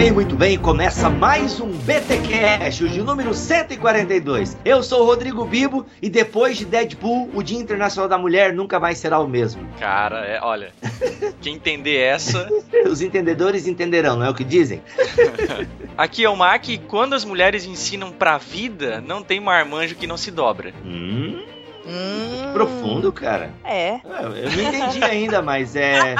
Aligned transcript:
Bem, 0.00 0.10
muito 0.12 0.14
bem, 0.14 0.30
muito 0.30 0.36
bem. 0.36 0.58
Começa 0.58 1.10
mais 1.10 1.60
um 1.60 1.68
BT 1.68 2.20
Cash, 2.28 2.80
o 2.80 2.88
de 2.88 3.02
número 3.02 3.34
142. 3.34 4.56
Eu 4.64 4.82
sou 4.82 5.02
o 5.02 5.04
Rodrigo 5.04 5.44
Bibo 5.44 5.84
e 6.00 6.08
depois 6.08 6.56
de 6.56 6.64
Deadpool, 6.64 7.28
o 7.34 7.42
Dia 7.42 7.58
Internacional 7.58 8.08
da 8.08 8.16
Mulher 8.16 8.52
nunca 8.52 8.78
mais 8.78 8.98
será 8.98 9.18
o 9.18 9.26
mesmo. 9.26 9.66
Cara, 9.78 10.24
é, 10.24 10.40
olha, 10.40 10.72
quem 11.42 11.56
entender 11.56 11.96
essa. 11.96 12.48
Os 12.86 13.02
entendedores 13.02 13.66
entenderão, 13.66 14.16
não 14.16 14.26
é 14.26 14.30
o 14.30 14.34
que 14.34 14.44
dizem? 14.44 14.80
Aqui 15.98 16.24
é 16.24 16.30
o 16.30 16.36
Mac 16.36 16.68
e 16.68 16.78
quando 16.78 17.14
as 17.14 17.24
mulheres 17.24 17.66
ensinam 17.66 18.10
pra 18.10 18.38
vida, 18.38 19.02
não 19.06 19.22
tem 19.22 19.40
marmanjo 19.40 19.96
que 19.96 20.06
não 20.06 20.16
se 20.16 20.30
dobra. 20.30 20.72
Hum, 20.84 21.42
Hum, 21.86 22.52
profundo, 22.52 23.12
cara. 23.12 23.50
É. 23.64 24.00
Ah, 24.04 24.22
Eu 24.22 24.50
não 24.50 24.68
entendi 24.68 25.02
ainda, 25.02 25.40
mas 25.40 25.74
é. 25.76 26.14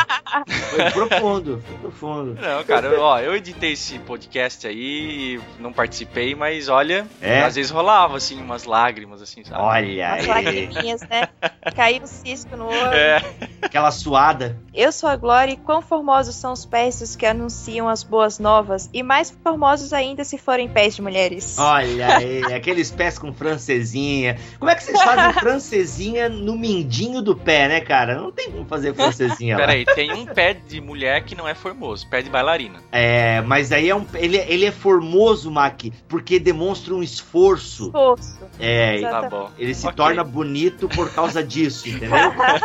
Foi 0.70 0.90
profundo, 0.90 1.62
foi 1.66 1.76
profundo. 1.78 2.34
Não, 2.40 2.64
cara, 2.64 2.86
eu- 2.88 3.00
ó, 3.00 3.18
eu 3.20 3.34
editei 3.36 3.72
esse 3.72 3.98
podcast 3.98 4.66
aí, 4.66 5.40
não 5.58 5.72
participei, 5.72 6.34
mas 6.34 6.68
olha, 6.68 7.06
É? 7.20 7.42
às 7.42 7.54
vezes 7.56 7.70
rolava, 7.70 8.16
assim, 8.16 8.40
umas 8.40 8.64
lágrimas, 8.64 9.20
assim, 9.20 9.44
sabe? 9.44 9.60
Olha 9.62 10.12
As 10.14 10.20
aí, 10.20 10.26
lagriminhas, 10.26 11.00
né? 11.02 11.28
Caiu 11.74 12.02
um 12.02 12.06
cisco 12.06 12.56
no 12.56 12.66
olho. 12.66 12.94
É, 12.94 13.22
aquela 13.62 13.90
suada. 13.90 14.56
Eu 14.72 14.90
sou 14.92 15.08
a 15.08 15.16
Glória 15.16 15.52
e 15.52 15.56
quão 15.56 15.82
formosos 15.82 16.34
são 16.36 16.52
os 16.52 16.64
pés 16.64 17.00
dos 17.00 17.14
que 17.16 17.26
anunciam 17.26 17.88
as 17.88 18.02
boas 18.02 18.38
novas. 18.38 18.88
E 18.94 19.02
mais 19.02 19.30
formosos 19.30 19.92
ainda 19.92 20.24
se 20.24 20.38
forem 20.38 20.68
pés 20.68 20.94
de 20.96 21.02
mulheres. 21.02 21.58
Olha 21.58 22.16
aí, 22.16 22.44
aqueles 22.54 22.90
pés 22.90 23.18
com 23.18 23.32
francesinha. 23.32 24.38
Como 24.58 24.70
é 24.70 24.74
que 24.74 24.82
vocês 24.84 25.02
fazem 25.02 25.32
francesinha 25.60 26.28
no 26.28 26.56
mindinho 26.56 27.20
do 27.20 27.36
pé, 27.36 27.68
né, 27.68 27.80
cara? 27.80 28.14
Não 28.16 28.32
tem 28.32 28.50
como 28.50 28.64
fazer 28.64 28.94
francesinha 28.94 29.54
lá. 29.58 29.60
peraí, 29.66 29.84
tem 29.84 30.12
um 30.12 30.24
pé 30.24 30.54
de 30.54 30.80
mulher 30.80 31.22
que 31.24 31.34
não 31.34 31.46
é 31.46 31.54
formoso, 31.54 32.08
pé 32.08 32.22
de 32.22 32.30
bailarina. 32.30 32.80
É, 32.90 33.42
mas 33.42 33.70
aí 33.70 33.90
é 33.90 33.94
um, 33.94 34.04
ele, 34.14 34.38
ele 34.38 34.64
é 34.64 34.72
formoso, 34.72 35.50
Mac, 35.50 35.82
porque 36.08 36.38
demonstra 36.38 36.94
um 36.94 37.02
esforço. 37.02 37.86
Esforço. 37.86 38.38
É, 38.58 38.96
Exato. 38.96 39.20
Tá 39.20 39.28
bom. 39.28 39.50
ele 39.58 39.74
se 39.74 39.86
Ok. 39.86 39.96
torna 39.96 40.24
bonito 40.24 40.88
por 40.88 41.12
causa 41.12 41.42
disso, 41.44 41.88
entendeu? 41.88 42.16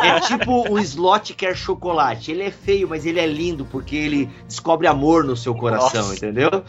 É 0.02 0.20
tipo 0.20 0.70
o 0.72 0.78
slot 0.78 1.34
quer 1.34 1.54
chocolate. 1.54 2.30
Ele 2.30 2.42
é 2.44 2.50
feio, 2.50 2.88
mas 2.88 3.04
ele 3.04 3.20
é 3.20 3.26
lindo 3.26 3.66
porque 3.66 3.94
ele 3.94 4.30
descobre 4.48 4.86
amor 4.86 5.22
no 5.22 5.36
seu 5.36 5.54
coração, 5.54 6.00
Nossa. 6.08 6.16
entendeu? 6.16 6.50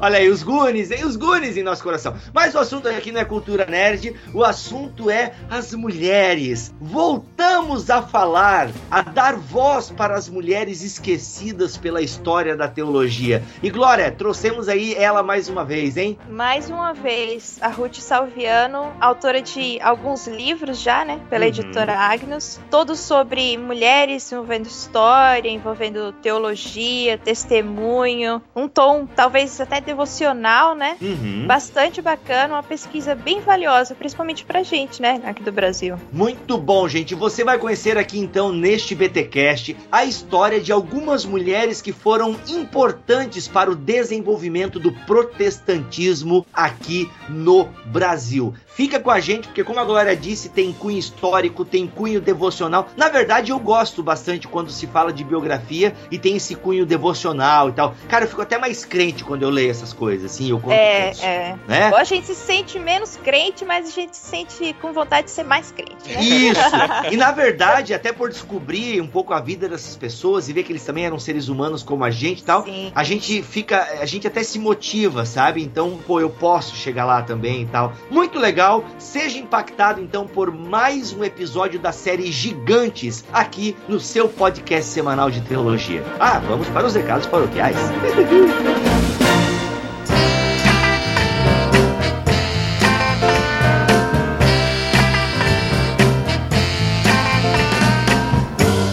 Olha 0.00 0.18
aí, 0.18 0.28
os 0.28 0.42
Goonies, 0.42 0.90
hein? 0.90 1.04
Os 1.04 1.16
Goonies 1.16 1.56
em 1.56 1.62
nosso 1.62 1.82
coração. 1.82 2.14
Mas 2.32 2.54
o 2.54 2.58
assunto 2.58 2.88
aqui 2.88 3.10
não 3.12 3.20
é 3.20 3.24
cultura 3.24 3.66
nerd, 3.66 4.14
o 4.32 4.42
assunto 4.44 5.10
é 5.10 5.32
as 5.50 5.72
mulheres. 5.74 6.72
Voltamos 6.80 7.90
a 7.90 8.02
falar, 8.02 8.70
a 8.90 9.02
dar 9.02 9.36
voz 9.36 9.90
para 9.90 10.14
as 10.14 10.28
mulheres 10.28 10.82
esquecidas 10.82 11.76
pela 11.76 12.00
história 12.02 12.56
da 12.56 12.66
teologia. 12.68 13.42
E 13.62 13.70
Glória, 13.70 14.10
trouxemos 14.10 14.68
aí 14.68 14.94
ela 14.94 15.22
mais 15.22 15.48
uma 15.48 15.64
vez, 15.64 15.96
hein? 15.96 16.18
Mais 16.28 16.68
uma 16.70 16.92
vez, 16.92 17.58
a 17.60 17.68
Ruth 17.68 17.96
Salviano, 17.96 18.92
autora 19.00 19.40
de 19.42 19.80
alguns 19.80 20.26
livros 20.26 20.80
já, 20.80 21.04
né? 21.04 21.20
Pela 21.30 21.44
Uhum. 21.44 21.48
editora 21.48 21.94
Agnus. 21.98 22.58
Todos 22.70 23.00
sobre 23.00 23.56
mulheres 23.58 24.30
envolvendo 24.32 24.66
história, 24.66 25.48
envolvendo 25.48 26.12
teologia, 26.22 27.18
testemunho. 27.18 28.42
Um 28.54 28.68
tom 28.68 29.06
talvez 29.06 29.58
até 29.64 29.80
devocional, 29.80 30.74
né? 30.74 30.96
Uhum. 31.00 31.46
Bastante 31.46 32.00
bacana, 32.00 32.54
uma 32.54 32.62
pesquisa 32.62 33.14
bem 33.14 33.40
valiosa, 33.40 33.94
principalmente 33.94 34.44
pra 34.44 34.62
gente, 34.62 35.02
né? 35.02 35.20
Aqui 35.24 35.42
do 35.42 35.52
Brasil. 35.52 35.96
Muito 36.12 36.56
bom, 36.56 36.88
gente. 36.88 37.14
Você 37.14 37.44
vai 37.44 37.58
conhecer 37.58 37.98
aqui 37.98 38.18
então 38.18 38.52
neste 38.52 38.94
BTcast 38.94 39.76
a 39.90 40.04
história 40.04 40.60
de 40.60 40.72
algumas 40.72 41.24
mulheres 41.24 41.82
que 41.82 41.92
foram 41.92 42.36
importantes 42.48 43.48
para 43.48 43.70
o 43.70 43.74
desenvolvimento 43.74 44.78
do 44.78 44.92
protestantismo 44.92 46.46
aqui 46.52 47.10
no 47.28 47.68
Brasil. 47.86 48.54
Fica 48.74 48.98
com 48.98 49.10
a 49.10 49.20
gente 49.20 49.46
porque 49.48 49.62
como 49.62 49.78
a 49.78 49.84
Glória 49.84 50.16
disse, 50.16 50.48
tem 50.48 50.72
cunho 50.72 50.98
histórico, 50.98 51.64
tem 51.64 51.86
cunho 51.86 52.20
devocional. 52.20 52.88
Na 52.96 53.08
verdade, 53.08 53.52
eu 53.52 53.58
gosto 53.58 54.02
bastante 54.02 54.48
quando 54.48 54.70
se 54.70 54.86
fala 54.86 55.12
de 55.12 55.22
biografia 55.22 55.94
e 56.10 56.18
tem 56.18 56.36
esse 56.36 56.56
cunho 56.56 56.84
devocional 56.84 57.68
e 57.68 57.72
tal. 57.72 57.94
Cara, 58.08 58.24
eu 58.24 58.28
fico 58.28 58.42
até 58.42 58.58
mais 58.58 58.84
crente 58.84 59.22
quando 59.22 59.42
eu 59.42 59.50
leio 59.50 59.70
essas 59.70 59.92
coisas, 59.92 60.32
assim, 60.32 60.50
eu 60.50 60.58
conto 60.58 60.72
É, 60.72 61.12
isso, 61.12 61.24
é. 61.24 61.56
né? 61.68 61.90
Ou 61.90 61.96
a 61.96 62.04
gente 62.04 62.26
se 62.26 62.34
sente 62.34 62.78
menos 62.78 63.16
crente, 63.16 63.64
mas 63.64 63.86
a 63.86 63.90
gente 63.90 64.16
se 64.16 64.26
sente 64.26 64.74
com 64.80 64.92
vontade 64.92 65.26
de 65.26 65.30
ser 65.30 65.44
mais 65.44 65.70
crente, 65.70 66.12
né? 66.12 66.20
Isso! 66.20 66.60
E 67.10 67.16
na 67.16 67.30
verdade, 67.30 67.92
até 67.94 68.12
por 68.12 68.30
descobrir 68.30 69.00
um 69.00 69.06
pouco 69.06 69.32
a 69.32 69.40
vida 69.40 69.68
dessas 69.68 69.94
pessoas 69.94 70.48
e 70.48 70.52
ver 70.52 70.64
que 70.64 70.72
eles 70.72 70.84
também 70.84 71.04
eram 71.04 71.18
seres 71.18 71.48
humanos 71.48 71.82
como 71.82 72.02
a 72.02 72.10
gente 72.10 72.40
e 72.40 72.44
tal, 72.44 72.64
Sim. 72.64 72.90
a 72.94 73.04
gente 73.04 73.42
fica, 73.42 73.82
a 74.00 74.06
gente 74.06 74.26
até 74.26 74.42
se 74.42 74.58
motiva, 74.58 75.24
sabe? 75.24 75.62
Então, 75.62 75.98
pô, 76.06 76.18
eu 76.18 76.30
posso 76.30 76.74
chegar 76.74 77.04
lá 77.04 77.22
também 77.22 77.62
e 77.62 77.66
tal. 77.66 77.92
Muito 78.10 78.38
legal. 78.38 78.63
Seja 78.98 79.38
impactado 79.38 80.00
então 80.00 80.26
por 80.26 80.50
mais 80.50 81.12
um 81.12 81.22
episódio 81.22 81.78
da 81.78 81.92
série 81.92 82.32
Gigantes 82.32 83.22
aqui 83.30 83.76
no 83.86 84.00
seu 84.00 84.26
podcast 84.26 84.90
semanal 84.90 85.30
de 85.30 85.42
teologia. 85.42 86.02
Ah, 86.18 86.38
vamos 86.38 86.66
para 86.68 86.86
os 86.86 86.94
recados 86.94 87.26
paroquiais. 87.26 87.76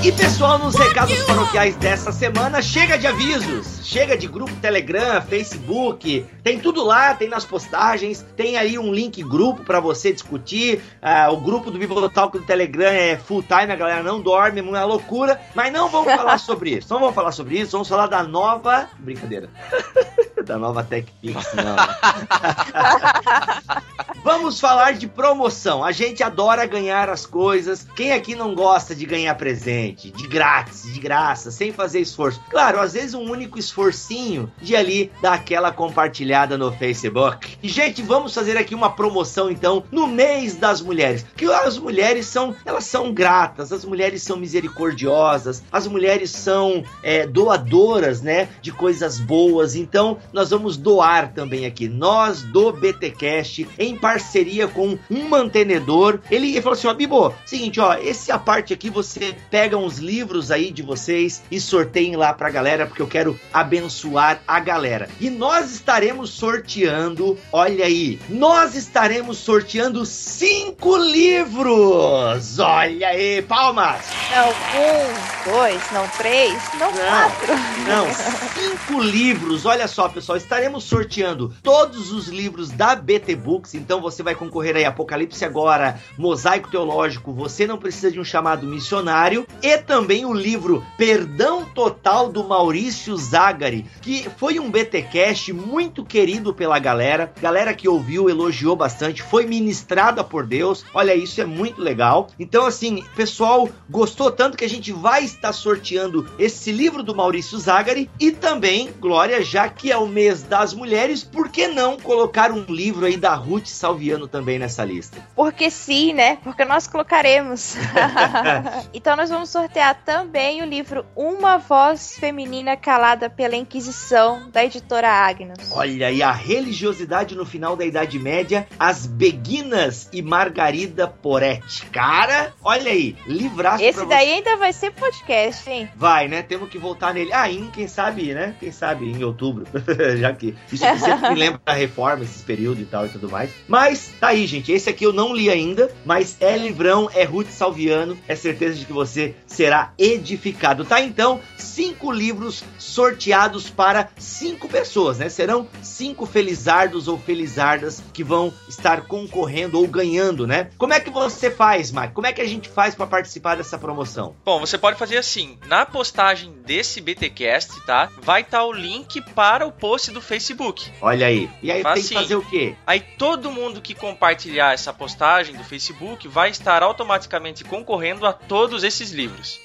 E 0.04 0.12
pessoal, 0.12 0.58
nos 0.58 0.74
recados 0.92 1.24
paroquiais 1.24 1.76
dessa 1.78 2.12
semana, 2.12 2.62
chega 2.62 2.98
de 2.98 3.08
avisos, 3.08 3.80
chega 3.82 4.18
de 4.18 4.28
grupo 4.28 4.54
Telegram, 4.58 5.22
Facebook, 5.22 6.26
tem 6.44 6.60
tudo 6.60 6.84
lá, 6.84 7.16
tem 7.16 7.30
nas 7.30 7.46
postagens, 7.46 8.26
tem 8.36 8.58
aí 8.58 8.78
um 8.78 8.94
link 8.94 9.24
grupo 9.24 9.64
pra 9.64 9.80
você 9.80 10.12
discutir. 10.12 10.82
Ah, 11.02 11.32
o 11.32 11.38
grupo 11.38 11.72
do 11.72 11.80
Bibotalk 11.80 12.38
do 12.38 12.44
Telegram 12.44 12.92
é 12.92 13.16
full 13.16 13.42
time, 13.42 13.72
a 13.72 13.76
galera 13.78 14.04
não 14.04 14.20
dorme, 14.20 14.60
é 14.60 14.64
uma 14.64 14.84
loucura, 14.84 15.40
mas 15.56 15.72
não 15.72 15.88
vamos 15.88 16.12
falar 16.14 16.38
sobre 16.38 16.72
isso. 16.72 16.94
Não 16.94 17.00
vamos 17.00 17.16
falar 17.16 17.32
sobre 17.32 17.58
isso, 17.58 17.72
vamos 17.72 17.88
falar 17.88 18.08
da 18.08 18.24
nova. 18.24 18.90
Brincadeira. 19.00 19.50
da 20.44 20.58
nova 20.58 20.84
TechPix, 20.84 21.54
não. 21.54 21.76
Vamos 24.24 24.60
falar 24.60 24.94
de 24.94 25.08
promoção. 25.08 25.84
A 25.84 25.92
gente 25.92 26.22
adora 26.22 26.68
ganhar 26.68 27.10
as 27.10 27.26
coisas. 27.26 27.88
Quem 27.96 28.12
aqui 28.12 28.36
não 28.36 28.54
gosta 28.54 28.94
de 28.94 29.06
ganhar 29.06 29.34
presente? 29.34 30.12
De 30.12 30.28
grátis, 30.28 30.81
de 30.84 31.00
graça, 31.00 31.52
sem 31.52 31.72
fazer 31.72 32.00
esforço. 32.00 32.42
Claro, 32.50 32.80
às 32.80 32.94
vezes 32.94 33.14
um 33.14 33.30
único 33.30 33.58
esforcinho 33.60 34.52
de 34.62 34.76
ali 34.76 35.12
dar 35.22 35.34
aquela 35.34 35.72
compartilhada 35.72 36.58
no 36.58 36.72
Facebook. 36.72 37.58
E, 37.62 37.68
gente, 37.68 38.02
vamos 38.02 38.34
fazer 38.34 38.58
aqui 38.58 38.76
uma 38.76 38.92
promoção 38.92 39.50
então 39.50 39.84
no 39.92 40.08
mês 40.08 40.56
das 40.56 40.82
mulheres. 40.82 41.26
Que 41.36 41.46
as 41.46 41.78
mulheres 41.78 42.26
são, 42.26 42.56
elas 42.66 42.86
são 42.86 43.14
gratas, 43.14 43.72
as 43.72 43.86
mulheres 43.86 44.24
são 44.24 44.38
misericordiosas, 44.38 45.64
as 45.72 45.88
mulheres 45.88 46.32
são 46.32 46.84
é, 47.04 47.26
doadoras, 47.28 48.22
né, 48.22 48.50
de 48.62 48.72
coisas 48.72 49.20
boas. 49.20 49.76
Então, 49.76 50.18
nós 50.34 50.50
vamos 50.50 50.78
doar 50.78 51.34
também 51.34 51.66
aqui. 51.66 51.88
Nós 51.88 52.42
do 52.42 52.72
BTcast 52.72 53.68
em 53.78 53.96
parceria 53.96 54.68
com 54.68 54.98
um 55.10 55.30
mantenedor. 55.30 56.20
Ele, 56.30 56.52
ele 56.52 56.62
falou 56.62 56.78
assim: 56.78 56.88
ó, 56.88 56.94
Bibo, 56.94 57.34
seguinte, 57.46 57.80
ó, 57.80 57.94
esse 57.96 58.32
a 58.32 58.40
parte 58.40 58.74
aqui 58.74 58.90
você 58.90 59.36
pega 59.50 59.78
uns 59.78 59.98
livros 59.98 60.52
aí 60.52 60.71
de 60.72 60.82
vocês 60.82 61.42
e 61.52 61.60
sorteiem 61.60 62.16
lá 62.16 62.34
pra 62.34 62.50
galera, 62.50 62.86
porque 62.86 63.02
eu 63.02 63.08
quero 63.08 63.40
abençoar 63.54 64.42
a 64.48 64.60
galera. 64.60 65.10
E 65.20 65.30
nós 65.30 65.72
estaremos 65.72 66.30
sorteando, 66.32 67.38
olha 67.52 67.86
aí, 67.86 68.20
nós 68.30 68.76
estaremos 68.76 69.38
sorteando 69.38 70.06
cinco 70.06 70.96
livros! 70.98 72.60
Olha 72.60 73.08
aí, 73.08 73.42
palmas! 73.42 74.06
Não, 74.32 74.50
um, 74.50 75.52
dois, 75.52 75.92
não 75.92 76.08
três, 76.10 76.54
não, 76.80 76.92
Não. 76.92 76.98
quatro. 76.98 77.54
Não, 77.88 78.08
cinco 78.54 79.02
livros. 79.02 79.66
Olha 79.66 79.88
só, 79.88 80.08
pessoal, 80.08 80.38
estaremos 80.38 80.84
sorteando 80.84 81.54
todos 81.64 82.12
os 82.12 82.28
livros 82.28 82.70
da 82.70 82.96
BT 82.96 83.36
Books. 83.36 83.74
Então, 83.74 84.02
você 84.02 84.22
vai 84.24 84.36
concorrer 84.36 84.76
aí 84.76 84.86
Apocalipse 84.86 85.44
Agora, 85.44 86.00
Mosaico 86.18 86.70
Teológico, 86.70 87.34
Você 87.34 87.66
Não 87.68 87.78
Precisa 87.78 88.12
de 88.12 88.20
um 88.20 88.24
Chamado 88.24 88.66
Missionário 88.68 89.46
e 89.62 89.78
também 89.78 90.26
o 90.26 90.34
livro 90.34 90.61
Perdão 90.98 91.66
Total 91.66 92.30
do 92.30 92.44
Maurício 92.44 93.16
Zagari, 93.18 93.86
que 94.02 94.30
foi 94.38 94.60
um 94.60 94.70
BTcast 94.70 95.54
muito 95.54 96.06
querido 96.06 96.54
pela 96.54 96.78
galera, 96.80 97.32
galera 97.42 97.74
que 97.74 97.88
ouviu, 97.88 98.30
elogiou 98.30 98.76
bastante, 98.76 99.24
foi 99.24 99.46
ministrada 99.46 100.24
por 100.24 100.46
Deus. 100.46 100.86
Olha, 100.94 101.16
isso 101.16 101.42
é 101.42 101.46
muito 101.46 101.82
legal. 101.82 102.28
Então, 102.40 102.66
assim, 102.66 103.04
pessoal 103.16 103.70
gostou 103.90 104.32
tanto 104.32 104.58
que 104.58 104.66
a 104.66 104.70
gente 104.70 104.92
vai 104.92 105.24
estar 105.24 105.54
sorteando 105.54 106.28
esse 106.38 106.72
livro 106.72 107.04
do 107.04 107.16
Maurício 107.16 107.58
Zagari 107.58 108.10
e 108.20 108.32
também, 108.32 108.90
Glória, 109.00 109.42
já 109.44 109.70
que 109.70 109.92
é 109.92 109.98
o 109.98 110.08
mês 110.08 110.44
das 110.44 110.74
mulheres, 110.74 111.24
por 111.24 111.50
que 111.50 111.68
não 111.68 111.98
colocar 111.98 112.52
um 112.52 112.66
livro 112.68 113.06
aí 113.06 113.18
da 113.18 113.34
Ruth 113.34 113.68
Salviano 113.68 114.28
também 114.28 114.60
nessa 114.60 114.84
lista? 114.84 115.26
Porque 115.36 115.70
sim, 115.72 116.14
né? 116.14 116.38
Porque 116.44 116.66
nós 116.66 116.88
colocaremos. 116.88 117.76
então 118.94 119.16
nós 119.16 119.30
vamos 119.30 119.50
sortear 119.50 119.96
também 120.04 120.51
o 120.60 120.66
livro 120.66 121.06
Uma 121.16 121.60
Voz 121.60 122.18
Feminina 122.18 122.76
Calada 122.76 123.30
pela 123.30 123.56
Inquisição, 123.56 124.50
da 124.50 124.66
editora 124.66 125.08
Agnos. 125.08 125.72
Olha 125.72 126.08
aí, 126.08 126.24
a 126.24 126.32
religiosidade 126.32 127.36
no 127.36 127.46
final 127.46 127.76
da 127.76 127.86
Idade 127.86 128.18
Média, 128.18 128.68
as 128.80 129.06
Beguinas 129.06 130.10
e 130.12 130.24
Margarida 130.24 131.08
Poretti. 131.08 131.86
Cara, 131.86 132.54
olha 132.64 132.92
aí, 132.92 133.16
livraço 133.28 133.84
Esse 133.84 134.04
daí 134.08 134.28
você. 134.28 134.34
ainda 134.34 134.58
vai 134.58 134.74
ser 134.74 134.92
podcast, 134.92 135.70
hein? 135.70 135.88
Vai, 135.96 136.28
né? 136.28 136.42
Temos 136.42 136.70
que 136.70 136.80
voltar 136.80 137.14
nele. 137.14 137.32
Ah, 137.32 137.50
em, 137.50 137.70
quem 137.70 137.88
sabe, 137.88 138.34
né? 138.34 138.56
Quem 138.60 138.72
sabe 138.72 139.06
em 139.06 139.24
outubro, 139.24 139.66
já 140.18 140.34
que 140.34 140.56
isso 140.72 140.84
sempre 141.00 141.30
me 141.30 141.36
lembra 141.36 141.62
da 141.64 141.74
reforma, 141.74 142.24
esses 142.24 142.42
períodos 142.42 142.82
e 142.82 142.86
tal 142.86 143.06
e 143.06 143.10
tudo 143.10 143.30
mais. 143.30 143.52
Mas 143.68 144.12
tá 144.20 144.30
aí, 144.30 144.48
gente. 144.48 144.72
Esse 144.72 144.90
aqui 144.90 145.06
eu 145.06 145.14
não 145.14 145.36
li 145.36 145.50
ainda, 145.50 145.92
mas 146.04 146.36
é 146.42 146.58
livrão, 146.58 147.08
é 147.14 147.24
Ruth 147.24 147.50
Salviano. 147.50 148.18
É 148.28 148.36
certeza 148.36 148.80
de 148.80 148.86
que 148.86 148.94
você 148.94 149.36
será 149.46 149.94
edificado. 149.98 150.41
Tá 150.88 151.02
então, 151.02 151.40
cinco 151.58 152.12
livros 152.12 152.64
sorteados 152.78 153.70
para 153.70 154.10
cinco 154.18 154.68
pessoas, 154.68 155.20
né? 155.20 155.30
Serão 155.30 155.68
cinco 155.82 156.26
felizardos 156.26 157.08
ou 157.08 157.18
felizardas 157.18 158.04
que 158.12 158.24
vão 158.24 158.54
estar 158.68 159.02
concorrendo 159.08 159.80
ou 159.80 159.88
ganhando, 159.88 160.48
né? 160.48 160.70
Como 160.78 160.94
é 160.94 161.00
que 161.00 161.10
você 161.10 161.52
faz, 161.52 161.92
Mike? 161.92 162.14
Como 162.14 162.28
é 162.28 162.34
que 162.34 162.42
a 162.42 162.48
gente 162.48 162.70
faz 162.70 162.96
para 162.96 163.08
participar 163.08 163.56
dessa 163.56 163.78
promoção? 163.78 164.36
Bom, 164.44 164.60
você 164.60 164.78
pode 164.78 164.98
fazer 164.98 165.18
assim, 165.18 165.58
na 165.68 165.86
postagem 165.86 166.54
desse 166.66 167.00
BTcast, 167.02 167.82
tá? 167.86 168.10
Vai 168.22 168.42
estar 168.42 168.60
tá 168.60 168.66
o 168.66 168.74
link 168.74 169.22
para 169.34 169.66
o 169.66 169.72
post 169.72 170.12
do 170.12 170.22
Facebook. 170.22 170.90
Olha 171.02 171.28
aí. 171.28 171.50
E 171.62 171.72
aí 171.72 171.82
Faz 171.82 171.94
tem 171.94 172.04
assim, 172.04 172.16
que 172.16 172.22
fazer 172.22 172.36
o 172.36 172.46
quê? 172.50 172.76
Aí 172.86 173.00
todo 173.00 173.52
mundo 173.52 173.82
que 173.82 173.94
compartilhar 173.94 174.74
essa 174.74 174.94
postagem 174.94 175.56
do 175.56 175.64
Facebook 175.64 176.28
vai 176.28 176.50
estar 176.50 176.84
automaticamente 176.84 177.64
concorrendo 177.64 178.26
a 178.26 178.34
todos 178.34 178.84
esses 178.84 179.12
livros. 179.12 179.60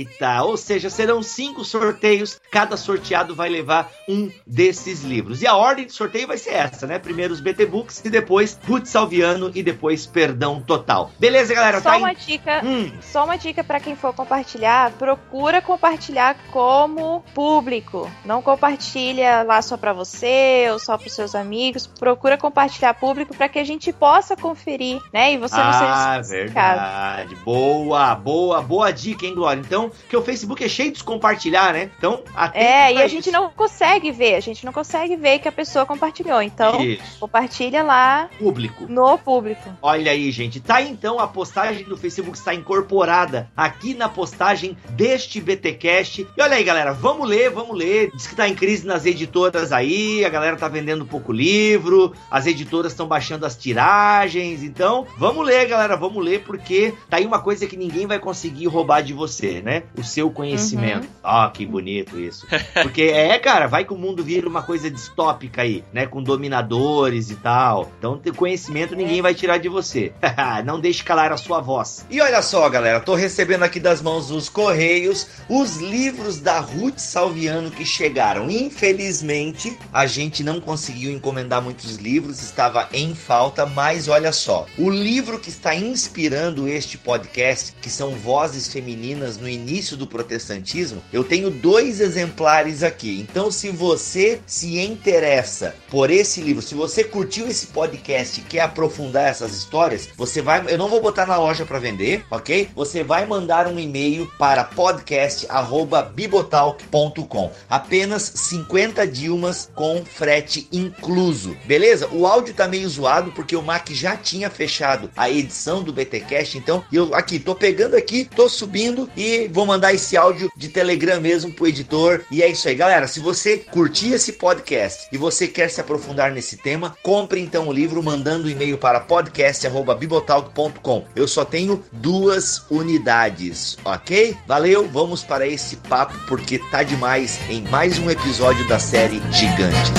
Eita, 0.00 0.42
ou 0.44 0.56
seja, 0.56 0.88
serão 0.88 1.22
cinco 1.22 1.64
sorteios, 1.64 2.40
cada 2.50 2.76
sorteado 2.76 3.34
vai 3.34 3.48
levar 3.48 3.90
um 4.08 4.30
desses 4.46 5.02
livros. 5.02 5.42
E 5.42 5.46
a 5.46 5.54
ordem 5.54 5.86
de 5.86 5.92
sorteio 5.92 6.26
vai 6.26 6.38
ser 6.38 6.54
essa, 6.54 6.86
né? 6.86 6.98
Primeiro 6.98 7.34
os 7.34 7.40
BT 7.40 7.66
Books 7.66 8.02
e 8.04 8.10
depois 8.10 8.58
Ruth 8.66 8.86
Salviano 8.86 9.50
e 9.54 9.62
depois 9.62 10.06
Perdão 10.06 10.60
Total. 10.62 11.10
Beleza, 11.18 11.54
galera? 11.54 11.80
Só 11.80 11.90
tá 11.90 11.96
uma 11.98 12.12
in... 12.12 12.16
dica, 12.16 12.62
hum. 12.64 12.90
só 13.02 13.24
uma 13.24 13.36
dica 13.36 13.62
para 13.62 13.78
quem 13.78 13.94
for 13.94 14.14
compartilhar, 14.14 14.92
procura 14.92 15.60
compartilhar 15.60 16.36
como 16.50 17.22
público. 17.34 18.10
Não 18.24 18.40
compartilha 18.40 19.42
lá 19.42 19.60
só 19.60 19.76
para 19.76 19.92
você 19.92 20.68
ou 20.72 20.78
só 20.78 20.96
para 20.96 21.10
seus 21.10 21.34
amigos. 21.34 21.86
Procura 21.86 22.38
compartilhar 22.38 22.94
público 22.94 23.36
para 23.36 23.48
que 23.48 23.58
a 23.58 23.64
gente 23.64 23.92
possa 23.92 24.34
conferir, 24.34 25.00
né? 25.12 25.34
E 25.34 25.38
você 25.38 25.56
não 25.56 25.64
ah, 25.64 26.22
seja 26.22 26.44
verdade. 26.44 27.34
Boa, 27.44 28.14
boa, 28.14 28.62
boa 28.62 28.90
dica, 28.90 29.26
hein, 29.26 29.34
Glória? 29.34 29.60
Então, 29.60 29.89
que 30.08 30.16
o 30.16 30.22
Facebook 30.22 30.62
é 30.64 30.68
cheio 30.68 30.92
de 30.92 31.02
compartilhar, 31.02 31.72
né? 31.72 31.90
Então, 31.98 32.22
É, 32.54 32.92
e 32.92 32.98
a 32.98 33.06
isso. 33.06 33.14
gente 33.14 33.30
não 33.30 33.50
consegue 33.50 34.10
ver, 34.10 34.34
a 34.34 34.40
gente 34.40 34.64
não 34.64 34.72
consegue 34.72 35.16
ver 35.16 35.38
que 35.38 35.48
a 35.48 35.52
pessoa 35.52 35.86
compartilhou. 35.86 36.40
Então, 36.42 36.80
isso. 36.82 37.18
compartilha 37.20 37.82
lá. 37.82 38.28
Público. 38.38 38.86
No 38.88 39.18
público. 39.18 39.68
Olha 39.82 40.12
aí, 40.12 40.30
gente. 40.30 40.60
Tá 40.60 40.80
então 40.82 41.18
a 41.18 41.26
postagem 41.28 41.84
do 41.84 41.96
Facebook 41.96 42.36
está 42.36 42.54
incorporada 42.54 43.50
aqui 43.56 43.94
na 43.94 44.08
postagem 44.08 44.76
deste 44.90 45.40
BTcast. 45.40 46.26
E 46.36 46.42
olha 46.42 46.56
aí, 46.56 46.64
galera, 46.64 46.92
vamos 46.92 47.28
ler, 47.28 47.50
vamos 47.50 47.76
ler. 47.76 48.10
Diz 48.14 48.26
que 48.26 48.34
tá 48.36 48.48
em 48.48 48.54
crise 48.54 48.86
nas 48.86 49.06
editoras 49.06 49.72
aí, 49.72 50.24
a 50.24 50.28
galera 50.28 50.56
tá 50.56 50.68
vendendo 50.68 51.04
pouco 51.06 51.32
livro, 51.32 52.12
as 52.30 52.46
editoras 52.46 52.92
estão 52.92 53.06
baixando 53.06 53.46
as 53.46 53.56
tiragens. 53.56 54.62
Então, 54.62 55.06
vamos 55.16 55.44
ler, 55.46 55.66
galera, 55.66 55.96
vamos 55.96 56.24
ler 56.24 56.40
porque 56.42 56.94
tá 57.08 57.16
aí 57.18 57.26
uma 57.26 57.40
coisa 57.40 57.66
que 57.66 57.76
ninguém 57.76 58.06
vai 58.06 58.18
conseguir 58.18 58.66
roubar 58.66 59.02
de 59.02 59.12
você, 59.12 59.60
né? 59.62 59.79
O 59.96 60.04
seu 60.04 60.30
conhecimento. 60.30 61.04
Uhum. 61.04 61.10
Ah, 61.22 61.50
que 61.52 61.66
bonito 61.66 62.18
isso. 62.18 62.46
Porque 62.82 63.02
é, 63.02 63.38
cara, 63.38 63.66
vai 63.66 63.84
que 63.84 63.92
o 63.92 63.98
mundo 63.98 64.22
vira 64.22 64.48
uma 64.48 64.62
coisa 64.62 64.90
distópica 64.90 65.62
aí, 65.62 65.84
né? 65.92 66.06
Com 66.06 66.22
dominadores 66.22 67.30
e 67.30 67.36
tal. 67.36 67.90
Então, 67.98 68.18
ter 68.18 68.32
conhecimento 68.32 68.96
ninguém 68.96 69.22
vai 69.22 69.34
tirar 69.34 69.58
de 69.58 69.68
você. 69.68 70.12
Não 70.64 70.80
deixe 70.80 71.02
calar 71.02 71.32
a 71.32 71.36
sua 71.36 71.60
voz. 71.60 72.06
E 72.10 72.20
olha 72.20 72.42
só, 72.42 72.68
galera, 72.68 73.00
tô 73.00 73.14
recebendo 73.14 73.62
aqui 73.62 73.80
das 73.80 74.02
mãos 74.02 74.28
dos 74.28 74.48
Correios 74.48 75.26
os 75.48 75.76
livros 75.76 76.40
da 76.40 76.60
Ruth 76.60 76.98
Salviano 76.98 77.70
que 77.70 77.84
chegaram. 77.84 78.50
Infelizmente, 78.50 79.76
a 79.92 80.06
gente 80.06 80.42
não 80.42 80.60
conseguiu 80.60 81.10
encomendar 81.10 81.62
muitos 81.62 81.96
livros, 81.96 82.42
estava 82.42 82.88
em 82.92 83.14
falta, 83.14 83.66
mas 83.66 84.08
olha 84.08 84.32
só. 84.32 84.66
O 84.78 84.90
livro 84.90 85.38
que 85.38 85.48
está 85.48 85.74
inspirando 85.74 86.68
este 86.68 86.98
podcast, 86.98 87.72
que 87.80 87.90
são 87.90 88.10
Vozes 88.10 88.72
Femininas 88.72 89.38
no 89.38 89.48
início 89.48 89.69
do 89.96 90.06
protestantismo, 90.06 91.02
eu 91.12 91.22
tenho 91.22 91.50
dois 91.50 92.00
exemplares 92.00 92.82
aqui. 92.82 93.20
Então, 93.20 93.50
se 93.50 93.68
você 93.70 94.40
se 94.46 94.80
interessa 94.80 95.74
por 95.88 96.10
esse 96.10 96.40
livro, 96.40 96.62
se 96.62 96.74
você 96.74 97.04
curtiu 97.04 97.46
esse 97.48 97.66
podcast 97.68 98.40
e 98.40 98.44
quer 98.44 98.62
aprofundar 98.62 99.28
essas 99.28 99.54
histórias, 99.54 100.08
você 100.16 100.42
vai. 100.42 100.64
Eu 100.68 100.78
não 100.78 100.88
vou 100.88 101.00
botar 101.00 101.26
na 101.26 101.36
loja 101.36 101.64
para 101.64 101.78
vender, 101.78 102.24
ok? 102.30 102.68
Você 102.74 103.04
vai 103.04 103.24
mandar 103.26 103.68
um 103.68 103.78
e-mail 103.78 104.28
para 104.38 104.64
podcast@bibotalk.com. 104.64 107.52
Apenas 107.68 108.32
50 108.34 109.06
Dilmas 109.06 109.70
com 109.74 110.02
frete 110.04 110.66
incluso, 110.72 111.56
beleza? 111.64 112.08
O 112.10 112.26
áudio 112.26 112.54
tá 112.54 112.66
meio 112.66 112.88
zoado 112.88 113.30
porque 113.32 113.54
o 113.54 113.62
Mac 113.62 113.90
já 113.90 114.16
tinha 114.16 114.50
fechado 114.50 115.10
a 115.16 115.30
edição 115.30 115.80
do 115.82 115.92
BTcast, 115.92 116.58
então 116.58 116.82
eu 116.92 117.14
aqui 117.14 117.38
tô 117.38 117.54
pegando 117.54 117.94
aqui, 117.94 118.24
tô 118.24 118.48
subindo 118.48 119.08
e 119.16 119.46
vou 119.50 119.66
mandar 119.66 119.92
esse 119.92 120.16
áudio 120.16 120.50
de 120.56 120.68
Telegram 120.68 121.20
mesmo 121.20 121.52
pro 121.52 121.66
editor. 121.66 122.22
E 122.30 122.42
é 122.42 122.48
isso 122.48 122.66
aí, 122.68 122.74
galera. 122.74 123.06
Se 123.06 123.20
você 123.20 123.58
curtir 123.58 124.12
esse 124.12 124.32
podcast 124.32 125.08
e 125.12 125.18
você 125.18 125.46
quer 125.46 125.68
se 125.68 125.78
aprofundar 125.80 126.32
nesse 126.32 126.56
tema, 126.56 126.96
compre 127.02 127.38
então 127.40 127.68
o 127.68 127.72
livro 127.72 128.02
mandando 128.02 128.46
um 128.46 128.50
e-mail 128.50 128.78
para 128.78 129.00
podcast@bibotalk.com. 129.00 131.04
Eu 131.14 131.28
só 131.28 131.44
tenho 131.44 131.84
duas 131.92 132.64
unidades, 132.70 133.76
ok? 133.84 134.34
Valeu, 134.46 134.88
vamos 134.88 135.22
para 135.22 135.46
esse 135.46 135.76
papo 135.76 136.18
porque 136.26 136.58
tá 136.70 136.82
demais 136.82 137.38
em 137.48 137.62
mais 137.62 137.98
um 137.98 138.10
episódio 138.10 138.66
da 138.68 138.78
série 138.78 139.22
Gigantes. 139.30 139.90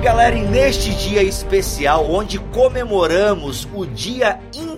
Galera, 0.00 0.34
e 0.36 0.42
neste 0.42 0.90
dia 0.94 1.22
especial, 1.22 2.10
onde 2.10 2.38
comemoramos 2.38 3.68
o 3.74 3.84
Dia 3.84 4.40
Internacional 4.54 4.69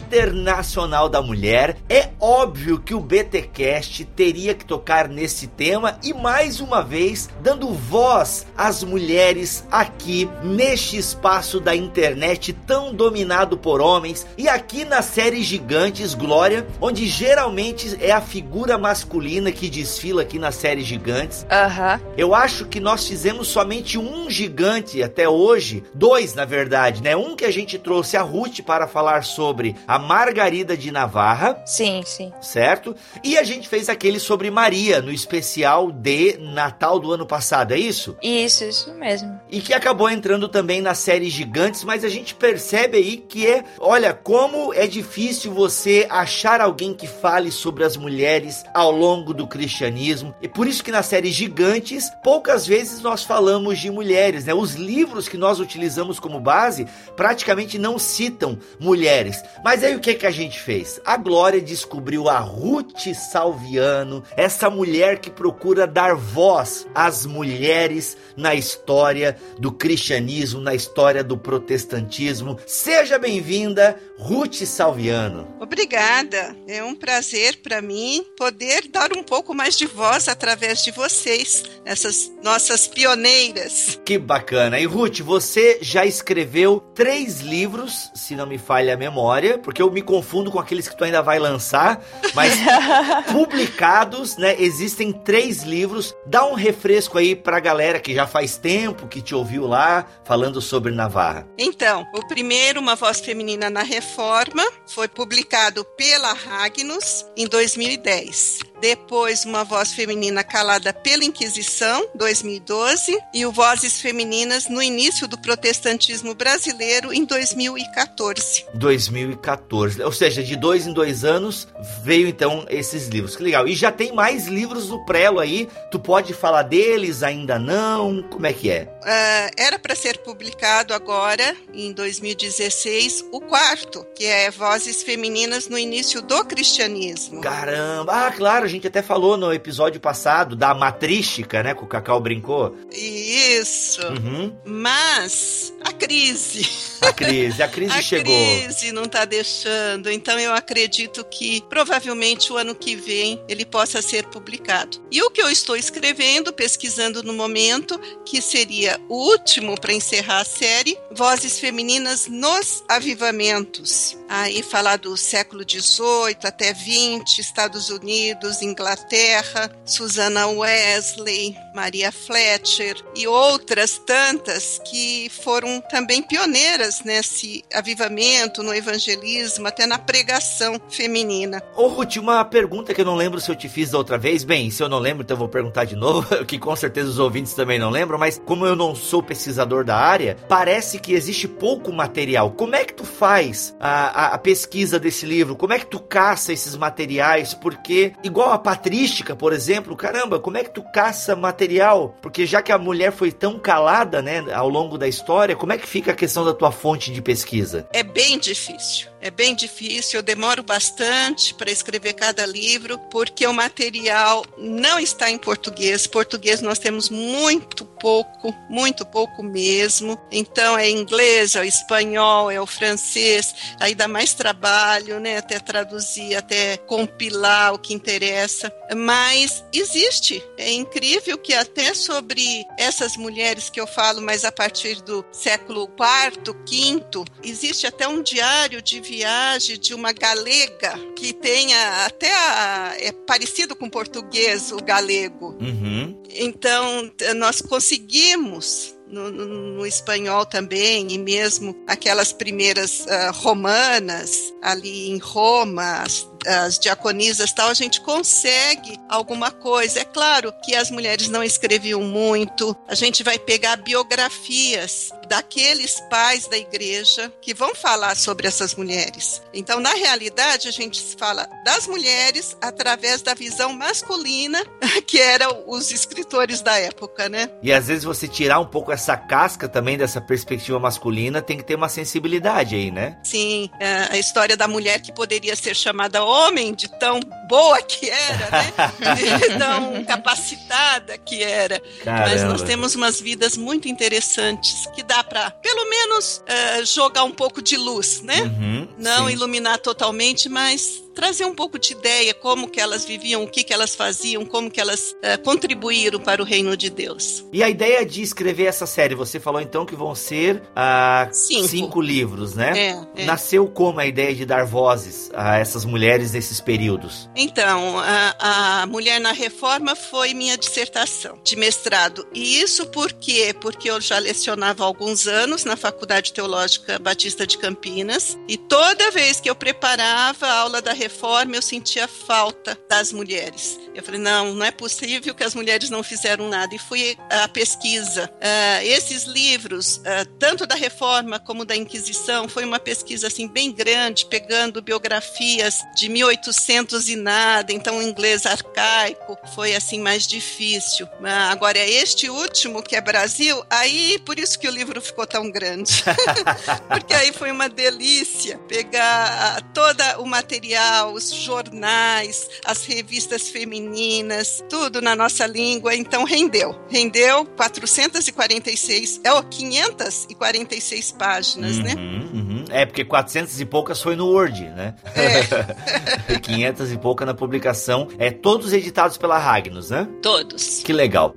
da 1.11 1.23
Mulher, 1.23 1.79
é 1.89 2.11
óbvio 2.21 2.79
que 2.79 2.93
o 2.95 3.01
BTcast 3.01 4.05
teria 4.05 4.55
que 4.55 4.63
tocar 4.63 5.09
nesse 5.09 5.47
tema 5.47 5.99
e 6.03 6.13
mais 6.13 6.61
uma 6.61 6.83
vez 6.83 7.31
dando 7.43 7.73
voz 7.73 8.47
às 8.55 8.85
mulheres 8.85 9.67
aqui 9.71 10.29
neste 10.43 10.99
espaço 10.99 11.59
da 11.59 11.75
internet 11.75 12.53
tão 12.53 12.93
dominado 12.93 13.57
por 13.57 13.81
homens 13.81 14.27
e 14.37 14.51
aqui 14.51 14.85
na 14.85 15.01
série 15.01 15.43
Gigantes 15.43 16.13
Glória, 16.13 16.67
onde 16.79 17.07
geralmente 17.07 17.97
é 17.99 18.13
a 18.13 18.21
figura 18.21 18.77
masculina 18.77 19.51
que 19.51 19.71
desfila 19.71 20.23
aqui 20.23 20.39
na 20.39 20.53
série 20.53 20.83
Gigantes. 20.83 21.47
Aham. 21.51 21.95
Uhum. 21.95 22.13
Eu 22.19 22.35
acho 22.35 22.67
que 22.67 22.81
nós 22.81 23.09
fizemos 23.09 23.49
somente 23.49 23.97
um 23.97 24.29
gigante 24.29 25.03
até 25.03 25.27
hoje, 25.27 25.83
dois 25.95 26.35
na 26.35 26.45
verdade, 26.45 27.03
né? 27.03 27.17
Um 27.17 27.35
que 27.35 27.47
a 27.47 27.51
gente 27.51 27.79
trouxe 27.79 28.15
a 28.19 28.23
Ruth 28.23 28.61
para 28.61 28.87
falar 28.87 29.25
sobre 29.25 29.75
a 29.89 30.02
Margarida 30.03 30.77
de 30.77 30.91
Navarra. 30.91 31.63
Sim, 31.65 32.03
sim. 32.05 32.33
Certo? 32.41 32.95
E 33.25 33.39
a 33.39 33.43
gente 33.43 33.69
fez 33.69 33.89
aquele 33.89 34.21
sobre 34.21 34.51
Maria, 34.51 35.01
no 35.01 35.11
especial 35.11 35.91
de 35.91 36.37
Natal 36.39 36.99
do 36.99 37.13
ano 37.13 37.25
passado, 37.25 37.73
é 37.73 37.79
isso? 37.79 38.17
Isso, 38.23 38.65
isso 38.65 38.93
mesmo. 38.95 39.41
E 39.51 39.61
que 39.61 39.73
acabou 39.73 40.11
entrando 40.11 40.49
também 40.49 40.81
na 40.81 40.95
série 40.95 41.31
Gigantes, 41.31 41.85
mas 41.85 42.05
a 42.05 42.09
gente 42.09 42.35
percebe 42.35 42.99
aí 42.99 43.17
que 43.17 43.47
é, 43.47 43.65
olha, 43.79 44.13
como 44.13 44.75
é 44.75 44.87
difícil 44.87 45.53
você 45.53 46.07
achar 46.11 46.61
alguém 46.61 46.93
que 46.93 47.07
fale 47.07 47.51
sobre 47.51 47.85
as 47.85 47.97
mulheres 47.97 48.65
ao 48.75 48.91
longo 48.91 49.33
do 49.33 49.47
cristianismo. 49.47 50.35
E 50.43 50.49
por 50.49 50.67
isso 50.67 50.83
que 50.83 50.91
na 50.91 51.03
série 51.03 51.31
Gigantes, 51.31 52.11
poucas 52.23 52.67
vezes 52.67 53.01
nós 53.01 53.23
falamos 53.23 53.79
de 53.79 53.91
mulheres, 53.91 54.45
né? 54.45 54.55
Os 54.55 54.75
livros 54.75 55.29
que 55.29 55.37
nós 55.37 55.61
utilizamos 55.61 56.19
como 56.19 56.41
base 56.41 56.87
praticamente 57.17 57.79
não 57.79 57.99
citam 57.99 58.59
mulheres. 58.81 59.43
Mas 59.65 59.83
aí 59.93 59.97
o 59.97 60.01
que 60.01 60.15
que 60.15 60.27
a 60.27 60.31
gente 60.31 60.59
fez? 60.59 61.01
A 61.05 61.17
Glória 61.17 61.61
descobriu 61.61 62.29
a 62.29 62.39
Ruth 62.39 63.15
Salviano, 63.15 64.23
essa 64.37 64.71
mulher 64.71 65.19
que 65.19 65.31
procura 65.31 65.87
dar 65.87 66.15
voz 66.15 66.87
às 66.95 67.27
mulheres 67.27 68.17
na 68.37 68.55
história 68.55 69.37
do 69.59 69.71
cristianismo, 69.71 70.61
na 70.61 70.75
história 70.75 71.23
do 71.23 71.37
protestantismo. 71.37 72.59
Seja 72.67 73.19
bem-vinda, 73.19 74.01
Ruth 74.19 74.65
Salviano. 74.65 75.49
Obrigada. 75.61 76.57
É 76.67 76.83
um 76.83 76.95
prazer 76.95 77.61
para 77.63 77.83
mim 77.83 78.25
poder 78.37 78.89
dar 78.89 79.13
um 79.13 79.23
pouco 79.23 79.55
mais 79.55 79.77
de 79.77 79.87
voz 79.87 80.29
através 80.29 80.83
de 80.83 80.91
vocês, 80.91 81.65
essas 81.85 82.33
nossas 82.43 82.87
pioneiras. 82.87 84.01
Que 84.05 84.17
bacana. 84.17 84.79
E 84.79 84.87
Ruth, 84.87 85.21
você 85.21 85.79
já 85.83 86.07
escreveu 86.07 86.81
três 86.95 87.41
livros, 87.41 88.11
se 88.15 88.35
não 88.35 88.47
me 88.47 88.59
falha 88.59 88.95
a 88.95 88.97
memória, 88.97 89.59
porque 89.59 89.82
eu 89.83 89.91
me 89.91 90.03
confundo 90.03 90.51
com 90.51 90.59
aqueles 90.59 90.89
que 90.89 90.97
tu 90.97 91.05
ainda 91.05 91.23
vai 91.23 91.39
lançar, 91.39 92.03
mas 92.35 92.55
publicados, 93.31 94.37
né? 94.37 94.57
Existem 94.59 95.13
três 95.13 95.63
livros. 95.63 96.15
Dá 96.27 96.45
um 96.47 96.55
refresco 96.55 97.19
aí 97.19 97.35
pra 97.37 97.61
galera 97.61 98.01
que 98.01 98.15
já 98.15 98.27
faz 98.27 98.57
tempo 98.57 99.07
que 99.07 99.21
te 99.21 99.35
ouviu 99.35 99.67
lá 99.67 100.07
falando 100.25 100.61
sobre 100.61 100.93
Navarra. 100.93 101.47
Então, 101.59 102.07
o 102.15 102.27
primeiro, 102.27 102.81
Uma 102.81 102.95
Voz 102.95 103.21
Feminina 103.21 103.69
na 103.69 103.83
Reforma, 103.83 104.65
foi 104.87 105.09
publicado 105.09 105.85
pela 105.97 106.33
Ragnus 106.33 107.27
em 107.37 107.47
2010. 107.47 108.72
Depois, 108.83 109.45
Uma 109.45 109.63
Voz 109.63 109.95
Feminina 109.95 110.43
Calada 110.43 110.93
pela 110.93 111.25
Inquisição, 111.25 112.05
2012. 112.17 113.17
E 113.33 113.47
o 113.47 113.53
Vozes 113.53 114.01
Femininas 114.01 114.69
no 114.69 114.83
Início 114.83 115.29
do 115.29 115.39
Protestantismo 115.39 116.35
Brasileiro, 116.35 117.13
em 117.13 117.25
2014. 117.25 118.67
2014. 118.75 120.03
Ou 120.03 120.11
seja, 120.11 120.43
de 120.43 120.57
dois 120.57 120.85
em 120.85 120.93
dois 120.93 121.25
anos 121.25 121.69
veio 122.03 122.27
então 122.27 122.67
esses 122.69 123.07
livros. 123.07 123.37
Que 123.37 123.45
legal. 123.45 123.69
E 123.69 123.75
já 123.77 123.93
tem 123.93 124.13
mais 124.13 124.49
livros 124.49 124.89
do 124.89 124.99
Prelo 125.05 125.39
aí. 125.39 125.69
Tu 125.93 126.01
pode 126.01 126.35
falar 126.35 126.65
deles? 126.65 127.23
Ainda 127.23 127.61
não? 127.61 128.21
Como 128.25 128.49
é 128.49 128.53
que 128.53 128.69
é? 128.69 128.93
Uh, 129.03 129.55
era 129.57 129.79
para 129.79 129.95
ser 129.95 130.19
publicado 130.19 130.93
agora, 130.93 131.57
em 131.73 131.93
2016, 131.93 133.27
o 133.31 133.41
quarto, 133.41 134.05
que 134.17 134.25
é 134.25 134.51
Vozes 134.51 135.05
Femininas 135.05 135.69
no 135.69 135.79
Início 135.79 136.21
do 136.21 136.45
Cristianismo. 136.45 137.41
Caramba! 137.41 138.27
Ah, 138.27 138.33
claro, 138.33 138.72
gente 138.73 138.87
até 138.87 139.03
falou 139.03 139.37
no 139.37 139.53
episódio 139.53 140.01
passado 140.01 140.57
da 140.57 140.75
matrística, 140.75 141.63
né? 141.63 141.75
Que 141.75 141.85
o 141.85 141.87
Cacau 141.87 142.21
brincou. 142.21 142.77
Isso. 142.91 144.01
Uhum. 144.07 144.57
Mas 144.65 145.73
a 145.85 145.93
crise. 145.93 146.69
A 147.01 147.13
crise, 147.13 147.63
a 147.63 147.69
crise 147.69 147.93
a 147.99 148.03
chegou. 148.03 148.33
A 148.33 148.65
crise 148.65 148.93
não 148.93 149.05
tá 149.05 149.25
deixando. 149.25 150.11
Então 150.11 150.39
eu 150.39 150.53
acredito 150.55 151.25
que 151.25 151.61
provavelmente 151.69 152.53
o 152.53 152.57
ano 152.57 152.75
que 152.75 152.97
vem 152.97 153.43
ele 153.49 153.65
possa 153.65 154.01
ser 154.01 154.27
publicado. 154.27 155.03
E 155.11 155.23
o 155.23 155.31
que 155.31 155.43
eu 155.43 155.51
estou 155.51 155.77
escrevendo, 155.77 156.53
pesquisando 156.53 157.23
no 157.23 157.33
momento, 157.33 158.01
que 158.25 158.41
seria 158.41 158.99
o 159.09 159.31
último 159.31 159.79
para 159.79 159.93
encerrar 159.93 160.41
a 160.41 160.45
série, 160.45 160.97
Vozes 161.11 161.59
Femininas 161.59 162.27
nos 162.27 162.83
Avivamentos. 162.89 164.17
Aí 164.29 164.63
falar 164.63 164.97
do 164.97 165.17
século 165.17 165.63
XVIII 165.69 166.39
até 166.45 166.75
XX, 166.75 167.39
Estados 167.39 167.91
Unidos, 167.91 168.62
Inglaterra, 168.65 169.71
Susana 169.85 170.47
Wesley, 170.47 171.57
Maria 171.75 172.13
Fletcher 172.13 172.97
e 173.15 173.27
outras 173.27 173.99
tantas 173.99 174.81
que 174.85 175.31
foram 175.43 175.81
também 175.81 176.23
pioneiras 176.23 177.03
nesse 177.05 177.65
avivamento, 177.75 178.63
no 178.63 178.75
evangelismo, 178.75 179.67
até 179.67 179.87
na 179.87 179.99
pregação 179.99 180.81
feminina. 180.89 181.63
Ô 181.77 181.89
Ruth, 181.89 182.17
uma 182.17 182.45
pergunta 182.45 182.95
que 182.95 183.01
eu 183.01 183.05
não 183.05 183.15
lembro 183.15 183.41
se 183.41 183.51
eu 183.51 183.57
te 183.57 183.69
fiz 183.69 183.91
da 183.91 183.99
outra 183.99 184.19
vez. 184.19 184.45
Bem, 184.45 184.71
se 184.71 184.83
eu 184.83 184.89
não 184.89 184.99
lembro, 184.99 185.23
então 185.23 185.35
eu 185.35 185.39
vou 185.39 185.49
perguntar 185.49 185.85
de 185.85 185.97
novo, 185.97 186.23
que 186.45 186.59
com 186.59 186.75
certeza 186.77 187.11
os 187.11 187.19
ouvintes 187.19 187.55
também 187.55 187.79
não 187.79 187.91
lembram, 187.91 188.19
mas 188.19 188.41
como 188.45 188.67
eu 188.67 188.77
não 188.77 188.95
sou 188.95 189.23
pesquisador 189.23 189.85
da 189.85 189.97
área, 189.97 190.37
parece 190.49 190.99
que 190.99 191.13
existe 191.13 191.49
pouco 191.49 191.93
material. 191.93 192.53
Como 192.53 192.77
é 192.77 192.85
que 192.85 192.95
tu 192.95 193.05
faz 193.05 193.75
a, 193.81 194.27
a, 194.27 194.35
a 194.35 194.39
pesquisa 194.39 194.99
desse 194.99 195.27
livro? 195.27 195.57
Como 195.57 195.73
é 195.73 195.79
que 195.79 195.87
tu 195.87 195.99
caça 195.99 196.53
esses 196.53 196.77
materiais? 196.77 197.55
Porque, 197.55 198.13
igual 198.23 198.52
a 198.53 198.59
patrística, 198.59 199.35
por 199.35 199.53
exemplo, 199.53 199.97
caramba, 199.97 200.39
como 200.39 200.57
é 200.57 200.65
que 200.65 200.71
tu 200.71 200.83
caça 200.83 201.35
material? 201.35 202.15
Porque 202.21 202.47
já 202.47 202.63
que 202.63 202.73
a 202.73 202.79
mulher 202.79 203.13
foi 203.13 203.33
tão 203.33 203.59
calada, 203.59 204.23
né, 204.23 204.45
ao 204.53 204.69
longo 204.69 204.99
da 204.99 205.09
história, 205.09 205.57
como 205.57 205.73
é 205.73 205.79
que 205.79 205.87
fica 205.87 206.13
a 206.13 206.15
questão 206.15 206.45
da 206.45 206.55
tua 206.55 206.73
fonte 206.73 207.13
de 207.13 207.23
pesquisa? 207.23 207.87
É 207.93 208.03
bem 208.03 208.39
difícil. 208.39 209.12
É 209.23 209.31
bem 209.31 209.55
difícil, 209.55 210.19
eu 210.19 210.23
demoro 210.23 210.65
bastante 210.65 211.55
para 211.55 211.71
escrever 211.71 212.15
cada 212.15 212.45
livro, 212.45 212.99
porque 213.09 213.47
o 213.47 213.55
material 213.55 214.45
não 214.59 214.99
está 214.99 215.31
em 215.31 215.39
português. 215.39 216.09
Português 216.09 216.61
nós 216.61 216.81
temos 216.81 217.09
muito 217.09 217.85
pouco, 217.85 218.53
muito 218.69 219.07
pouco 219.07 219.41
mesmo. 219.41 220.21
Então 220.29 220.77
é 220.77 220.91
inglês, 220.91 221.55
é 221.55 221.61
o 221.61 221.65
espanhol, 221.65 222.51
é 222.51 222.61
o 222.61 222.67
francês, 222.67 223.55
aí 223.79 223.95
dá 223.95 224.09
mais 224.09 224.35
trabalho, 224.35 225.21
né, 225.21 225.39
até 225.39 225.61
traduzir, 225.61 226.35
até 226.35 226.77
compilar 226.77 227.75
o 227.75 227.79
que 227.79 227.95
interessa. 227.95 228.75
Mas 228.97 229.65
existe. 229.73 230.43
É 230.59 230.73
incrível 230.73 231.39
que 231.39 231.55
até 231.55 231.95
sobre 231.95 232.65
essas 232.77 233.17
mulheres 233.17 233.71
que 233.71 233.81
eu 233.81 233.87
falo, 233.87 234.21
mas 234.21 234.45
a 234.45 234.51
partir 234.51 235.01
do 235.03 235.25
século 235.31 235.89
IV, 235.97 236.57
V, 236.69 237.25
existe 237.45 237.87
até 237.87 238.09
um 238.09 238.21
diário 238.21 238.83
de 238.83 239.01
viagem 239.13 239.79
de 239.79 239.95
uma 239.95 240.11
galega 240.11 240.99
que 241.15 241.35
tenha 241.35 242.07
até 242.07 242.33
a, 242.33 242.95
é 242.99 243.13
parecido 243.13 243.77
com 243.77 243.91
português 243.91 244.73
o 244.73 244.79
galego. 244.79 245.55
Uhum. 245.61 246.19
Então 246.31 247.13
nós 247.37 247.61
conseguimos 247.61 248.97
no, 249.07 249.31
no, 249.31 249.47
no, 249.47 249.87
espanhol 249.87 250.47
também, 250.47 251.13
e 251.13 251.19
mesmo 251.19 251.77
aquelas 251.87 252.33
primeiras 252.33 253.01
uh, 253.01 253.31
romanas 253.35 254.55
ali 254.63 255.11
em 255.11 255.19
Roma, 255.19 256.01
as, 256.01 256.27
as 256.47 256.79
diaconisas 256.79 257.53
tal, 257.53 257.69
a 257.69 257.75
gente 257.75 258.01
consegue 258.01 258.99
alguma 259.09 259.51
coisa. 259.51 260.01
É 260.01 260.05
claro 260.05 260.53
que 260.65 260.75
as 260.75 260.91
mulheres 260.91 261.29
não 261.29 261.43
escreviam 261.43 262.03
muito, 262.03 262.77
a 262.89 262.95
gente 262.95 263.23
vai 263.23 263.39
pegar 263.39 263.77
biografias 263.77 265.13
daqueles 265.29 265.99
pais 266.11 266.47
da 266.47 266.59
igreja 266.59 267.33
que 267.41 267.55
vão 267.55 267.75
falar 267.75 268.15
sobre 268.17 268.47
essas 268.47 268.75
mulheres. 268.75 269.41
Então, 269.55 269.81
na 269.81 269.95
realidade, 269.95 270.69
a 270.69 270.71
gente 270.71 271.17
fala 271.17 271.49
das 271.65 271.87
mulheres 271.87 272.57
através 272.61 273.23
da 273.23 273.33
visão 273.33 273.73
masculina, 273.73 274.63
que 275.07 275.19
eram 275.19 275.65
os 275.67 275.91
escritores 275.91 276.61
da 276.61 276.79
época, 276.79 277.29
né? 277.29 277.51
E 277.63 277.73
às 277.73 277.87
vezes 277.87 278.05
você 278.05 278.29
tirar 278.29 278.61
um 278.61 278.67
pouco 278.67 278.93
essa 278.93 279.17
casca 279.17 279.69
também 279.69 279.97
dessa 279.97 280.21
perspectiva 280.21 280.79
masculina, 280.79 281.41
tem 281.41 281.57
que 281.57 281.65
ter 281.65 281.77
uma 281.77 281.89
sensibilidade 281.89 282.75
aí, 282.75 282.91
né? 282.91 283.19
Sim, 283.23 283.71
é, 283.81 284.09
a 284.11 284.19
história 284.19 284.57
da 284.57 284.69
mulher 284.69 285.01
que 285.01 285.13
poderia 285.13 285.57
ser 285.57 285.75
chamada 285.75 286.25
homem, 286.33 286.75
de 286.75 286.89
tão 286.99 287.21
boa 287.49 287.81
que 287.83 288.09
era, 288.09 288.51
né? 288.51 288.73
De 289.17 289.59
tão 289.59 290.05
capacitada 290.05 291.19
que 291.19 291.43
era. 291.43 291.81
Caramba. 292.03 292.29
Mas 292.31 292.43
nós 292.45 292.63
temos 292.63 292.95
umas 292.95 293.21
vidas 293.21 293.57
muito 293.57 293.89
interessantes 293.89 294.87
que 294.95 295.03
dá 295.03 295.23
para, 295.23 295.51
pelo 295.51 295.89
menos, 295.89 296.43
uh, 296.43 296.85
jogar 296.87 297.25
um 297.25 297.31
pouco 297.31 297.61
de 297.63 297.77
luz, 297.77 298.23
né? 298.23 298.43
Uhum, 298.43 298.89
Não 298.99 299.27
sim. 299.27 299.35
iluminar 299.35 299.79
totalmente, 299.79 300.49
mas 300.49 301.03
trazer 301.15 301.45
um 301.45 301.55
pouco 301.55 301.79
de 301.79 301.93
ideia 301.93 302.35
como 302.35 302.69
que 302.69 302.81
elas 302.81 303.05
viviam, 303.05 303.43
o 303.43 303.49
que 303.49 303.65
que 303.65 303.73
elas 303.73 303.95
faziam, 303.95 304.45
como 304.45 304.71
que 304.71 304.81
elas 304.81 305.13
uh, 305.13 305.41
contribuíram 305.43 306.19
para 306.19 306.43
o 306.43 306.45
reino 306.45 306.77
de 306.77 306.91
Deus. 306.91 307.45
E 307.53 307.63
a 307.63 307.69
ideia 307.69 308.05
de 308.05 308.23
escrever 308.23 308.65
essa 308.65 308.87
série, 308.87 309.15
você 309.15 309.39
falou 309.39 309.61
então 309.61 309.85
que 309.85 309.95
vão 309.95 310.15
ser 310.15 310.57
uh, 310.57 311.33
cinco. 311.33 311.69
cinco. 311.69 312.01
livros, 312.01 312.55
né? 312.55 312.73
É, 313.17 313.23
é. 313.23 313.25
Nasceu 313.25 313.69
como 313.69 314.01
a 314.01 314.07
ideia 314.07 314.35
de 314.35 314.45
dar 314.45 314.65
vozes 314.65 315.31
a 315.35 315.59
essas 315.59 315.85
mulheres 315.85 316.33
nesses 316.33 316.61
períodos? 316.61 317.29
Então, 317.37 317.99
a, 317.99 318.83
a 318.83 318.87
Mulher 318.87 319.21
na 319.21 319.33
Reforma 319.33 319.95
foi 319.95 320.35
minha 320.35 320.57
dissertação 320.57 321.39
de 321.45 321.57
mestrado. 321.57 322.27
E 322.35 322.61
isso 322.61 322.87
por 322.87 323.13
quê? 323.13 323.55
Porque 323.61 323.91
eu 323.91 324.01
já 324.01 324.19
lecionava 324.19 324.83
há 324.83 324.87
alguns 324.87 325.27
anos 325.27 325.65
na 325.65 325.77
Faculdade 325.77 326.33
Teológica 326.33 326.99
Batista 326.99 327.47
de 327.47 327.59
Campinas 327.59 328.39
e 328.49 328.57
toda 328.57 329.11
vez 329.11 329.41
que 329.41 329.49
eu 329.49 329.55
preparava 329.55 330.47
a 330.47 330.59
aula 330.61 330.83
da 330.83 330.93
reforma, 331.03 331.57
eu 331.57 331.63
sentia 331.63 332.07
falta 332.07 332.79
das 332.89 333.13
mulheres. 333.13 333.79
Eu 333.95 334.03
falei, 334.03 334.21
não, 334.21 334.55
não 334.55 334.65
é 334.65 334.71
possível 334.71 335.35
que 335.35 335.45
as 335.45 335.55
mulheres 335.55 335.91
não 335.91 336.03
fizeram 336.03 336.49
nada. 336.49 336.75
E 336.75 336.79
fui 336.79 337.17
à 337.31 337.47
pesquisa. 337.49 338.31
Uh, 338.37 338.83
esses 338.85 339.25
livros, 339.25 339.99
uh, 339.99 340.27
tanto 340.39 340.67
da 340.67 340.75
reforma 340.75 341.39
como 341.39 341.65
da 341.65 341.77
Inquisição, 341.77 342.49
foi 342.49 342.65
uma 342.65 342.79
pesquisa 342.79 343.27
assim 343.27 343.47
bem 343.47 343.73
grande, 343.73 344.27
pegando 344.27 344.81
biografias 344.81 345.79
de 345.97 346.09
1800 346.09 347.09
e 347.09 347.17
nada, 347.17 347.73
então 347.73 347.99
o 347.99 348.03
inglês 348.03 348.47
arcaico 348.47 349.39
foi 349.55 349.75
assim 349.75 350.01
mais 350.01 350.27
difícil. 350.27 351.07
Uh, 351.07 351.51
agora, 351.51 351.79
este 351.79 352.31
último, 352.31 352.83
que 352.83 352.97
é 352.97 353.01
Brasil, 353.01 353.63
aí 353.69 354.19
por 354.25 354.39
isso 354.39 354.59
que 354.59 354.69
o 354.69 354.71
livro 354.71 355.01
ficou 355.01 355.27
tão 355.27 355.51
grande. 355.51 356.03
Porque 356.89 357.13
aí 357.13 357.33
foi 357.33 357.51
uma 357.51 357.69
delícia 357.69 358.59
pegar 358.69 359.61
todo 359.75 360.03
o 360.19 360.27
material, 360.27 360.92
os 361.13 361.33
jornais, 361.33 362.49
as 362.65 362.85
revistas 362.85 363.49
femininas, 363.49 364.63
tudo 364.69 365.01
na 365.01 365.17
nossa 365.17 365.47
língua, 365.47 365.95
então 365.95 366.25
rendeu. 366.25 366.79
Rendeu 366.89 367.45
446, 367.45 369.21
é 369.25 369.33
o 369.33 369.43
546 369.43 371.13
páginas, 371.13 371.79
né? 371.79 371.95
uhum, 371.95 372.19
né? 372.19 372.31
Uhum. 372.33 372.65
É, 372.71 372.87
porque 372.87 373.05
400 373.05 373.61
e 373.61 373.65
poucas 373.65 374.01
foi 374.01 374.17
no 374.17 374.29
Word, 374.29 374.63
né? 374.71 374.95
É. 375.15 376.37
500 376.41 376.93
e 376.93 376.99
pouca 376.99 377.25
na 377.27 377.35
publicação. 377.35 378.09
É 378.19 378.31
todos 378.31 378.73
editados 378.73 379.17
pela 379.17 379.39
Ragnos, 379.39 379.91
né? 379.91 380.09
Todos. 380.23 380.81
Que 380.83 380.93
legal. 380.93 381.35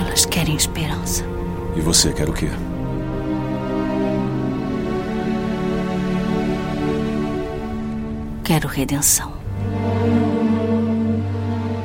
Elas 0.00 0.26
querem 0.26 0.56
esperança. 0.56 1.24
E 1.76 1.80
você 1.80 2.12
quer 2.12 2.28
o 2.28 2.32
quê? 2.32 2.48
Quero 8.48 8.66
redenção. 8.66 9.34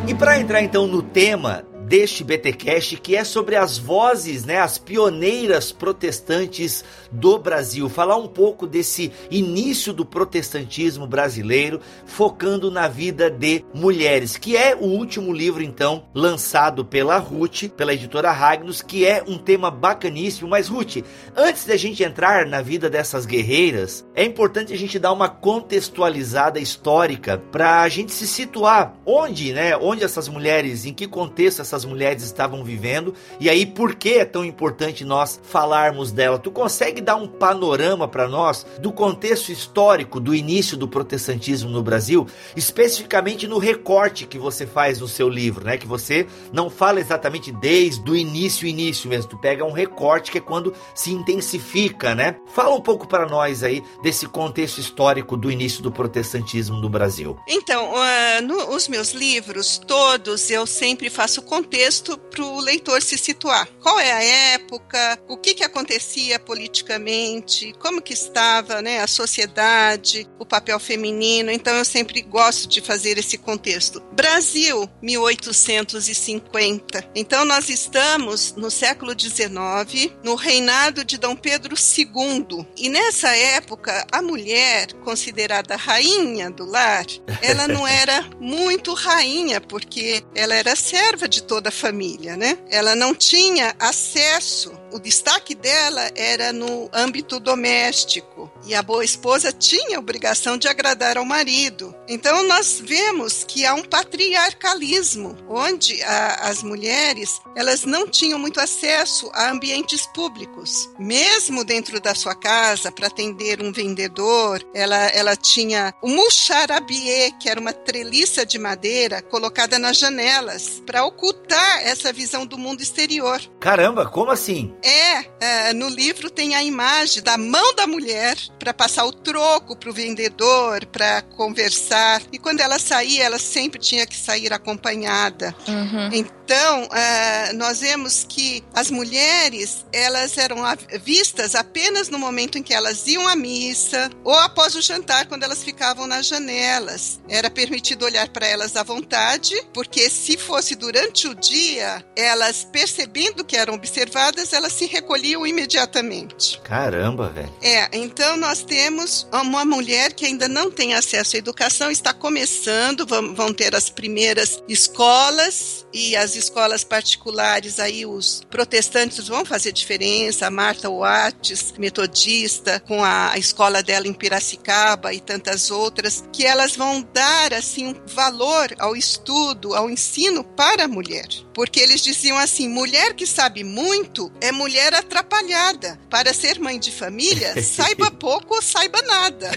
E 0.08 0.16
para 0.16 0.40
entrar 0.40 0.62
então 0.62 0.88
no 0.88 1.02
tema 1.02 1.66
deste 1.88 2.24
BTcast, 2.24 2.98
que 2.98 3.16
é 3.16 3.24
sobre 3.24 3.56
as 3.56 3.78
vozes, 3.78 4.46
né, 4.46 4.60
as 4.60 4.78
pioneiras 4.78 5.72
protestantes 5.72 6.84
do 7.12 7.38
Brasil. 7.38 7.90
Falar 7.90 8.18
um 8.18 8.28
pouco 8.28 8.66
desse 8.66 9.12
início 9.30 9.94
do 9.94 10.06
protestantismo 10.06 11.06
brasileiro, 11.08 11.80
focando 12.06 12.72
na 12.72 12.88
vida 12.88 13.30
de 13.30 13.64
mulheres, 13.74 14.38
que 14.38 14.56
é 14.56 14.76
o 14.76 14.86
último 14.86 15.32
livro 15.32 15.64
então 15.64 16.06
lançado 16.14 16.86
pela 16.86 17.18
Ruth, 17.18 17.70
pela 17.76 17.94
editora 17.94 18.32
Ragnus, 18.32 18.82
que 18.82 19.06
é 19.06 19.24
um 19.28 19.38
tema 19.38 19.70
bacaníssimo. 19.70 20.50
Mas 20.50 20.68
Ruth, 20.68 20.98
antes 21.36 21.66
da 21.66 21.78
gente 21.78 22.04
entrar 22.04 22.46
na 22.46 22.62
vida 22.62 22.90
dessas 22.90 23.26
guerreiras, 23.26 24.06
é 24.16 24.24
importante 24.24 24.74
a 24.74 24.78
gente 24.78 25.00
dar 25.00 25.12
uma 25.12 25.30
contextualizada 25.30 26.60
histórica 26.60 27.42
para 27.52 27.82
a 27.82 27.90
gente 27.90 28.12
se 28.12 28.28
situar 28.28 28.96
onde, 29.06 29.54
né, 29.54 29.76
onde 29.78 30.04
essas 30.04 30.28
mulheres, 30.28 30.86
em 30.86 30.94
que 30.94 31.08
contexto 31.08 31.62
essas 31.62 31.73
essas 31.74 31.86
mulheres 31.86 32.24
estavam 32.24 32.64
vivendo 32.64 33.16
e 33.40 33.50
aí 33.50 33.66
por 33.66 33.96
que 33.96 34.14
é 34.14 34.26
tão 34.26 34.46
importante 34.46 35.04
nós 35.04 35.40
falarmos 35.44 36.12
dela. 36.12 36.38
Tu 36.38 36.52
consegue 36.52 37.02
dar 37.02 37.16
um 37.16 37.28
panorama 37.28 38.08
para 38.08 38.28
nós 38.28 38.66
do 38.80 38.92
contexto 38.92 39.52
histórico 39.52 40.20
do 40.20 40.36
início 40.36 40.78
do 40.78 40.88
protestantismo 40.88 41.70
no 41.70 41.82
Brasil, 41.82 42.28
especificamente 42.56 43.48
no 43.48 43.58
recorte 43.58 44.28
que 44.28 44.38
você 44.38 44.68
faz 44.68 45.00
no 45.00 45.08
seu 45.08 45.28
livro, 45.28 45.66
né? 45.66 45.78
Que 45.78 45.88
você 45.88 46.28
não 46.52 46.70
fala 46.70 47.00
exatamente 47.00 47.52
desde 47.52 48.10
o 48.10 48.16
início, 48.16 48.68
início 48.68 49.10
mesmo. 49.10 49.32
Tu 49.32 49.38
pega 49.38 49.66
um 49.66 49.72
recorte 49.72 50.32
que 50.32 50.38
é 50.38 50.42
quando 50.42 50.74
se 50.94 51.12
intensifica, 51.12 52.14
né? 52.14 52.36
Fala 52.54 52.76
um 52.76 52.82
pouco 52.82 53.08
para 53.08 53.28
nós 53.28 53.64
aí 53.64 53.84
desse 54.04 54.28
contexto 54.28 54.78
histórico 54.78 55.36
do 55.36 55.50
início 55.50 55.82
do 55.82 55.92
protestantismo 55.92 56.78
no 56.78 56.90
Brasil. 56.90 57.38
Então, 57.48 57.94
uh, 57.94 58.42
no, 58.44 58.76
os 58.76 58.88
meus 58.88 59.14
livros 59.14 59.80
todos 59.80 60.50
eu 60.52 60.68
sempre 60.68 61.10
faço 61.10 61.42
contexto 61.64 62.18
para 62.18 62.44
o 62.44 62.60
leitor 62.60 63.02
se 63.02 63.18
situar. 63.18 63.66
Qual 63.82 63.98
é 64.00 64.12
a 64.12 64.24
época, 64.54 65.18
o 65.30 65.38
que, 65.38 65.54
que 65.54 65.64
acontecia 65.64 66.38
politicamente, 66.38 67.72
como 67.80 68.02
que 68.02 68.12
estava 68.14 68.82
né, 68.82 69.00
a 69.00 69.08
sociedade, 69.08 70.28
o 70.38 70.46
papel 70.46 70.78
feminino. 70.80 71.50
Então 71.52 71.74
eu 71.76 71.86
sempre 71.86 72.22
gosto 72.22 72.68
de 72.68 72.82
fazer 72.82 73.18
esse 73.18 73.38
contexto. 73.38 74.04
Brasil, 74.12 74.90
1850. 75.02 77.12
Então 77.16 77.46
nós 77.46 77.70
estamos 77.70 78.54
no 78.56 78.70
século 78.70 79.18
XIX, 79.18 80.12
no 80.24 80.36
reinado 80.36 81.06
de 81.06 81.18
Dom 81.18 81.36
Pedro 81.36 81.76
II. 81.76 82.68
E 82.76 82.90
nessa 82.90 83.34
época, 83.36 84.06
a 84.12 84.22
mulher, 84.22 84.92
considerada 85.04 85.78
rainha 85.78 86.52
do 86.52 86.66
lar, 86.66 87.06
ela 87.42 87.68
não 87.68 87.88
era 87.88 88.26
muito 88.40 88.94
rainha, 88.94 89.60
porque 89.62 90.24
ela 90.36 90.56
era 90.56 90.76
serva 90.76 91.28
de 91.28 91.42
toda 91.54 91.70
a 91.70 91.72
família, 91.72 92.36
né? 92.36 92.58
Ela 92.72 92.96
não 92.96 93.14
tinha 93.14 93.76
acesso, 93.78 94.72
o 94.94 95.00
destaque 95.00 95.56
dela 95.56 96.12
era 96.16 96.54
no 96.54 96.90
âmbito 96.94 97.40
doméstico. 97.40 98.52
E 98.66 98.76
a 98.76 98.82
boa 98.82 99.04
esposa 99.04 99.52
tinha 99.52 99.98
a 99.98 100.00
obrigação 100.00 100.58
de 100.58 100.68
agradar 100.68 101.18
ao 101.18 101.26
marido. 101.26 101.94
Então 102.08 102.44
nós 102.48 102.82
vemos 102.82 103.44
que 103.44 103.66
há 103.66 103.74
um 103.74 103.84
patriarcalismo, 103.84 105.36
onde 105.50 106.02
a, 106.04 106.50
as 106.50 106.64
mulheres 106.64 107.42
elas 107.56 107.84
não 107.84 108.08
tinham 108.08 108.40
muito 108.40 108.60
acesso 108.60 109.30
a 109.34 109.50
ambientes 109.50 110.06
públicos. 110.08 110.90
Mesmo 110.98 111.66
dentro 111.66 112.00
da 112.00 112.14
sua 112.16 112.36
casa, 112.36 112.92
para 112.92 113.08
atender 113.08 113.62
um 113.62 113.72
vendedor, 113.72 114.64
ela, 114.74 115.08
ela 115.08 115.36
tinha 115.36 115.94
o 116.02 116.08
moucharabie, 116.08 117.34
que 117.40 117.50
era 117.50 117.60
uma 117.60 117.74
treliça 117.74 118.46
de 118.46 118.60
madeira 118.60 119.22
colocada 119.22 119.80
nas 119.80 119.98
janelas, 119.98 120.82
para 120.86 121.04
ocultar 121.06 121.82
essa 121.84 122.14
visão 122.14 122.46
do 122.46 122.58
mundo 122.58 122.82
exterior. 122.82 123.42
Caramba, 123.60 124.06
como 124.06 124.32
assim? 124.32 124.74
É, 124.84 125.26
é 125.40 125.74
no 125.74 125.88
livro 125.88 126.30
tem 126.30 126.56
a 126.56 126.64
imagem 126.64 127.24
da 127.24 127.38
mão 127.38 127.74
da 127.74 127.88
mulher 127.88 128.38
para 128.60 128.74
passar 128.74 129.06
o 129.06 129.12
troco 129.12 129.76
para 129.76 129.90
o 129.90 129.94
vendedor, 129.94 130.86
para 130.88 131.22
conversar. 131.22 132.22
E 132.32 132.38
quando 132.38 132.60
ela 132.60 132.78
saía, 132.78 133.24
ela 133.24 133.40
sempre 133.40 133.80
tinha 133.80 134.06
que 134.06 134.16
sair 134.16 134.52
acompanhada. 134.52 135.56
Uhum. 135.68 136.10
Então, 136.12 136.84
uh, 136.84 137.56
nós 137.56 137.80
vemos 137.80 138.26
que 138.28 138.64
as 138.74 138.92
mulheres 138.92 139.86
elas 139.94 140.38
eram 140.38 140.58
vistas 141.02 141.56
apenas 141.56 142.10
no 142.10 142.20
momento 142.20 142.58
em 142.58 142.64
que 142.64 142.74
elas 142.74 143.08
iam 143.08 143.28
à 143.28 143.36
missa 143.36 144.10
ou 144.24 144.34
após 144.34 144.76
o 144.76 144.82
jantar, 144.82 145.26
quando 145.28 145.44
elas 145.44 145.64
ficavam 145.64 146.06
nas 146.06 146.28
janelas. 146.28 147.20
Era 147.30 147.50
permitido 147.50 148.04
olhar 148.04 148.28
para 148.30 148.48
elas 148.48 148.76
à 148.76 148.84
vontade, 148.84 149.56
porque 149.74 150.10
se 150.10 150.38
fosse 150.38 150.76
durante 150.76 151.28
o 151.28 151.36
dia, 151.36 152.04
elas 152.16 152.68
percebendo 152.72 153.46
que 153.46 153.56
eram 153.56 153.76
observadas, 153.76 154.52
elas 154.52 154.73
se 154.74 154.86
recolhiam 154.86 155.46
imediatamente. 155.46 156.60
Caramba, 156.64 157.30
velho. 157.30 157.54
É, 157.62 157.90
então 157.94 158.36
nós 158.36 158.64
temos 158.64 159.28
uma 159.32 159.64
mulher 159.64 160.14
que 160.14 160.26
ainda 160.26 160.48
não 160.48 160.72
tem 160.72 160.94
acesso 160.94 161.36
à 161.36 161.40
educação, 161.40 161.92
está 161.92 162.14
começando, 162.14 163.06
vão, 163.06 163.54
ter 163.54 163.76
as 163.76 163.90
primeiras 163.90 164.62
escolas 164.68 165.86
e 165.94 166.16
as 166.16 166.36
escolas 166.36 166.84
particulares 166.84 167.80
aí 167.80 168.06
os 168.06 168.44
protestantes 168.50 169.28
vão 169.28 169.46
fazer 169.46 169.72
diferença, 169.72 170.48
a 170.48 170.52
Marta 170.52 170.90
Watts, 170.90 171.74
metodista, 171.78 172.80
com 172.80 173.04
a, 173.04 173.38
escola 173.38 173.84
dela 173.84 174.08
em 174.08 174.14
Piracicaba 174.14 175.14
e 175.14 175.20
tantas 175.20 175.70
outras, 175.70 176.24
que 176.32 176.46
elas 176.46 176.76
vão 176.76 177.06
dar 177.14 177.54
assim 177.54 177.88
um 177.88 177.96
valor 178.08 178.74
ao 178.80 178.96
estudo, 178.96 179.76
ao 179.76 179.90
ensino 179.90 180.44
para 180.44 180.86
a 180.86 180.88
mulher. 180.88 181.28
Porque 181.54 181.80
eles 181.80 182.02
diziam 182.02 182.38
assim: 182.38 182.68
mulher 182.68 183.14
que 183.14 183.26
sabe 183.26 183.64
muito 183.64 184.32
é 184.42 184.52
mulher 184.52 184.94
atrapalhada. 184.94 186.00
Para 186.10 186.34
ser 186.34 186.60
mãe 186.60 186.80
de 186.80 186.92
família, 186.92 187.54
saiba 187.64 188.10
pouco 188.12 188.56
ou 188.56 188.62
saiba 188.62 189.02
nada. 189.02 189.52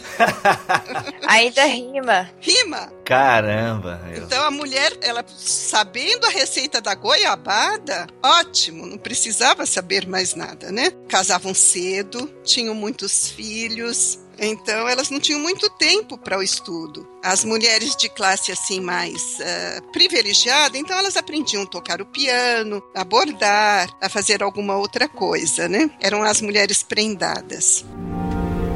Ainda 1.27 1.65
rima. 1.65 2.31
Rima. 2.41 2.93
Caramba. 3.05 4.01
Então 4.17 4.45
a 4.45 4.51
mulher, 4.51 4.93
ela 5.01 5.25
sabendo 5.29 6.27
a 6.27 6.31
receita 6.31 6.81
da 6.81 6.95
goiabada, 6.95 8.07
ótimo, 8.23 8.87
não 8.87 8.99
precisava 8.99 9.65
saber 9.65 10.07
mais 10.07 10.35
nada, 10.35 10.73
né? 10.73 10.91
Casavam 11.09 11.55
cedo, 11.55 12.29
tinham 12.43 12.75
muitos 12.75 13.29
filhos, 13.29 14.19
então 14.39 14.89
elas 14.89 15.11
não 15.11 15.19
tinham 15.19 15.41
muito 15.41 15.69
tempo 15.71 16.19
para 16.19 16.39
o 16.39 16.43
estudo. 16.43 17.07
As 17.23 17.45
mulheres 17.45 17.97
de 17.97 18.09
classe 18.09 18.53
assim 18.53 18.81
mais 18.81 19.39
uh, 19.41 19.93
privilegiada, 19.93 20.77
então 20.77 20.97
elas 20.97 21.17
aprendiam 21.17 21.63
a 21.63 21.67
tocar 21.67 22.01
o 22.01 22.07
piano, 22.07 22.83
a 22.95 23.05
bordar, 23.05 23.89
a 24.01 24.09
fazer 24.09 24.43
alguma 24.43 24.77
outra 24.77 25.09
coisa, 25.09 25.69
né? 25.69 25.91
Eram 26.01 26.23
as 26.23 26.41
mulheres 26.41 26.83
prendadas. 26.83 27.85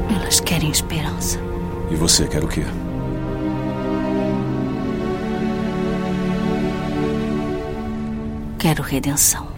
Elas 0.09 0.39
querem 0.39 0.71
esperança. 0.71 1.39
E 1.91 1.95
você 1.95 2.27
quer 2.27 2.43
o 2.43 2.47
quê? 2.47 2.61
Quero 8.57 8.83
redenção. 8.83 9.51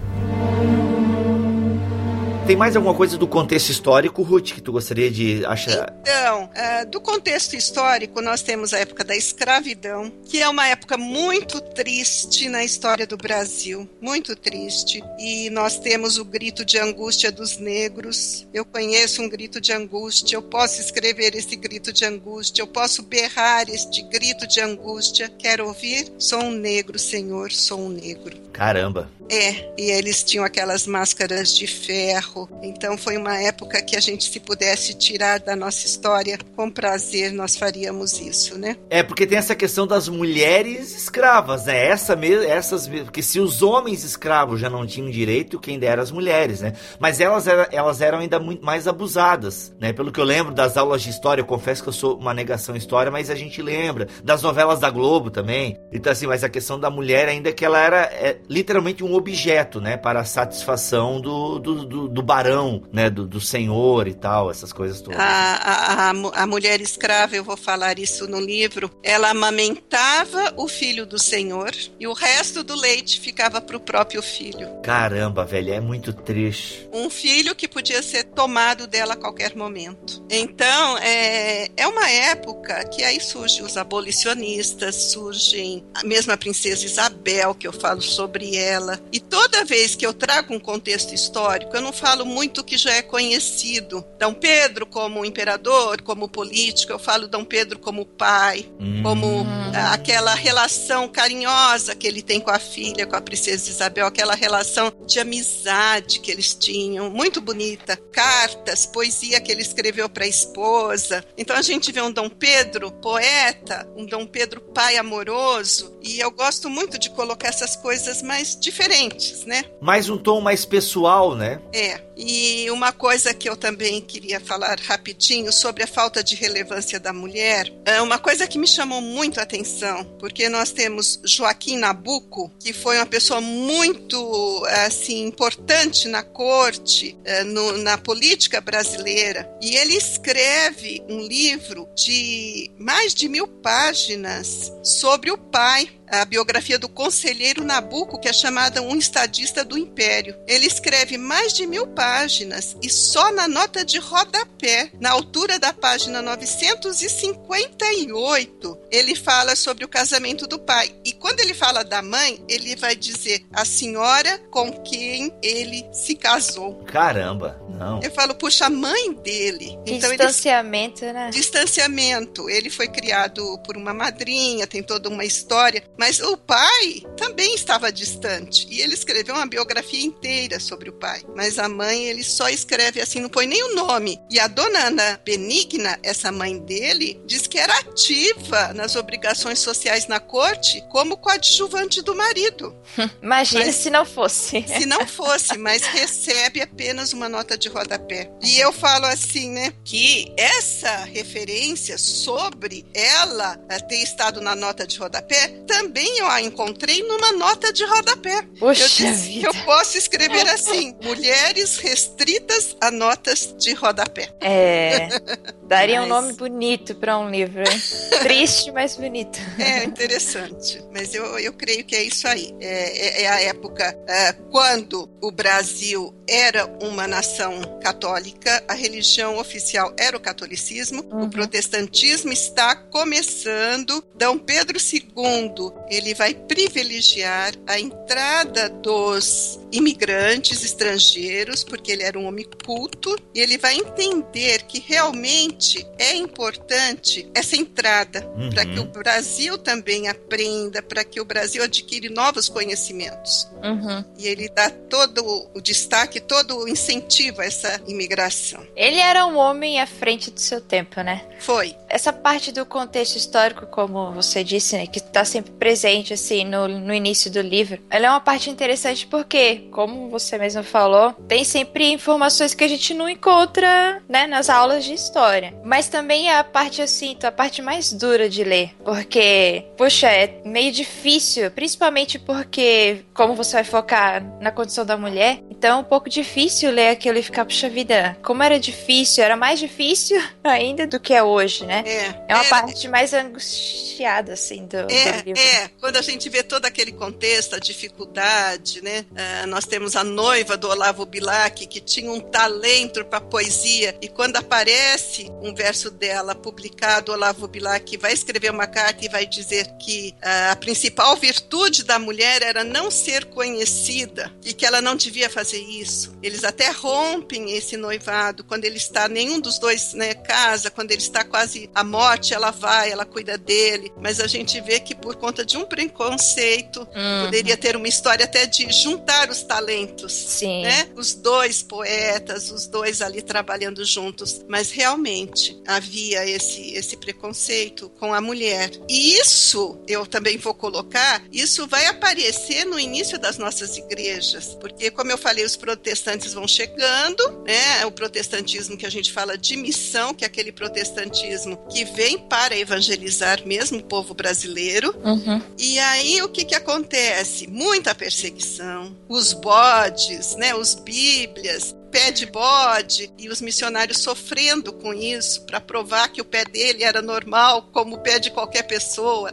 Tem 2.46 2.58
mais 2.58 2.76
alguma 2.76 2.94
coisa 2.94 3.18
do 3.18 3.26
contexto 3.26 3.70
histórico, 3.70 4.22
Ruth, 4.22 4.52
que 4.52 4.62
tu 4.62 4.74
gostaria 4.74 5.10
de 5.10 5.46
achar? 5.46 5.96
Então, 6.02 6.44
uh, 6.44 6.90
do 6.90 7.00
contexto 7.00 7.56
histórico, 7.56 8.22
nós 8.22 8.42
temos 8.42 8.74
a 8.74 8.80
época 8.80 9.02
da 9.06 9.16
escravidão, 9.16 10.12
que 10.26 10.42
é 10.42 10.50
uma 10.50 10.68
época 10.68 10.98
muito 10.98 11.62
triste 11.62 12.50
na 12.50 12.62
história 12.62 13.08
do 13.08 13.16
Brasil, 13.16 13.90
muito 14.02 14.36
triste. 14.36 15.02
E 15.18 15.50
nós 15.52 15.80
temos 15.80 16.18
o 16.18 16.26
grito 16.26 16.66
de 16.66 16.78
angústia 16.78 17.32
dos 17.32 17.58
negros. 17.58 18.46
Eu 18.54 18.66
conheço 18.66 19.22
um 19.22 19.30
grito 19.30 19.62
de 19.62 19.72
angústia, 19.72 20.36
eu 20.36 20.42
posso 20.42 20.82
escrever 20.82 21.36
esse 21.36 21.56
grito 21.56 21.94
de 21.94 22.04
angústia, 22.04 22.62
eu 22.62 22.68
posso 22.68 23.04
berrar 23.04 23.70
este 23.70 24.02
grito 24.02 24.46
de 24.46 24.60
angústia. 24.60 25.32
Quero 25.40 25.66
ouvir? 25.68 26.12
Sou 26.20 26.42
um 26.42 26.52
negro, 26.52 27.00
Senhor, 27.00 27.54
sou 27.54 27.80
um 27.80 27.90
negro. 27.90 28.38
Caramba. 28.52 29.10
É, 29.30 29.74
e 29.78 29.90
eles 29.92 30.24
tinham 30.24 30.44
aquelas 30.44 30.86
máscaras 30.86 31.56
de 31.56 31.66
ferro. 31.68 32.33
Então 32.62 32.98
foi 32.98 33.18
uma 33.18 33.38
época 33.40 33.82
que 33.82 33.96
a 33.96 34.00
gente, 34.00 34.30
se 34.30 34.40
pudesse 34.40 34.94
tirar 34.94 35.40
da 35.40 35.56
nossa 35.56 35.86
história, 35.86 36.38
com 36.56 36.70
prazer 36.70 37.32
nós 37.32 37.56
faríamos 37.56 38.20
isso, 38.20 38.58
né? 38.58 38.76
É, 38.90 39.04
porque 39.04 39.26
tem 39.26 39.38
essa 39.38 39.56
questão 39.56 39.86
das 39.86 40.08
mulheres 40.08 40.96
escravas, 40.96 41.66
né? 41.66 41.88
Essa 41.88 42.16
mesmo, 42.16 42.44
essas, 42.44 42.88
porque 42.88 43.22
se 43.22 43.40
os 43.40 43.62
homens 43.62 44.04
escravos 44.04 44.60
já 44.60 44.70
não 44.70 44.86
tinham 44.86 45.10
direito, 45.10 45.60
quem 45.60 45.80
dera 45.80 46.02
as 46.02 46.12
mulheres, 46.12 46.62
né? 46.62 46.74
Mas 47.00 47.20
elas, 47.20 47.46
elas 47.48 48.02
eram 48.02 48.20
ainda 48.20 48.40
muito 48.40 48.66
mais 48.66 48.88
abusadas, 48.88 49.74
né? 49.80 49.94
Pelo 49.94 50.12
que 50.12 50.20
eu 50.20 50.26
lembro 50.26 50.54
das 50.54 50.78
aulas 50.78 51.02
de 51.02 51.10
história, 51.10 51.42
eu 51.42 51.46
confesso 51.46 51.84
que 51.84 51.90
eu 51.90 51.94
sou 51.94 52.18
uma 52.18 52.34
negação 52.34 52.76
história, 52.76 53.12
mas 53.12 53.30
a 53.30 53.36
gente 53.36 53.62
lembra 53.62 54.08
das 54.24 54.42
novelas 54.42 54.80
da 54.80 54.90
Globo 54.90 55.30
também. 55.30 55.78
Então 55.92 56.12
assim, 56.12 56.28
mas 56.28 56.44
a 56.44 56.50
questão 56.50 56.80
da 56.80 56.90
mulher 56.90 57.28
ainda 57.28 57.50
é 57.50 57.54
que 57.54 57.66
ela 57.66 57.80
era 57.80 58.02
é, 58.04 58.38
literalmente 58.50 59.04
um 59.04 59.14
objeto, 59.14 59.80
né, 59.80 59.98
para 59.98 60.22
a 60.22 60.26
satisfação 60.26 61.20
do, 61.20 61.60
do, 61.60 61.86
do, 61.86 62.08
do 62.08 62.23
barão, 62.24 62.84
né, 62.92 63.10
do, 63.10 63.28
do, 63.28 63.42
senhor 63.42 64.08
e 64.08 64.14
tal, 64.14 64.50
essas 64.50 64.72
coisas 64.72 65.02
todas. 65.02 65.20
A, 65.20 65.24
a, 65.24 66.10
a, 66.10 66.44
a, 66.44 66.48
mulher 66.48 66.82
escrava, 66.82 67.36
eu 67.36 67.44
vou 67.44 67.58
falar 67.58 68.00
isso 68.00 68.28
no 68.28 68.40
livro, 68.40 68.92
ela 69.04 69.30
amamentava 69.30 70.54
o 70.58 70.68
filho 70.68 71.06
do 71.06 71.20
senhor 71.20 71.72
e 72.00 72.08
o 72.08 72.14
resto 72.14 72.64
do 72.64 72.76
leite 72.76 73.20
ficava 73.20 73.60
para 73.62 73.78
o 73.78 73.80
próprio 73.80 74.22
filho. 74.22 74.70
Caramba, 74.82 75.46
velho, 75.46 75.74
é 75.74 75.80
muito 75.80 76.14
triste. 76.14 76.88
Um 76.92 77.10
filho 77.10 77.56
que 77.56 77.68
podia 77.68 78.02
ser 78.02 78.24
tomado 78.24 78.88
dela 78.88 79.14
a 79.14 79.18
qualquer 79.18 79.56
momento. 79.56 80.24
Então, 80.30 80.98
é, 81.00 81.70
é 81.76 81.88
uma 81.88 82.10
época 82.10 82.84
que 82.86 83.04
aí 83.04 83.20
surgem 83.20 83.64
os 83.64 83.78
abolicionistas, 83.78 84.96
surgem 84.96 85.84
a 85.94 86.04
mesma 86.04 86.38
princesa 86.38 86.86
Isabel, 86.86 87.56
que 87.56 87.68
eu 87.68 87.74
falo 87.74 88.02
sobre 88.02 88.56
ela, 88.56 89.00
e 89.12 89.20
toda 89.20 89.66
vez 89.66 89.96
que 89.96 90.06
eu 90.06 90.14
trago 90.14 90.54
um 90.54 90.60
contexto 90.60 91.14
histórico, 91.14 91.76
eu 91.76 91.82
não 91.82 91.92
falo 91.92 92.13
muito 92.22 92.62
o 92.62 92.64
que 92.64 92.78
já 92.78 92.94
é 92.94 93.02
conhecido. 93.02 94.06
Dom 94.20 94.34
Pedro 94.34 94.86
como 94.86 95.26
imperador, 95.26 96.02
como 96.02 96.30
político, 96.30 96.94
eu 96.94 97.00
falo 97.00 97.28
Dom 97.28 97.44
Pedro 97.44 97.80
como 97.80 98.06
pai, 98.06 98.70
hum. 98.80 99.02
como 99.02 99.46
ah, 99.74 99.94
aquela 99.94 100.36
relação 100.36 101.08
carinhosa 101.08 101.96
que 101.96 102.08
ele 102.08 102.22
tem 102.22 102.40
com 102.40 102.52
a 102.52 102.60
filha, 102.60 103.08
com 103.08 103.16
a 103.16 103.22
princesa 103.22 103.70
Isabel, 103.70 104.06
aquela 104.06 104.36
relação 104.36 104.94
de 105.06 105.20
amizade 105.20 106.20
que 106.20 106.32
eles 106.32 106.54
tinham, 106.54 107.10
muito 107.10 107.42
bonita. 107.42 107.98
Cartas, 108.12 108.86
poesia 108.86 109.42
que 109.42 109.52
ele 109.52 109.62
escreveu 109.62 110.08
para 110.08 110.26
a 110.26 110.28
esposa. 110.28 111.26
Então 111.38 111.56
a 111.56 111.62
gente 111.62 111.92
vê 111.92 112.02
um 112.02 112.12
Dom 112.12 112.30
Pedro 112.30 112.92
poeta, 112.92 113.88
um 113.96 114.06
Dom 114.06 114.26
Pedro 114.26 114.62
pai 114.62 114.98
amoroso, 114.98 115.98
e 116.02 116.20
eu 116.20 116.30
gosto 116.32 116.70
muito 116.70 117.00
de 117.00 117.10
colocar 117.10 117.48
essas 117.48 117.76
coisas 117.76 118.22
mais 118.22 118.60
diferentes, 118.60 119.46
né? 119.46 119.64
Mais 119.82 120.10
um 120.10 120.18
tom 120.18 120.42
mais 120.42 120.66
pessoal, 120.66 121.36
né? 121.36 121.62
É. 121.74 122.02
E 122.16 122.70
uma 122.70 122.92
coisa 122.92 123.34
que 123.34 123.50
eu 123.50 123.56
também 123.56 124.00
queria 124.02 124.40
falar 124.40 124.80
rapidinho 124.80 125.52
sobre 125.52 125.84
a 125.84 125.88
falta 125.88 126.24
de 126.24 126.36
relevância 126.36 127.00
da 127.00 127.12
mulher, 127.12 127.72
é 127.86 128.02
uma 128.02 128.20
coisa 128.20 128.48
que 128.48 128.58
me 128.58 128.68
chamou 128.68 129.02
muito 129.02 129.40
a 129.40 129.44
atenção, 129.44 130.04
porque 130.20 130.48
nós 130.50 130.72
temos 130.72 131.20
Joaquim 131.24 131.78
Nabuco, 131.78 132.52
que 132.60 132.72
foi 132.72 132.98
uma 132.98 133.06
pessoa 133.06 133.42
muito 133.42 134.64
assim 134.86 135.26
importante 135.26 136.08
na 136.08 136.24
corte, 136.24 137.18
é, 137.26 137.44
no, 137.44 137.78
na 137.80 137.98
política 137.98 138.62
brasileira, 138.62 139.50
e 139.62 139.76
ele 139.76 139.96
escreve 139.96 141.04
um 141.10 141.20
livro 141.20 141.90
de 141.96 142.70
mais 142.78 143.14
de 143.14 143.28
mil 143.28 143.48
páginas 143.48 144.72
sobre 144.84 145.32
o 145.32 145.38
pai 145.38 145.90
a 146.22 146.26
biografia 146.26 146.78
do 146.78 146.90
conselheiro 146.90 147.64
Nabuco, 147.64 148.20
que 148.20 148.30
é 148.30 148.34
chamada 148.34 148.82
Um 148.82 148.96
Estadista 148.96 149.64
do 149.64 149.78
Império. 149.78 150.36
Ele 150.48 150.66
escreve 150.66 151.18
mais 151.18 151.54
de 151.54 151.66
mil 151.66 151.88
páginas 151.88 152.76
e 152.82 152.90
só 152.90 153.32
na 153.32 153.48
nota 153.48 153.86
de 153.86 154.00
rodapé, 154.00 154.92
na 155.00 155.12
altura 155.12 155.60
da 155.60 155.72
página 155.74 156.22
958, 156.22 158.78
ele 158.92 159.16
fala 159.16 159.56
sobre 159.56 159.86
o 159.86 159.88
casamento 159.88 160.46
do 160.48 160.60
pai. 160.60 160.94
E 161.04 161.14
quando 161.14 161.40
ele 161.40 161.54
fala 161.54 161.84
da 161.84 162.02
mãe, 162.02 162.44
ele 162.48 162.76
vai 162.76 162.96
dizer 162.96 163.46
a 163.52 163.66
senhora 163.66 164.40
com 164.52 164.72
quem 164.84 165.34
ele 165.42 165.86
se 165.92 166.16
casou. 166.16 166.84
Caramba, 166.86 167.60
não. 167.70 168.00
Eu 168.02 168.12
falo, 168.12 168.36
puxa, 168.36 168.66
a 168.66 168.70
mãe 168.70 169.14
dele. 169.14 169.78
Então, 169.86 170.10
distanciamento, 170.10 171.04
ele... 171.04 171.14
né? 171.14 171.30
Distanciamento. 171.32 172.50
Ele 172.50 172.70
foi 172.70 172.88
criado 172.88 173.58
por 173.66 173.76
uma 173.76 173.94
madrinha, 173.94 174.68
tem 174.68 174.84
toda 174.84 175.10
uma 175.10 175.26
história. 175.26 175.84
Mas 176.04 176.20
o 176.20 176.36
pai 176.36 177.02
também 177.16 177.56
estava 177.56 177.90
distante. 177.90 178.68
E 178.70 178.82
ele 178.82 178.94
escreveu 178.94 179.36
uma 179.36 179.46
biografia 179.46 180.04
inteira 180.04 180.60
sobre 180.60 180.90
o 180.90 180.94
pai. 180.94 181.24
Mas 181.34 181.58
a 181.58 181.70
mãe, 181.70 182.08
ele 182.08 182.26
só 182.26 182.50
escreve 182.50 183.00
assim, 183.00 183.22
não 183.22 183.30
põe 183.30 183.48
nem 183.48 183.64
o 183.64 183.74
nome. 183.74 184.20
E 184.30 184.38
a 184.38 184.50
dona 184.50 184.88
Ana 184.88 185.22
Benigna, 185.24 185.98
essa 186.04 186.30
mãe 186.30 186.60
dele, 186.60 187.22
diz 187.26 187.48
que 187.48 187.58
era 187.58 187.74
ativa 187.80 188.74
nas 188.74 188.98
obrigações 188.98 189.60
sociais 189.60 190.06
na 190.06 190.20
corte 190.20 190.84
como 190.92 191.16
coadjuvante 191.16 192.02
do 192.02 192.14
marido. 192.14 192.76
Imagina 193.24 193.68
mas, 193.68 193.76
se 193.76 193.90
não 193.90 194.06
fosse. 194.06 194.62
Se 194.74 194.86
não 194.86 195.08
fosse, 195.08 195.58
mas 195.58 195.84
recebe 195.84 196.60
apenas 196.60 197.14
uma 197.14 197.30
nota 197.30 197.58
de 197.58 197.70
rodapé. 197.70 198.30
E 198.42 198.60
eu 198.60 198.74
falo 198.74 199.06
assim, 199.06 199.52
né, 199.52 199.72
que 199.86 200.34
essa 200.36 200.98
referência 201.06 201.98
sobre 201.98 202.86
ela 202.94 203.58
eh, 203.70 203.80
ter 203.80 204.04
estado 204.04 204.42
na 204.42 204.56
nota 204.56 204.86
de 204.86 204.98
rodapé 204.98 205.48
também 205.66 205.93
também 205.94 206.18
eu 206.18 206.28
a 206.28 206.42
encontrei 206.42 207.04
numa 207.04 207.34
nota 207.34 207.72
de 207.72 207.86
rodapé. 207.86 208.42
Poxa 208.60 208.84
eu 208.84 208.88
disse 208.88 209.28
vida. 209.28 209.52
que 209.52 209.58
eu 209.58 209.64
posso 209.64 209.96
escrever 209.96 210.48
assim: 210.48 210.96
mulheres 211.04 211.78
restritas 211.78 212.76
a 212.82 212.90
notas 212.90 213.54
de 213.60 213.74
rodapé. 213.74 214.30
É. 214.42 215.08
Daria 215.64 216.02
mas... 216.02 216.06
um 216.06 216.10
nome 216.10 216.34
bonito 216.34 216.96
para 216.96 217.18
um 217.18 217.30
livro. 217.30 217.62
Hein? 217.62 217.82
Triste, 218.22 218.72
mas 218.72 218.98
bonito. 218.98 219.40
É 219.58 219.84
interessante. 219.84 220.84
Mas 220.92 221.14
eu, 221.14 221.40
eu 221.40 221.54
creio 221.54 221.86
que 221.86 221.96
é 221.96 222.04
isso 222.04 222.28
aí. 222.28 222.54
É, 222.60 223.22
é, 223.22 223.24
é 223.24 223.28
a 223.28 223.42
época 223.42 223.96
é, 224.08 224.34
quando 224.52 225.10
o 225.22 225.32
Brasil 225.32 226.14
era 226.28 226.66
uma 226.82 227.08
nação 227.08 227.80
católica, 227.82 228.64
a 228.68 228.74
religião 228.74 229.38
oficial 229.38 229.94
era 229.98 230.18
o 230.18 230.20
catolicismo, 230.20 231.04
uhum. 231.12 231.24
o 231.24 231.30
protestantismo 231.30 232.32
está 232.32 232.76
começando. 232.76 234.04
Dom 234.16 234.38
Pedro 234.38 234.78
II 234.78 235.73
ele 235.90 236.14
vai 236.14 236.34
privilegiar 236.34 237.54
a 237.68 237.80
entrada 237.80 238.70
dos 238.70 239.60
imigrantes 239.72 240.64
estrangeiros, 240.64 241.64
porque 241.64 241.92
ele 241.92 242.04
era 242.04 242.18
um 242.18 242.28
homem 242.28 242.48
culto, 242.66 243.16
e 243.34 243.40
ele 243.40 243.58
vai 243.58 243.76
entender 243.76 244.64
que 244.64 244.80
realmente 244.80 245.86
é 245.98 246.16
importante 246.16 247.28
essa 247.34 247.56
entrada 247.56 248.26
uhum. 248.36 248.50
para 248.52 248.66
que 248.66 248.80
o 248.80 248.86
Brasil 248.86 249.58
também 249.58 250.08
aprenda, 250.08 250.82
para 250.82 251.04
que 251.04 251.20
o 251.20 251.26
Brasil 251.26 251.64
adquire 251.64 252.10
novos 252.10 252.48
conhecimentos. 252.48 253.48
Uhum. 253.64 254.04
E 254.18 254.28
ele 254.28 254.48
dá 254.50 254.70
todo 254.70 255.48
o 255.54 255.62
destaque, 255.62 256.20
todo 256.20 256.60
o 256.60 256.68
incentivo 256.68 257.42
a 257.42 257.46
essa 257.46 257.82
imigração. 257.88 258.66
Ele 258.76 259.00
era 259.00 259.26
um 259.26 259.38
homem 259.38 259.82
à 259.82 259.88
frente 259.88 260.30
do 260.30 260.40
seu 260.40 260.62
tempo, 260.62 261.02
né? 261.02 261.26
Foi. 261.40 261.76
Essa 261.90 262.14
parte 262.14 262.52
do 262.52 262.66
contexto 262.66 263.18
histórico, 263.18 263.66
como 263.68 264.12
você 264.12 264.44
disse, 264.44 264.76
né, 264.76 264.88
que 264.88 265.00
está 265.00 265.26
sempre 265.26 265.52
presente 265.64 266.14
assim 266.14 266.44
no, 266.44 266.68
no 266.68 266.94
início 266.94 267.32
do 267.32 267.40
livro, 267.40 267.80
ela 267.90 268.08
é 268.08 268.10
uma 268.10 268.20
parte 268.20 268.50
interessante 268.50 269.08
porque, 269.08 269.70
como 269.72 270.10
você 270.10 270.38
mesmo 270.38 270.62
falou, 270.62 271.14
tem 271.26 271.46
sempre 271.46 271.90
informações 271.90 272.54
que 272.54 272.66
a 272.66 272.68
gente 272.68 272.94
não 272.94 273.08
encontra, 273.08 274.04
né, 274.10 274.28
nas 274.28 274.50
aulas 274.50 274.84
de 274.84 274.94
história. 274.94 275.54
Mas 275.64 275.88
também 275.88 276.30
é 276.30 276.38
a 276.38 276.44
parte 276.44 276.82
assim, 276.82 277.18
a 277.24 277.32
parte 277.32 277.62
mais 277.62 277.94
dura 277.94 278.28
de 278.28 278.44
ler, 278.44 278.72
porque, 278.84 279.64
poxa, 279.78 280.10
é 280.10 280.42
meio 280.44 280.70
difícil, 280.70 281.50
principalmente 281.52 282.20
porque, 282.20 283.06
como 283.14 283.34
você 283.34 283.54
vai 283.54 283.64
focar 283.64 284.22
na 284.42 284.52
condição 284.52 284.86
da 284.86 284.98
mulher, 284.98 285.40
então 285.50 285.78
é 285.78 285.80
um 285.80 285.86
pouco 285.86 286.10
difícil 286.10 286.72
ler 286.72 286.90
aquilo 286.90 287.18
e 287.18 287.24
ficar, 287.24 287.46
puxa 287.46 287.70
vida, 287.70 288.18
como 288.22 288.44
era 288.44 288.60
difícil, 288.60 289.24
era 289.24 289.38
mais 289.38 289.62
difícil 289.62 290.22
ainda 290.44 290.86
do 290.86 291.00
que 291.00 291.14
é 291.14 291.24
hoje, 291.24 291.66
né? 291.66 291.86
É, 291.88 292.34
é 292.34 292.36
uma 292.36 292.44
é, 292.44 292.50
parte 292.50 292.90
mais 292.90 293.14
angustiada, 293.14 294.34
assim, 294.34 294.66
do, 294.66 294.76
é, 294.76 295.12
do 295.22 295.26
livro. 295.26 295.42
É, 295.42 295.53
quando 295.80 295.98
a 295.98 296.02
gente 296.02 296.30
vê 296.30 296.44
todo 296.44 296.66
aquele 296.66 296.92
contexto, 296.92 297.54
essa 297.54 297.60
dificuldade, 297.60 298.82
né? 298.82 299.06
Uh, 299.12 299.48
nós 299.48 299.66
temos 299.66 299.96
a 299.96 300.04
noiva 300.04 300.56
do 300.58 300.70
Olavo 300.70 301.06
Bilac, 301.06 301.68
que 301.68 301.82
tinha 301.82 302.12
um 302.12 302.20
talento 302.20 303.04
para 303.06 303.20
poesia, 303.20 303.96
e 304.02 304.08
quando 304.08 304.38
aparece 304.38 305.30
um 305.42 305.54
verso 305.54 305.92
dela 305.92 306.34
publicado, 306.34 307.12
Olavo 307.12 307.48
Bilac 307.48 307.98
vai 307.98 308.14
escrever 308.14 308.52
uma 308.52 308.66
carta 308.66 309.06
e 309.06 309.10
vai 309.10 309.26
dizer 309.26 309.68
que 309.78 310.16
uh, 310.18 310.52
a 310.52 310.56
principal 310.56 311.16
virtude 311.18 311.84
da 311.84 312.00
mulher 312.00 312.42
era 312.42 312.64
não 312.64 312.90
ser 312.90 313.26
conhecida 313.26 314.32
e 314.44 314.54
que 314.54 314.66
ela 314.66 314.82
não 314.82 314.96
devia 314.96 315.30
fazer 315.30 315.60
isso. 315.60 316.18
Eles 316.24 316.44
até 316.44 316.72
rompem 316.72 317.52
esse 317.56 317.76
noivado 317.78 318.44
quando 318.44 318.66
ele 318.66 318.78
está, 318.78 319.08
nenhum 319.08 319.40
dos 319.40 319.60
dois 319.60 319.94
né, 319.94 320.14
casa, 320.14 320.72
quando 320.72 320.92
ele 320.92 321.02
está 321.02 321.24
quase 321.24 321.70
à 321.76 321.84
morte, 321.84 322.34
ela 322.34 322.52
vai, 322.52 322.92
ela 322.92 323.06
cuida 323.06 323.38
dele, 323.38 323.92
mas 324.00 324.20
a 324.20 324.28
gente 324.28 324.60
vê 324.62 324.80
que 324.80 324.96
por 324.96 325.16
conta 325.16 325.43
de 325.46 325.58
um 325.58 325.66
preconceito, 325.66 326.80
uhum. 326.80 327.26
poderia 327.26 327.58
ter 327.58 327.76
uma 327.76 327.88
história 327.88 328.26
até 328.26 328.46
de 328.46 328.72
juntar 328.72 329.30
os 329.30 329.44
talentos, 329.44 330.14
Sim. 330.14 330.64
né? 330.64 330.90
Os 330.96 331.14
dois 331.14 331.62
poetas, 331.62 332.52
os 332.52 332.68
dois 332.68 333.02
ali 333.02 333.22
trabalhando 333.22 333.84
juntos, 333.86 334.44
mas 334.48 334.72
realmente 334.72 335.62
havia 335.68 336.26
esse 336.28 336.74
esse 336.74 336.98
preconceito 336.98 337.90
com 338.00 338.14
a 338.14 338.22
mulher. 338.22 338.72
E 338.90 339.16
isso, 339.16 339.80
eu 339.88 340.06
também 340.06 340.38
vou 340.38 340.54
colocar, 340.54 341.24
isso 341.32 341.68
vai 341.68 341.86
aparecer 341.88 342.66
no 342.66 342.80
início 342.80 343.20
das 343.20 343.38
nossas 343.38 343.78
igrejas, 343.78 344.56
porque 344.60 344.92
como 344.92 345.12
eu 345.12 345.18
falei, 345.18 345.46
os 345.46 345.56
protestantes 345.56 346.34
vão 346.34 346.48
chegando, 346.48 347.44
né? 347.46 347.86
O 347.86 347.92
protestantismo 347.92 348.78
que 348.78 348.86
a 348.86 348.90
gente 348.90 349.12
fala 349.12 349.38
de 349.38 349.56
missão, 349.56 350.14
que 350.14 350.24
é 350.24 350.28
aquele 350.28 350.52
protestantismo 350.52 351.58
que 351.68 351.86
vem 351.86 352.18
para 352.18 352.58
evangelizar 352.58 353.46
mesmo 353.46 353.80
o 353.80 353.84
povo 353.84 354.14
brasileiro. 354.14 354.94
Uhum. 355.04 355.33
E 355.58 355.80
aí 355.80 356.22
o 356.22 356.30
que 356.30 356.46
que 356.46 356.56
acontece? 356.56 357.48
Muita 357.48 357.96
perseguição, 357.96 358.96
os 359.08 359.34
bodes, 359.34 360.36
né? 360.36 360.54
Os 360.56 360.76
bíblias, 360.76 361.76
pé 361.94 362.10
de 362.10 362.26
bode 362.26 363.14
e 363.20 363.30
os 363.30 363.40
missionários 363.40 364.00
sofrendo 364.00 364.74
com 364.74 364.92
isso 364.92 365.46
para 365.46 365.62
provar 365.62 366.10
que 366.10 366.20
o 366.20 366.26
pé 366.26 366.44
dele 366.44 366.84
era 366.84 367.04
normal, 367.04 367.70
como 367.72 367.96
o 367.96 368.00
pé 368.00 368.18
de 368.18 368.32
qualquer 368.32 368.64
pessoa. 368.64 369.32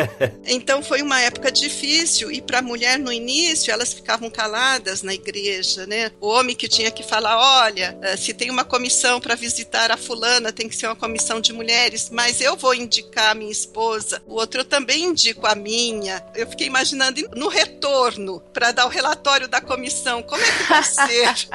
então 0.44 0.82
foi 0.82 1.00
uma 1.00 1.18
época 1.22 1.50
difícil 1.50 2.30
e 2.30 2.42
para 2.42 2.58
a 2.58 2.62
mulher 2.62 2.98
no 2.98 3.10
início 3.10 3.72
elas 3.72 3.94
ficavam 3.94 4.28
caladas 4.28 5.02
na 5.02 5.14
igreja, 5.14 5.86
né? 5.86 6.12
O 6.20 6.28
homem 6.28 6.54
que 6.54 6.68
tinha 6.68 6.90
que 6.90 7.02
falar, 7.02 7.64
olha, 7.64 7.96
eh, 8.02 8.16
se 8.18 8.34
tem 8.34 8.50
uma 8.50 8.64
comissão 8.64 9.18
para 9.18 9.34
visitar 9.34 9.90
a 9.90 9.96
fulana, 9.96 10.52
tem 10.52 10.68
que 10.68 10.76
ser 10.76 10.88
uma 10.88 10.96
comissão 10.96 11.40
de 11.40 11.54
mulheres, 11.54 12.10
mas 12.12 12.42
eu 12.42 12.56
vou 12.56 12.74
indicar 12.74 13.30
a 13.30 13.34
minha 13.34 13.50
esposa. 13.50 14.22
O 14.26 14.34
outro 14.34 14.60
eu 14.60 14.64
também 14.66 15.04
indico 15.04 15.46
a 15.46 15.54
minha. 15.54 16.22
Eu 16.34 16.46
fiquei 16.46 16.66
imaginando 16.66 17.22
no 17.34 17.48
retorno 17.48 18.40
para 18.52 18.70
dar 18.70 18.84
o 18.84 18.90
relatório 18.90 19.48
da 19.48 19.62
comissão, 19.62 20.22
como 20.22 20.42
é 20.42 20.52
que 20.52 20.62
vai 20.64 20.82
ser? 20.84 21.48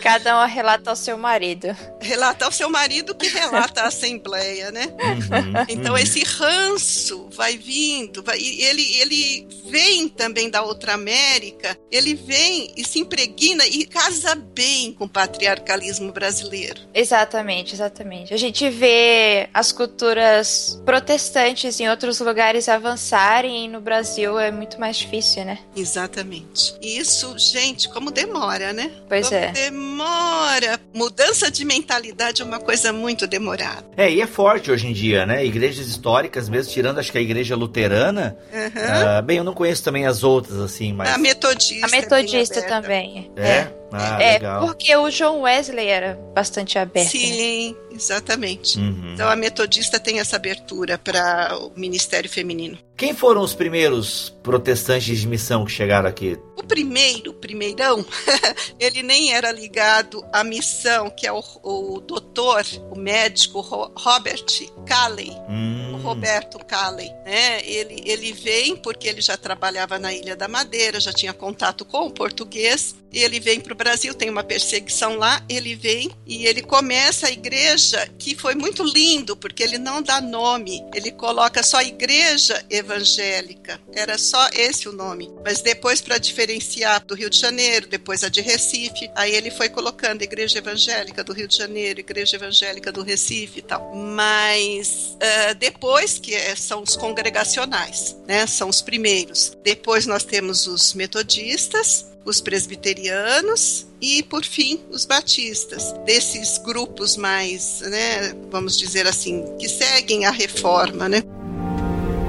Cada 0.00 0.42
um 0.42 0.46
relata 0.46 0.90
ao 0.90 0.96
seu 0.96 1.16
marido. 1.16 1.74
Relata 2.00 2.44
ao 2.44 2.52
seu 2.52 2.70
marido 2.70 3.14
que 3.14 3.28
relata 3.28 3.82
a 3.82 3.86
assembleia, 3.88 4.70
né? 4.70 4.86
Uhum, 4.86 5.64
então 5.68 5.92
uhum. 5.92 5.98
esse 5.98 6.22
ranço 6.24 7.28
vai 7.30 7.56
vindo, 7.56 8.22
vai, 8.22 8.38
ele, 8.38 8.82
ele 8.98 9.48
vem 9.66 10.08
também 10.08 10.50
da 10.50 10.62
outra 10.62 10.94
América, 10.94 11.76
ele 11.90 12.14
vem 12.14 12.72
e 12.76 12.84
se 12.84 12.98
impregna 12.98 13.66
e 13.66 13.86
casa 13.86 14.34
bem 14.34 14.92
com 14.92 15.04
o 15.04 15.08
patriarcalismo 15.08 16.12
brasileiro. 16.12 16.80
Exatamente, 16.92 17.74
exatamente. 17.74 18.34
A 18.34 18.36
gente 18.36 18.68
vê 18.70 19.48
as 19.52 19.72
culturas 19.72 20.80
protestantes 20.84 21.80
em 21.80 21.88
outros 21.88 22.20
lugares 22.20 22.68
avançarem 22.68 23.64
e 23.64 23.68
no 23.68 23.80
Brasil 23.80 24.38
é 24.38 24.50
muito 24.50 24.78
mais 24.78 24.96
difícil, 24.96 25.44
né? 25.44 25.58
Exatamente. 25.76 26.74
E 26.80 26.98
isso, 26.98 27.36
gente, 27.38 27.88
como 27.88 28.10
demora, 28.10 28.72
né? 28.72 28.90
Pois 29.08 29.28
como 29.28 29.40
é. 29.40 29.52
Demora 29.52 29.83
demora. 29.84 30.80
Mudança 30.92 31.50
de 31.50 31.64
mentalidade 31.64 32.42
é 32.42 32.44
uma 32.44 32.58
coisa 32.58 32.92
muito 32.92 33.26
demorada. 33.26 33.84
É, 33.96 34.10
e 34.10 34.20
é 34.20 34.26
forte 34.26 34.70
hoje 34.70 34.86
em 34.86 34.92
dia, 34.92 35.26
né? 35.26 35.44
Igrejas 35.44 35.86
históricas, 35.86 36.48
mesmo 36.48 36.72
tirando 36.72 36.98
acho 36.98 37.12
que 37.12 37.18
a 37.18 37.20
igreja 37.20 37.54
luterana. 37.54 38.36
Uhum. 38.52 39.18
Uh, 39.18 39.22
bem, 39.22 39.38
eu 39.38 39.44
não 39.44 39.54
conheço 39.54 39.84
também 39.84 40.06
as 40.06 40.24
outras, 40.24 40.58
assim, 40.58 40.92
mas. 40.92 41.08
A 41.08 41.18
metodista. 41.18 41.86
A 41.86 41.90
metodista 41.90 42.58
é 42.60 42.62
também. 42.62 43.30
É. 43.36 43.48
é. 43.48 43.84
Ah, 43.96 44.20
é, 44.20 44.32
legal. 44.32 44.66
porque 44.66 44.94
o 44.96 45.08
John 45.08 45.42
Wesley 45.42 45.86
era 45.86 46.18
bastante 46.34 46.76
aberto. 46.78 47.14
Né? 47.14 47.20
Sim, 47.20 47.68
né? 47.70 47.76
exatamente. 47.92 48.76
Uhum. 48.76 49.12
Então 49.14 49.28
a 49.28 49.36
metodista 49.36 50.00
tem 50.00 50.18
essa 50.18 50.34
abertura 50.34 50.98
para 50.98 51.56
o 51.60 51.72
ministério 51.76 52.28
feminino. 52.28 52.76
Quem 53.04 53.12
foram 53.12 53.42
os 53.42 53.54
primeiros 53.54 54.34
protestantes 54.42 55.18
de 55.18 55.28
missão 55.28 55.66
que 55.66 55.70
chegaram 55.70 56.08
aqui? 56.08 56.38
O 56.56 56.62
primeiro, 56.62 57.32
o 57.32 57.34
primeirão, 57.34 58.02
ele 58.80 59.02
nem 59.02 59.30
era 59.30 59.52
ligado 59.52 60.24
à 60.32 60.42
missão, 60.42 61.10
que 61.10 61.26
é 61.26 61.30
o, 61.30 61.42
o 61.62 62.00
doutor, 62.00 62.64
o 62.90 62.98
médico 62.98 63.60
Robert 63.60 64.46
Calley, 64.86 65.32
hum. 65.50 65.83
Roberto 66.04 66.58
Calley, 66.58 67.10
né? 67.24 67.66
Ele, 67.66 68.02
ele 68.04 68.32
vem 68.32 68.76
porque 68.76 69.08
ele 69.08 69.20
já 69.20 69.36
trabalhava 69.36 69.98
na 69.98 70.12
Ilha 70.12 70.36
da 70.36 70.46
Madeira, 70.46 71.00
já 71.00 71.12
tinha 71.12 71.32
contato 71.32 71.84
com 71.84 72.06
o 72.06 72.10
português, 72.10 72.94
e 73.14 73.22
ele 73.22 73.38
vem 73.38 73.60
para 73.60 73.72
o 73.72 73.76
Brasil, 73.76 74.12
tem 74.12 74.28
uma 74.28 74.42
perseguição 74.42 75.16
lá, 75.16 75.40
ele 75.48 75.76
vem 75.76 76.10
e 76.26 76.48
ele 76.48 76.60
começa 76.60 77.28
a 77.28 77.30
igreja, 77.30 78.10
que 78.18 78.34
foi 78.34 78.56
muito 78.56 78.82
lindo, 78.82 79.36
porque 79.36 79.62
ele 79.62 79.78
não 79.78 80.02
dá 80.02 80.20
nome, 80.20 80.84
ele 80.92 81.12
coloca 81.12 81.62
só 81.62 81.80
igreja 81.80 82.60
evangélica, 82.68 83.80
era 83.92 84.18
só 84.18 84.48
esse 84.52 84.88
o 84.88 84.92
nome. 84.92 85.32
Mas 85.44 85.62
depois, 85.62 86.00
para 86.00 86.18
diferenciar 86.18 87.04
do 87.04 87.14
Rio 87.14 87.30
de 87.30 87.38
Janeiro, 87.38 87.86
depois 87.86 88.24
a 88.24 88.28
de 88.28 88.40
Recife, 88.40 89.08
aí 89.14 89.32
ele 89.32 89.50
foi 89.52 89.68
colocando 89.68 90.22
igreja 90.22 90.58
evangélica 90.58 91.22
do 91.22 91.32
Rio 91.32 91.46
de 91.46 91.56
Janeiro, 91.56 92.00
igreja 92.00 92.34
evangélica 92.34 92.90
do 92.90 93.02
Recife 93.02 93.60
e 93.60 93.62
tal. 93.62 93.94
Mas 93.94 95.16
uh, 95.16 95.54
depois, 95.54 95.93
que 96.20 96.34
é, 96.34 96.54
são 96.56 96.82
os 96.82 96.96
congregacionais, 96.96 98.16
né, 98.26 98.46
são 98.46 98.68
os 98.68 98.82
primeiros. 98.82 99.56
Depois 99.62 100.06
nós 100.06 100.24
temos 100.24 100.66
os 100.66 100.92
metodistas, 100.92 102.06
os 102.24 102.40
presbiterianos 102.40 103.86
e, 104.00 104.22
por 104.22 104.44
fim, 104.44 104.80
os 104.90 105.04
batistas. 105.04 105.92
Desses 106.04 106.58
grupos 106.58 107.16
mais, 107.16 107.80
né, 107.82 108.34
vamos 108.50 108.76
dizer 108.76 109.06
assim, 109.06 109.44
que 109.58 109.68
seguem 109.68 110.24
a 110.24 110.30
reforma, 110.30 111.08
né? 111.08 111.22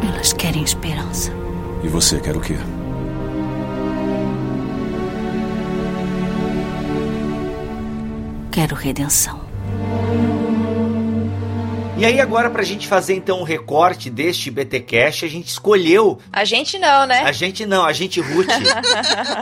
Elas 0.08 0.32
querem 0.34 0.64
esperança. 0.64 1.32
E 1.84 1.88
você 1.88 2.20
quer 2.20 2.36
o 2.36 2.42
quê? 2.42 2.56
Quero 8.52 8.76
redenção. 8.76 9.45
E 11.98 12.04
aí 12.04 12.20
agora 12.20 12.50
pra 12.50 12.62
gente 12.62 12.90
fazer 12.90 13.14
então 13.14 13.40
um 13.40 13.44
recorte 13.44 14.10
deste 14.10 14.52
BT 14.52 14.82
Cash, 14.82 15.24
a 15.24 15.28
gente 15.30 15.48
escolheu... 15.48 16.20
A 16.30 16.44
gente 16.44 16.78
não, 16.78 17.08
né? 17.08 17.22
A 17.22 17.32
gente 17.32 17.66
não, 17.66 17.86
a 17.86 17.94
gente 17.94 18.20
Ruth. 18.20 18.50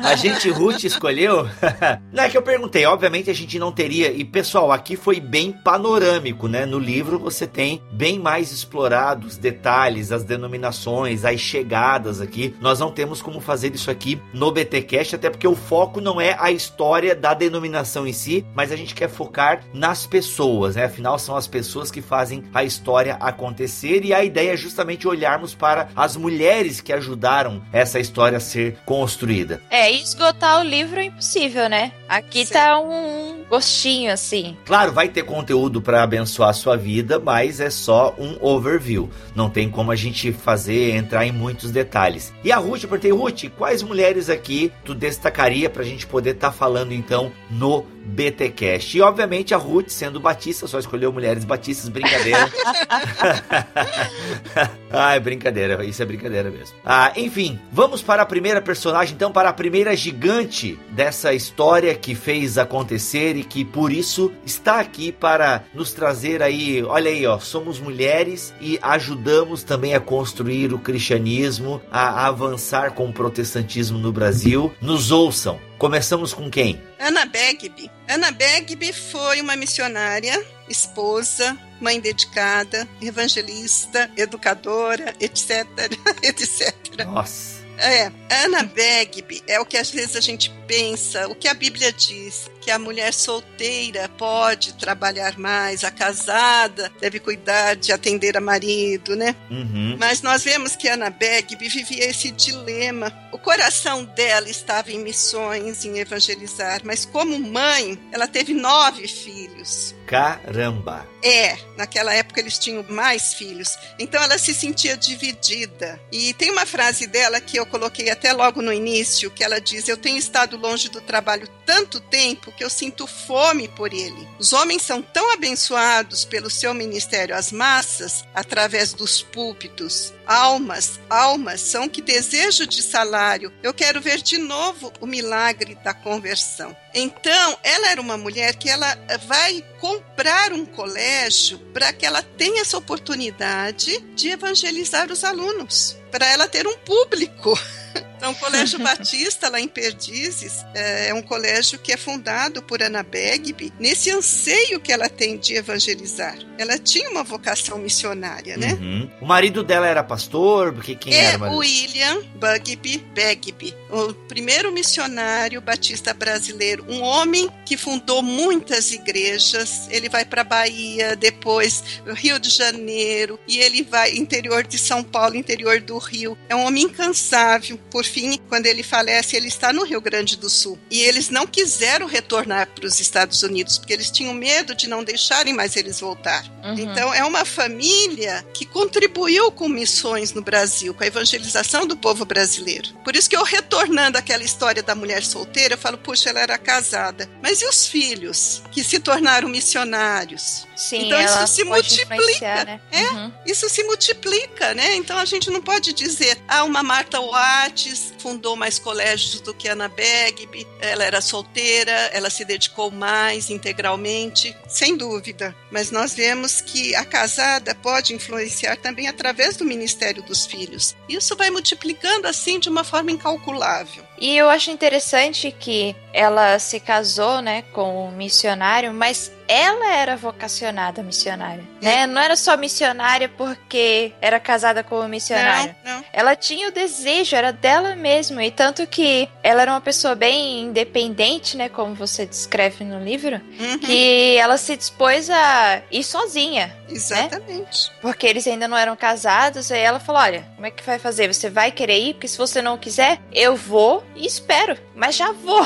a 0.04 0.16
gente 0.16 0.52
Ruth 0.52 0.84
escolheu? 0.84 1.50
não 2.14 2.24
é 2.24 2.30
que 2.30 2.38
eu 2.38 2.44
perguntei, 2.44 2.86
obviamente 2.86 3.28
a 3.28 3.34
gente 3.34 3.58
não 3.58 3.72
teria, 3.72 4.12
e 4.12 4.24
pessoal, 4.24 4.72
aqui 4.72 4.96
foi 4.96 5.20
bem 5.20 5.52
panorâmico, 5.52 6.48
né? 6.48 6.64
No 6.64 6.78
livro 6.78 7.18
você 7.18 7.48
tem 7.48 7.82
bem 7.92 8.20
mais 8.20 8.52
explorado 8.52 9.26
os 9.26 9.36
detalhes, 9.36 10.12
as 10.12 10.24
denominações, 10.24 11.26
as 11.26 11.40
chegadas 11.40 12.22
aqui. 12.22 12.56
Nós 12.62 12.80
não 12.80 12.92
temos 12.92 13.20
como 13.20 13.42
fazer 13.42 13.74
isso 13.74 13.90
aqui 13.90 14.22
no 14.32 14.52
BT 14.52 14.84
Cash, 14.84 15.16
até 15.16 15.32
porque 15.32 15.48
o 15.48 15.56
foco 15.56 16.00
não 16.00 16.22
é 16.22 16.38
a 16.40 16.52
história 16.52 17.16
da 17.16 17.34
denominação 17.34 18.06
em 18.06 18.14
si, 18.14 18.46
mas 18.54 18.72
a 18.72 18.76
gente 18.76 18.94
quer 18.94 19.10
focar 19.10 19.64
nas 19.74 20.06
pessoas, 20.06 20.76
né? 20.76 20.86
Afinal, 20.86 21.18
são 21.18 21.36
as 21.36 21.48
pessoas 21.48 21.90
que 21.90 22.00
fazem 22.00 22.43
a 22.54 22.64
história 22.64 23.16
acontecer 23.20 24.04
e 24.04 24.14
a 24.14 24.24
ideia 24.24 24.54
é 24.54 24.58
justamente 24.58 25.08
olharmos 25.08 25.54
para 25.54 25.90
as 25.96 26.16
mulheres 26.16 26.82
que 26.82 26.94
ajudaram 26.94 27.62
essa 27.72 28.00
história 28.00 28.38
a 28.38 28.42
ser 28.42 28.78
construída. 28.86 29.62
É, 29.70 29.92
esgotar 29.92 30.60
o 30.60 30.64
livro 30.64 31.00
é 31.00 31.06
impossível, 31.06 31.70
né? 31.70 31.92
Aqui 32.08 32.46
Sim. 32.46 32.54
tá 32.54 32.80
um 32.80 33.44
gostinho 33.50 34.12
assim. 34.12 34.58
Claro, 34.66 34.92
vai 34.92 35.10
ter 35.10 35.24
conteúdo 35.24 35.82
para 35.82 36.04
abençoar 36.04 36.50
a 36.50 36.54
sua 36.54 36.76
vida, 36.76 37.20
mas 37.20 37.60
é 37.60 37.70
só 37.70 38.16
um 38.18 38.38
overview. 38.42 39.10
Não 39.36 39.50
tem 39.50 39.70
como 39.70 39.92
a 39.92 39.96
gente 39.96 40.32
fazer 40.32 40.96
entrar 40.96 41.26
em 41.26 41.32
muitos 41.32 41.72
detalhes. 41.72 42.34
E 42.44 42.52
a 42.52 42.58
Ruth, 42.58 42.84
eu 42.84 42.90
perguntei, 42.90 43.12
Ruth, 43.12 43.52
quais 43.58 43.84
mulheres 43.84 44.30
aqui 44.30 44.72
tu 44.84 44.94
destacaria 44.96 45.70
para 45.70 45.84
a 45.84 45.86
gente 45.86 46.08
poder 46.08 46.32
estar 46.32 46.52
tá 46.52 46.54
falando 46.54 46.94
então 46.94 47.32
no 47.50 47.86
BTcast? 48.06 48.98
E 48.98 49.02
obviamente 49.02 49.54
a 49.54 49.58
Ruth, 49.58 49.90
sendo 49.90 50.20
batista, 50.20 50.68
só 50.68 50.80
escolheu 50.80 51.12
mulheres 51.12 51.46
batistas, 51.46 51.90
brincadeira. 51.90 52.33
Ah, 54.96 55.16
é 55.16 55.20
brincadeira, 55.20 55.84
isso 55.84 56.04
é 56.04 56.06
brincadeira 56.06 56.52
mesmo. 56.52 56.78
Ah, 56.86 57.12
enfim, 57.16 57.60
vamos 57.72 58.04
para 58.04 58.22
a 58.22 58.26
primeira 58.28 58.62
personagem, 58.62 59.16
então, 59.16 59.32
para 59.32 59.50
a 59.50 59.54
primeira 59.54 59.96
gigante 59.96 60.80
dessa 60.92 61.34
história 61.34 61.96
que 61.96 62.14
fez 62.14 62.60
acontecer 62.60 63.36
e 63.36 63.44
que 63.44 63.66
por 63.66 63.92
isso 63.92 64.32
está 64.46 64.80
aqui 64.80 65.12
para 65.12 65.64
nos 65.74 65.94
trazer 65.94 66.44
aí, 66.44 66.84
olha 66.84 67.10
aí, 67.10 67.26
ó, 67.26 67.40
somos 67.40 67.80
mulheres 67.80 68.54
e 68.62 68.78
ajudamos 68.84 69.64
também 69.64 69.96
a 69.96 70.00
construir 70.00 70.72
o 70.74 70.78
cristianismo, 70.78 71.82
a 71.92 72.28
avançar 72.28 72.92
com 72.92 73.10
o 73.10 73.14
protestantismo 73.14 73.98
no 73.98 74.12
Brasil. 74.12 74.72
Nos 74.80 75.10
ouçam. 75.10 75.60
Começamos 75.80 76.34
com 76.34 76.52
quem? 76.52 76.80
Ana 77.00 77.26
Begby. 77.26 77.90
Ana 78.08 78.32
Begby 78.32 78.94
foi 78.94 79.42
uma 79.42 79.56
missionária, 79.56 80.46
esposa, 80.70 81.58
mãe 81.84 82.00
dedicada, 82.00 82.88
evangelista, 83.02 84.10
educadora, 84.16 85.14
etc, 85.20 85.68
etc. 86.24 86.74
Nossa. 87.06 87.62
É, 87.78 88.12
Ana 88.44 88.64
Begby 88.64 89.44
é 89.48 89.60
o 89.60 89.66
que 89.66 89.78
às 89.78 89.90
vezes 89.90 90.16
a 90.16 90.22
gente 90.22 90.50
pensa, 90.68 91.28
o 91.28 91.36
que 91.36 91.48
a 91.48 91.54
Bíblia 91.54 91.92
diz, 91.92 92.50
que 92.64 92.72
a 92.72 92.80
mulher 92.80 93.14
solteira 93.14 94.10
pode 94.18 94.74
trabalhar 94.74 95.38
mais, 95.38 95.84
a 95.84 95.92
casada 95.92 96.92
deve 97.00 97.20
cuidar 97.20 97.76
de 97.76 97.92
atender 97.92 98.38
a 98.38 98.42
marido, 98.42 99.16
né? 99.16 99.36
Uhum. 99.50 99.98
Mas 100.00 100.22
nós 100.22 100.44
vemos 100.44 100.76
que 100.76 100.88
Ana 100.88 101.10
Begby 101.10 101.68
vivia 101.68 102.06
esse 102.06 102.32
dilema. 102.32 103.12
O 103.32 103.38
coração 103.38 104.06
dela 104.06 104.50
estava 104.50 104.92
em 104.92 105.00
missões, 105.00 105.84
em 105.84 106.00
evangelizar, 106.00 106.82
mas 106.84 107.06
como 107.06 107.38
mãe, 107.40 108.00
ela 108.12 108.28
teve 108.28 108.54
nove 108.54 109.08
filhos. 109.08 109.94
Caramba! 110.06 111.08
É, 111.24 111.58
naquela 111.78 112.14
época 112.14 112.40
eles 112.40 112.60
tinham 112.60 112.86
mais 112.90 113.34
filhos. 113.34 113.78
Então 113.98 114.22
ela 114.22 114.38
se 114.38 114.54
sentia 114.54 114.96
dividida. 114.98 116.00
E 116.12 116.34
tem 116.34 116.52
uma 116.52 116.66
frase 116.66 117.08
dela 117.08 117.40
que 117.40 117.58
eu 117.58 117.66
coloquei 117.66 118.10
até 118.10 118.34
logo 118.34 118.62
no 118.62 118.72
início, 118.72 119.32
que 119.32 119.44
ela 119.44 119.60
diz: 119.60 119.88
Eu 119.88 119.98
tenho 119.98 120.18
estado 120.18 120.58
longe 120.58 120.90
do 120.90 121.02
trabalho 121.02 121.48
tanto 121.66 122.00
tempo 122.00 122.52
que 122.56 122.64
eu 122.64 122.70
sinto 122.70 123.08
fome 123.08 123.68
por 123.68 123.94
ele. 123.94 124.28
Os 124.40 124.54
homens 124.54 124.82
são 124.82 125.02
tão 125.02 125.34
abençoados 125.34 126.26
pelo 126.26 126.50
seu 126.50 126.74
ministério 126.74 127.36
às 127.36 127.52
massas, 127.52 128.24
através 128.34 128.94
dos 128.94 129.22
púlpitos. 129.22 130.14
Almas, 130.26 131.00
almas 131.10 131.62
são 131.62 131.90
que 131.90 132.02
desejo 132.02 132.66
de 132.66 132.82
salário. 132.82 133.52
Eu 133.62 133.74
quero 133.74 134.02
ver 134.02 134.22
de 134.22 134.38
novo 134.38 134.92
o 135.00 135.06
milagre 135.06 135.76
da 135.84 135.94
conversão. 135.94 136.76
Então, 136.94 137.58
ela 137.64 137.90
era 137.90 138.02
uma 138.02 138.18
mulher 138.18 138.56
que 138.56 138.70
ela 138.70 138.96
vai 139.26 139.64
comprar 139.80 140.54
um 140.54 140.66
colégio 140.66 141.60
para 141.74 141.92
que 141.92 142.06
ela 142.06 142.22
tenha 142.22 142.62
essa 142.62 142.78
oportunidade 142.78 144.00
de 144.16 144.30
evangelizar 144.30 145.12
os 145.12 145.24
alunos, 145.24 145.98
para 146.12 146.28
ela 146.28 146.48
ter 146.48 146.68
um 146.68 146.78
público. 146.78 147.58
Então, 148.24 148.32
o 148.32 148.36
Colégio 148.36 148.80
Batista, 148.82 149.50
lá 149.50 149.60
em 149.60 149.68
Perdizes, 149.68 150.66
é 150.74 151.14
um 151.14 151.22
colégio 151.22 151.78
que 151.78 151.92
é 151.92 151.98
fundado 151.98 152.64
por 152.64 152.82
Ana 152.82 153.04
Begby, 153.04 153.74
nesse 153.78 154.10
anseio 154.12 154.80
que 154.80 154.94
ela 154.94 155.10
tem 155.10 155.38
de 155.38 155.56
evangelizar. 155.56 156.38
Ela 156.58 156.80
tinha 156.80 157.10
uma 157.10 157.24
vocação 157.24 157.78
missionária, 157.78 158.56
né? 158.56 158.78
Uhum. 158.80 159.10
O 159.20 159.26
marido 159.26 159.62
dela 159.62 159.88
era 159.88 160.02
pastor? 160.02 160.72
Porque 160.72 160.96
quem 160.96 161.14
é 161.14 161.24
era 161.26 161.38
o 161.38 161.40
marido? 161.42 161.58
William 161.58 162.22
Bugby 162.36 162.98
Begby, 163.14 163.76
o 163.90 164.14
primeiro 164.14 164.72
missionário 164.72 165.60
batista 165.60 166.14
brasileiro, 166.14 166.86
um 166.88 167.02
homem 167.02 167.50
que 167.66 167.76
fundou 167.76 168.22
muitas 168.24 168.94
igrejas. 168.94 169.90
Ele 169.90 170.08
vai 170.08 170.24
para 170.24 170.46
Bahia, 170.46 171.16
depois 171.18 171.84
Rio 172.16 172.40
de 172.40 172.50
Janeiro, 172.50 173.38
e 173.46 173.58
ele 173.58 173.84
vai 173.84 174.16
interior 174.16 174.66
de 174.66 174.78
São 174.78 175.04
Paulo, 175.04 175.36
interior 175.36 175.82
do 175.82 175.98
Rio. 175.98 176.38
É 176.48 176.56
um 176.56 176.66
homem 176.66 176.84
incansável. 176.84 177.78
Por 177.90 178.06
fim, 178.14 178.38
quando 178.48 178.68
ele 178.68 178.84
falece, 178.84 179.36
ele 179.36 179.48
está 179.48 179.74
no 179.74 179.84
Rio 179.84 180.00
Grande 180.00 180.38
do 180.38 180.50
Sul. 180.50 180.78
E 180.90 181.02
eles 181.02 181.30
não 181.30 181.48
quiseram 181.48 182.06
retornar 182.06 182.68
para 182.68 182.86
os 182.86 183.00
Estados 183.00 183.42
Unidos, 183.42 183.78
porque 183.78 183.94
eles 183.94 184.12
tinham 184.12 184.34
medo 184.34 184.76
de 184.76 184.88
não 184.88 185.04
deixarem 185.04 185.54
mais 185.54 185.76
eles 185.76 186.00
voltar. 186.00 186.44
Uhum. 186.64 186.78
Então, 186.78 187.14
é 187.14 187.24
uma 187.26 187.44
família 187.44 188.46
que 188.54 188.66
contribuiu 188.66 189.52
com 189.52 189.68
missões 189.68 190.34
no 190.34 190.42
Brasil, 190.42 190.94
com 190.94 191.04
a 191.04 191.08
evangelização 191.08 191.88
do 191.88 191.98
povo 191.98 192.24
brasileiro. 192.24 192.90
Por 193.04 193.16
isso 193.16 193.30
que 193.30 193.36
eu, 193.36 193.44
retornando 193.44 194.18
àquela 194.18 194.44
história 194.44 194.84
da 194.84 194.96
mulher 194.96 195.24
solteira, 195.24 195.74
eu 195.74 195.78
falo, 195.78 195.98
puxa, 195.98 196.30
ela 196.30 196.40
era 196.40 196.58
casada. 196.58 197.30
Mas 197.42 197.62
e 197.62 197.66
os 197.66 197.88
filhos, 197.88 198.62
que 198.72 198.84
se 198.84 199.00
tornaram 199.00 199.50
missionários? 199.50 200.68
Sim, 200.76 201.06
Então, 201.06 201.20
isso 201.22 201.48
se 201.48 201.66
pode 201.66 201.90
multiplica, 201.90 202.66
né? 202.66 202.82
é? 202.92 203.02
Uhum. 203.12 203.32
Isso 203.46 203.70
se 203.70 203.84
multiplica, 203.84 204.74
né? 204.74 204.96
Então 204.96 205.18
a 205.18 205.26
gente 205.26 205.50
não 205.50 205.62
pode 205.62 205.94
dizer, 205.94 206.38
ah, 206.48 206.64
uma 206.64 206.82
Marta 206.84 207.20
Watts 207.20 208.14
fundou 208.18 208.56
mais 208.56 208.80
colégios 208.80 209.42
do 209.42 209.54
que 209.54 209.68
Ana 209.68 209.88
Begby, 209.88 210.68
ela 210.80 211.04
era 211.04 211.22
solteira, 211.22 211.92
ela 212.14 212.30
se 212.30 212.46
dedicou 212.46 212.90
mais 212.92 213.50
integralmente, 213.50 214.56
sem 214.68 214.96
dúvida. 214.98 215.56
Mas 215.72 215.92
nós 215.92 216.14
vemos 216.14 216.62
que 216.62 216.96
a 216.96 217.06
casada 217.06 217.76
pode 217.76 218.14
influenciar 218.14 218.78
também 218.78 219.08
através 219.08 219.58
do 219.58 219.66
ministério 219.66 220.24
dos 220.24 220.46
filhos. 220.46 220.96
Isso 221.08 221.36
vai 221.36 221.50
multiplicando 221.50 222.28
assim 222.28 222.60
de 222.60 222.70
uma 222.70 222.84
forma 222.84 223.12
incalculável. 223.12 224.04
E 224.24 224.38
eu 224.38 224.50
acho 224.50 224.72
interessante 224.72 225.52
que 225.52 225.94
ela 226.14 226.58
se 226.58 226.80
casou, 226.80 227.42
né, 227.42 227.64
com 227.74 228.08
um 228.08 228.12
missionário, 228.12 228.94
mas 228.94 229.30
ela 229.50 229.94
era 229.94 230.16
vocacionada 230.16 231.04
missionária, 231.04 231.64
né? 231.82 232.08
Não 232.08 232.22
era 232.22 232.38
só 232.38 232.56
missionária 232.56 233.28
porque 233.28 234.14
era 234.22 234.40
casada 234.40 234.82
com 234.82 235.00
um 235.02 235.08
missionário. 235.10 235.76
Não, 235.84 235.96
não. 235.98 236.06
Ela 236.14 236.36
tinha 236.38 236.70
o 236.70 236.72
desejo, 236.72 237.36
era 237.36 237.52
dela 237.52 237.96
mesma, 237.98 238.46
e 238.46 238.52
tanto 238.52 238.88
que 238.88 239.28
ela 239.44 239.64
era 239.64 239.72
uma 239.72 239.82
pessoa 239.82 240.16
bem 240.16 240.62
independente, 240.62 241.58
né, 241.58 241.68
como 241.68 241.94
você 241.94 242.26
descreve 242.26 242.86
no 242.86 243.04
livro, 243.04 243.42
Uhum, 243.60 243.80
que 243.80 244.38
ela 244.38 244.56
se 244.58 244.78
dispôs 244.78 245.30
a 245.30 245.82
ir 245.92 246.04
sozinha, 246.04 246.74
exatamente. 246.88 247.92
porque 248.02 248.26
eles 248.28 248.48
ainda 248.48 248.68
não 248.68 248.78
eram 248.78 248.96
casados, 248.96 249.72
aí 249.72 249.82
ela 249.82 250.00
falou: 250.00 250.22
"Olha, 250.22 250.46
como 250.56 250.68
é 250.68 250.72
que 250.72 250.84
vai 250.84 251.00
fazer? 251.00 251.34
Você 251.34 251.50
vai 251.50 251.72
querer 251.72 252.00
ir? 252.00 252.14
Porque 252.14 252.28
se 252.30 252.38
você 252.38 252.62
não 252.62 252.78
quiser, 252.78 253.20
eu 253.34 253.56
vou 253.56 254.04
e 254.16 254.26
espero, 254.26 254.78
mas 254.96 255.16
já 255.16 255.32
vou". 255.32 255.64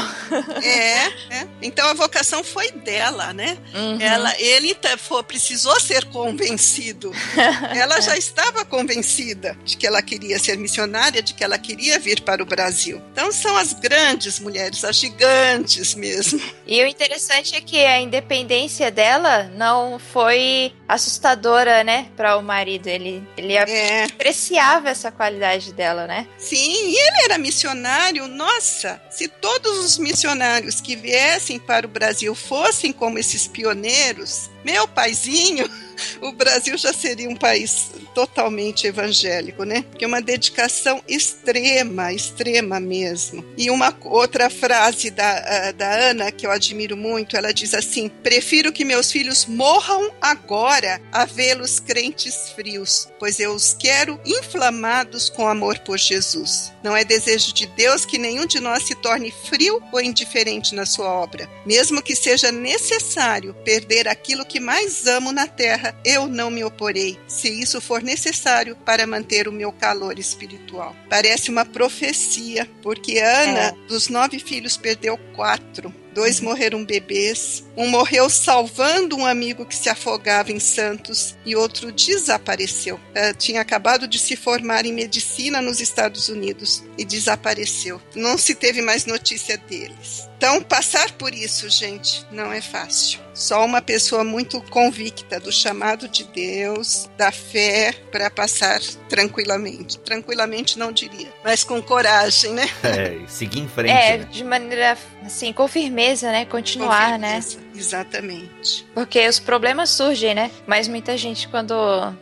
É, 0.63 1.07
é. 1.41 1.47
Então 1.61 1.87
a 1.87 1.93
vocação 1.93 2.43
foi 2.43 2.71
dela, 2.71 3.33
né? 3.33 3.57
Uhum. 3.73 3.99
Ela, 4.01 4.33
ele 4.39 4.73
tá- 4.75 4.97
fo- 4.97 5.23
precisou 5.23 5.79
ser 5.79 6.05
convencido. 6.05 7.11
ela 7.75 7.99
já 8.01 8.15
estava 8.17 8.63
convencida 8.65 9.57
de 9.63 9.75
que 9.77 9.85
ela 9.87 10.01
queria 10.01 10.39
ser 10.39 10.57
missionária, 10.57 11.21
de 11.21 11.33
que 11.33 11.43
ela 11.43 11.57
queria 11.57 11.99
vir 11.99 12.21
para 12.21 12.41
o 12.41 12.45
Brasil. 12.45 13.01
Então 13.11 13.31
são 13.31 13.55
as 13.57 13.73
grandes 13.73 14.39
mulheres, 14.39 14.83
as 14.83 14.95
gigantes 14.95 15.93
mesmo. 15.95 16.41
E 16.65 16.81
o 16.83 16.87
interessante 16.87 17.55
é 17.55 17.61
que 17.61 17.83
a 17.85 17.99
independência 18.01 18.89
dela 18.91 19.43
não 19.55 19.99
foi 19.99 20.73
assustadora, 20.87 21.83
né, 21.83 22.07
para 22.15 22.37
o 22.37 22.41
marido. 22.41 22.87
Ele, 22.87 23.21
ele 23.37 23.53
É, 23.53 24.05
apreciava 24.05 24.89
essa 24.89 25.11
qualidade 25.11 25.73
dela, 25.73 26.07
né? 26.07 26.27
sim, 26.37 26.57
e 26.89 26.95
ele 26.95 27.23
era 27.25 27.37
missionário. 27.37 28.27
Nossa, 28.27 29.01
se 29.09 29.27
todos 29.27 29.77
os 29.79 29.97
missionários 29.97 30.79
que 30.81 30.95
viessem 30.95 31.59
para 31.59 31.85
o 31.85 31.89
Brasil 31.89 32.33
fossem 32.33 32.91
como 32.93 33.17
esses 33.19 33.47
pioneiros, 33.47 34.49
meu 34.63 34.87
paizinho, 34.87 35.69
o 36.21 36.31
Brasil 36.31 36.77
já 36.77 36.93
seria 36.93 37.29
um 37.29 37.35
país 37.35 37.91
totalmente 38.13 38.87
evangélico, 38.87 39.63
né? 39.63 39.85
Que 39.97 40.03
é 40.03 40.07
uma 40.07 40.21
dedicação 40.21 41.03
extrema, 41.07 42.11
extrema 42.11 42.79
mesmo. 42.79 43.45
E 43.57 43.69
uma 43.69 43.95
outra 44.05 44.49
frase 44.49 45.11
da, 45.11 45.37
ah, 45.37 45.71
da 45.71 46.09
Ana 46.09 46.31
que 46.31 46.45
eu 46.45 46.51
admiro 46.51 46.97
muito, 46.97 47.37
ela 47.37 47.53
diz 47.53 47.73
assim: 47.73 48.09
prefiro 48.09 48.71
que 48.71 48.85
meus 48.85 49.11
filhos 49.11 49.45
morram 49.45 50.11
agora 50.21 51.01
a 51.11 51.25
vê-los 51.25 51.79
crentes 51.79 52.49
frios, 52.55 53.07
pois 53.19 53.39
eu 53.39 53.53
os 53.53 53.73
quero 53.73 54.19
inflamados 54.25 55.29
com 55.29 55.47
amor 55.47 55.77
por 55.79 55.97
Jesus. 55.97 56.73
Não 56.83 56.95
é 56.95 57.03
desejo 57.03 57.53
de 57.53 57.67
Deus 57.67 58.05
que 58.05 58.17
nenhum 58.17 58.45
de 58.45 58.59
nós 58.59 58.83
se 58.83 58.95
torne 58.95 59.31
frio 59.31 59.81
ou 59.91 60.01
indiferente 60.01 60.73
na 60.73 60.85
sua 60.85 61.11
obra. 61.11 61.49
Mesmo 61.65 62.01
que 62.01 62.15
seja 62.15 62.51
necessário 62.51 63.53
perder 63.63 64.07
aquilo 64.07 64.45
que 64.47 64.59
mais 64.59 65.05
amo 65.07 65.31
na 65.31 65.45
terra, 65.47 65.95
eu 66.05 66.27
não 66.27 66.49
me 66.49 66.63
oporei, 66.63 67.19
se 67.27 67.49
isso 67.49 67.79
for 67.81 68.01
necessário 68.01 68.75
para 68.85 69.05
manter 69.05 69.47
o 69.47 69.51
meu 69.51 69.71
calor 69.71 70.17
espiritual. 70.17 70.95
Parece 71.09 71.49
uma 71.51 71.65
profecia, 71.65 72.67
porque 72.81 73.19
Ana, 73.19 73.59
É. 73.59 73.71
dos 73.87 74.07
nove 74.09 74.39
filhos, 74.39 74.77
perdeu 74.77 75.17
quatro. 75.35 75.93
Dois 76.17 76.41
morreram 76.41 76.83
bebês, 76.83 77.63
um 77.77 77.87
morreu 77.87 78.27
salvando 78.27 79.15
um 79.15 79.23
amigo 79.23 79.67
que 79.67 79.75
se 79.75 79.87
afogava 79.87 80.51
em 80.51 80.59
Santos 80.59 81.37
e 81.45 81.55
outro 81.55 81.91
desapareceu. 81.91 82.95
Uh, 82.95 83.37
tinha 83.37 83.61
acabado 83.61 84.07
de 84.07 84.17
se 84.17 84.35
formar 84.35 84.83
em 84.87 84.91
medicina 84.91 85.61
nos 85.61 85.79
Estados 85.79 86.27
Unidos 86.27 86.83
e 86.97 87.05
desapareceu. 87.05 88.01
Não 88.15 88.35
se 88.35 88.55
teve 88.55 88.81
mais 88.81 89.05
notícia 89.05 89.59
deles. 89.59 90.27
Então, 90.37 90.61
passar 90.61 91.11
por 91.13 91.33
isso, 91.33 91.69
gente, 91.69 92.25
não 92.31 92.51
é 92.51 92.61
fácil. 92.61 93.19
Só 93.33 93.63
uma 93.63 93.81
pessoa 93.81 94.23
muito 94.23 94.61
convicta 94.61 95.39
do 95.39 95.51
chamado 95.51 96.07
de 96.07 96.23
Deus, 96.25 97.07
da 97.17 97.31
fé, 97.31 97.93
para 98.11 98.29
passar 98.29 98.79
tranquilamente. 99.09 99.99
Tranquilamente 99.99 100.77
não 100.77 100.91
diria, 100.91 101.31
mas 101.43 101.63
com 101.63 101.81
coragem, 101.81 102.53
né? 102.53 102.67
É, 102.83 103.19
seguir 103.27 103.59
em 103.59 103.67
frente. 103.67 103.91
É, 103.91 104.17
né? 104.17 104.27
de 104.31 104.43
maneira 104.43 104.97
assim, 105.27 105.53
com 105.53 105.67
firmeza, 105.67 106.31
né? 106.31 106.45
Continuar, 106.45 107.13
Com 107.13 107.17
né? 107.19 107.39
Exatamente. 107.77 108.85
Porque 108.93 109.27
os 109.27 109.39
problemas 109.39 109.89
surgem, 109.91 110.33
né? 110.33 110.51
Mas 110.65 110.87
muita 110.87 111.15
gente, 111.17 111.47
quando 111.47 111.75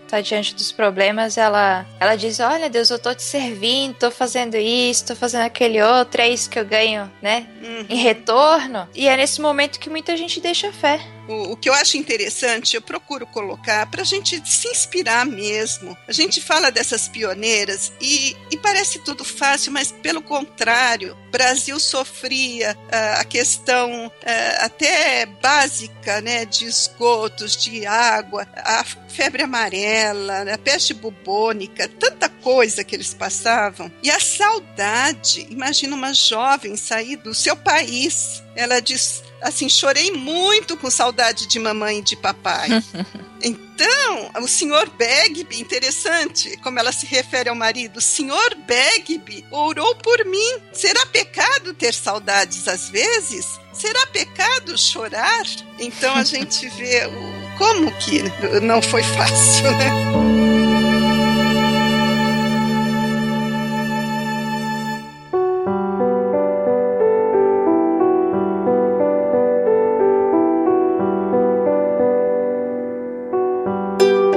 tá 0.07 0.19
diante 0.21 0.53
dos 0.53 0.71
problemas, 0.71 1.37
ela, 1.37 1.85
ela 1.99 2.15
diz: 2.15 2.39
Olha, 2.39 2.69
Deus, 2.69 2.89
eu 2.89 2.99
tô 2.99 3.13
te 3.15 3.23
servindo, 3.23 3.95
tô 3.95 4.11
fazendo 4.11 4.55
isso, 4.57 5.05
tô 5.05 5.15
fazendo 5.15 5.43
aquele 5.43 5.81
outro, 5.81 6.21
é 6.21 6.29
isso 6.29 6.49
que 6.49 6.59
eu 6.59 6.65
ganho, 6.65 7.11
né? 7.21 7.47
Uhum. 7.63 7.85
Em 7.89 7.95
retorno. 7.95 8.87
E 8.93 9.07
é 9.07 9.15
nesse 9.15 9.41
momento 9.41 9.79
que 9.79 9.89
muita 9.89 10.15
gente 10.17 10.39
deixa 10.39 10.69
a 10.69 10.73
fé. 10.73 10.99
O, 11.27 11.53
o 11.53 11.57
que 11.57 11.69
eu 11.69 11.73
acho 11.73 11.97
interessante, 11.97 12.75
eu 12.75 12.81
procuro 12.81 13.25
colocar 13.25 13.85
para 13.87 14.01
a 14.01 14.05
gente 14.05 14.41
se 14.47 14.67
inspirar 14.67 15.25
mesmo. 15.25 15.97
A 16.07 16.11
gente 16.11 16.39
fala 16.39 16.69
dessas 16.69 17.07
pioneiras 17.07 17.91
e, 17.99 18.35
e 18.51 18.57
parece 18.57 18.99
tudo 18.99 19.23
fácil, 19.23 19.71
mas 19.71 19.91
pelo 19.91 20.21
contrário, 20.21 21.17
Brasil 21.31 21.79
sofria 21.79 22.77
ah, 22.91 23.21
a 23.21 23.25
questão 23.25 24.11
ah, 24.25 24.65
até 24.65 25.25
básica, 25.45 26.21
né, 26.21 26.43
de 26.43 26.65
esgotos, 26.65 27.55
de 27.55 27.85
água, 27.85 28.47
a 28.55 28.83
febre 29.07 29.43
amarela, 29.43 30.41
a 30.51 30.57
peste 30.57 30.91
bubônica, 30.91 31.87
tanta 31.87 32.27
coisa 32.27 32.83
que 32.83 32.95
eles 32.95 33.13
passavam. 33.13 33.91
E 34.01 34.09
a 34.09 34.19
saudade, 34.19 35.45
imagina 35.51 35.95
uma 35.95 36.15
jovem 36.15 36.75
sair 36.75 37.17
do 37.17 37.35
seu 37.35 37.55
país. 37.55 38.41
Ela 38.55 38.79
diz 38.79 39.23
assim, 39.39 39.69
chorei 39.69 40.11
muito 40.11 40.75
com 40.77 40.89
saudade 40.89 41.45
de 41.45 41.59
mamãe 41.59 41.99
e 41.99 42.01
de 42.01 42.15
papai. 42.15 42.69
Então, 43.43 44.31
o 44.41 44.47
senhor 44.47 44.89
Bagby, 44.89 45.59
interessante 45.59 46.57
como 46.63 46.79
ela 46.79 46.91
se 46.91 47.05
refere 47.05 47.47
ao 47.49 47.55
marido, 47.55 47.97
o 47.97 48.01
senhor 48.01 48.55
Bagby 48.55 49.45
orou 49.51 49.93
por 49.97 50.25
mim. 50.25 50.57
Será 50.73 51.05
pecado 51.05 51.73
ter 51.73 51.93
saudades 51.93 52.67
às 52.67 52.89
vezes? 52.89 53.59
Será 53.75 54.07
pecado 54.07 54.77
chorar? 54.77 55.43
Então 55.77 56.15
a 56.15 56.23
gente 56.23 56.69
vê 56.69 57.05
o, 57.07 57.57
como 57.57 57.91
que 57.97 58.23
não 58.61 58.81
foi 58.81 59.03
fácil, 59.03 59.69
né? 59.71 59.91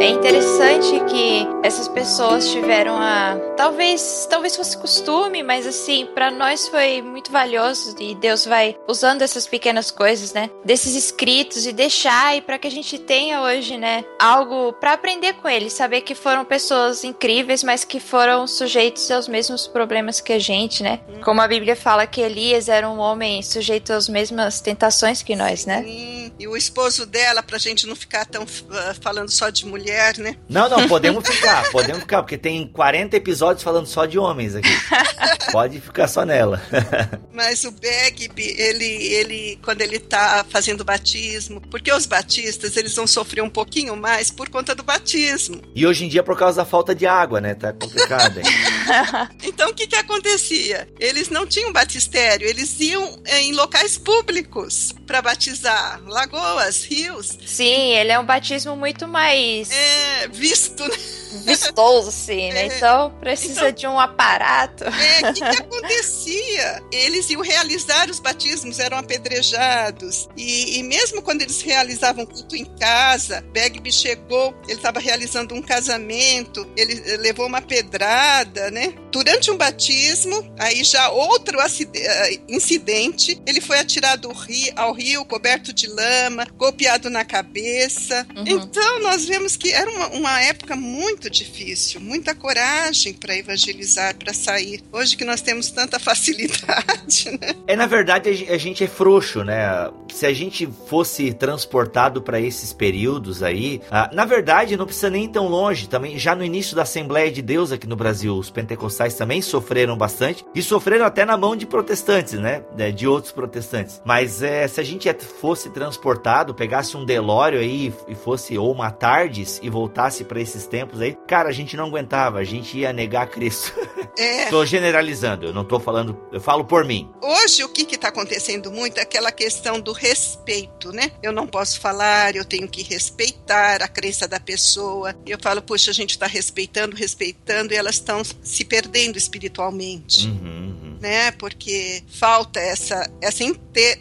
É 0.01 0.09
interessante 0.09 1.05
que 1.05 1.47
essas 1.62 1.86
pessoas 1.86 2.49
tiveram 2.51 2.97
a. 2.97 3.48
Talvez, 3.59 4.25
talvez 4.31 4.55
fosse 4.55 4.79
costume, 4.79 5.43
mas 5.43 5.67
assim, 5.67 6.07
para 6.15 6.31
nós 6.31 6.69
foi 6.69 7.03
muito 7.03 7.33
valioso 7.33 7.97
e 7.99 8.15
Deus 8.15 8.45
vai 8.45 8.79
usando 8.87 9.23
essas 9.23 9.49
pequenas 9.49 9.91
coisas, 9.91 10.33
né? 10.33 10.49
Desses 10.65 10.95
escritos 10.95 11.67
e 11.67 11.73
deixar 11.73 12.37
e 12.37 12.41
para 12.41 12.57
que 12.57 12.69
a 12.69 12.71
gente 12.71 13.01
tenha 13.01 13.43
hoje, 13.43 13.77
né, 13.77 14.05
algo 14.17 14.73
para 14.75 14.93
aprender 14.93 15.33
com 15.33 15.49
eles, 15.49 15.73
saber 15.73 16.03
que 16.03 16.15
foram 16.15 16.45
pessoas 16.45 17.03
incríveis, 17.03 17.65
mas 17.65 17.83
que 17.83 17.99
foram 17.99 18.47
sujeitos 18.47 19.11
aos 19.11 19.27
mesmos 19.27 19.67
problemas 19.67 20.21
que 20.21 20.33
a 20.33 20.39
gente, 20.39 20.85
né? 20.85 21.01
Como 21.25 21.41
a 21.41 21.49
Bíblia 21.49 21.75
fala 21.75 22.07
que 22.07 22.21
Elias 22.21 22.69
era 22.69 22.89
um 22.89 23.01
homem 23.01 23.43
sujeito 23.43 23.93
às 23.93 24.09
mesmas 24.09 24.61
tentações 24.61 25.21
que 25.21 25.35
nós, 25.35 25.67
né? 25.67 25.83
Sim. 25.83 26.19
E 26.39 26.47
o 26.47 26.57
esposo 26.57 27.05
dela, 27.05 27.43
pra 27.43 27.59
gente 27.59 27.87
não 27.87 27.97
ficar 27.97 28.25
tão 28.25 28.47
ah, 28.71 28.95
falando 29.01 29.29
só 29.31 29.51
de 29.51 29.67
mulher, 29.67 30.17
né? 30.19 30.37
Não, 30.49 30.69
não, 30.69 30.87
podemos 30.87 31.27
ficar, 31.29 31.69
podemos 31.73 32.03
ficar, 32.03 32.23
porque 32.23 32.39
tem 32.39 32.69
40 32.69 33.17
episódios 33.17 33.48
falando 33.57 33.87
só 33.87 34.07
de 34.07 34.19
homens 34.19 34.55
aqui. 34.55 34.69
Pode 35.53 35.81
ficar 35.81 36.07
só 36.09 36.25
nela. 36.25 36.61
Mas 37.33 37.65
o 37.65 37.71
Bagby, 37.71 38.55
ele, 38.59 38.85
ele, 38.85 39.59
quando 39.63 39.81
ele 39.81 39.99
tá 39.99 40.45
fazendo 40.49 40.85
batismo, 40.85 41.61
porque 41.71 41.93
os 41.93 42.07
batistas, 42.07 42.77
eles 42.77 42.95
vão 42.95 43.07
sofrer 43.07 43.43
um 43.43 43.49
pouquinho 43.51 43.97
mais 43.97 44.31
por 44.31 44.49
conta 44.49 44.75
do 44.75 44.83
batismo. 44.83 45.63
E 45.75 45.87
hoje 45.87 46.05
em 46.05 46.09
dia, 46.09 46.23
por 46.23 46.37
causa 46.39 46.59
da 46.59 46.65
falta 46.65 46.95
de 46.95 47.07
água, 47.07 47.41
né? 47.41 47.55
Tá 47.55 47.73
complicado, 47.73 48.39
hein? 48.39 48.45
Então, 49.43 49.71
o 49.71 49.75
que 49.75 49.87
que 49.87 49.97
acontecia? 49.97 50.89
Eles 50.99 51.29
não 51.29 51.47
tinham 51.47 51.73
batistério, 51.73 52.47
eles 52.47 52.79
iam 52.81 53.19
eh, 53.25 53.43
em 53.43 53.53
locais 53.53 53.97
públicos 53.99 54.95
para 55.07 55.23
batizar, 55.23 56.01
lagoas, 56.07 56.85
rios. 56.85 57.39
Sim, 57.47 57.95
ele 57.97 58.13
é 58.13 58.19
um 58.19 58.25
batismo 58.25 58.77
muito 58.77 59.07
mais 59.09 59.71
É, 59.71 60.29
visto, 60.29 60.83
né? 60.85 60.97
vistoso, 61.45 62.09
assim, 62.09 62.51
né? 62.53 62.63
É. 62.63 62.67
Então 62.67 63.11
precisa 63.39 63.61
Então- 63.61 63.72
de 63.72 63.86
um 63.86 63.99
aparato. 63.99 64.84
É, 64.84 65.30
o 65.30 65.34
que, 65.34 65.41
que 65.41 65.57
acontecia? 65.62 66.82
Eles 66.93 67.30
iam 67.30 67.41
realizar 67.43 68.11
os 68.11 68.18
batismos, 68.18 68.78
eram 68.78 68.99
apedrejados. 68.99 70.28
E, 70.36 70.78
e 70.78 70.82
mesmo 70.82 71.22
quando 71.22 71.43
eles 71.43 71.61
realizavam 71.62 72.26
culto 72.26 72.57
em 72.57 72.64
casa, 72.64 73.45
Bagby 73.55 73.93
chegou, 73.93 74.55
ele 74.64 74.74
estava 74.74 74.99
realizando 75.01 75.55
um 75.55 75.62
casamento, 75.62 76.66
ele 76.76 77.03
eh, 77.07 77.16
levou 77.18 77.47
uma 77.47 77.61
pedrada, 77.61 78.70
né? 78.70 78.95
Durante 79.11 79.51
um 79.51 79.57
batismo, 79.57 80.55
aí 80.59 80.84
já 80.84 81.09
outro 81.11 81.59
eh, 81.61 82.41
incidente, 82.49 83.41
ele 83.47 83.61
foi 83.61 83.78
atirado 83.78 84.28
ao 84.28 84.34
rio, 84.34 84.72
ao 84.76 84.93
rio, 84.93 85.24
coberto 85.24 85.72
de 85.72 85.86
lama, 85.86 86.47
golpeado 86.57 87.09
na 87.09 87.24
cabeça. 87.24 88.26
Uhum. 88.36 88.45
Então, 88.47 89.01
nós 89.01 89.24
vemos 89.24 89.57
que 89.57 89.72
era 89.72 89.91
uma, 89.91 90.09
uma 90.09 90.43
época 90.43 90.76
muito 90.76 91.30
difícil, 91.30 92.01
muita 92.01 92.34
coragem 92.34 93.12
para 93.29 93.37
evangelizar, 93.37 94.16
para 94.16 94.33
sair. 94.33 94.81
Hoje 94.91 95.14
que 95.14 95.22
nós 95.22 95.43
temos 95.43 95.70
tanta 95.70 95.99
facilidade, 96.01 97.31
né? 97.39 97.55
É, 97.66 97.76
na 97.76 97.85
verdade, 97.87 98.31
a 98.31 98.33
gen- 98.33 98.49
a 98.49 98.57
gente 98.57 98.83
é 98.83 98.87
frouxo, 98.87 99.45
né? 99.45 99.91
Se 100.11 100.24
a 100.24 100.33
gente 100.33 100.66
fosse 100.87 101.35
transportado 101.35 102.22
para 102.22 102.41
esses 102.41 102.72
períodos 102.72 103.43
aí, 103.43 103.83
ah, 103.91 104.09
na 104.14 104.24
verdade, 104.24 104.79
não 104.79 104.87
precisa 104.87 105.11
nem 105.11 105.24
ir 105.26 105.29
tão 105.29 105.47
longe. 105.47 105.87
Também, 105.89 106.18
já 106.18 106.35
no 106.35 106.43
início 106.43 106.74
da 106.74 106.83
Assembleia 106.83 107.31
de 107.31 107.43
Deus 107.43 107.70
aqui 107.70 107.87
no 107.87 107.95
Brasil, 107.97 108.35
os 108.35 108.49
pentecostais 108.49 109.12
também 109.14 109.43
sofreram 109.43 109.95
bastante 109.97 110.43
e 110.55 110.62
sofreram 110.62 111.05
até 111.05 111.26
na 111.26 111.37
mão 111.37 111.55
de 111.55 111.66
protestantes, 111.66 112.33
né? 112.33 112.62
De, 112.74 112.91
de 112.93 113.07
outros 113.07 113.31
protestantes. 113.31 114.01
Mas 114.07 114.43
é, 114.43 114.66
se 114.66 114.81
a 114.81 114.85
gente 114.85 115.12
fosse 115.39 115.68
transportado, 115.68 116.55
pegasse 116.55 116.97
um 116.97 117.05
Delório 117.05 117.61
aí 117.61 117.93
e 118.09 118.14
fosse 118.14 118.57
ou 118.57 118.72
uma 118.72 118.91
Tardes 118.91 119.61
e 119.62 119.68
voltasse 119.68 120.24
para 120.24 120.41
esses 120.41 120.66
tempos 120.66 121.03
aí, 121.03 121.14
cara, 121.29 121.51
a 121.51 121.53
gente 121.53 121.76
não 121.76 121.85
aguentava, 121.89 122.39
a 122.39 122.45
gente 122.45 122.79
ia 122.79 122.91
negar 122.91 123.18
Cristo. 123.27 123.73
É, 124.16 124.47
tô 124.51 124.64
generalizando, 124.64 125.47
eu 125.47 125.55
não 125.55 125.64
tô 125.64 125.79
falando, 125.79 126.19
eu 126.33 126.41
falo 126.41 126.64
por 126.64 126.85
mim. 126.85 127.11
hoje 127.23 127.64
o 127.64 127.69
que 127.69 127.95
está 127.95 128.09
acontecendo 128.09 128.71
muito 128.71 128.99
é 128.99 129.03
aquela 129.03 129.31
questão 129.33 129.81
do 129.81 129.93
respeito, 129.93 130.93
né? 130.93 131.12
Eu 131.23 131.33
não 131.33 131.47
posso 131.47 131.81
falar, 131.81 132.37
eu 132.37 132.45
tenho 132.45 132.69
que 132.69 132.83
respeitar 132.83 133.83
a 133.83 133.89
crença 133.89 134.27
da 134.27 134.41
pessoa. 134.41 135.14
Eu 135.27 135.39
falo, 135.41 135.62
puxa, 135.62 135.91
a 135.91 135.95
gente 135.95 136.11
está 136.11 136.27
respeitando, 136.27 136.97
respeitando, 136.97 137.73
e 137.73 137.77
elas 137.77 137.97
estão 137.97 138.23
se 138.43 138.64
perdendo 138.64 139.16
espiritualmente. 139.16 140.27
Uhum, 140.27 140.35
uhum. 140.35 140.99
né? 141.01 141.31
Porque 141.33 142.03
falta 142.09 142.61
essa, 142.61 143.11
essa 143.21 143.45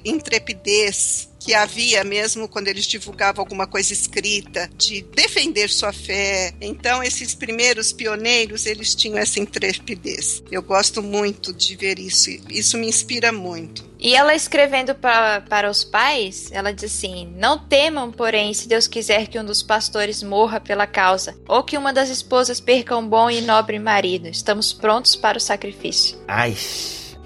intrepidez 0.04 1.30
que 1.48 1.54
havia 1.54 2.04
mesmo 2.04 2.46
quando 2.46 2.68
eles 2.68 2.86
divulgavam 2.86 3.42
alguma 3.42 3.66
coisa 3.66 3.94
escrita, 3.94 4.70
de 4.76 5.02
defender 5.16 5.70
sua 5.70 5.94
fé. 5.94 6.54
Então, 6.60 7.02
esses 7.02 7.34
primeiros 7.34 7.94
pioneiros, 7.94 8.66
eles 8.66 8.94
tinham 8.94 9.18
essa 9.18 9.40
intrepidez. 9.40 10.44
Eu 10.52 10.62
gosto 10.62 11.02
muito 11.02 11.54
de 11.54 11.78
ver 11.78 12.00
isso. 12.00 12.30
Isso 12.50 12.78
me 12.78 12.86
inspira 12.86 13.32
muito. 13.32 13.88
E 13.98 14.14
ela 14.14 14.36
escrevendo 14.36 14.94
pra, 14.94 15.40
para 15.40 15.72
os 15.72 15.86
pais, 15.86 16.52
ela 16.52 16.74
diz 16.74 16.84
assim: 16.84 17.34
Não 17.38 17.58
temam, 17.58 18.12
porém, 18.12 18.54
se 18.54 18.68
Deus 18.68 18.86
quiser 18.86 19.28
que 19.28 19.40
um 19.40 19.46
dos 19.46 19.64
pastores 19.64 20.22
morra 20.22 20.60
pela 20.60 20.86
causa, 20.86 21.34
ou 21.48 21.64
que 21.64 21.78
uma 21.78 21.94
das 21.94 22.10
esposas 22.10 22.60
perca 22.60 22.98
um 22.98 23.08
bom 23.08 23.30
e 23.30 23.40
nobre 23.40 23.80
marido. 23.80 24.28
Estamos 24.28 24.74
prontos 24.74 25.16
para 25.16 25.38
o 25.38 25.42
sacrifício. 25.42 26.18
Ai, 26.28 26.58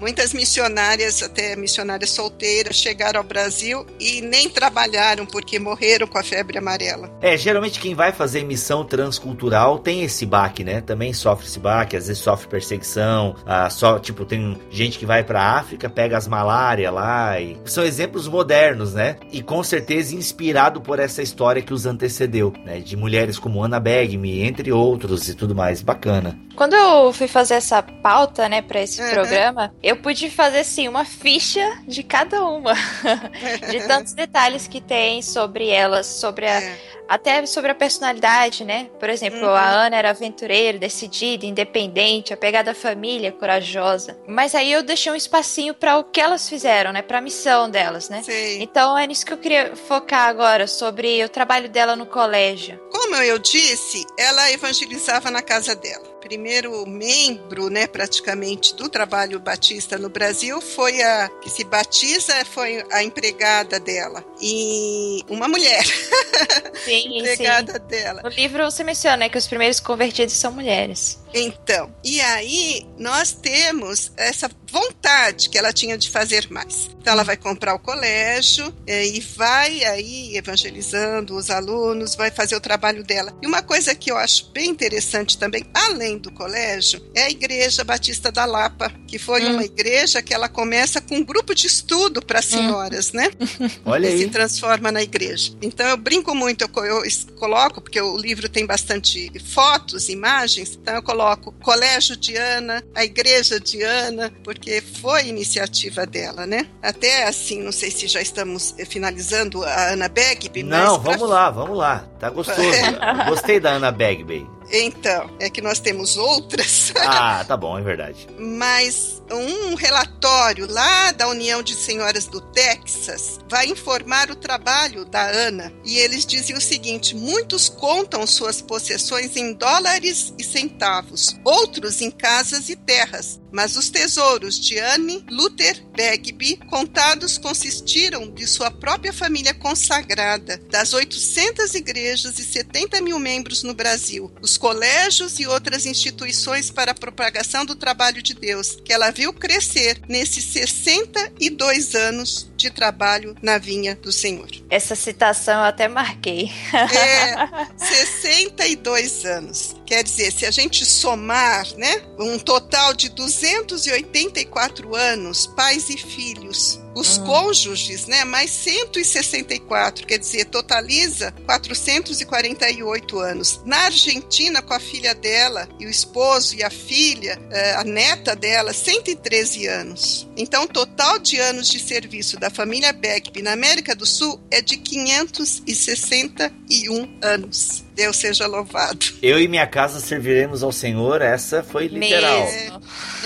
Muitas 0.02 0.34
missionárias, 0.34 1.22
até 1.22 1.54
missionárias 1.54 2.10
solteiras, 2.10 2.74
chegaram 2.74 3.20
ao 3.20 3.24
Brasil 3.24 3.86
e 4.00 4.20
nem 4.20 4.50
trabalharam 4.50 5.24
porque 5.24 5.60
morreram 5.60 6.08
com 6.08 6.18
a 6.18 6.24
febre 6.24 6.58
amarela. 6.58 7.08
É, 7.20 7.36
geralmente 7.36 7.78
quem 7.78 7.94
vai 7.94 8.10
fazer 8.10 8.42
missão 8.42 8.84
transcultural 8.84 9.78
tem 9.78 10.02
esse 10.02 10.26
baque, 10.26 10.64
né? 10.64 10.80
Também 10.80 11.12
sofre 11.12 11.46
esse 11.46 11.60
baque, 11.60 11.96
às 11.96 12.08
vezes 12.08 12.20
sofre 12.20 12.48
perseguição, 12.48 13.36
ah, 13.46 13.70
só, 13.70 14.00
tipo, 14.00 14.24
tem 14.24 14.60
gente 14.72 14.98
que 14.98 15.06
vai 15.06 15.22
pra 15.22 15.52
África, 15.56 15.88
pega 15.88 16.18
as 16.18 16.26
malária 16.26 16.90
lá, 16.90 17.38
e 17.38 17.56
são 17.64 17.84
exemplos 17.84 18.26
modernos, 18.26 18.94
né? 18.94 19.18
E 19.30 19.40
com 19.40 19.62
certeza 19.62 20.16
inspirado 20.16 20.80
por 20.80 20.98
essa 20.98 21.22
história 21.22 21.62
que 21.62 21.72
os 21.72 21.86
antecedeu, 21.86 22.52
né? 22.64 22.80
De 22.80 22.96
mulheres 22.96 23.38
como 23.38 23.62
Anna 23.62 23.78
Begme, 23.78 24.42
entre 24.42 24.72
outros 24.72 25.28
e 25.28 25.34
tudo 25.36 25.54
mais. 25.54 25.80
Bacana. 25.80 26.36
Quando 26.56 26.74
eu 26.74 27.12
fui 27.12 27.28
fazer 27.28 27.54
essa 27.54 27.82
pauta, 27.82 28.48
né, 28.48 28.60
para 28.60 28.82
esse 28.82 29.00
uhum. 29.00 29.10
programa, 29.10 29.74
eu 29.82 29.91
pude 29.96 30.30
fazer 30.30 30.60
assim 30.60 30.88
uma 30.88 31.04
ficha 31.04 31.78
de 31.86 32.02
cada 32.02 32.44
uma, 32.44 32.74
de 33.70 33.86
tantos 33.86 34.12
detalhes 34.12 34.66
que 34.66 34.80
tem 34.80 35.22
sobre 35.22 35.68
elas, 35.68 36.06
sobre 36.06 36.46
a 36.46 36.60
é 36.62 36.92
até 37.12 37.44
sobre 37.44 37.70
a 37.70 37.74
personalidade, 37.74 38.64
né? 38.64 38.88
Por 38.98 39.10
exemplo, 39.10 39.40
uhum. 39.40 39.54
a 39.54 39.68
Ana 39.68 39.96
era 39.96 40.10
aventureira, 40.10 40.78
decidida, 40.78 41.44
independente, 41.44 42.32
apegada 42.32 42.70
à 42.70 42.74
família, 42.74 43.30
corajosa. 43.30 44.16
Mas 44.26 44.54
aí 44.54 44.72
eu 44.72 44.82
deixei 44.82 45.12
um 45.12 45.14
espacinho 45.14 45.74
para 45.74 45.98
o 45.98 46.04
que 46.04 46.18
elas 46.18 46.48
fizeram, 46.48 46.90
né? 46.90 47.02
Para 47.02 47.18
a 47.18 47.20
missão 47.20 47.68
delas, 47.68 48.08
né? 48.08 48.22
Sim. 48.22 48.62
Então 48.62 48.96
é 48.96 49.06
nisso 49.06 49.26
que 49.26 49.32
eu 49.32 49.38
queria 49.38 49.76
focar 49.76 50.26
agora 50.28 50.66
sobre 50.66 51.22
o 51.22 51.28
trabalho 51.28 51.68
dela 51.68 51.94
no 51.94 52.06
colégio. 52.06 52.80
Como 52.90 53.16
eu 53.16 53.38
disse, 53.38 54.06
ela 54.18 54.50
evangelizava 54.50 55.30
na 55.30 55.42
casa 55.42 55.74
dela 55.76 56.11
primeiro 56.22 56.86
membro, 56.86 57.68
né, 57.68 57.86
praticamente 57.86 58.74
do 58.74 58.88
trabalho 58.88 59.40
batista 59.40 59.98
no 59.98 60.08
Brasil 60.08 60.60
foi 60.60 61.02
a 61.02 61.28
que 61.42 61.50
se 61.50 61.64
batiza 61.64 62.44
foi 62.44 62.84
a 62.92 63.02
empregada 63.02 63.80
dela 63.80 64.24
e 64.40 65.22
uma 65.28 65.48
mulher. 65.48 65.84
Sim, 66.84 67.18
empregada 67.18 67.74
sim. 67.74 67.86
dela. 67.86 68.22
No 68.22 68.28
livro 68.28 68.64
você 68.64 68.82
menciona 68.82 69.18
né, 69.18 69.28
que 69.28 69.38
os 69.38 69.46
primeiros 69.46 69.78
convertidos 69.78 70.34
são 70.34 70.52
mulheres. 70.52 71.20
Então, 71.34 71.94
e 72.04 72.20
aí 72.20 72.86
nós 72.98 73.32
temos 73.32 74.12
essa 74.16 74.48
vontade 74.72 75.50
que 75.50 75.58
ela 75.58 75.72
tinha 75.72 75.98
de 75.98 76.08
fazer 76.08 76.50
mais. 76.50 76.90
Então 76.98 77.12
ela 77.12 77.24
vai 77.24 77.36
comprar 77.36 77.74
o 77.74 77.78
colégio 77.78 78.72
é, 78.86 79.06
e 79.06 79.20
vai 79.20 79.84
aí 79.84 80.36
evangelizando 80.36 81.36
os 81.36 81.50
alunos, 81.50 82.14
vai 82.14 82.30
fazer 82.30 82.56
o 82.56 82.60
trabalho 82.60 83.04
dela. 83.04 83.36
E 83.42 83.46
uma 83.46 83.60
coisa 83.60 83.94
que 83.94 84.10
eu 84.10 84.16
acho 84.16 84.50
bem 84.50 84.70
interessante 84.70 85.36
também, 85.36 85.64
além 85.74 86.16
do 86.16 86.30
colégio, 86.32 87.02
é 87.14 87.24
a 87.24 87.30
Igreja 87.30 87.84
Batista 87.84 88.32
da 88.32 88.44
Lapa, 88.44 88.90
que 89.06 89.18
foi 89.18 89.44
hum. 89.44 89.54
uma 89.54 89.64
igreja 89.64 90.22
que 90.22 90.32
ela 90.32 90.48
começa 90.48 91.00
com 91.00 91.16
um 91.16 91.24
grupo 91.24 91.54
de 91.54 91.66
estudo 91.66 92.22
para 92.22 92.38
hum. 92.38 92.42
senhoras, 92.42 93.10
hum. 93.10 93.16
né? 93.18 93.30
Olha 93.84 94.08
e 94.08 94.12
aí. 94.12 94.18
se 94.20 94.28
transforma 94.28 94.90
na 94.90 95.02
igreja. 95.02 95.52
Então 95.60 95.86
eu 95.86 95.96
brinco 95.96 96.34
muito, 96.34 96.62
eu, 96.62 96.84
eu 96.84 97.02
coloco, 97.36 97.80
porque 97.80 98.00
o 98.00 98.16
livro 98.16 98.48
tem 98.48 98.64
bastante 98.64 99.30
fotos, 99.40 100.08
imagens, 100.08 100.78
então 100.80 100.94
eu 100.94 101.02
coloco 101.02 101.52
Colégio 101.62 102.16
de 102.16 102.36
Ana, 102.36 102.82
a 102.94 103.04
Igreja 103.04 103.60
de 103.60 103.82
Ana, 103.82 104.32
porque 104.62 104.80
foi 104.80 105.26
iniciativa 105.26 106.06
dela, 106.06 106.46
né? 106.46 106.68
Até 106.80 107.26
assim, 107.26 107.60
não 107.60 107.72
sei 107.72 107.90
se 107.90 108.06
já 108.06 108.22
estamos 108.22 108.72
finalizando 108.88 109.64
a 109.64 109.88
Ana 109.88 110.08
Begby, 110.08 110.62
Não, 110.62 111.00
vamos 111.00 111.18
pra... 111.18 111.26
lá, 111.26 111.50
vamos 111.50 111.76
lá. 111.76 112.04
Tá 112.20 112.30
gostoso. 112.30 112.60
Gostei 113.28 113.58
da 113.58 113.70
Ana 113.70 113.90
Begby. 113.90 114.46
Então, 114.70 115.28
é 115.40 115.50
que 115.50 115.60
nós 115.60 115.80
temos 115.80 116.16
outras. 116.16 116.92
Ah, 116.96 117.44
tá 117.44 117.56
bom, 117.56 117.76
é 117.76 117.82
verdade. 117.82 118.28
Mas 118.38 119.21
um 119.30 119.74
relatório 119.74 120.70
lá 120.70 121.12
da 121.12 121.28
União 121.28 121.62
de 121.62 121.74
Senhoras 121.74 122.26
do 122.26 122.40
Texas 122.40 123.38
vai 123.48 123.66
informar 123.66 124.30
o 124.30 124.36
trabalho 124.36 125.04
da 125.04 125.22
Ana. 125.22 125.72
E 125.84 125.98
eles 125.98 126.24
dizem 126.26 126.56
o 126.56 126.60
seguinte: 126.60 127.14
muitos 127.14 127.68
contam 127.68 128.26
suas 128.26 128.60
possessões 128.60 129.36
em 129.36 129.52
dólares 129.52 130.32
e 130.38 130.44
centavos, 130.44 131.36
outros 131.44 132.00
em 132.00 132.10
casas 132.10 132.68
e 132.68 132.76
terras. 132.76 133.40
Mas 133.52 133.76
os 133.76 133.90
tesouros 133.90 134.58
de 134.58 134.78
Anne 134.78 135.24
Luther 135.30 135.84
Begby 135.94 136.56
contados 136.70 137.36
consistiram 137.36 138.30
de 138.30 138.46
sua 138.46 138.70
própria 138.70 139.12
família 139.12 139.52
consagrada, 139.52 140.56
das 140.70 140.94
800 140.94 141.74
igrejas 141.74 142.38
e 142.38 142.44
70 142.44 143.02
mil 143.02 143.18
membros 143.18 143.62
no 143.62 143.74
Brasil, 143.74 144.32
os 144.40 144.56
colégios 144.56 145.38
e 145.38 145.46
outras 145.46 145.84
instituições 145.84 146.70
para 146.70 146.92
a 146.92 146.94
propagação 146.94 147.66
do 147.66 147.76
trabalho 147.76 148.22
de 148.22 148.32
Deus, 148.32 148.78
que 148.82 148.92
ela 148.92 149.11
viu 149.12 149.32
crescer 149.32 150.00
nesses 150.08 150.44
62 150.44 151.94
anos 151.94 152.50
de 152.56 152.70
trabalho 152.70 153.36
na 153.42 153.58
vinha 153.58 153.94
do 153.94 154.10
Senhor. 154.10 154.48
Essa 154.70 154.94
citação 154.94 155.54
eu 155.54 155.66
até 155.66 155.88
marquei. 155.88 156.50
É, 156.72 157.34
62 157.76 159.24
anos. 159.24 159.76
Quer 159.86 160.02
dizer, 160.02 160.32
se 160.32 160.46
a 160.46 160.50
gente 160.50 160.84
somar, 160.84 161.66
né, 161.76 162.02
um 162.18 162.38
total 162.38 162.94
de 162.94 163.08
284 163.10 164.94
anos, 164.94 165.46
pais 165.46 165.90
e 165.90 165.96
filhos, 165.96 166.80
os 166.94 167.18
uhum. 167.18 167.24
cônjuges, 167.24 168.06
né, 168.06 168.24
mais 168.24 168.50
164, 168.50 170.06
quer 170.06 170.18
dizer, 170.18 170.44
totaliza 170.46 171.32
448 171.46 173.18
anos. 173.18 173.60
Na 173.64 173.84
Argentina, 173.84 174.62
com 174.62 174.74
a 174.74 174.80
filha 174.80 175.14
dela 175.14 175.68
e 175.78 175.86
o 175.86 175.90
esposo 175.90 176.56
e 176.56 176.62
a 176.62 176.70
filha, 176.70 177.38
eh, 177.50 177.74
a 177.76 177.84
neta 177.84 178.36
dela, 178.36 178.72
113 178.72 179.66
anos. 179.66 180.28
Então, 180.36 180.64
o 180.64 180.68
total 180.68 181.18
de 181.18 181.38
anos 181.38 181.68
de 181.68 181.78
serviço 181.78 182.38
da 182.38 182.50
família 182.50 182.92
Beckby 182.92 183.42
na 183.42 183.52
América 183.52 183.94
do 183.94 184.06
Sul 184.06 184.40
é 184.50 184.60
de 184.60 184.76
561 184.76 187.18
anos. 187.22 187.84
Deus 187.94 188.16
seja 188.16 188.46
louvado. 188.46 189.06
Eu 189.22 189.38
e 189.38 189.46
minha 189.46 189.66
casa 189.66 190.00
serviremos 190.00 190.62
ao 190.62 190.72
Senhor, 190.72 191.20
essa 191.20 191.62
foi 191.62 191.88
literal. 191.88 192.42
É, 192.42 192.72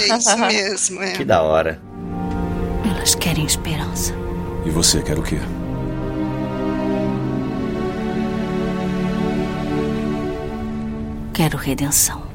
é 0.01 0.17
isso 0.17 0.39
mesmo. 0.39 1.01
É. 1.03 1.12
Que 1.12 1.25
da 1.25 1.43
hora. 1.43 1.81
Elas 3.07 3.15
querem 3.15 3.45
esperança. 3.45 4.13
E 4.65 4.71
você 4.71 5.01
quer 5.01 5.17
o 5.17 5.23
quê? 5.23 5.39
Quero 11.33 11.57
redenção 11.57 12.27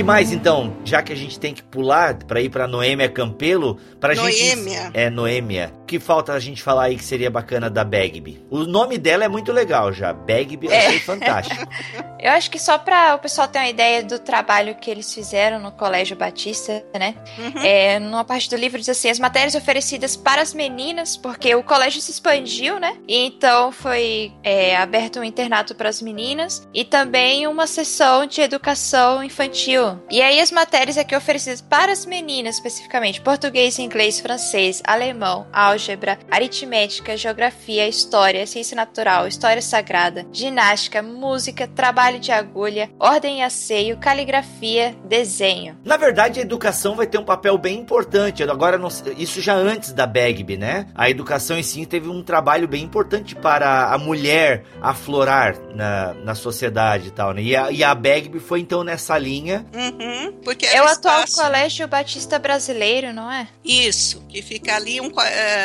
que 0.00 0.04
mais 0.04 0.32
então? 0.32 0.72
Já 0.82 1.02
que 1.02 1.12
a 1.12 1.16
gente 1.16 1.38
tem 1.38 1.52
que 1.52 1.62
pular 1.62 2.14
para 2.24 2.40
ir 2.40 2.48
para 2.48 2.66
Noêmia 2.66 3.06
Campelo, 3.06 3.76
para 4.00 4.14
Noêmia. 4.14 4.84
gente 4.84 4.90
é 4.94 5.10
Noêmia. 5.10 5.70
O 5.90 5.92
que 5.92 5.98
falta 5.98 6.34
a 6.34 6.38
gente 6.38 6.62
falar 6.62 6.84
aí 6.84 6.96
que 6.96 7.02
seria 7.02 7.28
bacana 7.28 7.68
da 7.68 7.82
Bagby? 7.82 8.40
O 8.48 8.58
nome 8.58 8.96
dela 8.96 9.24
é 9.24 9.28
muito 9.28 9.50
legal 9.50 9.92
já. 9.92 10.12
Bagby 10.12 10.68
eu 10.68 10.72
é. 10.72 10.86
achei 10.86 11.00
fantástico. 11.00 11.66
eu 12.20 12.30
acho 12.30 12.48
que 12.48 12.60
só 12.60 12.78
para 12.78 13.16
o 13.16 13.18
pessoal 13.18 13.48
ter 13.48 13.58
uma 13.58 13.68
ideia 13.68 14.00
do 14.04 14.20
trabalho 14.20 14.76
que 14.76 14.88
eles 14.88 15.12
fizeram 15.12 15.58
no 15.58 15.72
Colégio 15.72 16.16
Batista, 16.16 16.84
né? 16.96 17.16
Uhum. 17.36 17.62
É, 17.64 17.98
numa 17.98 18.22
parte 18.22 18.48
do 18.48 18.54
livro 18.54 18.78
diz 18.78 18.88
assim: 18.88 19.10
as 19.10 19.18
matérias 19.18 19.56
oferecidas 19.56 20.14
para 20.16 20.40
as 20.40 20.54
meninas, 20.54 21.16
porque 21.16 21.52
o 21.56 21.64
colégio 21.64 22.00
se 22.00 22.12
expandiu, 22.12 22.78
né? 22.78 22.96
E 23.08 23.26
então 23.26 23.72
foi 23.72 24.32
é, 24.44 24.76
aberto 24.76 25.18
um 25.18 25.24
internato 25.24 25.74
para 25.74 25.88
as 25.88 26.00
meninas 26.00 26.68
e 26.72 26.84
também 26.84 27.48
uma 27.48 27.66
sessão 27.66 28.26
de 28.26 28.40
educação 28.40 29.24
infantil 29.24 29.98
e 30.08 30.22
aí 30.22 30.38
as 30.40 30.52
matérias 30.52 30.96
aqui 30.96 31.16
oferecidas 31.16 31.60
para 31.60 31.90
as 31.90 32.06
meninas 32.06 32.54
especificamente: 32.54 33.20
português, 33.20 33.76
inglês, 33.80 34.20
francês, 34.20 34.80
alemão, 34.86 35.48
álgebra, 35.52 35.79
aritmética, 36.30 37.16
geografia, 37.16 37.88
história, 37.88 38.46
ciência 38.46 38.74
natural, 38.74 39.26
história 39.26 39.62
sagrada, 39.62 40.26
ginástica, 40.32 41.02
música, 41.02 41.66
trabalho 41.66 42.18
de 42.18 42.32
agulha, 42.32 42.90
ordem 42.98 43.40
e 43.40 43.42
asseio, 43.42 43.96
caligrafia, 43.98 44.96
desenho. 45.04 45.78
Na 45.84 45.96
verdade, 45.96 46.40
a 46.40 46.42
educação 46.42 46.94
vai 46.94 47.06
ter 47.06 47.18
um 47.18 47.24
papel 47.24 47.56
bem 47.58 47.78
importante. 47.78 48.42
Agora, 48.42 48.80
isso 49.16 49.40
já 49.40 49.54
antes 49.54 49.92
da 49.92 50.06
Bagby, 50.06 50.56
né? 50.56 50.86
A 50.94 51.08
educação 51.08 51.58
em 51.58 51.62
si 51.62 51.86
teve 51.86 52.08
um 52.08 52.22
trabalho 52.22 52.68
bem 52.68 52.82
importante 52.82 53.34
para 53.34 53.92
a 53.92 53.98
mulher 53.98 54.64
aflorar 54.80 55.56
na, 55.74 56.14
na 56.14 56.34
sociedade 56.34 57.08
e 57.08 57.10
tal, 57.10 57.32
né? 57.32 57.42
E 57.42 57.56
a, 57.56 57.70
e 57.70 57.84
a 57.84 57.94
Bagby 57.94 58.38
foi 58.40 58.60
então 58.60 58.84
nessa 58.84 59.16
linha 59.18 59.64
Uhum, 59.72 60.32
porque 60.44 60.66
é 60.66 60.82
o 60.82 60.86
atual 60.86 61.24
Colégio 61.34 61.86
Batista 61.86 62.38
Brasileiro, 62.38 63.12
não 63.12 63.30
é? 63.30 63.48
Isso, 63.64 64.22
que 64.28 64.42
fica 64.42 64.76
ali 64.76 65.00
um, 65.00 65.10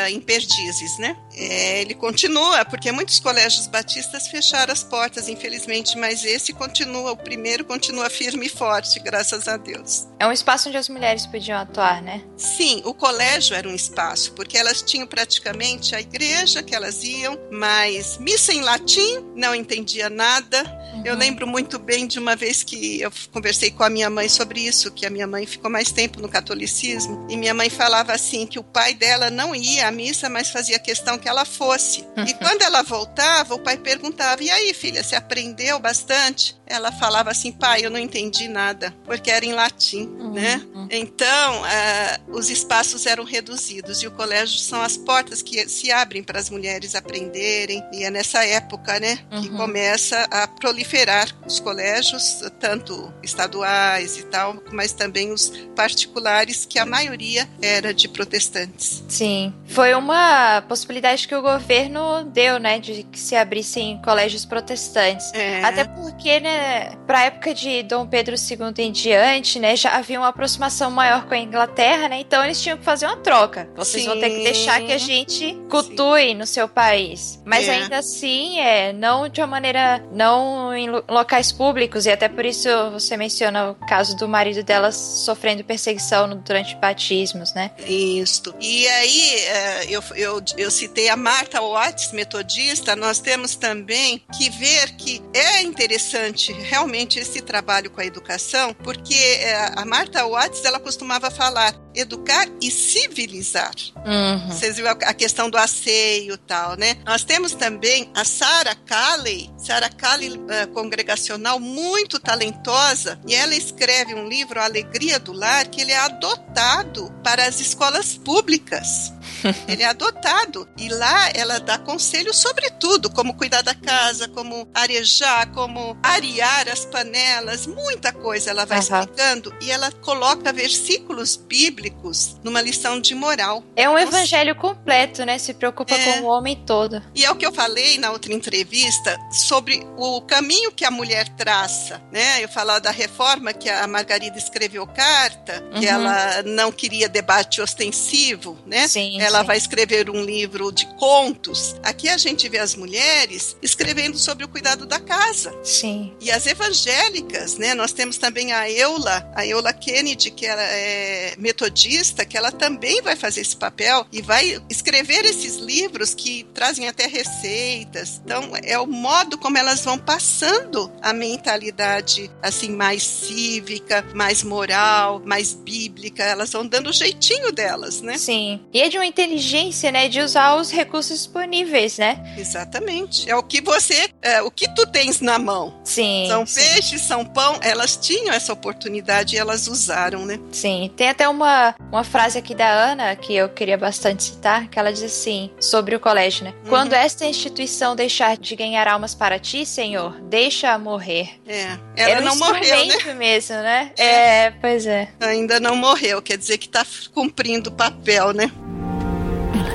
uh, 0.06 0.08
em 0.08 0.20
Perdizes, 0.20 0.98
né? 0.98 1.16
É, 1.34 1.80
ele 1.82 1.94
continua, 1.94 2.64
porque 2.64 2.90
muitos 2.92 3.20
colégios 3.20 3.66
batistas 3.66 4.28
fecharam 4.28 4.72
as 4.72 4.82
portas, 4.82 5.28
infelizmente, 5.28 5.98
mas 5.98 6.24
esse 6.24 6.52
continua, 6.52 7.12
o 7.12 7.16
primeiro 7.16 7.64
continua 7.64 8.08
firme 8.08 8.46
e 8.46 8.48
forte, 8.48 9.00
graças 9.00 9.46
a 9.48 9.56
Deus. 9.56 10.06
É 10.18 10.26
um 10.26 10.32
espaço 10.32 10.68
onde 10.68 10.78
as 10.78 10.88
mulheres 10.88 11.26
podiam 11.26 11.58
atuar, 11.58 12.02
né? 12.02 12.22
Sim, 12.36 12.82
o 12.84 12.94
colégio 12.94 13.54
era 13.54 13.68
um 13.68 13.74
espaço, 13.74 14.32
porque 14.32 14.56
elas 14.56 14.82
tinham 14.82 15.06
praticamente 15.06 15.94
a 15.94 16.00
igreja 16.00 16.62
que 16.62 16.74
elas 16.74 17.02
iam, 17.04 17.38
mas 17.50 18.18
missa 18.18 18.52
em 18.52 18.60
latim, 18.60 19.24
não 19.34 19.54
entendia 19.54 20.08
nada, 20.08 20.64
Eu 21.04 21.14
lembro 21.14 21.46
muito 21.46 21.78
bem 21.78 22.06
de 22.06 22.18
uma 22.18 22.34
vez 22.34 22.62
que 22.62 23.00
eu 23.00 23.12
conversei 23.30 23.70
com 23.70 23.84
a 23.84 23.90
minha 23.90 24.10
mãe 24.10 24.28
sobre 24.28 24.60
isso, 24.60 24.90
que 24.90 25.06
a 25.06 25.10
minha 25.10 25.26
mãe 25.26 25.46
ficou 25.46 25.70
mais 25.70 25.92
tempo 25.92 26.20
no 26.20 26.28
catolicismo, 26.28 27.26
e 27.30 27.36
minha 27.36 27.54
mãe 27.54 27.70
falava 27.70 28.12
assim 28.12 28.46
que 28.46 28.58
o 28.58 28.64
pai 28.64 28.94
dela 28.94 29.30
não 29.30 29.54
ia 29.54 29.86
à 29.86 29.92
missa, 29.96 30.28
mas 30.28 30.50
fazia 30.50 30.78
questão 30.78 31.18
que 31.18 31.28
ela 31.28 31.44
fosse. 31.44 32.04
E 32.26 32.34
quando 32.38 32.62
ela 32.62 32.82
voltava, 32.82 33.54
o 33.54 33.58
pai 33.58 33.76
perguntava: 33.76 34.42
"E 34.42 34.50
aí, 34.50 34.74
filha, 34.74 35.02
você 35.02 35.16
aprendeu 35.16 35.78
bastante?" 35.78 36.56
Ela 36.66 36.92
falava 36.92 37.30
assim: 37.30 37.50
"Pai, 37.50 37.84
eu 37.84 37.90
não 37.90 37.98
entendi 37.98 38.48
nada, 38.48 38.94
porque 39.04 39.30
era 39.30 39.44
em 39.44 39.52
latim, 39.52 40.04
uhum. 40.18 40.32
né?" 40.32 40.62
Então, 40.90 41.62
uh, 41.62 42.36
os 42.36 42.50
espaços 42.50 43.06
eram 43.06 43.24
reduzidos 43.24 44.02
e 44.02 44.06
o 44.06 44.10
colégio 44.10 44.58
são 44.58 44.80
as 44.82 44.96
portas 44.96 45.42
que 45.42 45.68
se 45.68 45.90
abrem 45.90 46.22
para 46.22 46.38
as 46.38 46.50
mulheres 46.50 46.94
aprenderem. 46.94 47.82
E 47.92 48.04
é 48.04 48.10
nessa 48.10 48.44
época, 48.44 48.98
né, 49.00 49.18
que 49.40 49.48
uhum. 49.48 49.56
começa 49.56 50.22
a 50.30 50.46
proliferar 50.46 51.28
os 51.46 51.60
colégios, 51.60 52.42
tanto 52.60 53.12
estaduais 53.22 54.18
e 54.18 54.24
tal, 54.24 54.62
mas 54.72 54.92
também 54.92 55.32
os 55.32 55.52
particulares, 55.74 56.64
que 56.64 56.78
a 56.78 56.86
maioria 56.86 57.48
era 57.60 57.92
de 57.92 58.08
protestantes. 58.08 59.04
Sim, 59.08 59.52
foi 59.66 59.85
uma 59.94 60.62
possibilidade 60.62 61.26
que 61.26 61.34
o 61.34 61.42
governo 61.42 62.24
deu, 62.24 62.58
né, 62.58 62.78
de 62.78 63.02
que 63.04 63.18
se 63.18 63.36
abrissem 63.36 64.00
colégios 64.02 64.44
protestantes. 64.44 65.32
É. 65.32 65.62
Até 65.62 65.84
porque, 65.84 66.40
né, 66.40 66.92
para 67.06 67.18
a 67.18 67.22
época 67.24 67.54
de 67.54 67.82
Dom 67.82 68.06
Pedro 68.06 68.34
II 68.34 68.84
em 68.84 68.92
diante, 68.92 69.58
né, 69.58 69.76
já 69.76 69.96
havia 69.96 70.18
uma 70.18 70.28
aproximação 70.28 70.90
maior 70.90 71.26
com 71.26 71.34
a 71.34 71.38
Inglaterra, 71.38 72.08
né, 72.08 72.20
então 72.20 72.44
eles 72.44 72.60
tinham 72.60 72.78
que 72.78 72.84
fazer 72.84 73.06
uma 73.06 73.16
troca. 73.16 73.68
Vocês 73.76 74.02
Sim. 74.02 74.10
vão 74.10 74.20
ter 74.20 74.30
que 74.30 74.42
deixar 74.42 74.80
que 74.80 74.92
a 74.92 74.98
gente 74.98 75.56
cultue 75.70 76.28
Sim. 76.28 76.34
no 76.34 76.46
seu 76.46 76.68
país. 76.68 77.40
Mas 77.44 77.68
é. 77.68 77.72
ainda 77.72 77.98
assim, 77.98 78.58
é, 78.60 78.92
não 78.92 79.28
de 79.28 79.40
uma 79.40 79.46
maneira, 79.46 80.02
não 80.12 80.74
em 80.74 80.88
locais 81.08 81.52
públicos, 81.52 82.06
e 82.06 82.10
até 82.10 82.28
por 82.28 82.44
isso 82.44 82.68
você 82.90 83.16
menciona 83.16 83.70
o 83.70 83.74
caso 83.86 84.16
do 84.16 84.28
marido 84.28 84.62
dela 84.62 84.90
sofrendo 84.92 85.64
perseguição 85.64 86.28
durante 86.36 86.74
batismos, 86.76 87.54
né? 87.54 87.70
Isso. 87.86 88.54
E 88.60 88.86
aí, 88.88 89.34
é, 89.46 89.65
eu, 89.88 90.02
eu, 90.14 90.42
eu 90.56 90.70
citei 90.70 91.08
a 91.08 91.16
Martha 91.16 91.60
Watts, 91.60 92.12
metodista, 92.12 92.96
nós 92.96 93.20
temos 93.20 93.56
também 93.56 94.22
que 94.36 94.50
ver 94.50 94.92
que 94.96 95.22
é 95.32 95.62
interessante 95.62 96.52
realmente 96.52 97.18
esse 97.18 97.40
trabalho 97.40 97.90
com 97.90 98.00
a 98.00 98.06
educação, 98.06 98.74
porque 98.74 99.14
é, 99.14 99.72
a 99.76 99.84
Martha 99.84 100.26
Watts, 100.26 100.64
ela 100.64 100.80
costumava 100.80 101.30
falar 101.30 101.74
educar 101.96 102.46
e 102.60 102.70
civilizar. 102.70 103.72
Uhum. 104.04 104.48
Vocês 104.48 104.76
viram 104.76 104.90
a 104.90 105.14
questão 105.14 105.48
do 105.48 105.56
asseio 105.56 106.34
e 106.34 106.38
tal, 106.38 106.76
né? 106.76 106.96
Nós 107.04 107.24
temos 107.24 107.52
também 107.52 108.10
a 108.14 108.24
Sarah 108.24 108.74
Calley, 108.74 109.50
Sarah 109.56 109.88
Calley, 109.88 110.30
uh, 110.30 110.68
congregacional 110.72 111.58
muito 111.58 112.20
talentosa, 112.20 113.18
e 113.26 113.34
ela 113.34 113.54
escreve 113.54 114.14
um 114.14 114.28
livro, 114.28 114.60
A 114.60 114.64
Alegria 114.64 115.18
do 115.18 115.32
Lar, 115.32 115.68
que 115.68 115.80
ele 115.80 115.92
é 115.92 115.98
adotado 115.98 117.12
para 117.24 117.46
as 117.46 117.60
escolas 117.60 118.14
públicas. 118.16 119.12
ele 119.68 119.82
é 119.82 119.86
adotado. 119.86 120.68
E 120.76 120.88
lá 120.88 121.30
ela 121.34 121.58
dá 121.58 121.78
conselhos 121.78 122.38
sobre 122.38 122.70
tudo, 122.70 123.10
como 123.10 123.34
cuidar 123.34 123.62
da 123.62 123.74
casa, 123.74 124.28
como 124.28 124.68
arejar, 124.74 125.50
como 125.52 125.96
arear 126.02 126.68
as 126.68 126.84
panelas, 126.84 127.66
muita 127.66 128.12
coisa 128.12 128.50
ela 128.50 128.64
vai 128.64 128.78
uhum. 128.78 128.84
explicando. 128.84 129.54
E 129.60 129.70
ela 129.70 129.90
coloca 129.90 130.52
versículos 130.52 131.36
bíblicos 131.36 132.36
numa 132.42 132.60
lição 132.60 133.00
de 133.00 133.14
moral. 133.14 133.62
É 133.74 133.88
um 133.88 133.98
evangelho 133.98 134.54
completo, 134.54 135.24
né? 135.24 135.38
Se 135.38 135.52
preocupa 135.54 135.94
é... 135.94 136.12
com 136.12 136.26
o 136.26 136.26
homem 136.26 136.56
todo. 136.66 137.02
E 137.14 137.24
é 137.24 137.30
o 137.30 137.36
que 137.36 137.46
eu 137.46 137.52
falei 137.52 137.98
na 137.98 138.10
outra 138.10 138.32
entrevista 138.32 139.18
sobre 139.30 139.86
o 139.96 140.20
caminho 140.22 140.72
que 140.72 140.84
a 140.84 140.90
mulher 140.90 141.28
traça, 141.30 142.00
né? 142.12 142.42
Eu 142.42 142.48
falava 142.48 142.80
da 142.80 142.90
reforma 142.90 143.52
que 143.52 143.68
a 143.68 143.86
Margarida 143.86 144.38
escreveu 144.38 144.86
carta, 144.86 145.62
uhum. 145.72 145.80
que 145.80 145.86
ela 145.86 146.42
não 146.42 146.72
queria 146.72 147.08
debate 147.08 147.60
ostensivo, 147.60 148.58
né? 148.66 148.88
Sim 148.88 149.16
ela 149.20 149.35
sim. 149.40 149.46
vai 149.46 149.56
escrever 149.56 150.10
um 150.10 150.22
livro 150.22 150.70
de 150.72 150.86
contos. 150.96 151.76
Aqui 151.82 152.08
a 152.08 152.16
gente 152.16 152.48
vê 152.48 152.58
as 152.58 152.74
mulheres 152.74 153.56
escrevendo 153.62 154.18
sobre 154.18 154.44
o 154.44 154.48
cuidado 154.48 154.86
da 154.86 154.98
casa. 154.98 155.54
Sim. 155.62 156.12
E 156.20 156.30
as 156.30 156.46
evangélicas, 156.46 157.56
né? 157.56 157.74
Nós 157.74 157.92
temos 157.92 158.18
também 158.18 158.52
a 158.52 158.70
Eula, 158.70 159.30
a 159.34 159.46
Eula 159.46 159.72
Kennedy, 159.72 160.30
que 160.30 160.46
ela 160.46 160.62
é 160.62 161.34
metodista, 161.38 162.24
que 162.24 162.36
ela 162.36 162.52
também 162.52 163.02
vai 163.02 163.16
fazer 163.16 163.40
esse 163.40 163.56
papel 163.56 164.06
e 164.12 164.22
vai 164.22 164.60
escrever 164.70 165.24
esses 165.24 165.56
livros 165.56 166.14
que 166.14 166.44
trazem 166.54 166.88
até 166.88 167.06
receitas. 167.06 168.20
Então, 168.24 168.50
é 168.62 168.78
o 168.78 168.86
modo 168.86 169.38
como 169.38 169.58
elas 169.58 169.84
vão 169.84 169.98
passando 169.98 170.90
a 171.02 171.12
mentalidade 171.12 172.30
assim 172.42 172.70
mais 172.70 173.02
cívica, 173.02 174.04
mais 174.14 174.42
moral, 174.42 175.22
mais 175.24 175.52
bíblica. 175.52 176.22
Elas 176.22 176.52
vão 176.52 176.66
dando 176.66 176.90
o 176.90 176.92
jeitinho 176.92 177.52
delas, 177.52 178.00
né? 178.00 178.18
Sim. 178.18 178.60
E 178.72 178.80
é 178.80 178.88
de 178.88 178.96
uma 178.96 179.06
inteligência, 179.26 179.90
né, 179.90 180.08
de 180.08 180.20
usar 180.20 180.54
os 180.54 180.70
recursos 180.70 181.18
disponíveis, 181.18 181.98
né? 181.98 182.18
Exatamente. 182.38 183.28
É 183.28 183.34
o 183.34 183.42
que 183.42 183.60
você, 183.60 184.08
é, 184.22 184.40
o 184.40 184.50
que 184.50 184.72
tu 184.74 184.86
tens 184.86 185.20
na 185.20 185.38
mão. 185.38 185.78
Sim. 185.84 186.26
São 186.28 186.46
sim. 186.46 186.60
peixes, 186.60 187.02
são 187.02 187.24
pão. 187.24 187.58
Elas 187.60 187.96
tinham 187.96 188.32
essa 188.32 188.52
oportunidade 188.52 189.34
e 189.34 189.38
elas 189.38 189.66
usaram, 189.66 190.24
né? 190.24 190.38
Sim. 190.52 190.90
Tem 190.96 191.08
até 191.08 191.28
uma, 191.28 191.74
uma 191.90 192.04
frase 192.04 192.38
aqui 192.38 192.54
da 192.54 192.68
Ana 192.68 193.14
que 193.16 193.34
eu 193.34 193.48
queria 193.48 193.76
bastante 193.76 194.22
citar, 194.22 194.68
que 194.68 194.78
ela 194.78 194.92
diz 194.92 195.02
assim 195.02 195.50
sobre 195.60 195.96
o 195.96 196.00
colégio, 196.00 196.44
né? 196.44 196.54
Uhum. 196.64 196.70
Quando 196.70 196.92
esta 196.92 197.26
instituição 197.26 197.96
deixar 197.96 198.36
de 198.36 198.54
ganhar 198.54 198.86
almas 198.86 199.14
para 199.14 199.38
ti, 199.38 199.66
Senhor, 199.66 200.20
deixa 200.22 200.78
morrer. 200.78 201.40
É. 201.46 201.78
Ela 201.96 202.10
Era 202.10 202.20
um 202.20 202.24
não 202.24 202.36
morreu, 202.36 202.86
né? 202.86 203.14
mesmo, 203.14 203.56
né? 203.56 203.90
É. 203.98 204.44
é, 204.46 204.50
pois 204.60 204.86
é. 204.86 205.08
Ainda 205.20 205.58
não 205.58 205.74
morreu, 205.74 206.22
quer 206.22 206.38
dizer 206.38 206.58
que 206.58 206.66
está 206.66 206.86
cumprindo 207.12 207.70
o 207.70 207.72
papel, 207.72 208.32
né? 208.32 208.50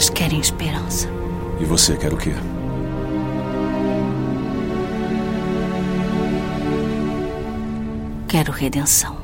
Elas 0.02 0.10
querem 0.10 0.40
esperança. 0.40 1.08
E 1.60 1.64
você 1.64 1.96
quer 1.96 2.12
o 2.12 2.18
quê? 2.18 2.32
Quero 8.28 8.52
redenção. 8.52 9.16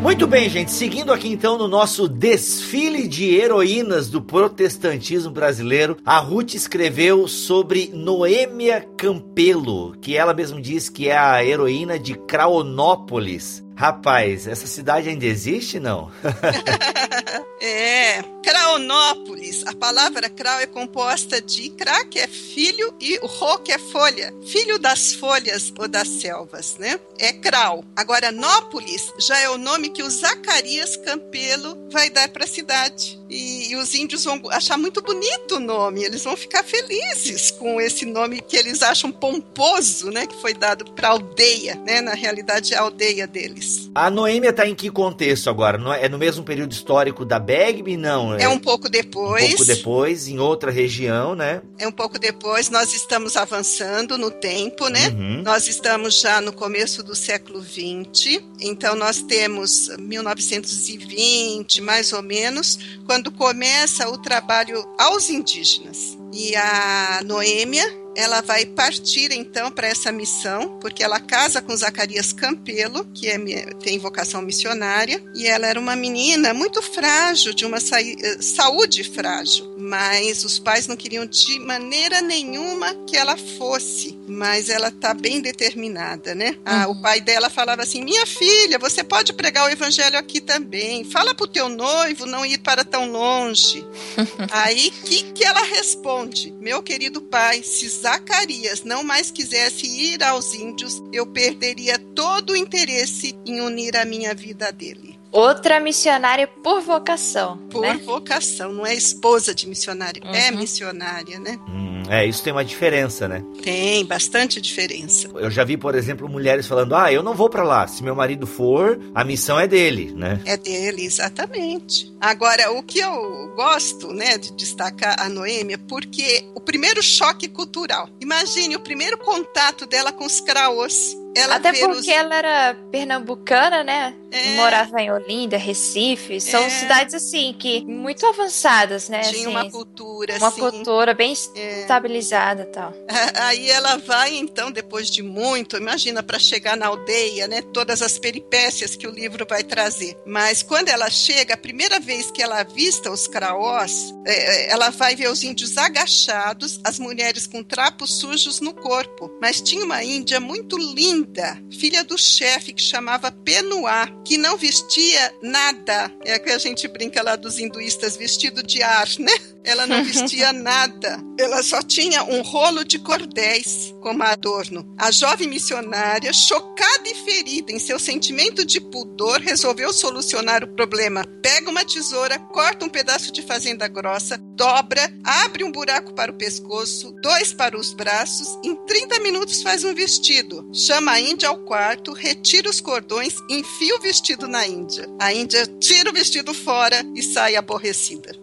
Muito 0.00 0.28
bem, 0.28 0.48
gente. 0.48 0.70
Seguindo 0.70 1.12
aqui 1.12 1.26
então 1.26 1.58
no 1.58 1.66
nosso 1.66 2.06
desfile 2.06 3.08
de 3.08 3.34
heroínas 3.34 4.08
do 4.08 4.22
protestantismo 4.22 5.32
brasileiro, 5.32 5.96
a 6.06 6.18
Ruth 6.20 6.54
escreveu 6.54 7.26
sobre 7.26 7.90
Noêmia 7.92 8.86
Campelo, 8.96 9.96
que 10.00 10.16
ela 10.16 10.32
mesma 10.32 10.60
diz 10.60 10.88
que 10.88 11.08
é 11.08 11.18
a 11.18 11.44
heroína 11.44 11.98
de 11.98 12.14
Craonópolis. 12.14 13.64
Rapaz, 13.80 14.46
essa 14.46 14.66
cidade 14.66 15.08
ainda 15.08 15.24
existe, 15.24 15.80
não? 15.80 16.12
é, 17.62 18.22
Craonópolis. 18.42 19.66
A 19.66 19.74
palavra 19.74 20.28
crau 20.28 20.60
é 20.60 20.66
composta 20.66 21.40
de 21.40 21.70
cra, 21.70 22.04
que 22.04 22.18
é 22.18 22.28
filho, 22.28 22.94
e 23.00 23.18
ro, 23.22 23.58
que 23.60 23.72
é 23.72 23.78
folha. 23.78 24.34
Filho 24.46 24.78
das 24.78 25.14
folhas 25.14 25.72
ou 25.78 25.88
das 25.88 26.08
selvas, 26.08 26.76
né? 26.78 27.00
É 27.18 27.32
crau. 27.32 27.82
Agora, 27.96 28.30
Nópolis 28.30 29.14
já 29.18 29.38
é 29.38 29.48
o 29.48 29.56
nome 29.56 29.88
que 29.88 30.02
o 30.02 30.10
Zacarias 30.10 30.98
Campelo 30.98 31.88
vai 31.90 32.10
dar 32.10 32.28
para 32.28 32.44
a 32.44 32.48
cidade. 32.48 33.19
E, 33.30 33.70
e, 33.70 33.76
os 33.76 33.94
índios 33.94 34.24
vão 34.24 34.42
achar 34.50 34.76
muito 34.76 35.00
bonito 35.00 35.56
o 35.56 35.60
nome, 35.60 36.02
eles 36.02 36.24
vão 36.24 36.36
ficar 36.36 36.64
felizes 36.64 37.52
com 37.52 37.80
esse 37.80 38.04
nome 38.04 38.40
que 38.40 38.56
eles 38.56 38.82
acham 38.82 39.12
pomposo, 39.12 40.10
né? 40.10 40.26
Que 40.26 40.34
foi 40.40 40.52
dado 40.52 40.84
para 40.92 41.10
aldeia, 41.10 41.76
né? 41.86 42.00
Na 42.00 42.14
realidade, 42.14 42.74
é 42.74 42.76
a 42.76 42.80
aldeia 42.80 43.28
deles. 43.28 43.88
A 43.94 44.10
Noêmia 44.10 44.52
tá 44.52 44.66
em 44.66 44.74
que 44.74 44.90
contexto 44.90 45.48
agora? 45.48 45.78
É 45.98 46.08
no 46.08 46.18
mesmo 46.18 46.42
período 46.42 46.72
histórico 46.72 47.24
da 47.24 47.38
Begby? 47.38 47.96
Não. 47.96 48.34
É, 48.34 48.42
é 48.42 48.48
um 48.48 48.58
pouco 48.58 48.88
depois. 48.88 49.44
Um 49.44 49.48
pouco 49.48 49.64
depois, 49.64 50.26
em 50.26 50.40
outra 50.40 50.72
região, 50.72 51.36
né? 51.36 51.62
É 51.78 51.86
um 51.86 51.92
pouco 51.92 52.18
depois. 52.18 52.68
Nós 52.68 52.92
estamos 52.92 53.36
avançando 53.36 54.18
no 54.18 54.30
tempo, 54.30 54.88
né? 54.88 55.08
Uhum. 55.08 55.42
Nós 55.42 55.68
estamos 55.68 56.20
já 56.20 56.40
no 56.40 56.52
começo 56.52 57.02
do 57.02 57.14
século 57.14 57.62
XX. 57.62 58.42
Então, 58.60 58.96
nós 58.96 59.22
temos 59.22 59.88
1920, 59.98 61.80
mais 61.80 62.12
ou 62.12 62.22
menos, 62.22 62.78
quando 63.06 63.19
começa 63.28 64.08
o 64.08 64.16
trabalho 64.16 64.86
aos 64.96 65.28
indígenas. 65.28 66.16
E 66.32 66.54
a 66.54 67.20
Noêmia, 67.24 67.84
ela 68.16 68.40
vai 68.40 68.66
partir 68.66 69.32
então 69.32 69.70
para 69.70 69.86
essa 69.86 70.10
missão, 70.10 70.78
porque 70.80 71.02
ela 71.02 71.20
casa 71.20 71.62
com 71.62 71.76
Zacarias 71.76 72.32
Campelo, 72.32 73.04
que 73.14 73.28
é, 73.28 73.38
tem 73.82 73.98
vocação 73.98 74.42
missionária, 74.42 75.22
e 75.34 75.46
ela 75.46 75.66
era 75.66 75.78
uma 75.78 75.94
menina 75.94 76.52
muito 76.52 76.82
frágil, 76.82 77.54
de 77.54 77.64
uma 77.64 77.78
eh, 77.78 78.36
saúde 78.40 79.04
frágil, 79.04 79.74
mas 79.78 80.44
os 80.44 80.58
pais 80.58 80.86
não 80.86 80.96
queriam 80.96 81.26
de 81.26 81.58
maneira 81.60 82.20
nenhuma 82.20 82.94
que 83.06 83.16
ela 83.16 83.36
fosse, 83.36 84.18
mas 84.26 84.68
ela 84.68 84.88
está 84.88 85.14
bem 85.14 85.40
determinada, 85.40 86.34
né? 86.34 86.56
Ah, 86.64 86.86
uhum. 86.86 86.92
O 86.92 87.02
pai 87.02 87.20
dela 87.20 87.48
falava 87.48 87.82
assim: 87.82 88.02
Minha 88.02 88.26
filha, 88.26 88.78
você 88.78 89.02
pode 89.02 89.32
pregar 89.32 89.66
o 89.66 89.70
evangelho 89.70 90.18
aqui 90.18 90.40
também, 90.40 91.04
fala 91.04 91.34
para 91.34 91.44
o 91.44 91.48
teu 91.48 91.68
noivo 91.68 92.26
não 92.26 92.44
ir 92.44 92.58
para 92.58 92.84
tão 92.84 93.10
longe. 93.10 93.84
Aí, 94.50 94.90
que 94.90 95.22
que 95.32 95.44
ela 95.44 95.62
responde? 95.62 96.52
Meu 96.60 96.82
querido 96.82 97.20
pai, 97.22 97.62
se 97.62 97.86
Zacarias 98.00 98.82
não 98.82 99.02
mais 99.02 99.30
quisesse 99.30 99.86
ir 99.86 100.22
aos 100.22 100.54
índios, 100.54 101.02
eu 101.12 101.26
perderia 101.26 101.98
todo 101.98 102.50
o 102.50 102.56
interesse 102.56 103.38
em 103.46 103.60
unir 103.60 103.96
a 103.96 104.04
minha 104.04 104.34
vida 104.34 104.68
a 104.68 104.70
dele. 104.70 105.18
Outra 105.32 105.78
missionária 105.78 106.46
por 106.48 106.80
vocação. 106.80 107.56
Por 107.70 107.82
né? 107.82 108.00
vocação, 108.04 108.72
não 108.72 108.84
é 108.84 108.94
esposa 108.94 109.54
de 109.54 109.68
missionário, 109.68 110.22
Uhum. 110.24 110.34
é 110.34 110.50
missionária, 110.50 111.38
né? 111.38 111.58
Hum, 111.68 111.89
é, 112.10 112.26
isso 112.26 112.42
tem 112.42 112.52
uma 112.52 112.64
diferença, 112.64 113.28
né? 113.28 113.44
Tem 113.62 114.04
bastante 114.04 114.60
diferença. 114.60 115.28
Eu 115.34 115.48
já 115.48 115.62
vi, 115.62 115.76
por 115.76 115.94
exemplo, 115.94 116.28
mulheres 116.28 116.66
falando: 116.66 116.96
ah, 116.96 117.12
eu 117.12 117.22
não 117.22 117.34
vou 117.34 117.48
pra 117.48 117.62
lá. 117.62 117.86
Se 117.86 118.02
meu 118.02 118.16
marido 118.16 118.48
for, 118.48 118.98
a 119.14 119.22
missão 119.22 119.60
é 119.60 119.68
dele, 119.68 120.12
né? 120.16 120.40
É 120.44 120.56
dele, 120.56 121.04
exatamente. 121.04 122.12
Agora, 122.20 122.72
o 122.72 122.82
que 122.82 122.98
eu 122.98 123.52
gosto, 123.54 124.12
né, 124.12 124.36
de 124.38 124.52
destacar 124.52 125.20
a 125.20 125.28
Noêmia, 125.28 125.78
porque 125.78 126.44
o 126.54 126.60
primeiro 126.60 127.00
choque 127.00 127.46
cultural. 127.46 128.08
Imagine 128.20 128.74
o 128.74 128.80
primeiro 128.80 129.16
contato 129.16 129.86
dela 129.86 130.10
com 130.10 130.26
os 130.26 130.40
craôs. 130.40 131.16
Ela 131.36 131.56
Até 131.56 131.72
porque 131.72 131.96
os... 131.96 132.08
ela 132.08 132.34
era 132.34 132.74
pernambucana, 132.90 133.84
né? 133.84 134.14
É. 134.30 134.56
Morava 134.56 135.00
em 135.00 135.10
Olinda, 135.10 135.56
Recife. 135.56 136.40
São 136.40 136.62
É. 136.62 136.70
cidades, 136.70 137.14
assim, 137.14 137.54
que 137.58 137.80
muito 137.84 138.24
avançadas, 138.26 139.08
né? 139.08 139.20
tinha 139.20 139.32
assim, 139.32 139.46
uma 139.46 139.70
cultura, 139.70 140.36
uma 140.36 140.48
assim. 140.48 140.60
cultura 140.60 141.14
bem 141.14 141.34
É. 141.56 141.80
estabilizada 141.80 142.64
tal. 142.66 142.92
Aí 143.34 143.70
ela 143.70 143.96
vai, 143.96 144.36
então, 144.36 144.70
depois 144.70 145.10
de 145.10 145.22
muito, 145.22 145.76
imagina, 145.76 146.22
para 146.22 146.38
chegar 146.38 146.76
na 146.76 146.86
aldeia, 146.86 147.46
né? 147.48 147.62
Todas 147.62 148.02
as 148.02 148.18
peripécias 148.18 148.94
que 148.96 149.06
o 149.06 149.10
livro 149.10 149.46
vai 149.48 149.62
trazer. 149.64 150.16
Mas 150.26 150.62
quando 150.62 150.88
ela 150.88 151.10
chega, 151.10 151.54
a 151.54 151.58
primeira 151.58 151.98
vez 151.98 152.30
que 152.30 152.42
ela 152.42 152.60
avista 152.60 153.10
os 153.10 153.26
craós, 153.26 154.14
é, 154.26 154.70
ela 154.70 154.90
vai 154.90 155.16
ver 155.16 155.28
os 155.30 155.42
índios 155.42 155.76
agachados, 155.76 156.80
as 156.84 156.98
mulheres 156.98 157.46
com 157.46 157.62
trapos 157.62 158.18
sujos 158.18 158.60
no 158.60 158.72
corpo. 158.74 159.30
Mas 159.40 159.60
tinha 159.60 159.84
uma 159.84 160.02
índia 160.04 160.38
muito 160.40 160.76
linda, 160.76 161.60
filha 161.70 162.04
do 162.04 162.16
chefe, 162.18 162.72
que 162.72 162.82
chamava 162.82 163.30
Penuá, 163.32 164.08
que 164.24 164.36
não 164.36 164.56
vestia 164.56 165.34
nada. 165.42 166.10
É 166.24 166.38
que 166.38 166.50
a 166.50 166.58
gente 166.58 166.86
brinca 166.88 167.22
lá 167.22 167.36
dos 167.36 167.58
hinduístas 167.58 168.16
vestido 168.16 168.62
de 168.62 168.82
ar, 168.82 169.08
né? 169.18 169.32
Ela 169.64 169.86
não 169.86 170.04
vestia 170.04 170.52
nada. 170.54 171.18
Ela 171.38 171.62
só 171.62 171.82
tinha 171.82 172.22
um 172.24 172.42
rolo 172.42 172.84
de 172.84 172.98
cordéis 172.98 173.94
como 174.00 174.22
adorno. 174.22 174.94
A 174.98 175.10
jovem 175.10 175.48
missionária, 175.48 176.32
chocada 176.32 177.08
e 177.08 177.14
ferida 177.14 177.72
em 177.72 177.78
seu 177.78 177.98
sentimento 177.98 178.64
de 178.64 178.80
pudor, 178.80 179.40
resolveu 179.40 179.92
solucionar 179.92 180.64
o 180.64 180.74
problema. 180.74 181.24
Pega 181.42 181.70
uma 181.70 181.84
tesoura, 181.84 182.38
corta 182.38 182.84
um 182.84 182.88
pedaço 182.88 183.32
de 183.32 183.42
fazenda 183.42 183.88
grossa, 183.88 184.38
dobra, 184.54 185.10
abre 185.24 185.64
um 185.64 185.72
buraco 185.72 186.12
para 186.14 186.30
o 186.30 186.36
pescoço, 186.36 187.12
dois 187.22 187.52
para 187.52 187.78
os 187.78 187.94
braços, 187.94 188.58
em 188.64 188.74
30 188.86 189.20
minutos 189.20 189.62
faz 189.62 189.84
um 189.84 189.94
vestido. 189.94 190.68
Chama 190.72 191.12
a 191.12 191.20
Índia 191.20 191.48
ao 191.48 191.58
quarto, 191.58 192.12
retira 192.12 192.68
os 192.68 192.80
cordões, 192.80 193.34
enfia 193.48 193.96
o 193.96 194.00
vestido 194.00 194.46
na 194.46 194.66
Índia. 194.66 195.08
A 195.18 195.32
Índia 195.32 195.66
tira 195.78 196.10
o 196.10 196.12
vestido 196.12 196.52
fora 196.52 197.04
e 197.14 197.22
sai 197.22 197.56
aborrecida. 197.56 198.36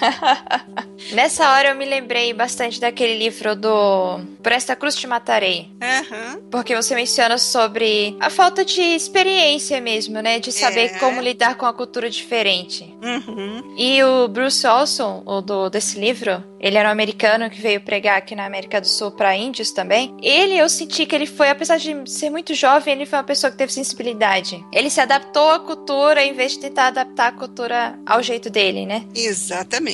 Nessa 1.12 1.50
hora 1.50 1.70
eu 1.70 1.74
me 1.74 1.84
lembrei 1.84 2.32
bastante 2.32 2.78
daquele 2.80 3.16
livro 3.18 3.56
do 3.56 4.20
Por 4.42 4.52
esta 4.52 4.76
cruz 4.76 4.94
te 4.94 5.06
matarei. 5.06 5.70
Aham. 5.80 6.40
Porque 6.50 6.74
você 6.76 6.94
menciona 6.94 7.38
sobre 7.38 8.16
a 8.20 8.30
falta 8.30 8.64
de 8.64 8.80
experiência 8.80 9.80
mesmo, 9.80 10.20
né? 10.20 10.38
De 10.38 10.52
saber 10.52 10.80
É. 10.94 10.98
como 10.98 11.20
lidar 11.20 11.56
com 11.56 11.66
a 11.66 11.72
cultura 11.72 12.08
diferente. 12.08 12.94
Uhum. 13.02 13.74
E 13.76 14.02
o 14.04 14.28
Bruce 14.28 14.66
Olson, 14.66 15.22
o 15.26 15.40
do, 15.40 15.68
desse 15.70 15.98
livro, 15.98 16.42
ele 16.60 16.76
era 16.76 16.88
um 16.88 16.92
americano 16.92 17.48
que 17.50 17.60
veio 17.60 17.80
pregar 17.80 18.18
aqui 18.18 18.34
na 18.34 18.44
América 18.46 18.80
do 18.80 18.86
Sul 18.86 19.10
para 19.10 19.34
índios 19.36 19.70
também. 19.70 20.14
Ele, 20.22 20.56
eu 20.58 20.68
senti 20.68 21.06
que 21.06 21.14
ele 21.14 21.26
foi, 21.26 21.48
apesar 21.50 21.78
de 21.78 22.08
ser 22.10 22.30
muito 22.30 22.54
jovem, 22.54 22.94
ele 22.94 23.06
foi 23.06 23.18
uma 23.18 23.24
pessoa 23.24 23.50
que 23.50 23.56
teve 23.56 23.72
sensibilidade. 23.72 24.64
Ele 24.72 24.90
se 24.90 25.00
adaptou 25.00 25.50
à 25.50 25.58
cultura 25.60 26.22
em 26.22 26.34
vez 26.34 26.52
de 26.52 26.60
tentar 26.60 26.88
adaptar 26.88 27.28
a 27.28 27.32
cultura 27.32 27.98
ao 28.06 28.22
jeito 28.22 28.50
dele, 28.50 28.84
né? 28.86 29.04
Exatamente. 29.14 29.89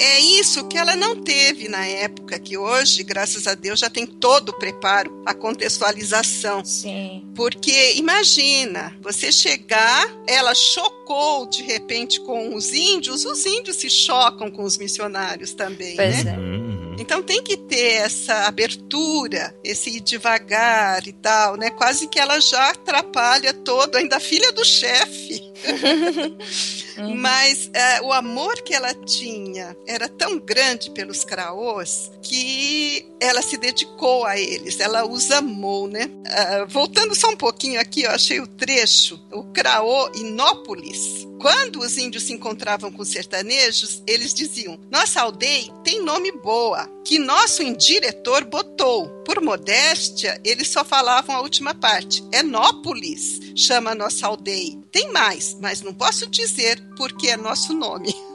É 0.00 0.20
isso 0.20 0.66
que 0.68 0.76
ela 0.76 0.94
não 0.94 1.22
teve 1.22 1.68
na 1.68 1.86
época, 1.86 2.38
que 2.38 2.56
hoje, 2.56 3.02
graças 3.02 3.46
a 3.46 3.54
Deus, 3.54 3.80
já 3.80 3.88
tem 3.88 4.06
todo 4.06 4.50
o 4.50 4.58
preparo, 4.58 5.22
a 5.24 5.34
contextualização. 5.34 6.64
Sim. 6.64 7.24
Porque 7.34 7.94
imagina, 7.94 8.96
você 9.00 9.32
chegar, 9.32 10.06
ela 10.26 10.54
chocou 10.54 11.46
de 11.46 11.62
repente 11.62 12.20
com 12.20 12.54
os 12.54 12.72
índios, 12.72 13.24
os 13.24 13.46
índios 13.46 13.76
se 13.76 13.88
chocam 13.88 14.50
com 14.50 14.62
os 14.64 14.76
missionários 14.76 15.52
também, 15.54 15.96
Pois 15.96 16.24
né? 16.24 16.34
é. 16.34 16.38
Uhum. 16.38 16.96
Então 16.98 17.22
tem 17.22 17.42
que 17.42 17.56
ter 17.56 17.92
essa 18.02 18.46
abertura, 18.46 19.54
esse 19.62 19.88
ir 19.88 20.00
devagar 20.00 21.06
e 21.06 21.12
tal, 21.12 21.56
né? 21.56 21.70
Quase 21.70 22.08
que 22.08 22.18
ela 22.18 22.40
já 22.40 22.70
atrapalha 22.70 23.54
todo, 23.54 23.94
ainda 23.96 24.18
filha 24.18 24.52
do 24.52 24.64
chefe. 24.64 25.40
Uhum. 26.98 27.16
Mas 27.16 27.70
é, 27.72 28.02
o 28.02 28.12
amor 28.12 28.60
que 28.62 28.74
ela 28.74 28.92
tinha 28.92 29.76
era 29.86 30.08
tão 30.08 30.38
grande 30.38 30.90
pelos 30.90 31.24
craôs 31.24 32.10
que 32.22 33.06
ela 33.20 33.40
se 33.40 33.56
dedicou 33.56 34.24
a 34.24 34.36
eles, 34.36 34.80
ela 34.80 35.06
os 35.06 35.30
amou, 35.30 35.86
né? 35.86 36.10
Ah, 36.26 36.66
voltando 36.68 37.14
só 37.14 37.28
um 37.28 37.36
pouquinho 37.36 37.80
aqui, 37.80 38.02
eu 38.02 38.10
achei 38.10 38.40
o 38.40 38.46
trecho, 38.46 39.20
o 39.32 39.44
craô 39.44 40.10
Inópolis. 40.14 41.26
Quando 41.40 41.78
os 41.78 41.96
índios 41.96 42.24
se 42.24 42.32
encontravam 42.32 42.90
com 42.90 43.02
os 43.02 43.08
sertanejos, 43.08 44.02
eles 44.06 44.34
diziam: 44.34 44.78
Nossa 44.90 45.20
aldeia 45.20 45.72
tem 45.84 46.02
nome 46.02 46.32
boa, 46.32 46.88
que 47.04 47.18
nosso 47.18 47.62
indiretor 47.62 48.44
botou. 48.44 49.08
Por 49.24 49.40
modéstia, 49.40 50.40
eles 50.44 50.68
só 50.68 50.84
falavam 50.84 51.36
a 51.36 51.40
última 51.40 51.74
parte. 51.74 52.24
Enópolis 52.32 53.40
chama 53.54 53.92
a 53.92 53.94
nossa 53.94 54.26
aldeia. 54.26 54.76
Tem 54.90 55.12
mais, 55.12 55.47
mas 55.60 55.82
não 55.82 55.94
posso 55.94 56.26
dizer 56.28 56.82
porque 56.96 57.28
é 57.28 57.36
nosso 57.36 57.72
nome. 57.72 58.14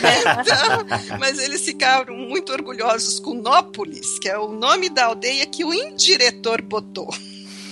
Então, 0.00 1.18
mas 1.20 1.38
eles 1.38 1.64
ficaram 1.64 2.16
muito 2.16 2.50
orgulhosos 2.52 3.20
com 3.20 3.34
Nópolis, 3.34 4.18
que 4.18 4.28
é 4.28 4.36
o 4.36 4.48
nome 4.48 4.88
da 4.88 5.04
aldeia 5.04 5.46
que 5.46 5.64
o 5.64 5.72
indiretor 5.72 6.60
botou. 6.60 7.08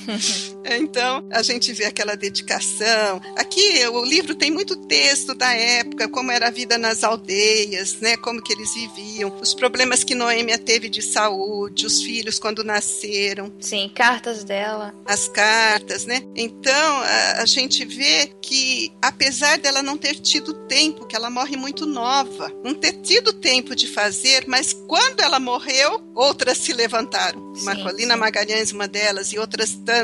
Então, 0.70 1.26
a 1.32 1.42
gente 1.42 1.72
vê 1.72 1.86
aquela 1.86 2.14
dedicação. 2.14 3.20
Aqui, 3.36 3.86
o 3.88 4.04
livro 4.04 4.34
tem 4.34 4.50
muito 4.50 4.76
texto 4.76 5.34
da 5.34 5.50
época, 5.52 6.09
como 6.09 6.30
era 6.30 6.48
a 6.48 6.50
vida 6.50 6.76
nas 6.76 7.02
aldeias, 7.02 8.00
né? 8.00 8.16
Como 8.18 8.42
que 8.42 8.52
eles 8.52 8.74
viviam, 8.74 9.34
os 9.40 9.54
problemas 9.54 10.04
que 10.04 10.14
Noêmia 10.14 10.59
teve 10.59 10.88
de 10.90 11.00
saúde, 11.00 11.86
os 11.86 12.02
filhos 12.02 12.38
quando 12.38 12.62
nasceram, 12.62 13.50
Sim, 13.61 13.90
cartas 13.94 14.44
dela. 14.44 14.94
as 15.06 15.26
cartas, 15.28 16.04
né? 16.04 16.22
Então, 16.36 16.98
a, 16.98 17.42
a 17.42 17.46
gente 17.46 17.84
vê 17.84 18.30
que, 18.42 18.92
apesar 19.00 19.59
dela 19.59 19.82
não 19.82 19.96
ter 19.96 20.16
tido 20.16 20.52
tempo, 20.66 21.06
que 21.06 21.16
ela 21.16 21.30
morre 21.30 21.56
muito 21.56 21.86
nova, 21.86 22.52
não 22.62 22.74
ter 22.74 22.92
tido 23.00 23.32
tempo 23.32 23.74
de 23.74 23.86
fazer, 23.86 24.44
mas 24.46 24.74
quando 24.86 25.20
ela 25.20 25.40
morreu, 25.40 26.02
outras 26.14 26.59
se 26.59 26.72
levantaram. 26.72 27.54
Sim, 27.54 27.64
Marcolina 27.64 28.14
sim. 28.14 28.20
Magalhães, 28.20 28.72
uma 28.72 28.86
delas, 28.86 29.32
e 29.32 29.38
outras 29.38 29.74
tantas. 29.74 29.97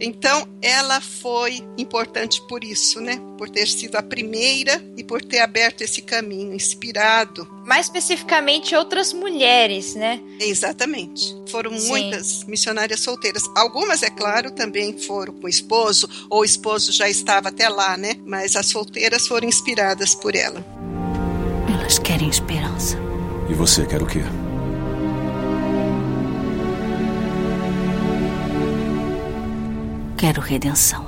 Então, 0.00 0.46
ela 0.60 1.00
foi 1.00 1.60
importante 1.76 2.40
por 2.48 2.62
isso, 2.62 3.00
né? 3.00 3.20
Por 3.36 3.48
ter 3.50 3.66
sido 3.66 3.96
a 3.96 4.02
primeira 4.02 4.82
e 4.96 5.02
por 5.02 5.22
ter 5.24 5.40
aberto 5.40 5.82
esse 5.82 6.02
caminho, 6.02 6.54
inspirado. 6.54 7.46
Mais 7.66 7.86
especificamente, 7.86 8.74
outras 8.74 9.12
mulheres, 9.12 9.94
né? 9.94 10.20
Exatamente. 10.40 11.34
Foram 11.48 11.78
Sim. 11.78 11.88
muitas 11.88 12.44
missionárias 12.44 13.00
solteiras. 13.00 13.42
Algumas, 13.56 14.02
é 14.02 14.10
claro, 14.10 14.50
também 14.50 14.98
foram 14.98 15.32
com 15.34 15.46
o 15.46 15.50
esposo, 15.50 16.08
ou 16.30 16.40
o 16.40 16.44
esposo 16.44 16.92
já 16.92 17.08
estava 17.08 17.48
até 17.48 17.68
lá, 17.68 17.96
né? 17.96 18.16
Mas 18.24 18.56
as 18.56 18.66
solteiras 18.66 19.26
foram 19.26 19.48
inspiradas 19.48 20.14
por 20.14 20.34
ela. 20.34 20.64
Elas 21.72 21.98
querem 21.98 22.28
esperança. 22.28 22.96
E 23.48 23.54
você 23.54 23.84
quer 23.86 24.02
o 24.02 24.06
quê? 24.06 24.22
Quero 30.22 30.40
redenção. 30.40 31.04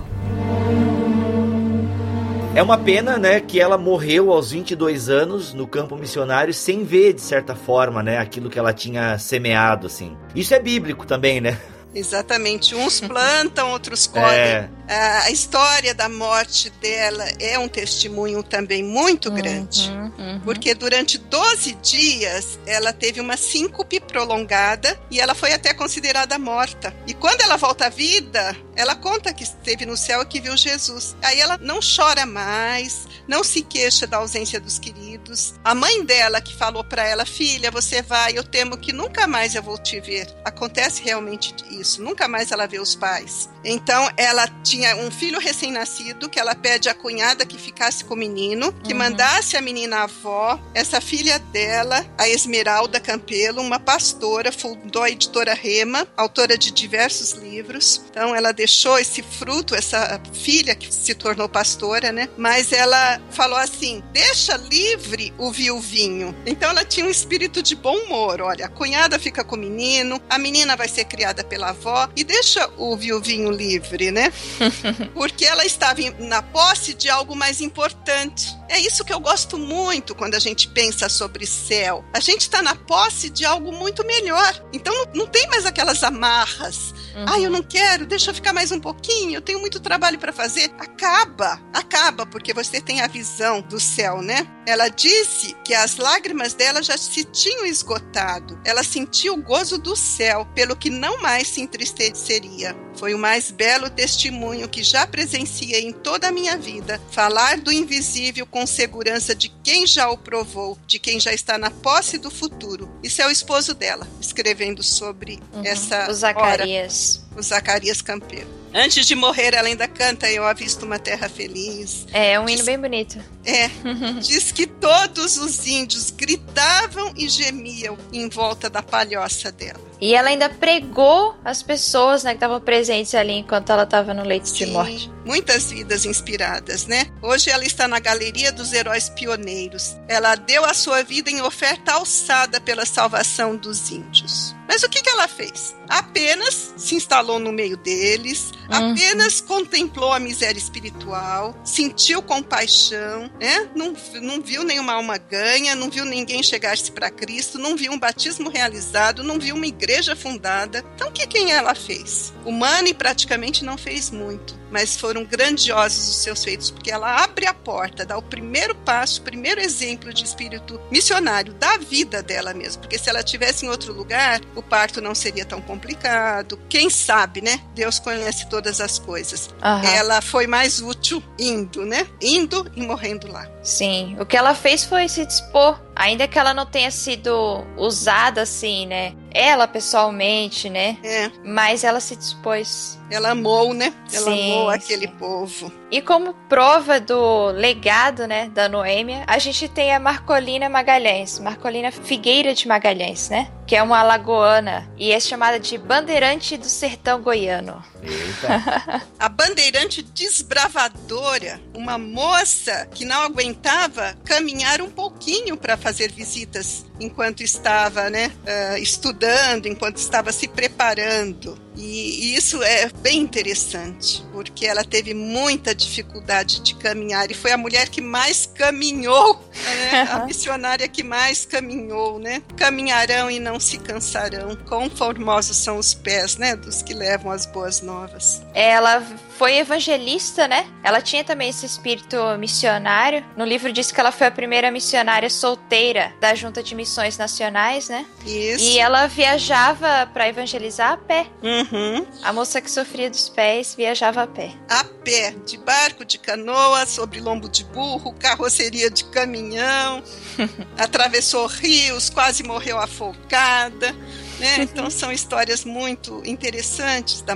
É 2.52 2.60
uma 2.60 2.76
pena, 2.76 3.16
né, 3.16 3.38
que 3.38 3.60
ela 3.60 3.78
morreu 3.78 4.32
aos 4.32 4.50
22 4.50 5.08
anos 5.08 5.54
no 5.54 5.68
campo 5.68 5.94
missionário 5.94 6.52
sem 6.52 6.82
ver, 6.82 7.12
de 7.12 7.20
certa 7.20 7.54
forma, 7.54 8.02
né, 8.02 8.18
aquilo 8.18 8.50
que 8.50 8.58
ela 8.58 8.72
tinha 8.72 9.16
semeado, 9.16 9.86
assim. 9.86 10.16
Isso 10.34 10.52
é 10.52 10.58
bíblico 10.58 11.06
também, 11.06 11.40
né? 11.40 11.56
Exatamente. 11.94 12.74
Uns 12.74 13.00
plantam, 13.00 13.70
outros 13.70 14.08
colhem. 14.08 14.28
É, 14.30 14.68
A 14.88 15.30
história 15.30 15.94
da 15.94 16.08
morte 16.08 16.70
dela 16.70 17.24
é 17.40 17.58
um 17.58 17.68
testemunho 17.68 18.42
também 18.42 18.82
muito 18.82 19.30
grande, 19.30 19.90
Uhum, 19.90 20.12
uhum. 20.18 20.40
porque 20.40 20.74
durante 20.74 21.18
12 21.18 21.72
dias 21.82 22.58
ela 22.66 22.92
teve 22.92 23.20
uma 23.20 23.36
síncope 23.36 24.00
prolongada 24.00 24.98
e 25.10 25.20
ela 25.20 25.34
foi 25.34 25.52
até 25.52 25.72
considerada 25.72 26.38
morta. 26.38 26.94
E 27.06 27.14
quando 27.14 27.40
ela 27.40 27.56
volta 27.56 27.86
à 27.86 27.88
vida, 27.88 28.56
ela 28.76 28.94
conta 28.94 29.32
que 29.32 29.44
esteve 29.44 29.86
no 29.86 29.96
céu 29.96 30.22
e 30.22 30.26
que 30.26 30.40
viu 30.40 30.56
Jesus. 30.56 31.16
Aí 31.22 31.40
ela 31.40 31.58
não 31.58 31.80
chora 31.80 32.26
mais, 32.26 33.06
não 33.26 33.42
se 33.44 33.62
queixa 33.62 34.06
da 34.06 34.18
ausência 34.18 34.60
dos 34.60 34.78
queridos. 34.78 35.54
A 35.64 35.74
mãe 35.74 36.04
dela 36.04 36.40
que 36.40 36.54
falou 36.54 36.84
para 36.84 37.06
ela, 37.06 37.24
filha, 37.24 37.70
você 37.70 38.02
vai, 38.02 38.36
eu 38.36 38.44
temo 38.44 38.76
que 38.76 38.92
nunca 38.92 39.26
mais 39.26 39.54
eu 39.54 39.62
vou 39.62 39.78
te 39.78 40.00
ver. 40.00 40.26
Acontece 40.44 41.02
realmente 41.02 41.54
isso, 41.70 42.02
nunca 42.02 42.28
mais 42.28 42.50
ela 42.52 42.66
vê 42.66 42.78
os 42.78 42.94
pais. 42.94 43.48
Então 43.64 44.10
ela 44.16 44.46
tinha 44.74 44.96
um 44.96 45.08
filho 45.10 45.38
recém-nascido 45.38 46.28
que 46.28 46.40
ela 46.40 46.52
pede 46.52 46.88
à 46.88 46.94
cunhada 46.94 47.46
que 47.46 47.56
ficasse 47.56 48.04
com 48.04 48.14
o 48.14 48.16
menino, 48.16 48.72
que 48.82 48.92
Uhum. 48.92 48.98
mandasse 48.98 49.56
a 49.56 49.60
menina 49.60 49.98
à 49.98 50.02
avó. 50.02 50.58
Essa 50.74 51.00
filha 51.00 51.38
dela, 51.38 52.04
a 52.18 52.28
Esmeralda 52.28 52.98
Campelo, 52.98 53.62
uma 53.62 53.78
pastora, 53.78 54.50
fundou 54.50 55.02
a 55.04 55.10
editora 55.10 55.54
Rema, 55.54 56.08
autora 56.16 56.58
de 56.58 56.72
diversos 56.72 57.32
livros. 57.32 58.02
Então 58.10 58.34
ela 58.34 58.52
deixou 58.52 58.98
esse 58.98 59.22
fruto, 59.22 59.76
essa 59.76 60.20
filha 60.32 60.74
que 60.74 60.92
se 60.92 61.14
tornou 61.14 61.48
pastora, 61.48 62.10
né? 62.10 62.28
Mas 62.36 62.72
ela 62.72 63.20
falou 63.30 63.58
assim: 63.58 64.02
deixa 64.12 64.56
livre 64.56 65.32
o 65.38 65.52
viuvinho. 65.52 66.34
Então 66.44 66.70
ela 66.70 66.84
tinha 66.84 67.06
um 67.06 67.10
espírito 67.10 67.62
de 67.62 67.76
bom 67.76 67.96
humor. 67.96 68.40
Olha, 68.42 68.66
a 68.66 68.68
cunhada 68.68 69.20
fica 69.20 69.44
com 69.44 69.54
o 69.54 69.58
menino, 69.58 70.20
a 70.28 70.36
menina 70.36 70.74
vai 70.76 70.88
ser 70.88 71.04
criada 71.04 71.44
pela 71.44 71.68
avó 71.68 72.08
e 72.16 72.24
deixa 72.24 72.68
o 72.76 72.96
viuvinho 72.96 73.52
livre, 73.52 74.10
né? 74.10 74.32
Porque 75.14 75.44
ela 75.44 75.64
estava 75.64 76.00
na 76.18 76.42
posse 76.42 76.94
de 76.94 77.08
algo 77.08 77.34
mais 77.34 77.60
importante. 77.60 78.54
É 78.68 78.78
isso 78.78 79.04
que 79.04 79.12
eu 79.12 79.20
gosto 79.20 79.58
muito 79.58 80.14
quando 80.14 80.34
a 80.34 80.38
gente 80.38 80.68
pensa 80.68 81.08
sobre 81.08 81.46
céu. 81.46 82.04
A 82.12 82.20
gente 82.20 82.42
está 82.42 82.62
na 82.62 82.74
posse 82.74 83.30
de 83.30 83.44
algo 83.44 83.72
muito 83.72 84.04
melhor. 84.06 84.64
Então 84.72 84.92
não, 84.94 85.12
não 85.14 85.26
tem 85.26 85.46
mais 85.48 85.66
aquelas 85.66 86.02
amarras. 86.02 86.94
Uhum. 87.14 87.24
Ah, 87.28 87.40
eu 87.40 87.50
não 87.50 87.62
quero, 87.62 88.06
deixa 88.06 88.30
eu 88.30 88.34
ficar 88.34 88.52
mais 88.52 88.72
um 88.72 88.80
pouquinho, 88.80 89.36
eu 89.36 89.40
tenho 89.40 89.60
muito 89.60 89.78
trabalho 89.78 90.18
para 90.18 90.32
fazer. 90.32 90.70
Acaba, 90.78 91.60
acaba, 91.72 92.26
porque 92.26 92.52
você 92.52 92.80
tem 92.80 93.00
a 93.00 93.06
visão 93.06 93.60
do 93.62 93.78
céu, 93.78 94.20
né? 94.20 94.46
Ela 94.66 94.88
disse 94.88 95.54
que 95.64 95.74
as 95.74 95.96
lágrimas 95.96 96.54
dela 96.54 96.82
já 96.82 96.96
se 96.96 97.24
tinham 97.24 97.66
esgotado. 97.66 98.58
Ela 98.64 98.82
sentiu 98.82 99.34
o 99.34 99.42
gozo 99.42 99.78
do 99.78 99.94
céu, 99.94 100.46
pelo 100.54 100.74
que 100.74 100.90
não 100.90 101.20
mais 101.20 101.48
se 101.48 101.60
entristeceria. 101.60 102.74
Foi 102.96 103.14
o 103.14 103.18
mais 103.18 103.50
belo 103.50 103.90
testemunho 103.90 104.53
que 104.68 104.82
já 104.82 105.06
presenciei 105.06 105.82
em 105.88 105.92
toda 105.92 106.28
a 106.28 106.32
minha 106.32 106.56
vida. 106.56 107.00
Falar 107.10 107.58
do 107.58 107.72
invisível 107.72 108.46
com 108.46 108.66
segurança 108.66 109.34
de 109.34 109.48
quem 109.62 109.86
já 109.86 110.08
o 110.10 110.16
provou, 110.16 110.78
de 110.86 110.98
quem 110.98 111.18
já 111.18 111.32
está 111.32 111.58
na 111.58 111.70
posse 111.70 112.18
do 112.18 112.30
futuro. 112.30 112.88
Isso 113.02 113.20
é 113.20 113.26
o 113.26 113.30
esposo 113.30 113.74
dela, 113.74 114.06
escrevendo 114.20 114.82
sobre 114.82 115.40
Uhum. 115.52 115.62
essa 115.64 115.96
O 115.96 116.00
hora 116.04 116.14
Zacarias. 116.14 117.24
o 117.36 117.42
Zacarias 117.42 118.00
Campeiro. 118.02 118.48
Antes 118.76 119.06
de 119.06 119.14
morrer, 119.14 119.54
ela 119.54 119.68
ainda 119.68 119.86
canta 119.86 120.28
Eu 120.28 120.44
Avisto 120.44 120.84
uma 120.84 120.98
Terra 120.98 121.28
Feliz. 121.28 122.06
É, 122.12 122.32
é 122.32 122.40
um 122.40 122.48
hino 122.48 122.64
bem 122.64 122.76
bonito. 122.76 123.20
É, 123.44 123.68
diz 124.20 124.50
que 124.50 124.66
todos 124.66 125.36
os 125.38 125.64
índios 125.64 126.10
gritavam 126.10 127.12
e 127.16 127.28
gemiam 127.28 127.96
em 128.12 128.28
volta 128.28 128.68
da 128.68 128.82
palhoça 128.82 129.52
dela. 129.52 129.78
E 130.00 130.12
ela 130.14 130.28
ainda 130.30 130.48
pregou 130.50 131.36
as 131.44 131.62
pessoas 131.62 132.24
né, 132.24 132.30
que 132.30 132.36
estavam 132.38 132.60
presentes 132.60 133.14
ali 133.14 133.34
enquanto 133.34 133.70
ela 133.70 133.84
estava 133.84 134.12
no 134.12 134.24
leito 134.24 134.43
de 134.52 134.66
morte. 134.66 135.13
Muitas 135.24 135.70
vidas 135.70 136.04
inspiradas, 136.04 136.86
né? 136.86 137.06
Hoje 137.22 137.50
ela 137.50 137.64
está 137.64 137.88
na 137.88 137.98
Galeria 137.98 138.52
dos 138.52 138.72
Heróis 138.72 139.08
Pioneiros. 139.08 139.96
Ela 140.08 140.34
deu 140.34 140.64
a 140.64 140.74
sua 140.74 141.02
vida 141.02 141.30
em 141.30 141.40
oferta 141.40 141.92
alçada 141.92 142.60
pela 142.60 142.84
salvação 142.84 143.56
dos 143.56 143.90
índios. 143.90 144.54
Mas 144.68 144.82
o 144.82 144.88
que, 144.88 145.02
que 145.02 145.08
ela 145.10 145.28
fez? 145.28 145.74
Apenas 145.88 146.72
se 146.76 146.94
instalou 146.94 147.38
no 147.38 147.52
meio 147.52 147.76
deles, 147.76 148.50
Uhum. 148.70 148.92
apenas 148.92 149.42
contemplou 149.42 150.10
a 150.12 150.18
miséria 150.18 150.58
espiritual, 150.58 151.54
sentiu 151.62 152.22
compaixão, 152.22 153.30
né? 153.38 153.68
não, 153.76 153.94
não 154.22 154.40
viu 154.40 154.64
nenhuma 154.64 154.94
alma 154.94 155.18
ganha, 155.18 155.74
não 155.74 155.90
viu 155.90 156.04
ninguém 156.06 156.42
chegar-se 156.42 156.90
para 156.90 157.10
Cristo, 157.10 157.58
não 157.58 157.76
viu 157.76 157.92
um 157.92 157.98
batismo 157.98 158.48
realizado, 158.48 159.22
não 159.22 159.38
viu 159.38 159.54
uma 159.54 159.66
igreja 159.66 160.16
fundada. 160.16 160.82
Então, 160.94 161.08
o 161.08 161.12
que 161.12 161.26
quem 161.26 161.52
ela 161.52 161.74
fez? 161.74 162.32
Humana 162.44 162.88
e 162.88 162.94
praticamente 162.94 163.64
não 163.64 163.76
fez 163.76 164.10
muito, 164.10 164.58
mas 164.74 164.96
foram 164.96 165.24
grandiosos 165.24 166.08
os 166.08 166.16
seus 166.16 166.42
feitos, 166.42 166.68
porque 166.68 166.90
ela 166.90 167.22
abre 167.22 167.46
a 167.46 167.54
porta, 167.54 168.04
dá 168.04 168.18
o 168.18 168.22
primeiro 168.22 168.74
passo, 168.74 169.20
o 169.20 169.24
primeiro 169.24 169.60
exemplo 169.60 170.12
de 170.12 170.24
espírito 170.24 170.80
missionário 170.90 171.54
da 171.54 171.78
vida 171.78 172.24
dela 172.24 172.52
mesmo, 172.52 172.82
porque 172.82 172.98
se 172.98 173.08
ela 173.08 173.22
tivesse 173.22 173.64
em 173.64 173.68
outro 173.68 173.92
lugar, 173.92 174.40
o 174.56 174.60
parto 174.60 175.00
não 175.00 175.14
seria 175.14 175.44
tão 175.44 175.60
complicado. 175.60 176.58
Quem 176.68 176.90
sabe, 176.90 177.40
né? 177.40 177.60
Deus 177.72 178.00
conhece 178.00 178.48
todas 178.48 178.80
as 178.80 178.98
coisas. 178.98 179.48
Aham. 179.62 179.88
Ela 179.88 180.20
foi 180.20 180.48
mais 180.48 180.80
útil 180.80 181.22
indo, 181.38 181.86
né? 181.86 182.04
Indo 182.20 182.68
e 182.74 182.82
morrendo 182.82 183.30
lá. 183.30 183.48
Sim, 183.62 184.16
o 184.18 184.26
que 184.26 184.36
ela 184.36 184.56
fez 184.56 184.84
foi 184.84 185.08
se 185.08 185.24
dispor, 185.24 185.80
ainda 185.96 186.26
que 186.28 186.38
ela 186.38 186.52
não 186.54 186.66
tenha 186.66 186.90
sido 186.90 187.64
usada 187.76 188.42
assim, 188.42 188.86
né? 188.86 189.14
Ela 189.32 189.66
pessoalmente, 189.66 190.70
né? 190.70 190.96
É, 191.02 191.30
Mas 191.44 191.82
ela 191.84 192.00
se 192.00 192.14
dispôs. 192.16 192.98
ela 193.10 193.30
amou, 193.30 193.74
né? 193.74 193.92
Ela 194.12 194.24
Sim, 194.32 194.52
amou 194.52 194.70
aquele 194.70 195.06
sim. 195.06 195.14
povo. 195.18 195.72
E 195.94 196.02
como 196.02 196.34
prova 196.48 196.98
do 196.98 197.52
legado, 197.52 198.26
né, 198.26 198.48
da 198.48 198.68
Noêmia, 198.68 199.22
a 199.28 199.38
gente 199.38 199.68
tem 199.68 199.94
a 199.94 200.00
Marcolina 200.00 200.68
Magalhães, 200.68 201.38
Marcolina 201.38 201.92
Figueira 201.92 202.52
de 202.52 202.66
Magalhães, 202.66 203.28
né? 203.28 203.48
Que 203.64 203.76
é 203.76 203.82
uma 203.82 204.00
alagoana 204.00 204.90
e 204.98 205.12
é 205.12 205.20
chamada 205.20 205.60
de 205.60 205.78
bandeirante 205.78 206.56
do 206.56 206.66
sertão 206.66 207.22
goiano. 207.22 207.80
Eita. 208.02 209.06
A 209.20 209.28
bandeirante 209.28 210.02
desbravadora, 210.02 211.60
uma 211.72 211.96
moça 211.96 212.88
que 212.92 213.04
não 213.04 213.22
aguentava 213.22 214.16
caminhar 214.24 214.82
um 214.82 214.90
pouquinho 214.90 215.56
para 215.56 215.76
fazer 215.76 216.10
visitas 216.10 216.84
enquanto 216.98 217.44
estava, 217.44 218.10
né, 218.10 218.32
ah, 218.44 218.80
estudando, 218.80 219.66
enquanto 219.66 219.98
estava 219.98 220.32
se 220.32 220.48
preparando. 220.48 221.56
E, 221.76 222.34
isso 222.34 222.62
é 222.62 222.88
bem 223.00 223.20
interessante, 223.20 224.24
porque 224.32 224.66
ela 224.66 224.84
teve 224.84 225.12
muita 225.12 225.74
dificuldade 225.74 226.60
de 226.60 226.74
caminhar 226.76 227.30
e 227.30 227.34
foi 227.34 227.52
a 227.52 227.56
mulher 227.56 227.88
que 227.88 228.00
mais 228.00 228.46
caminhou, 228.46 229.42
né, 229.64 230.02
a 230.10 230.24
missionária 230.24 230.86
que 230.88 231.02
mais 231.02 231.44
caminhou, 231.44 232.18
né? 232.18 232.42
Caminharão 232.56 233.30
e 233.30 233.40
não 233.40 233.58
se 233.58 233.78
cansarão. 233.78 234.56
Quão 234.68 234.88
formosos 234.88 235.56
são 235.56 235.78
os 235.78 235.94
pés, 235.94 236.36
né, 236.36 236.54
dos 236.54 236.82
que 236.82 236.94
levam 236.94 237.30
as 237.30 237.46
boas 237.46 237.80
novas. 237.80 238.42
Ela 238.54 239.02
foi 239.36 239.56
evangelista, 239.56 240.46
né? 240.46 240.66
Ela 240.82 241.00
tinha 241.00 241.24
também 241.24 241.50
esse 241.50 241.66
espírito 241.66 242.16
missionário. 242.38 243.24
No 243.36 243.44
livro 243.44 243.72
diz 243.72 243.90
que 243.90 244.00
ela 244.00 244.12
foi 244.12 244.26
a 244.26 244.30
primeira 244.30 244.70
missionária 244.70 245.28
solteira 245.28 246.12
da 246.20 246.34
Junta 246.34 246.62
de 246.62 246.74
Missões 246.74 247.18
Nacionais, 247.18 247.88
né? 247.88 248.06
Isso. 248.24 248.64
E 248.64 248.78
ela 248.78 249.06
viajava 249.06 250.08
para 250.12 250.28
evangelizar 250.28 250.92
a 250.92 250.96
pé. 250.96 251.26
Uhum. 251.42 252.06
A 252.22 252.32
moça 252.32 252.60
que 252.60 252.70
sofria 252.70 253.10
dos 253.10 253.28
pés 253.28 253.74
viajava 253.74 254.22
a 254.22 254.26
pé. 254.26 254.52
A 254.68 254.84
pé, 254.84 255.34
de 255.44 255.58
barco, 255.58 256.04
de 256.04 256.18
canoa, 256.18 256.86
sobre 256.86 257.20
lombo 257.20 257.48
de 257.48 257.64
burro, 257.64 258.14
carroceria 258.14 258.90
de 258.90 259.04
caminhão, 259.04 260.02
atravessou 260.78 261.46
rios, 261.46 262.08
quase 262.08 262.42
morreu 262.42 262.78
afogada. 262.78 263.92
Né? 264.38 264.56
Então 264.60 264.90
são 264.90 265.12
histórias 265.12 265.64
muito 265.64 266.22
interessantes 266.24 267.22
da 267.22 267.34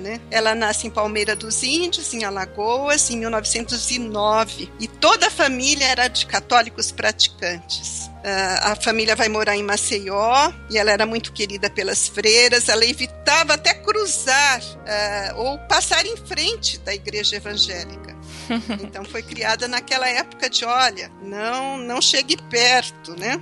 Né? 0.00 0.20
Ela 0.30 0.54
nasce 0.54 0.86
em 0.86 0.90
Palmeira 0.90 1.34
dos 1.34 1.62
Índios, 1.62 2.12
em 2.14 2.24
Alagoas, 2.24 3.10
em 3.10 3.18
1909. 3.18 4.70
E 4.78 4.86
toda 4.86 5.26
a 5.26 5.30
família 5.30 5.86
era 5.86 6.08
de 6.08 6.26
católicos 6.26 6.92
praticantes. 6.92 8.10
Ah, 8.24 8.72
a 8.72 8.76
família 8.76 9.14
vai 9.14 9.28
morar 9.28 9.56
em 9.56 9.62
Maceió 9.62 10.52
e 10.68 10.76
ela 10.76 10.90
era 10.90 11.06
muito 11.06 11.32
querida 11.32 11.70
pelas 11.70 12.08
freiras. 12.08 12.68
Ela 12.68 12.84
evitava 12.84 13.54
até 13.54 13.74
cruzar 13.74 14.60
ah, 14.86 15.34
ou 15.36 15.58
passar 15.60 16.04
em 16.04 16.16
frente 16.16 16.78
da 16.78 16.94
igreja 16.94 17.36
evangélica. 17.36 18.17
então 18.82 19.04
foi 19.04 19.22
criada 19.22 19.68
naquela 19.68 20.08
época 20.08 20.48
de, 20.48 20.64
olha, 20.64 21.10
não, 21.22 21.78
não 21.78 22.00
chegue 22.00 22.36
perto, 22.36 23.14
né? 23.18 23.40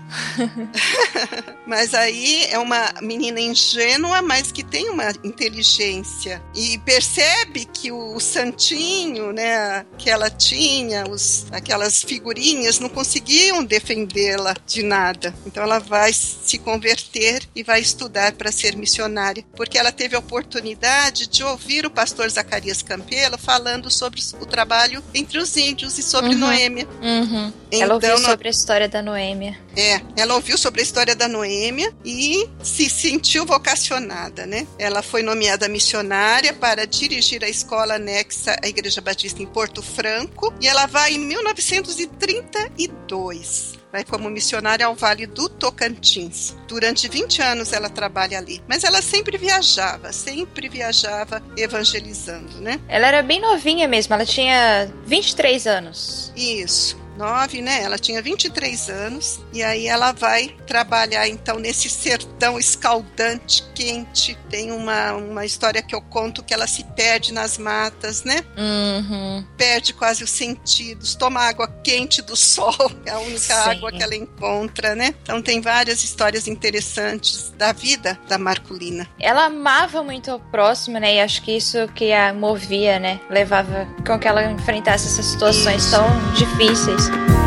mas 1.66 1.94
aí 1.94 2.44
é 2.50 2.58
uma 2.58 2.92
menina 3.00 3.40
ingênua, 3.40 4.22
mas 4.22 4.52
que 4.52 4.62
tem 4.62 4.88
uma 4.90 5.10
inteligência 5.24 6.42
e 6.54 6.78
percebe 6.78 7.64
que 7.64 7.90
o, 7.90 8.14
o 8.14 8.20
santinho, 8.20 9.32
né, 9.32 9.84
que 9.98 10.10
ela 10.10 10.30
tinha, 10.30 11.04
os, 11.08 11.46
aquelas 11.52 12.02
figurinhas 12.02 12.78
não 12.78 12.88
conseguiam 12.88 13.64
defendê-la 13.64 14.54
de 14.66 14.82
nada. 14.82 15.34
Então 15.46 15.62
ela 15.62 15.78
vai 15.78 16.12
se 16.12 16.58
converter 16.58 17.42
e 17.54 17.62
vai 17.62 17.80
estudar 17.80 18.32
para 18.32 18.52
ser 18.52 18.76
missionária, 18.76 19.44
porque 19.54 19.78
ela 19.78 19.92
teve 19.92 20.16
a 20.16 20.18
oportunidade 20.18 21.26
de 21.26 21.42
ouvir 21.44 21.86
o 21.86 21.90
pastor 21.90 22.28
Zacarias 22.30 22.82
Campelo 22.82 23.38
falando 23.38 23.90
sobre 23.90 24.20
o 24.40 24.46
trabalho 24.46 24.95
entre 25.14 25.38
os 25.38 25.56
índios 25.56 25.96
e 25.98 26.02
sobre 26.02 26.30
Uhum. 26.32 26.38
Noêmia. 26.38 26.86
Uhum. 27.02 27.52
Então, 27.70 27.82
Ela 27.82 27.94
ouviu 27.94 28.18
sobre 28.18 28.48
a 28.48 28.50
história 28.50 28.88
da 28.88 29.02
Noêmia. 29.02 29.58
é, 29.76 30.00
ela 30.16 30.34
ouviu 30.34 30.56
sobre 30.56 30.80
a 30.80 30.84
história 30.84 31.14
da 31.16 31.26
Noêmia 31.28 31.92
e 32.04 32.48
se 32.62 32.88
sentiu 32.88 33.44
vocacionada, 33.44 34.46
né? 34.46 34.66
Ela 34.78 35.02
foi 35.02 35.22
nomeada 35.22 35.68
missionária 35.68 36.52
para 36.52 36.86
dirigir 36.86 37.42
a 37.44 37.48
escola 37.48 37.94
anexa 37.96 38.56
à 38.62 38.68
Igreja 38.68 39.00
Batista 39.00 39.42
em 39.42 39.46
Porto 39.46 39.82
Franco 39.82 40.54
e 40.60 40.68
ela 40.68 40.86
vai 40.86 41.14
em 41.14 41.18
1932. 41.18 43.75
Vai 43.96 44.04
como 44.04 44.28
missionária 44.28 44.84
ao 44.84 44.94
Vale 44.94 45.26
do 45.26 45.48
Tocantins. 45.48 46.54
Durante 46.68 47.08
20 47.08 47.40
anos 47.40 47.72
ela 47.72 47.88
trabalha 47.88 48.36
ali, 48.36 48.62
mas 48.68 48.84
ela 48.84 49.00
sempre 49.00 49.38
viajava, 49.38 50.12
sempre 50.12 50.68
viajava 50.68 51.42
evangelizando, 51.56 52.60
né? 52.60 52.78
Ela 52.88 53.06
era 53.06 53.22
bem 53.22 53.40
novinha 53.40 53.88
mesmo, 53.88 54.12
ela 54.12 54.26
tinha 54.26 54.92
23 55.06 55.66
anos. 55.66 56.30
Isso. 56.36 57.05
Nove, 57.16 57.62
né? 57.62 57.82
Ela 57.82 57.98
tinha 57.98 58.20
23 58.20 58.88
anos 58.90 59.40
e 59.52 59.62
aí 59.62 59.86
ela 59.86 60.12
vai 60.12 60.54
trabalhar 60.66 61.28
então 61.28 61.58
nesse 61.58 61.88
sertão 61.88 62.58
escaldante, 62.58 63.64
quente. 63.74 64.36
Tem 64.48 64.70
uma, 64.70 65.14
uma 65.14 65.44
história 65.44 65.82
que 65.82 65.94
eu 65.94 66.00
conto 66.00 66.42
que 66.42 66.54
ela 66.54 66.66
se 66.66 66.84
perde 66.84 67.32
nas 67.32 67.58
matas, 67.58 68.24
né? 68.24 68.44
Uhum. 68.56 69.44
Perde 69.56 69.92
quase 69.92 70.24
os 70.24 70.30
sentidos, 70.30 71.14
toma 71.14 71.40
água 71.40 71.68
quente 71.82 72.22
do 72.22 72.36
sol, 72.36 72.74
é 73.04 73.10
a 73.10 73.18
única 73.18 73.38
Sim. 73.40 73.70
água 73.70 73.92
que 73.92 74.02
ela 74.02 74.14
encontra, 74.14 74.94
né? 74.94 75.14
Então 75.22 75.40
tem 75.40 75.60
várias 75.60 76.04
histórias 76.04 76.46
interessantes 76.46 77.50
da 77.56 77.72
vida 77.72 78.18
da 78.28 78.38
Marculina. 78.38 79.08
Ela 79.18 79.46
amava 79.46 80.02
muito 80.02 80.32
o 80.32 80.40
próximo, 80.40 80.98
né? 80.98 81.16
E 81.16 81.20
acho 81.20 81.42
que 81.42 81.56
isso 81.56 81.88
que 81.94 82.12
a 82.12 82.32
movia, 82.32 82.98
né? 82.98 83.20
Levava 83.30 83.86
com 84.06 84.18
que 84.18 84.28
ela 84.28 84.44
enfrentasse 84.50 85.06
essas 85.06 85.26
situações 85.26 85.82
Isso. 85.82 85.90
tão 85.90 86.32
difíceis. 86.34 87.05
Peace. 87.08 87.45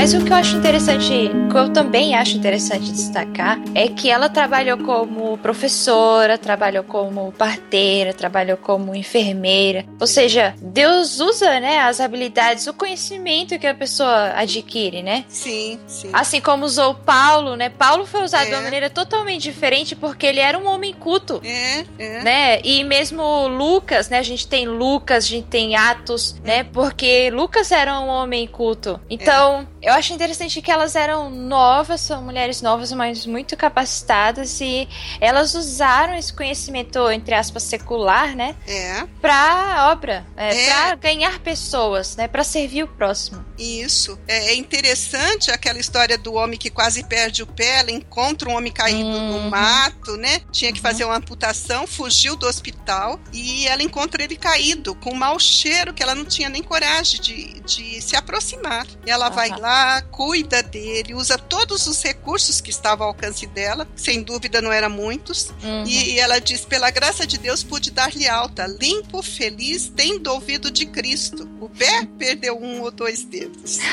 Mas 0.00 0.14
o 0.14 0.24
que 0.24 0.32
eu 0.32 0.36
acho 0.36 0.56
interessante, 0.56 1.12
o 1.12 1.50
que 1.50 1.58
eu 1.58 1.68
também 1.74 2.14
acho 2.14 2.34
interessante 2.34 2.90
destacar, 2.90 3.60
é 3.74 3.86
que 3.86 4.08
ela 4.08 4.30
trabalhou 4.30 4.78
como 4.78 5.36
professora, 5.36 6.38
trabalhou 6.38 6.82
como 6.82 7.30
parteira, 7.32 8.14
trabalhou 8.14 8.56
como 8.56 8.94
enfermeira. 8.94 9.84
Ou 10.00 10.06
seja, 10.06 10.54
Deus 10.58 11.20
usa, 11.20 11.60
né, 11.60 11.80
as 11.80 12.00
habilidades, 12.00 12.66
o 12.66 12.72
conhecimento 12.72 13.58
que 13.58 13.66
a 13.66 13.74
pessoa 13.74 14.32
adquire, 14.36 15.02
né? 15.02 15.26
Sim, 15.28 15.78
sim. 15.86 16.08
Assim 16.14 16.40
como 16.40 16.64
usou 16.64 16.94
Paulo, 16.94 17.54
né? 17.54 17.68
Paulo 17.68 18.06
foi 18.06 18.22
usado 18.24 18.46
de 18.46 18.54
uma 18.54 18.60
É. 18.60 18.64
maneira 18.64 18.88
totalmente 18.88 19.42
diferente 19.42 19.94
porque 19.94 20.24
ele 20.24 20.40
era 20.40 20.58
um 20.58 20.66
homem 20.66 20.94
culto. 20.94 21.42
É, 21.44 21.84
é. 21.98 22.22
Né? 22.22 22.60
E 22.64 22.82
mesmo 22.84 23.48
Lucas, 23.48 24.08
né? 24.08 24.18
A 24.18 24.22
gente 24.22 24.48
tem 24.48 24.66
Lucas, 24.66 25.24
a 25.24 25.28
gente 25.28 25.48
tem 25.48 25.76
Atos, 25.76 26.36
né? 26.42 26.64
Porque 26.64 27.30
Lucas 27.30 27.70
era 27.70 28.00
um 28.00 28.08
homem 28.08 28.46
culto. 28.46 28.98
Então, 29.10 29.68
eu 29.82 29.94
acho 29.94 29.99
interessante 30.08 30.62
que 30.62 30.70
elas 30.70 30.94
eram 30.96 31.28
novas, 31.30 32.00
são 32.00 32.22
mulheres 32.22 32.62
novas, 32.62 32.92
mas 32.92 33.26
muito 33.26 33.56
capacitadas 33.56 34.60
e 34.60 34.88
elas 35.20 35.54
usaram 35.54 36.14
esse 36.14 36.32
conhecimento, 36.32 37.10
entre 37.10 37.34
aspas, 37.34 37.62
secular, 37.62 38.34
né? 38.34 38.54
É. 38.66 39.04
Pra 39.20 39.90
obra, 39.92 40.26
é, 40.36 40.56
É. 40.66 40.66
pra 40.88 40.94
ganhar 40.96 41.38
pessoas, 41.40 42.16
né? 42.16 42.26
Pra 42.28 42.44
servir 42.44 42.84
o 42.84 42.88
próximo. 42.88 43.44
Isso. 43.58 44.18
É, 44.26 44.50
é 44.50 44.54
interessante 44.54 45.50
aquela 45.50 45.78
história 45.78 46.16
do 46.16 46.34
homem 46.34 46.58
que 46.58 46.70
quase 46.70 47.04
perde 47.04 47.42
o 47.42 47.46
pé, 47.46 47.80
ela 47.80 47.90
encontra 47.90 48.48
um 48.48 48.56
homem 48.56 48.72
caído 48.72 49.08
no 49.10 49.36
Uhum. 49.36 49.50
mato, 49.50 50.16
né? 50.16 50.40
Tinha 50.50 50.72
que 50.72 50.80
fazer 50.80 51.04
uma 51.04 51.16
amputação, 51.16 51.86
fugiu 51.86 52.36
do 52.36 52.46
hospital 52.46 53.18
e 53.32 53.66
ela 53.68 53.82
encontra 53.82 54.22
ele 54.22 54.36
caído, 54.36 54.94
com 54.94 55.10
um 55.10 55.16
mau 55.16 55.38
cheiro 55.38 55.92
que 55.92 56.02
ela 56.02 56.14
não 56.14 56.24
tinha 56.24 56.48
nem 56.48 56.62
coragem 56.62 57.20
de, 57.20 57.60
de 57.60 58.00
se 58.00 58.16
aproximar. 58.16 58.86
E 59.06 59.10
ela 59.10 59.28
vai 59.28 59.50
Aham. 59.50 59.60
Lá, 59.80 60.02
cuida 60.02 60.62
dele, 60.62 61.14
usa 61.14 61.38
todos 61.38 61.86
os 61.86 62.02
recursos 62.02 62.60
que 62.60 62.70
estavam 62.70 63.06
ao 63.06 63.12
alcance 63.12 63.46
dela, 63.46 63.88
sem 63.96 64.22
dúvida 64.22 64.60
não 64.60 64.72
eram 64.72 64.90
muitos, 64.90 65.50
Uhum. 65.62 65.84
e, 65.86 66.12
e 66.12 66.18
ela 66.18 66.38
diz: 66.40 66.64
pela 66.64 66.90
graça 66.90 67.26
de 67.26 67.38
Deus 67.38 67.62
pude 67.62 67.90
dar-lhe 67.90 68.28
alta, 68.28 68.66
limpo, 68.66 69.22
feliz, 69.22 69.90
tendo 69.94 70.28
ouvido 70.32 70.70
de 70.70 70.86
Cristo. 70.86 71.48
O 71.60 71.68
pé 71.68 72.06
perdeu 72.18 72.58
um 72.60 72.82
ou 72.82 72.90
dois 72.90 73.22
dedos. 73.24 73.78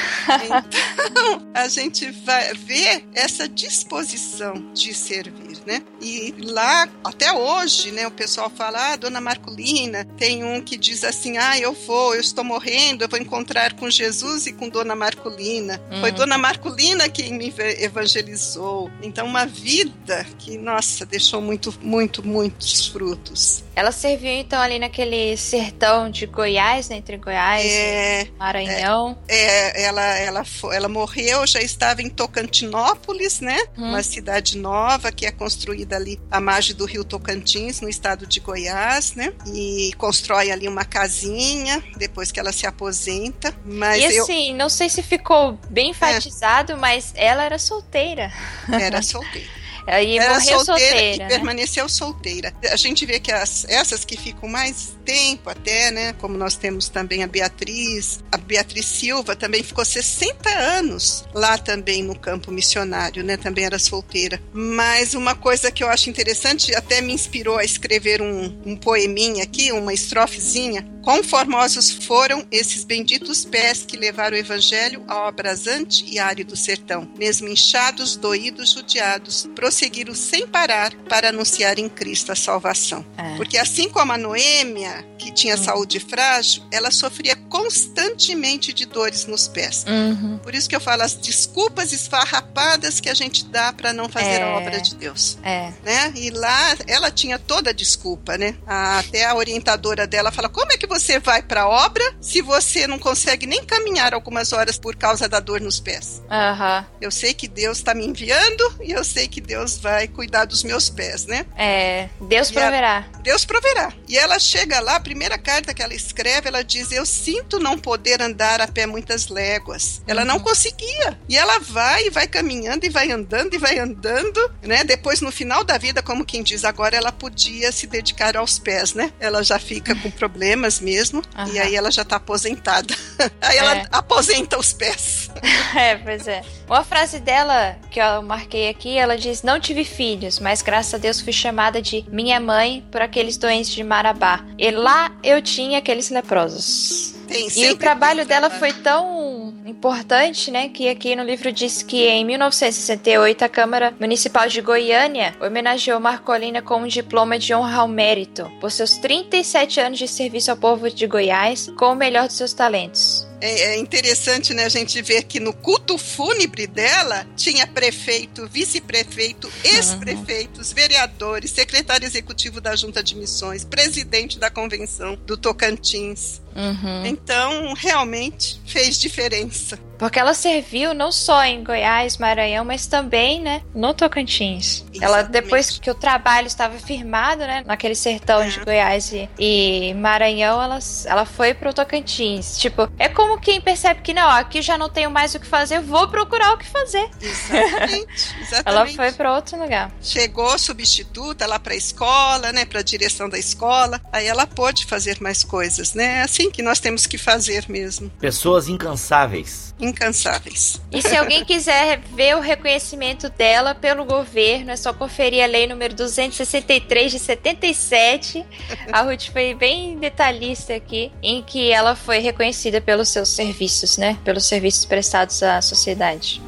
Então, 1.07 1.47
a 1.53 1.67
gente 1.67 2.09
vai 2.11 2.53
ver 2.53 3.03
essa 3.13 3.47
disposição 3.47 4.71
de 4.73 4.93
servir, 4.93 5.57
né? 5.65 5.81
E 6.01 6.33
lá, 6.39 6.87
até 7.03 7.31
hoje, 7.31 7.91
né, 7.91 8.05
o 8.07 8.11
pessoal 8.11 8.49
fala: 8.49 8.93
ah, 8.93 8.95
dona 8.95 9.21
Marculina, 9.21 10.05
tem 10.17 10.43
um 10.43 10.61
que 10.61 10.77
diz 10.77 11.03
assim: 11.03 11.37
ah, 11.37 11.57
eu 11.59 11.73
vou, 11.73 12.13
eu 12.15 12.21
estou 12.21 12.43
morrendo, 12.43 13.03
eu 13.03 13.09
vou 13.09 13.19
encontrar 13.19 13.73
com 13.73 13.89
Jesus 13.89 14.47
e 14.47 14.53
com 14.53 14.69
dona 14.69 14.95
Marculina. 14.95 15.76
Foi 15.99 16.09
Uhum. 16.11 16.15
dona 16.15 16.37
Marculina 16.37 17.09
quem 17.09 17.33
me 17.33 17.51
evangelizou. 17.79 18.89
Então, 19.01 19.25
uma 19.25 19.45
vida 19.45 20.25
que, 20.39 20.57
nossa, 20.57 21.05
deixou 21.05 21.41
muito, 21.41 21.73
muito, 21.81 22.25
muitos 22.25 22.87
frutos. 22.87 23.63
Ela 23.75 23.91
serviu 23.91 24.31
então 24.31 24.59
ali 24.59 24.79
naquele 24.79 25.37
sertão 25.37 26.09
de 26.09 26.25
Goiás, 26.25 26.89
né? 26.89 26.97
Entre 26.97 27.15
Goiás 27.17 27.63
É, 27.63 28.23
e 28.23 28.31
Maranhão. 28.39 29.17
é, 29.27 29.83
ela, 29.83 30.03
ela, 30.17 30.43
fo- 30.43 30.71
ela 30.71 30.89
morreu, 30.89 31.45
já 31.45 31.61
estava 31.61 32.01
em 32.01 32.09
Tocantinópolis, 32.09 33.39
né? 33.39 33.57
Hum. 33.77 33.89
Uma 33.89 34.03
cidade 34.03 34.57
nova 34.57 35.11
que 35.11 35.25
é 35.25 35.31
construída 35.31 35.95
ali 35.95 36.19
à 36.31 36.39
margem 36.39 36.75
do 36.75 36.85
rio 36.85 37.03
Tocantins, 37.03 37.79
no 37.81 37.87
estado 37.89 38.25
de 38.25 38.39
Goiás, 38.39 39.13
né? 39.13 39.31
E 39.53 39.91
constrói 39.97 40.51
ali 40.51 40.67
uma 40.67 40.83
casinha 40.85 41.83
depois 41.97 42.31
que 42.31 42.39
ela 42.39 42.51
se 42.51 42.65
aposenta. 42.65 43.53
Mas 43.63 44.01
e 44.03 44.15
eu 44.15 44.23
assim, 44.23 44.53
não 44.55 44.69
sei 44.69 44.89
se 44.89 45.03
ficou 45.03 45.57
bem 45.69 45.91
enfatizado, 45.91 46.77
mas 46.77 47.13
ela 47.15 47.43
era 47.43 47.59
solteira. 47.59 48.31
era 48.71 49.01
solteira. 49.01 49.57
E 49.87 50.17
era 50.17 50.33
morreu 50.33 50.65
solteira, 50.65 50.65
solteira. 50.65 51.15
e 51.15 51.17
né? 51.19 51.27
permaneceu 51.27 51.87
solteira. 51.87 52.53
A 52.69 52.75
gente 52.75 53.05
vê 53.05 53.21
que 53.21 53.31
as, 53.31 53.65
essas 53.69 54.03
que 54.03 54.17
ficam 54.17 54.49
mais 54.49 54.97
tempo 55.05 55.49
até, 55.49 55.91
né? 55.91 56.13
Como 56.19 56.37
nós 56.37 56.55
temos 56.55 56.89
também 56.89 57.23
a 57.23 57.27
Beatriz, 57.27 58.19
a 58.29 58.37
Beatriz 58.37 58.85
Silva 58.85 59.33
também 59.33 59.63
ficou 59.63 59.85
60 59.85 60.49
anos 60.49 61.23
lá 61.33 61.57
também 61.57 62.03
no 62.03 62.19
campo 62.19 62.51
missionário, 62.51 63.23
né? 63.23 63.37
Também 63.37 63.63
era 63.63 63.79
solteira. 63.79 64.41
Mas 64.51 65.13
uma 65.13 65.35
coisa 65.35 65.71
que 65.71 65.81
eu 65.81 65.89
acho 65.89 66.09
interessante, 66.09 66.75
até 66.75 66.99
me 66.99 67.13
inspirou 67.13 67.57
a 67.57 67.63
escrever 67.63 68.21
um, 68.21 68.61
um 68.65 68.75
poeminha 68.75 69.43
aqui, 69.43 69.71
uma 69.71 69.93
estrofezinha. 69.93 70.85
Quão 71.07 71.23
formosos 71.23 71.89
foram 71.89 72.45
esses 72.51 72.83
benditos 72.83 73.45
pés 73.45 73.85
que 73.87 73.95
levaram 73.95 74.35
o 74.35 74.39
evangelho 74.39 75.05
ao 75.07 75.25
abrasante 75.25 76.03
e 76.05 76.19
árido 76.19 76.53
sertão, 76.57 77.09
mesmo 77.17 77.47
inchados, 77.47 78.17
doídos, 78.17 78.73
judiados, 78.73 79.47
prosseguiram 79.55 80.13
sem 80.13 80.45
parar 80.45 80.93
para 81.07 81.29
anunciar 81.29 81.79
em 81.79 81.87
Cristo 81.87 82.33
a 82.33 82.35
salvação. 82.35 83.05
É. 83.17 83.37
Porque 83.37 83.57
assim 83.57 83.87
como 83.87 84.11
a 84.11 84.17
Noêmia, 84.17 85.07
que 85.17 85.31
tinha 85.31 85.55
saúde 85.55 85.97
frágil, 86.01 86.61
ela 86.73 86.91
sofria 86.91 87.37
constantemente 87.47 88.73
de 88.73 88.85
dores 88.85 89.25
nos 89.27 89.47
pés. 89.47 89.85
Uhum. 89.87 90.37
Por 90.39 90.53
isso 90.53 90.67
que 90.67 90.75
eu 90.75 90.81
falo 90.81 91.03
as 91.03 91.13
desculpas 91.13 91.93
esfarrapadas 91.93 92.99
que 92.99 93.09
a 93.09 93.13
gente 93.13 93.45
dá 93.45 93.71
para 93.71 93.93
não 93.93 94.09
fazer 94.09 94.41
É. 94.41 94.43
a 94.43 94.57
obra 94.57 94.81
de 94.81 94.93
Deus, 94.95 95.37
É. 95.41 95.71
né? 95.85 96.11
E 96.17 96.31
lá 96.31 96.75
ela 96.85 97.09
tinha 97.09 97.39
toda 97.39 97.69
a 97.69 97.73
desculpa, 97.73 98.37
né? 98.37 98.55
Até 98.67 99.23
a 99.23 99.33
orientadora 99.35 100.05
dela 100.05 100.33
fala: 100.33 100.49
"Como 100.49 100.69
é 100.73 100.77
que 100.77 100.85
você 100.85 100.96
vai 101.19 101.41
para 101.41 101.61
a 101.61 101.69
obra 101.69 102.03
se 102.21 102.41
você 102.41 102.87
não 102.87 102.99
consegue 102.99 103.45
nem 103.45 103.63
caminhar 103.63 104.13
algumas 104.13 104.53
horas 104.53 104.77
por 104.77 104.95
causa 104.95 105.27
da 105.27 105.39
dor 105.39 105.61
nos 105.61 105.79
pés? 105.79 106.21
Aham. 106.29 106.85
Eu 107.01 107.11
sei 107.11 107.33
que 107.33 107.47
Deus 107.47 107.77
está 107.77 107.93
me 107.93 108.05
enviando 108.05 108.77
e 108.81 108.91
eu 108.91 109.03
sei 109.03 109.27
que 109.27 109.41
Deus 109.41 109.77
vai 109.77 110.07
cuidar 110.07 110.45
dos 110.45 110.63
meus 110.63 110.89
pés, 110.89 111.25
né? 111.25 111.45
É, 111.55 112.09
Deus 112.21 112.49
E 112.49 112.53
proverá. 112.53 113.05
Deus 113.21 113.45
proverá. 113.45 113.93
E 114.07 114.17
ela 114.17 114.39
chega 114.39 114.79
lá, 114.79 114.95
a 114.95 114.99
primeira 114.99 115.37
carta 115.37 115.73
que 115.73 115.81
ela 115.81 115.93
escreve, 115.93 116.47
ela 116.47 116.63
diz: 116.63 116.91
Eu 116.91 117.05
sinto 117.05 117.59
não 117.59 117.77
poder 117.77 118.21
andar 118.21 118.61
a 118.61 118.67
pé 118.67 118.85
muitas 118.85 119.27
léguas. 119.27 120.01
Ela 120.07 120.23
não 120.23 120.39
conseguia. 120.39 121.19
E 121.27 121.37
ela 121.37 121.59
vai, 121.59 122.07
e 122.07 122.09
vai 122.09 122.27
caminhando, 122.27 122.85
e 122.85 122.89
vai 122.89 123.11
andando, 123.11 123.53
e 123.53 123.57
vai 123.57 123.79
andando, 123.79 124.39
né? 124.61 124.83
Depois, 124.83 125.21
no 125.21 125.31
final 125.31 125.63
da 125.63 125.77
vida, 125.77 126.01
como 126.01 126.25
quem 126.25 126.43
diz, 126.43 126.63
agora 126.63 126.95
ela 126.95 127.11
podia 127.11 127.71
se 127.71 127.87
dedicar 127.87 128.35
aos 128.37 128.59
pés, 128.59 128.93
né? 128.93 129.11
Ela 129.19 129.43
já 129.43 129.59
fica 129.59 129.95
com 129.95 130.09
problemas 130.11 130.79
mesmo, 130.87 131.21
e 131.35 131.41
Aham. 131.59 131.61
aí 131.67 131.75
ela 131.75 131.91
já 131.91 132.05
tá 132.05 132.15
aposentada. 132.15 132.95
aí 133.41 133.57
ela 133.57 133.75
É. 133.77 133.85
aposenta 133.91 134.57
os 134.57 134.71
pés. 134.73 135.29
É, 135.75 135.95
pois 135.97 136.27
é. 136.27 136.43
Uma 136.67 136.83
frase 136.83 137.19
dela 137.19 137.75
que 137.91 137.99
eu 137.99 138.21
marquei 138.23 138.69
aqui, 138.69 138.97
ela 138.97 139.17
diz: 139.17 139.43
Não 139.43 139.59
tive 139.59 139.83
filhos, 139.83 140.39
mas 140.39 140.61
graças 140.61 140.93
a 140.93 140.97
Deus 140.97 141.19
fui 141.21 141.33
chamada 141.33 141.81
de 141.81 142.05
minha 142.09 142.39
mãe 142.39 142.85
por 142.91 143.01
aqueles 143.01 143.37
doentes 143.37 143.71
de 143.71 143.83
Marabá. 143.83 144.43
E 144.57 144.71
lá 144.71 145.11
eu 145.23 145.41
tinha 145.41 145.77
aqueles 145.79 146.09
leprosos. 146.09 147.13
Tem 147.27 147.47
E 147.55 147.69
o 147.71 147.77
trabalho 147.77 148.25
dela 148.25 148.49
foi 148.49 148.71
tão 148.71 149.46
importante, 149.69 150.51
né, 150.51 150.69
que 150.69 150.89
aqui 150.89 151.15
no 151.15 151.23
livro 151.23 151.51
diz 151.51 151.83
que 151.83 152.07
em 152.07 152.25
1968 152.25 153.43
a 153.43 153.49
Câmara 153.49 153.93
Municipal 153.99 154.47
de 154.47 154.61
Goiânia 154.61 155.35
homenageou 155.41 155.99
Marcolina 155.99 156.61
com 156.61 156.77
um 156.77 156.87
diploma 156.87 157.37
de 157.37 157.53
honra 157.53 157.81
ao 157.81 157.87
mérito 157.87 158.49
por 158.59 158.71
seus 158.71 158.97
37 158.97 159.79
anos 159.79 159.99
de 159.99 160.07
serviço 160.07 160.51
ao 160.51 160.57
povo 160.57 160.89
de 160.89 161.07
Goiás 161.07 161.69
com 161.77 161.91
o 161.91 161.95
melhor 161.95 162.27
dos 162.27 162.37
seus 162.37 162.53
talentos. 162.53 163.27
É, 163.39 163.75
é 163.75 163.79
interessante, 163.79 164.53
né, 164.53 164.65
a 164.65 164.69
gente 164.69 165.01
ver 165.01 165.23
que 165.23 165.39
no 165.39 165.53
culto 165.53 165.97
fúnebre 165.97 166.65
dela 166.65 167.25
tinha 167.35 167.67
prefeito, 167.67 168.47
vice-prefeito, 168.47 169.51
ex-prefeitos, 169.63 170.73
vereadores, 170.73 171.51
secretário 171.51 172.05
executivo 172.05 172.59
da 172.59 172.75
Junta 172.75 173.03
de 173.03 173.15
Missões, 173.15 173.63
presidente 173.63 174.39
da 174.39 174.49
convenção 174.49 175.15
do 175.25 175.37
Tocantins. 175.37 176.41
Uhum. 176.55 177.05
Então, 177.05 177.73
realmente 177.75 178.59
fez 178.65 178.99
diferença. 178.99 179.77
Porque 179.97 180.19
ela 180.19 180.35
serviu 180.35 180.93
não 180.93 181.11
só 181.11 181.43
em 181.43 181.63
Goiás, 181.63 182.17
Maranhão, 182.19 182.63
mas 182.63 182.85
também, 182.85 183.41
né, 183.41 183.63
no 183.73 183.95
Tocantins. 183.95 184.85
Ela, 185.01 185.21
Exatamente. 185.21 185.31
depois 185.31 185.79
que 185.79 185.89
o 185.89 185.95
trabalho 185.95 186.45
estava 186.45 186.77
firmado, 186.77 187.39
né, 187.39 187.63
naquele 187.65 187.95
sertão 187.95 188.43
É. 188.43 188.47
de 188.47 188.59
Goiás 188.59 189.11
e, 189.11 189.27
e 189.39 189.95
Maranhão, 189.95 190.61
ela, 190.61 190.77
ela 191.05 191.25
foi 191.25 191.55
pro 191.55 191.73
Tocantins. 191.73 192.59
Tipo, 192.59 192.87
é 192.99 193.09
como 193.09 193.39
quem 193.39 193.59
percebe 193.59 194.01
que, 194.03 194.13
não, 194.13 194.29
aqui 194.29 194.61
já 194.61 194.77
não 194.77 194.87
tenho 194.87 195.09
mais 195.09 195.33
o 195.33 195.39
que 195.39 195.47
fazer, 195.47 195.81
vou 195.81 196.07
procurar 196.07 196.53
o 196.53 196.57
que 196.59 196.67
fazer. 196.67 197.09
Exatamente, 197.19 198.35
Ela 198.65 198.81
exatamente. 198.81 198.95
foi 198.95 199.11
pra 199.13 199.35
outro 199.35 199.59
lugar. 199.59 199.91
Chegou 199.99 200.59
substituta 200.59 201.47
lá 201.47 201.57
para 201.57 201.73
a 201.73 201.77
escola, 201.77 202.51
né, 202.51 202.65
para 202.65 202.81
a 202.81 202.83
direção 202.83 203.27
da 203.27 203.37
escola. 203.39 203.99
Aí 204.11 204.27
ela 204.27 204.45
pôde 204.45 204.85
fazer 204.85 205.17
mais 205.21 205.43
coisas, 205.43 205.93
né? 205.95 206.19
É 206.19 206.21
que 206.51 206.61
nós 206.61 206.79
temos 206.79 207.05
que 207.05 207.17
fazer 207.17 207.65
mesmo, 207.69 208.09
Pessoas 208.19 208.67
incansáveis. 208.67 209.73
incansáveis. 209.79 210.81
E 210.91 211.01
se 211.01 211.15
alguém 211.15 211.43
quiser 211.45 211.99
ver 212.15 212.35
o 212.35 212.39
reconhecimento 212.39 213.29
dela 213.29 213.75
pelo 213.75 214.05
governo, 214.05 214.71
é 214.71 214.75
só 214.75 214.93
conferir 214.93 215.43
a 215.43 215.47
lei 215.47 215.67
número 215.67 215.93
263 215.93 217.11
de 217.11 217.19
77. 217.19 218.45
A 218.91 219.01
Ruth 219.01 219.29
foi 219.31 219.53
bem 219.53 219.97
detalhista 219.97 220.73
aqui, 220.75 221.11
em 221.21 221.41
que 221.43 221.71
ela 221.71 221.95
foi 221.95 222.19
reconhecida 222.19 222.79
pelos 222.81 223.09
seus 223.09 223.29
serviços, 223.29 223.97
né? 223.97 224.17
Pelos 224.23 224.45
serviços 224.45 224.85
prestados 224.85 225.41
à 225.43 225.61
sociedade. 225.61 226.41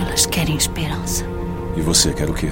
Elas 0.00 0.26
querem 0.26 0.56
esperança. 0.56 1.24
E 1.76 1.80
você 1.80 2.12
quer 2.12 2.28
o 2.28 2.34
quê? 2.34 2.48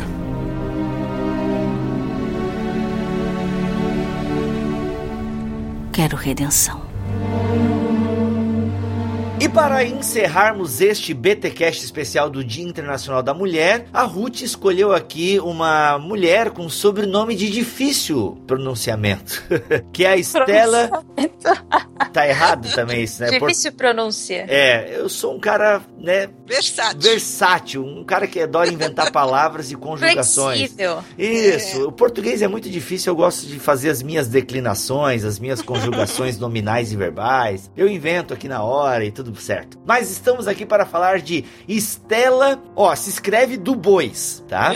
Quero 5.94 6.16
redenção. 6.16 6.82
E 9.44 9.48
para 9.50 9.84
encerrarmos 9.84 10.80
este 10.80 11.12
BTcast 11.12 11.84
especial 11.84 12.30
do 12.30 12.42
Dia 12.42 12.64
Internacional 12.64 13.22
da 13.22 13.34
Mulher, 13.34 13.84
a 13.92 14.02
Ruth 14.04 14.40
escolheu 14.40 14.90
aqui 14.90 15.38
uma 15.38 15.98
mulher 15.98 16.48
com 16.50 16.66
sobrenome 16.70 17.34
de 17.36 17.50
difícil 17.50 18.38
pronunciamento, 18.46 19.42
que 19.92 20.02
é 20.02 20.12
a 20.12 20.16
Estela. 20.16 20.88
Tá 22.10 22.26
errado 22.26 22.72
também 22.74 23.02
isso, 23.02 23.20
né? 23.22 23.38
Por- 23.38 23.48
Difícil 23.48 23.72
pronúncia. 23.72 24.46
É, 24.48 24.96
eu 24.98 25.08
sou 25.10 25.34
um 25.34 25.38
cara, 25.40 25.82
né, 25.98 26.28
Versátil. 26.46 27.00
versátil, 27.00 27.84
um 27.84 28.02
cara 28.04 28.26
que 28.26 28.40
adora 28.40 28.72
inventar 28.72 29.10
palavras 29.12 29.70
e 29.70 29.74
conjugações. 29.74 30.58
Flexível. 30.72 31.04
Isso, 31.18 31.88
o 31.88 31.92
português 31.92 32.40
é 32.40 32.48
muito 32.48 32.70
difícil, 32.70 33.10
eu 33.12 33.16
gosto 33.16 33.46
de 33.46 33.58
fazer 33.58 33.90
as 33.90 34.02
minhas 34.02 34.26
declinações, 34.26 35.22
as 35.22 35.38
minhas 35.38 35.60
conjugações 35.60 36.38
nominais 36.40 36.92
e 36.92 36.96
verbais. 36.96 37.70
Eu 37.76 37.88
invento 37.88 38.32
aqui 38.32 38.48
na 38.48 38.62
hora 38.62 39.04
e 39.04 39.10
tudo 39.12 39.33
certo. 39.40 39.78
Mas 39.84 40.10
estamos 40.10 40.46
aqui 40.46 40.64
para 40.64 40.86
falar 40.86 41.20
de 41.20 41.44
Estela, 41.68 42.62
ó, 42.74 42.94
se 42.94 43.10
escreve 43.10 43.56
do 43.56 43.74
bois, 43.74 44.44
tá? 44.48 44.72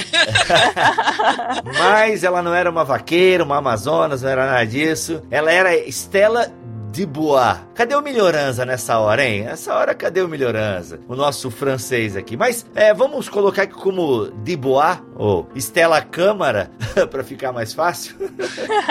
Mas 1.79 2.25
ela 2.25 2.43
não 2.43 2.55
era 2.55 2.71
uma 2.71 2.85
vaqueira, 2.85 3.45
uma 3.45 3.59
amazonas, 3.59 4.23
não 4.23 4.31
era 4.31 4.47
nada 4.47 4.67
disso. 4.67 5.23
Ela 5.31 5.53
era 5.53 5.77
Estela 5.77 6.53
de 6.91 7.07
Bois. 7.07 7.59
Cadê 7.75 7.95
o 7.95 8.03
Melhoranza 8.03 8.65
nessa 8.65 8.99
hora, 8.99 9.25
hein? 9.25 9.47
Essa 9.47 9.75
hora, 9.75 9.95
cadê 9.95 10.23
o 10.23 10.29
Melhoranza? 10.29 11.01
O 11.09 11.15
nosso 11.15 11.51
francês 11.51 12.17
aqui. 12.17 12.37
Mas 12.37 12.67
é, 12.75 12.93
vamos 12.93 13.29
colocar 13.29 13.63
aqui 13.63 13.75
como 13.75 14.31
de 14.43 14.57
Bois, 14.57 14.99
ou 15.17 15.49
Estela 15.55 16.01
Câmara, 16.01 16.71
para 17.11 17.23
ficar 17.23 17.53
mais 17.53 17.73
fácil. 17.73 18.17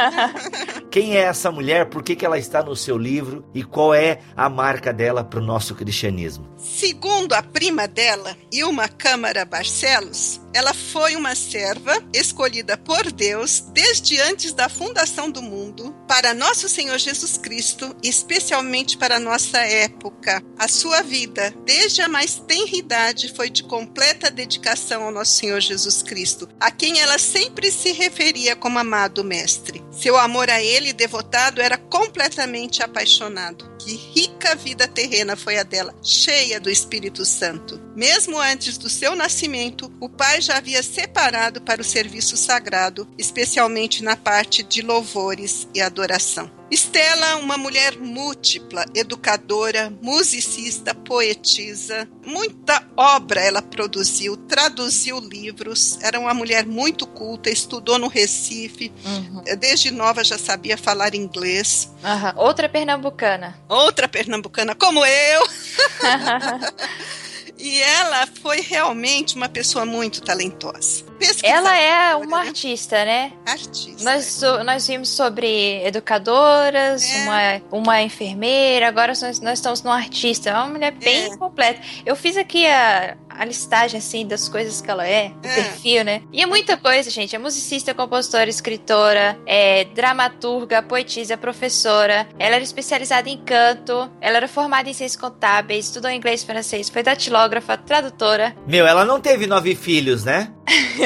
Quem 0.89 1.17
é 1.17 1.21
essa 1.21 1.51
mulher? 1.51 1.87
Por 1.87 2.01
que, 2.01 2.15
que 2.15 2.25
ela 2.25 2.37
está 2.37 2.63
no 2.63 2.75
seu 2.75 2.97
livro? 2.97 3.45
E 3.53 3.63
qual 3.63 3.93
é 3.93 4.19
a 4.35 4.49
marca 4.49 4.93
dela 4.93 5.23
para 5.23 5.39
o 5.39 5.43
nosso 5.43 5.75
cristianismo? 5.75 6.47
Segundo 6.57 7.33
a 7.33 7.43
prima 7.43 7.87
dela, 7.87 8.35
Ilma 8.51 8.87
Câmara 8.87 9.45
Barcelos, 9.45 10.41
ela 10.57 10.73
foi 10.73 11.15
uma 11.15 11.35
serva 11.35 12.03
escolhida 12.11 12.75
por 12.75 13.11
Deus 13.11 13.59
desde 13.73 14.19
antes 14.19 14.53
da 14.53 14.67
fundação 14.67 15.29
do 15.29 15.39
mundo 15.39 15.95
para 16.07 16.33
nosso 16.33 16.67
Senhor 16.67 16.97
Jesus 16.97 17.37
Cristo, 17.37 17.95
especialmente 18.01 18.97
para 18.97 19.19
nossa 19.19 19.59
época. 19.59 20.41
A 20.57 20.67
sua 20.67 21.03
vida, 21.03 21.53
desde 21.63 22.01
a 22.01 22.07
mais 22.07 22.41
tenra 22.47 22.75
idade, 22.75 23.31
foi 23.35 23.51
de 23.51 23.61
completa 23.61 24.31
dedicação 24.31 25.03
ao 25.03 25.11
nosso 25.11 25.33
Senhor 25.33 25.59
Jesus 25.59 26.01
Cristo, 26.01 26.49
a 26.59 26.71
quem 26.71 27.01
ela 27.01 27.19
sempre 27.19 27.69
se 27.69 27.91
referia 27.91 28.55
como 28.55 28.79
amado 28.79 29.23
mestre. 29.23 29.85
Seu 29.91 30.17
amor 30.17 30.49
a 30.49 30.59
ele 30.59 30.91
devotado 30.91 31.61
era 31.61 31.77
completamente 31.77 32.81
apaixonado. 32.81 33.76
Que 33.87 33.95
rica 33.95 34.53
vida 34.53 34.85
terrena 34.85 35.37
foi 35.37 35.57
a 35.57 35.63
dela, 35.63 35.95
cheia 36.03 36.59
do 36.59 36.69
Espírito 36.69 37.23
Santo. 37.23 37.79
Mesmo 37.95 38.37
antes 38.37 38.77
do 38.77 38.89
seu 38.89 39.15
nascimento, 39.15 39.89
o 40.01 40.09
pai 40.09 40.41
já 40.41 40.57
havia 40.57 40.83
separado 40.83 41.61
para 41.61 41.79
o 41.79 41.85
serviço 41.85 42.35
sagrado, 42.35 43.07
especialmente 43.17 44.03
na 44.03 44.17
parte 44.17 44.61
de 44.61 44.81
louvores 44.81 45.69
e 45.73 45.79
adoração. 45.79 46.51
Estela, 46.69 47.37
uma 47.37 47.57
mulher 47.57 47.97
múltipla, 47.97 48.85
educadora, 48.93 49.91
musicista, 50.01 50.93
poetisa, 50.93 52.07
muita 52.25 52.83
obra 52.97 53.39
ela 53.41 53.61
produziu, 53.61 54.35
traduziu 54.35 55.19
livros, 55.19 55.97
era 56.01 56.19
uma 56.19 56.33
mulher 56.33 56.65
muito 56.65 57.07
culta, 57.07 57.49
estudou 57.49 57.97
no 57.97 58.07
Recife, 58.07 58.91
Uhum. 59.05 59.43
desde 59.57 59.91
nova 59.91 60.23
já 60.23 60.37
sabia 60.37 60.77
falar 60.77 61.15
inglês. 61.15 61.89
Aham. 62.03 62.33
Outra 62.35 62.67
pernambucana. 62.67 63.57
Outra 63.69 64.07
pernambucana 64.09 64.75
como 64.75 65.05
eu. 65.05 65.47
E 67.59 67.81
ela 67.81 68.27
foi 68.41 68.61
realmente 68.61 69.35
uma 69.35 69.49
pessoa 69.49 69.85
muito 69.85 70.21
talentosa. 70.21 71.03
Ela 71.41 71.75
é 71.75 72.15
uma 72.15 72.43
né? 72.43 72.47
artista, 72.49 73.03
né? 73.03 73.31
artista. 73.45 74.03
Nós, 74.03 74.25
so- 74.25 74.63
nós 74.63 74.85
vimos 74.85 75.09
sobre 75.09 75.81
educadoras, 75.83 77.03
É. 77.03 77.23
uma, 77.23 77.79
uma 77.79 78.01
enfermeira, 78.03 78.87
agora 78.87 79.13
nós, 79.19 79.39
nós 79.39 79.53
estamos 79.57 79.81
numa 79.81 79.95
artista. 79.95 80.51
É 80.51 80.53
uma 80.53 80.67
mulher 80.67 80.91
bem 80.91 81.31
É. 81.33 81.37
completa. 81.37 81.81
Eu 82.05 82.15
fiz 82.15 82.37
aqui 82.37 82.67
a, 82.67 83.17
a 83.37 83.45
listagem, 83.45 83.97
assim, 83.99 84.25
das 84.25 84.49
coisas 84.49 84.81
que 84.81 84.89
ela 84.89 85.07
é, 85.07 85.31
o 85.43 85.47
É. 85.47 85.55
perfil, 85.55 86.03
né? 86.03 86.21
E 86.31 86.41
é 86.41 86.45
muita 86.45 86.75
coisa, 86.77 87.09
gente. 87.09 87.35
É 87.35 87.39
musicista, 87.39 87.93
compositora, 87.93 88.49
escritora, 88.49 89.37
é 89.45 89.85
dramaturga, 89.85 90.81
poetisa, 90.81 91.37
professora. 91.37 92.27
Ela 92.39 92.55
era 92.55 92.63
especializada 92.63 93.29
em 93.29 93.37
canto, 93.37 94.09
ela 94.19 94.37
era 94.37 94.47
formada 94.47 94.89
em 94.89 94.93
ciências 94.93 95.19
contábeis, 95.19 95.85
estudou 95.85 96.09
inglês 96.11 96.41
e 96.41 96.45
francês, 96.45 96.89
foi 96.89 97.03
datilógrafa, 97.03 97.77
tradutora. 97.77 98.55
Meu, 98.65 98.85
ela 98.87 99.05
não 99.05 99.19
teve 99.21 99.47
nove 99.47 99.75
filhos, 99.75 100.23
né? 100.23 100.51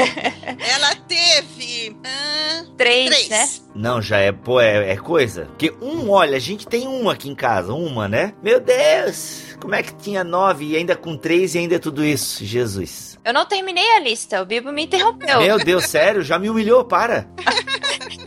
ela 0.73 0.95
teve. 1.07 1.95
ah, 2.03 2.63
Três, 2.77 3.09
três. 3.09 3.29
né? 3.29 3.49
Não, 3.75 4.01
já 4.01 4.17
é, 4.17 4.31
pô, 4.31 4.59
é, 4.59 4.91
é 4.91 4.97
coisa. 4.97 5.45
Porque 5.45 5.71
um, 5.81 6.09
olha, 6.09 6.35
a 6.35 6.39
gente 6.39 6.65
tem 6.67 6.87
uma 6.87 7.13
aqui 7.13 7.29
em 7.29 7.35
casa, 7.35 7.73
uma, 7.73 8.07
né? 8.07 8.33
Meu 8.41 8.59
Deus! 8.59 9.50
Como 9.61 9.75
é 9.75 9.83
que 9.83 9.93
tinha 9.93 10.23
nove 10.23 10.65
e 10.65 10.75
ainda 10.75 10.95
com 10.95 11.15
três 11.15 11.53
e 11.53 11.59
ainda 11.59 11.79
tudo 11.79 12.03
isso? 12.03 12.43
Jesus. 12.43 13.19
Eu 13.23 13.31
não 13.31 13.45
terminei 13.45 13.91
a 13.91 13.99
lista, 13.99 14.41
o 14.41 14.45
Bibo 14.45 14.71
me 14.71 14.85
interrompeu. 14.85 15.39
Meu 15.39 15.63
Deus, 15.63 15.85
sério? 15.85 16.23
Já 16.23 16.39
me 16.39 16.49
humilhou, 16.49 16.83
para. 16.83 17.27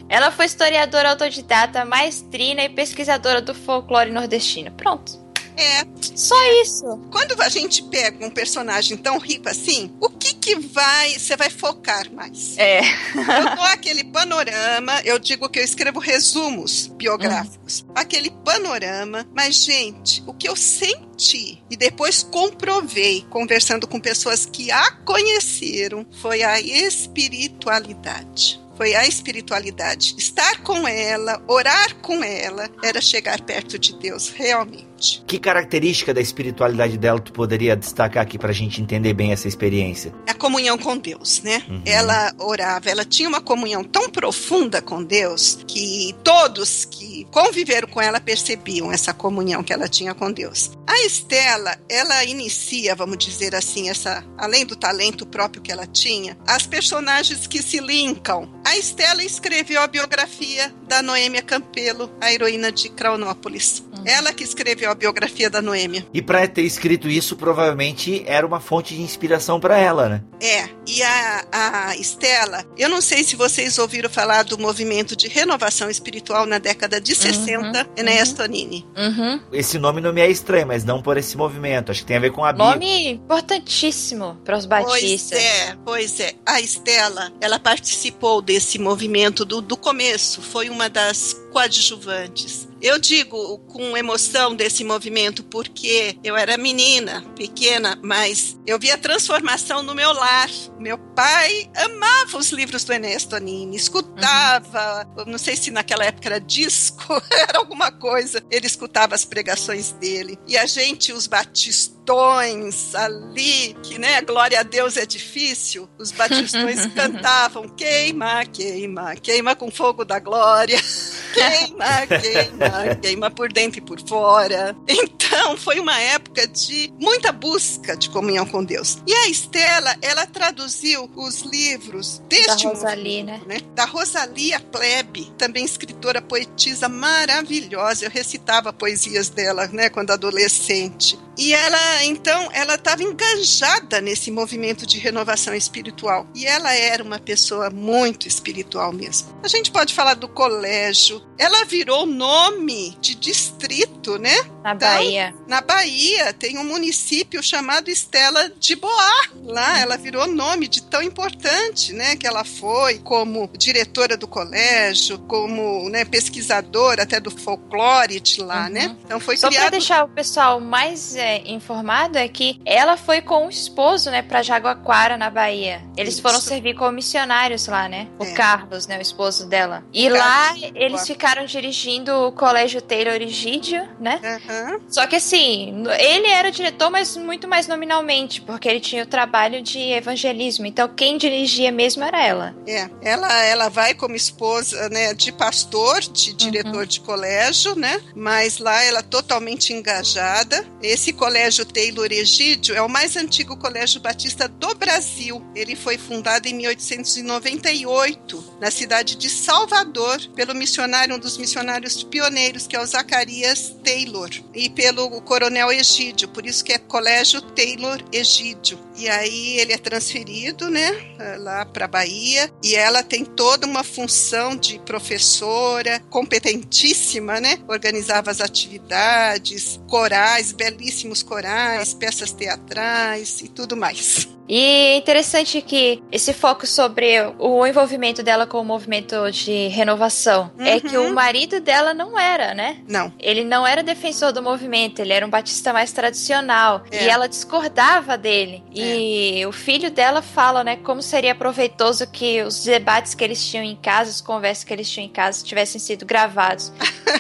Ela 0.09 0.30
foi 0.30 0.47
historiadora 0.47 1.11
autodidata, 1.11 1.85
maestrina 1.85 2.62
e 2.62 2.68
pesquisadora 2.68 3.43
do 3.43 3.53
folclore 3.53 4.12
nordestino. 4.12 4.70
Pronto. 4.70 5.24
É, 5.57 5.84
Só 6.14 6.36
isso. 6.62 6.84
quando 7.11 7.40
a 7.40 7.48
gente 7.48 7.82
pega 7.84 8.24
um 8.24 8.30
personagem 8.30 8.96
tão 8.96 9.18
rico 9.18 9.48
assim, 9.48 9.92
o 10.00 10.09
que 10.09 10.34
que 10.34 10.57
vai, 10.57 11.18
você 11.18 11.36
vai 11.36 11.50
focar 11.50 12.11
mais? 12.12 12.57
É. 12.59 12.80
Eu 13.14 13.57
dou 13.57 13.64
aquele 13.64 14.05
panorama, 14.05 15.00
eu 15.05 15.18
digo 15.18 15.48
que 15.48 15.59
eu 15.59 15.64
escrevo 15.64 16.00
resumos 16.00 16.88
biográficos. 16.88 17.84
Aquele 17.94 18.30
panorama, 18.30 19.26
mas 19.34 19.57
gente, 19.57 20.22
o 20.26 20.34
que 20.34 20.48
eu 20.48 20.57
senti 20.57 21.62
e 21.70 21.76
depois 21.76 22.22
comprovei 22.22 23.24
conversando 23.30 23.86
com 23.86 24.00
pessoas 24.00 24.46
que 24.46 24.70
a 24.70 24.90
conheceram 25.05 26.07
foi 26.20 26.42
a 26.42 26.61
espiritualidade. 26.61 28.61
Foi 28.76 28.94
a 28.94 29.07
espiritualidade. 29.07 30.14
Estar 30.18 30.62
com 30.62 30.86
ela, 30.86 31.40
orar 31.46 31.94
com 31.96 32.22
ela, 32.24 32.68
era 32.82 33.00
chegar 33.00 33.40
perto 33.40 33.78
de 33.78 33.94
Deus, 33.94 34.28
realmente. 34.28 34.84
Que 35.26 35.38
característica 35.38 36.14
da 36.14 36.20
espiritualidade 36.20 36.97
dela 36.97 37.18
tu 37.18 37.32
poderia 37.32 37.76
destacar 37.76 38.22
aqui 38.22 38.38
pra 38.38 38.53
gente 38.53 38.80
entender 38.80 39.12
bem 39.12 39.32
essa 39.32 39.49
experiência? 39.49 40.12
a 40.34 40.36
comunhão 40.36 40.76
com 40.76 40.99
Deus, 40.99 41.40
né? 41.42 41.62
Uhum. 41.68 41.82
Ela 41.86 42.34
orava, 42.38 42.90
ela 42.90 43.05
tinha 43.05 43.28
uma 43.28 43.40
comunhão 43.40 43.84
tão 43.84 44.11
profunda 44.11 44.82
com 44.82 45.03
Deus 45.03 45.59
que 45.66 46.14
todos 46.24 46.84
que 46.84 47.26
conviveram 47.30 47.88
com 47.88 48.01
ela 48.01 48.20
percebiam 48.20 48.92
essa 48.92 49.14
comunhão 49.14 49.62
que 49.62 49.72
ela 49.72 49.88
tinha 49.88 50.12
com 50.12 50.30
Deus. 50.30 50.72
A 50.86 51.01
Estela, 51.03 51.76
ela 51.88 52.24
inicia, 52.24 52.95
vamos 52.95 53.18
dizer 53.18 53.55
assim, 53.55 53.88
essa, 53.88 54.24
além 54.36 54.66
do 54.66 54.76
talento 54.76 55.24
próprio 55.24 55.62
que 55.62 55.72
ela 55.72 55.86
tinha, 55.86 56.36
as 56.47 56.66
personagens 56.66 57.47
que 57.47 57.62
se 57.62 57.78
linkam. 57.78 58.49
A 58.64 58.76
Estela 58.76 59.22
escreveu 59.22 59.80
a 59.80 59.86
biografia 59.86 60.74
da 60.88 61.01
Noêmia 61.01 61.42
Campelo, 61.42 62.11
a 62.20 62.32
heroína 62.32 62.73
de 62.73 62.89
Craunópolis. 62.89 63.85
Ela 64.05 64.32
que 64.32 64.44
escreveu 64.44 64.84
a 64.90 64.94
biografia 64.94 65.48
da 65.51 65.61
Noêmia. 65.62 66.06
E 66.12 66.20
pra 66.23 66.47
ter 66.47 66.62
escrito 66.62 67.09
isso, 67.09 67.36
provavelmente 67.36 68.23
era 68.27 68.47
uma 68.47 68.61
fonte 68.61 68.94
de 68.94 69.02
inspiração 69.02 69.59
pra 69.61 69.78
ela, 69.78 70.09
né? 70.09 70.23
É, 70.40 70.69
e 70.86 71.02
a, 71.02 71.44
a 71.52 71.97
Estela, 71.97 72.65
eu 72.77 72.89
não 72.89 73.01
sei 73.01 73.24
se 73.24 73.36
vocês 73.36 73.78
ouviram 73.78 74.11
falar 74.11 74.43
do 74.44 74.59
movimento 74.59 75.16
de 75.16 75.28
renovação 75.28 75.89
espiritual 75.89 76.44
na 76.47 76.59
década 76.59 77.01
de 77.01 77.15
60, 77.15 77.89
Enéas 77.97 78.32
Tonini. 78.32 78.86
Uhum. 78.97 79.40
Esse 79.52 79.78
nome 79.78 80.01
não 80.01 80.12
me 80.12 80.20
é 80.20 80.31
estranho, 80.31 80.66
mas 80.66 80.85
não 80.85 81.01
por 81.02 81.16
esse 81.16 81.36
movimento. 81.36 81.90
Acho 81.90 82.01
que 82.01 82.06
tem 82.06 82.16
a 82.16 82.20
ver 82.20 82.31
com 82.32 82.44
a 82.44 82.52
Bíblia. 82.52 82.70
Nome 82.73 83.09
importantíssimo 83.12 84.39
para 84.44 84.56
os 84.56 84.66
Pois 84.66 84.85
batistas. 84.85 85.39
é, 85.39 85.77
pois 85.85 86.20
é. 86.20 86.32
A 86.44 86.61
Estela, 86.61 87.32
ela 87.40 87.59
participou 87.59 88.43
desse 88.43 88.78
movimento 88.78 89.44
do, 89.44 89.61
do 89.61 89.77
começo, 89.77 90.43
foi 90.43 90.69
uma 90.69 90.89
das 90.89 91.35
coadjuvantes. 91.52 92.69
Eu 92.85 92.98
digo 92.98 93.61
com 93.61 93.97
emoção 93.97 94.55
desse 94.55 94.85
movimento 94.85 95.43
porque 95.43 96.19
eu 96.23 96.36
era 96.36 96.59
menina, 96.59 97.24
pequena, 97.35 97.98
mas 98.02 98.59
eu 98.66 98.78
vi 98.78 98.90
a 98.90 98.98
transformação 98.98 99.82
no 99.82 99.94
meu 99.94 100.12
lar. 100.12 100.51
Meu 100.78 100.98
pai 100.98 101.70
amava 101.74 102.36
os 102.36 102.51
livros 102.51 102.85
do 102.85 102.93
Enéas 102.93 103.24
Tonini, 103.24 103.74
escutava, 103.74 105.09
eu 105.16 105.24
não 105.24 105.39
sei 105.39 105.56
se 105.56 105.70
naquela 105.70 106.05
época 106.05 106.28
era 106.28 106.39
disco, 106.39 107.23
era 107.32 107.56
alguma 107.56 107.90
coisa. 107.90 108.44
Ele 108.51 108.66
escutava 108.66 109.15
as 109.15 109.24
pregações 109.24 109.93
dele. 109.93 110.39
E 110.47 110.59
a 110.59 110.66
gente, 110.66 111.11
os 111.11 111.27
batistões 111.27 112.94
ali, 112.94 113.74
que 113.82 113.98
né, 113.98 114.20
glória 114.20 114.61
a 114.61 114.62
Deus 114.62 114.98
é 114.98 115.06
difícil, 115.06 115.89
os 115.98 116.12
batistões 116.12 116.85
cantavam 116.93 117.66
queima, 117.66 118.44
queima, 118.44 119.16
queima 119.16 119.56
com 119.56 119.70
fogo 119.70 120.05
da 120.05 120.19
glória. 120.19 120.78
Queima, 121.35 122.06
queima, 122.06 122.73
queima 123.01 123.30
por 123.30 123.52
dentro 123.52 123.78
e 123.78 123.82
por 123.82 124.01
fora. 124.01 124.76
Então, 125.34 125.56
foi 125.56 125.80
uma 125.80 125.98
época 126.01 126.46
de 126.46 126.92
muita 127.01 127.32
busca 127.32 127.96
de 127.96 128.09
comunhão 128.09 128.46
com 128.46 128.62
Deus. 128.62 128.98
E 129.05 129.12
a 129.12 129.28
Estela, 129.28 129.96
ela 130.01 130.26
traduziu 130.26 131.10
os 131.16 131.40
livros 131.40 132.22
deste 132.28 132.64
Da 132.64 132.70
Rosalie, 132.70 133.22
né? 133.24 133.40
né? 133.44 133.56
Da 133.74 133.84
Rosalia 133.84 134.60
Plebe, 134.60 135.32
também 135.36 135.64
escritora 135.64 136.22
poetisa 136.22 136.88
maravilhosa. 136.88 138.05
Eu 138.05 138.10
recitava 138.10 138.72
poesias 138.72 139.28
dela, 139.28 139.66
né, 139.68 139.88
quando 139.88 140.12
adolescente. 140.12 141.18
E 141.36 141.52
ela, 141.52 142.05
então, 142.05 142.48
ela 142.52 142.76
estava 142.76 143.02
engajada 143.02 144.01
nesse 144.01 144.30
movimento 144.30 144.86
de 144.86 144.98
renovação 144.98 145.52
espiritual. 145.55 146.28
E 146.34 146.46
ela 146.46 146.72
era 146.72 147.02
uma 147.02 147.18
pessoa 147.18 147.70
muito 147.70 148.28
espiritual 148.28 148.92
mesmo. 148.92 149.34
A 149.42 149.48
gente 149.48 149.70
pode 149.72 149.94
falar 149.94 150.14
do 150.14 150.28
colégio. 150.28 151.20
Ela 151.36 151.64
virou 151.64 152.06
nome 152.06 152.64
de 153.01 153.15
distrito, 153.15 154.19
né? 154.19 154.35
Na 154.62 154.73
Então, 154.74 154.89
Bahia. 154.89 155.35
Na 155.47 155.61
Bahia 155.61 156.32
tem 156.32 156.59
um 156.59 156.65
município 156.65 157.43
chamado 157.43 157.89
Estela 157.91 158.49
de 158.59 158.74
Boá. 158.77 159.28
Lá 159.45 159.78
ela 159.81 159.97
virou 159.97 160.27
nome 160.27 160.66
de 160.69 160.82
tão 160.82 161.03
importante, 161.03 161.93
né? 161.93 162.16
Que 162.16 162.27
ela 162.27 162.45
foi 162.45 162.99
como 162.99 163.49
diretora 163.57 164.16
do 164.16 164.27
colégio, 164.27 165.19
como 165.20 165.89
né, 165.91 166.05
pesquisadora 166.05 167.03
até 167.03 167.20
do 167.20 167.31
folclore 167.31 168.20
de 168.20 168.41
lá, 168.43 168.65
Uhum. 168.65 168.70
né? 168.70 168.97
Então 169.05 169.20
foi 169.20 169.36
Só 169.36 169.49
para 169.49 169.57
criado. 169.57 169.70
deixar 169.73 170.05
o 170.05 170.09
pessoal 170.09 170.61
mais 170.61 171.15
é, 171.16 171.39
informado 171.47 172.16
é 172.19 172.27
que 172.28 172.61
ela 172.65 172.97
foi 172.97 173.20
com 173.20 173.47
o 173.47 173.51
esposo, 173.51 174.11
né, 174.11 174.23
para 174.23 174.43
Jaguaquara 174.43 175.16
na 175.16 175.28
Bahia. 175.31 175.82
Eles 175.97 176.15
Isso. 176.15 176.23
foram 176.23 176.41
servir 176.41 176.74
como 176.74 176.93
missionários 176.93 177.66
lá, 177.66 177.89
né? 177.89 178.09
O 178.19 178.24
É. 178.24 178.32
Carlos, 178.32 178.86
né, 178.86 178.99
o 178.99 179.03
esposo 179.03 179.47
dela. 179.47 179.85
E 179.93 180.09
Carlos, 180.09 180.19
lá 180.19 180.69
eles 180.74 181.07
ficaram 181.07 181.45
dirigindo 181.45 182.12
o 182.12 182.32
Colégio 182.45 182.83
Taylor 182.83 183.15
Egídio, 183.23 183.89
né? 183.99 184.21
Aham. 184.23 184.79
Só 184.89 185.07
que 185.07 185.16
assim, 185.16 185.83
ele 185.99 186.29
era 186.29 186.53
diretor, 186.53 186.91
mas 186.91 187.16
muito 187.16 187.49
mais 187.49 187.66
nominalmente, 187.66 188.43
porque 188.43 188.69
ele 188.69 188.81
tinha 188.81 189.03
o 189.03 189.07
trabalho 189.07 189.62
de 189.62 189.79
evangelismo. 189.79 190.66
Então 190.66 190.87
quem 190.89 191.16
dirigia 191.16 191.73
mesmo 191.73 192.05
era 192.05 192.23
ela. 192.23 192.55
É, 192.66 192.91
ela, 193.01 193.33
ela 193.45 193.69
vai 193.71 193.95
como 193.95 194.15
esposa, 194.15 194.91
né, 194.91 195.15
de 195.15 195.33
pastor, 195.33 196.01
de 196.01 196.31
Uhum. 196.31 196.37
diretor 196.37 196.87
de 196.87 197.01
colégio, 197.01 197.75
né? 197.77 198.01
Mas 198.15 198.59
lá 198.59 198.83
ela 198.83 199.03
totalmente 199.03 199.73
engajada. 199.73 200.66
Esse 200.83 201.12
colégio 201.12 201.65
Taylor 201.65 202.11
Egídio 202.12 202.75
é 202.75 202.83
o 202.83 202.89
mais 202.89 203.16
antigo 203.16 203.57
colégio 203.57 204.01
batista 204.01 204.49
do 204.49 204.75
Brasil. 204.75 205.43
Ele 205.55 205.77
foi 205.77 205.97
fundado 205.97 206.49
em 206.49 206.55
1898 206.55 208.57
na 208.61 208.71
cidade 208.71 209.16
de 209.16 209.29
Salvador 209.31 210.21
pelo 210.35 210.55
missionário, 210.55 211.15
um 211.15 211.19
dos 211.19 211.39
missionários 211.39 212.03
pioneiros, 212.03 212.34
que 212.69 212.77
é 212.77 212.81
o 212.81 212.86
Zacarias 212.86 213.74
Taylor, 213.85 214.31
e 214.55 214.69
pelo 214.69 215.20
coronel 215.23 215.73
Egídio. 215.73 216.28
Por 216.28 216.44
isso 216.44 216.65
que 216.65 216.73
é 216.73 216.78
Colégio 216.78 217.40
Taylor 217.40 218.02
Egídio. 218.12 218.78
E 218.97 219.09
aí 219.09 219.59
ele 219.59 219.73
é 219.73 219.78
transferido, 219.78 220.69
né, 220.70 220.94
lá 221.39 221.65
para 221.65 221.86
Bahia, 221.89 222.51
e 222.62 222.74
ela 222.74 223.02
tem 223.02 223.24
toda 223.24 223.66
uma 223.66 223.82
função 223.85 224.56
de 224.56 224.78
professora, 224.81 226.01
competentíssima, 226.11 227.40
né? 227.40 227.59
Organizava 227.69 228.31
as 228.31 228.40
atividades, 228.40 229.81
corais, 229.89 230.52
belíssimos 230.52 231.23
corais, 231.23 231.94
peças 231.94 232.32
teatrais 232.32 233.40
e 233.40 233.48
tudo 233.48 233.77
mais. 233.77 234.28
E 234.47 234.61
é 234.61 234.97
interessante 234.98 235.62
que 235.62 236.02
esse 236.12 236.35
foco 236.35 236.66
sobre 236.66 237.15
o 237.39 237.66
envolvimento 237.66 238.23
dela 238.23 238.47
com 238.47 238.61
o 238.61 238.65
movimento 238.65 239.31
de 239.31 239.69
renovação 239.69 240.52
é 240.59 240.78
que 240.78 240.98
Uhum. 240.98 241.09
o 241.09 241.15
marido 241.15 241.61
dela 241.61 241.94
não 241.94 242.20
era, 242.24 242.55
né? 242.55 242.78
Não, 242.88 243.12
Ele 243.18 243.44
não 243.44 243.66
era 243.66 243.82
defensor 243.82 244.32
do 244.32 244.42
movimento, 244.42 245.01
ele 245.01 245.12
era 245.12 245.26
um 245.26 245.30
batista 245.30 245.72
mais 245.72 245.92
tradicional. 245.92 246.84
É. 246.90 247.05
E 247.05 247.09
ela 247.09 247.28
discordava 247.28 248.16
dele. 248.16 248.62
E 248.74 249.44
o 249.46 249.52
filho 249.52 249.90
dela 249.90 250.22
fala, 250.22 250.64
né, 250.64 250.76
como 250.76 251.02
seria 251.02 251.34
proveitoso 251.34 252.06
que 252.10 252.42
os 252.42 252.64
debates 252.64 253.14
que 253.14 253.22
eles 253.22 253.44
tinham 253.46 253.64
em 253.64 253.76
casa, 253.76 254.10
as 254.10 254.20
conversas 254.20 254.64
que 254.64 254.72
eles 254.72 254.90
tinham 254.90 255.06
em 255.06 255.12
casa, 255.12 255.44
tivessem 255.44 255.80
sido 255.80 256.06
gravados. 256.06 256.72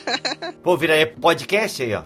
Pô, 0.62 0.76
vira 0.76 0.94
aí 0.94 1.06
podcast 1.06 1.82
aí, 1.82 1.94
ó. 1.94 2.02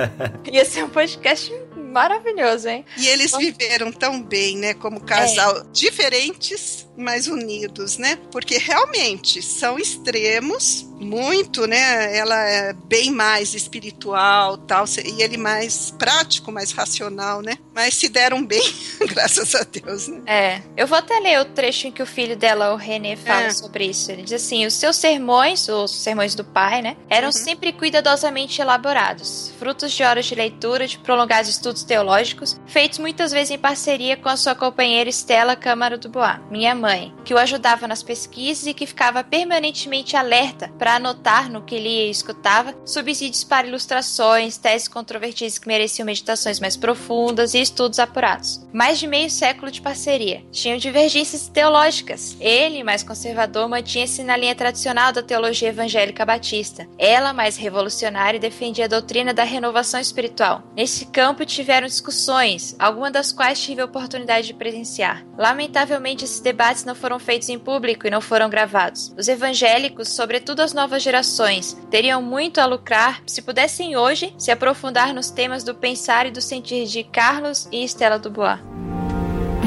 Ia 0.50 0.64
ser 0.64 0.84
um 0.84 0.88
podcast 0.88 1.52
maravilhoso, 1.76 2.68
hein? 2.68 2.84
e 2.96 3.06
eles 3.08 3.32
viveram 3.36 3.90
tão 3.90 4.22
bem, 4.22 4.56
né, 4.56 4.74
como 4.74 5.00
casal 5.00 5.62
diferentes, 5.72 6.87
mais 6.98 7.26
unidos, 7.28 7.98
né? 7.98 8.18
Porque 8.30 8.58
realmente 8.58 9.42
são 9.42 9.78
extremos, 9.78 10.88
muito, 11.00 11.66
né? 11.66 12.16
Ela 12.16 12.48
é 12.48 12.72
bem 12.72 13.10
mais 13.10 13.54
espiritual, 13.54 14.56
tal, 14.58 14.84
e 15.04 15.22
ele 15.22 15.36
mais 15.36 15.90
prático, 15.92 16.50
mais 16.50 16.72
racional, 16.72 17.40
né? 17.40 17.56
Mas 17.74 17.94
se 17.94 18.08
deram 18.08 18.44
bem, 18.44 18.62
graças 19.08 19.54
a 19.54 19.62
Deus, 19.62 20.08
né? 20.08 20.22
É. 20.26 20.62
Eu 20.76 20.86
vou 20.86 20.98
até 20.98 21.18
ler 21.20 21.40
o 21.40 21.44
trecho 21.44 21.86
em 21.86 21.92
que 21.92 22.02
o 22.02 22.06
filho 22.06 22.36
dela, 22.36 22.72
o 22.72 22.76
René, 22.76 23.16
fala 23.16 23.46
é. 23.46 23.50
sobre 23.50 23.86
isso. 23.86 24.10
Ele 24.10 24.22
diz 24.22 24.32
assim: 24.32 24.66
os 24.66 24.74
seus 24.74 24.96
sermões, 24.96 25.68
os 25.68 25.94
sermões 25.94 26.34
do 26.34 26.44
pai, 26.44 26.82
né? 26.82 26.96
Eram 27.08 27.28
uhum. 27.28 27.32
sempre 27.32 27.72
cuidadosamente 27.72 28.60
elaborados, 28.60 29.52
frutos 29.58 29.92
de 29.92 30.02
horas 30.02 30.26
de 30.26 30.34
leitura, 30.34 30.86
de 30.86 30.98
prolongados 30.98 31.50
estudos 31.50 31.84
teológicos, 31.84 32.58
feitos 32.66 32.98
muitas 32.98 33.30
vezes 33.30 33.50
em 33.50 33.58
parceria 33.58 34.16
com 34.16 34.28
a 34.28 34.36
sua 34.36 34.54
companheira 34.54 35.08
Estela 35.08 35.54
Câmara 35.54 35.96
do 35.96 36.08
Bois, 36.08 36.38
minha 36.50 36.74
mãe, 36.74 36.87
que 37.24 37.34
o 37.34 37.38
ajudava 37.38 37.86
nas 37.86 38.02
pesquisas 38.02 38.66
e 38.66 38.74
que 38.74 38.86
ficava 38.86 39.22
permanentemente 39.22 40.16
alerta 40.16 40.72
para 40.78 40.96
anotar 40.96 41.50
no 41.50 41.62
que 41.62 41.78
lia 41.78 42.06
e 42.06 42.10
escutava 42.10 42.74
subsídios 42.84 43.44
para 43.44 43.66
ilustrações, 43.66 44.56
teses 44.56 44.88
controvertidas 44.88 45.58
que 45.58 45.68
mereciam 45.68 46.06
meditações 46.06 46.60
mais 46.60 46.76
profundas 46.76 47.54
e 47.54 47.60
estudos 47.60 47.98
apurados. 47.98 48.66
Mais 48.72 48.98
de 48.98 49.06
meio 49.06 49.30
século 49.30 49.70
de 49.70 49.80
parceria. 49.80 50.42
Tinham 50.50 50.78
divergências 50.78 51.48
teológicas. 51.48 52.36
Ele, 52.40 52.84
mais 52.84 53.02
conservador, 53.02 53.68
mantinha-se 53.68 54.22
na 54.22 54.36
linha 54.36 54.54
tradicional 54.54 55.12
da 55.12 55.22
teologia 55.22 55.68
evangélica 55.68 56.24
batista. 56.24 56.86
Ela, 56.98 57.32
mais 57.32 57.56
revolucionária, 57.56 58.40
defendia 58.40 58.84
a 58.84 58.88
doutrina 58.88 59.34
da 59.34 59.44
renovação 59.44 60.00
espiritual. 60.00 60.62
Nesse 60.76 61.06
campo 61.06 61.44
tiveram 61.44 61.86
discussões, 61.86 62.74
algumas 62.78 63.12
das 63.12 63.32
quais 63.32 63.60
tive 63.60 63.80
a 63.80 63.84
oportunidade 63.84 64.48
de 64.48 64.54
presenciar. 64.54 65.24
Lamentavelmente, 65.36 66.24
esses 66.24 66.40
debates 66.40 66.77
não 66.84 66.94
foram 66.94 67.18
feitos 67.18 67.48
em 67.48 67.58
público 67.58 68.06
e 68.06 68.10
não 68.10 68.20
foram 68.20 68.48
gravados. 68.48 69.12
Os 69.16 69.28
evangélicos, 69.28 70.08
sobretudo 70.08 70.60
as 70.60 70.72
novas 70.72 71.02
gerações, 71.02 71.76
teriam 71.90 72.22
muito 72.22 72.60
a 72.60 72.66
lucrar 72.66 73.22
se 73.26 73.42
pudessem 73.42 73.96
hoje 73.96 74.34
se 74.38 74.50
aprofundar 74.50 75.14
nos 75.14 75.30
temas 75.30 75.64
do 75.64 75.74
pensar 75.74 76.26
e 76.26 76.30
do 76.30 76.40
sentir 76.40 76.86
de 76.86 77.04
Carlos 77.04 77.68
e 77.72 77.84
Estela 77.84 78.18
Dubois. 78.18 78.58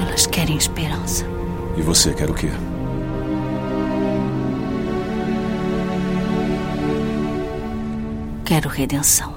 Elas 0.02 0.26
querem 0.28 0.58
esperança. 0.58 1.26
E 1.78 1.82
você 1.82 2.14
quer 2.14 2.30
o 2.30 2.34
quê? 2.34 2.50
Quero 8.46 8.68
redenção. 8.68 9.34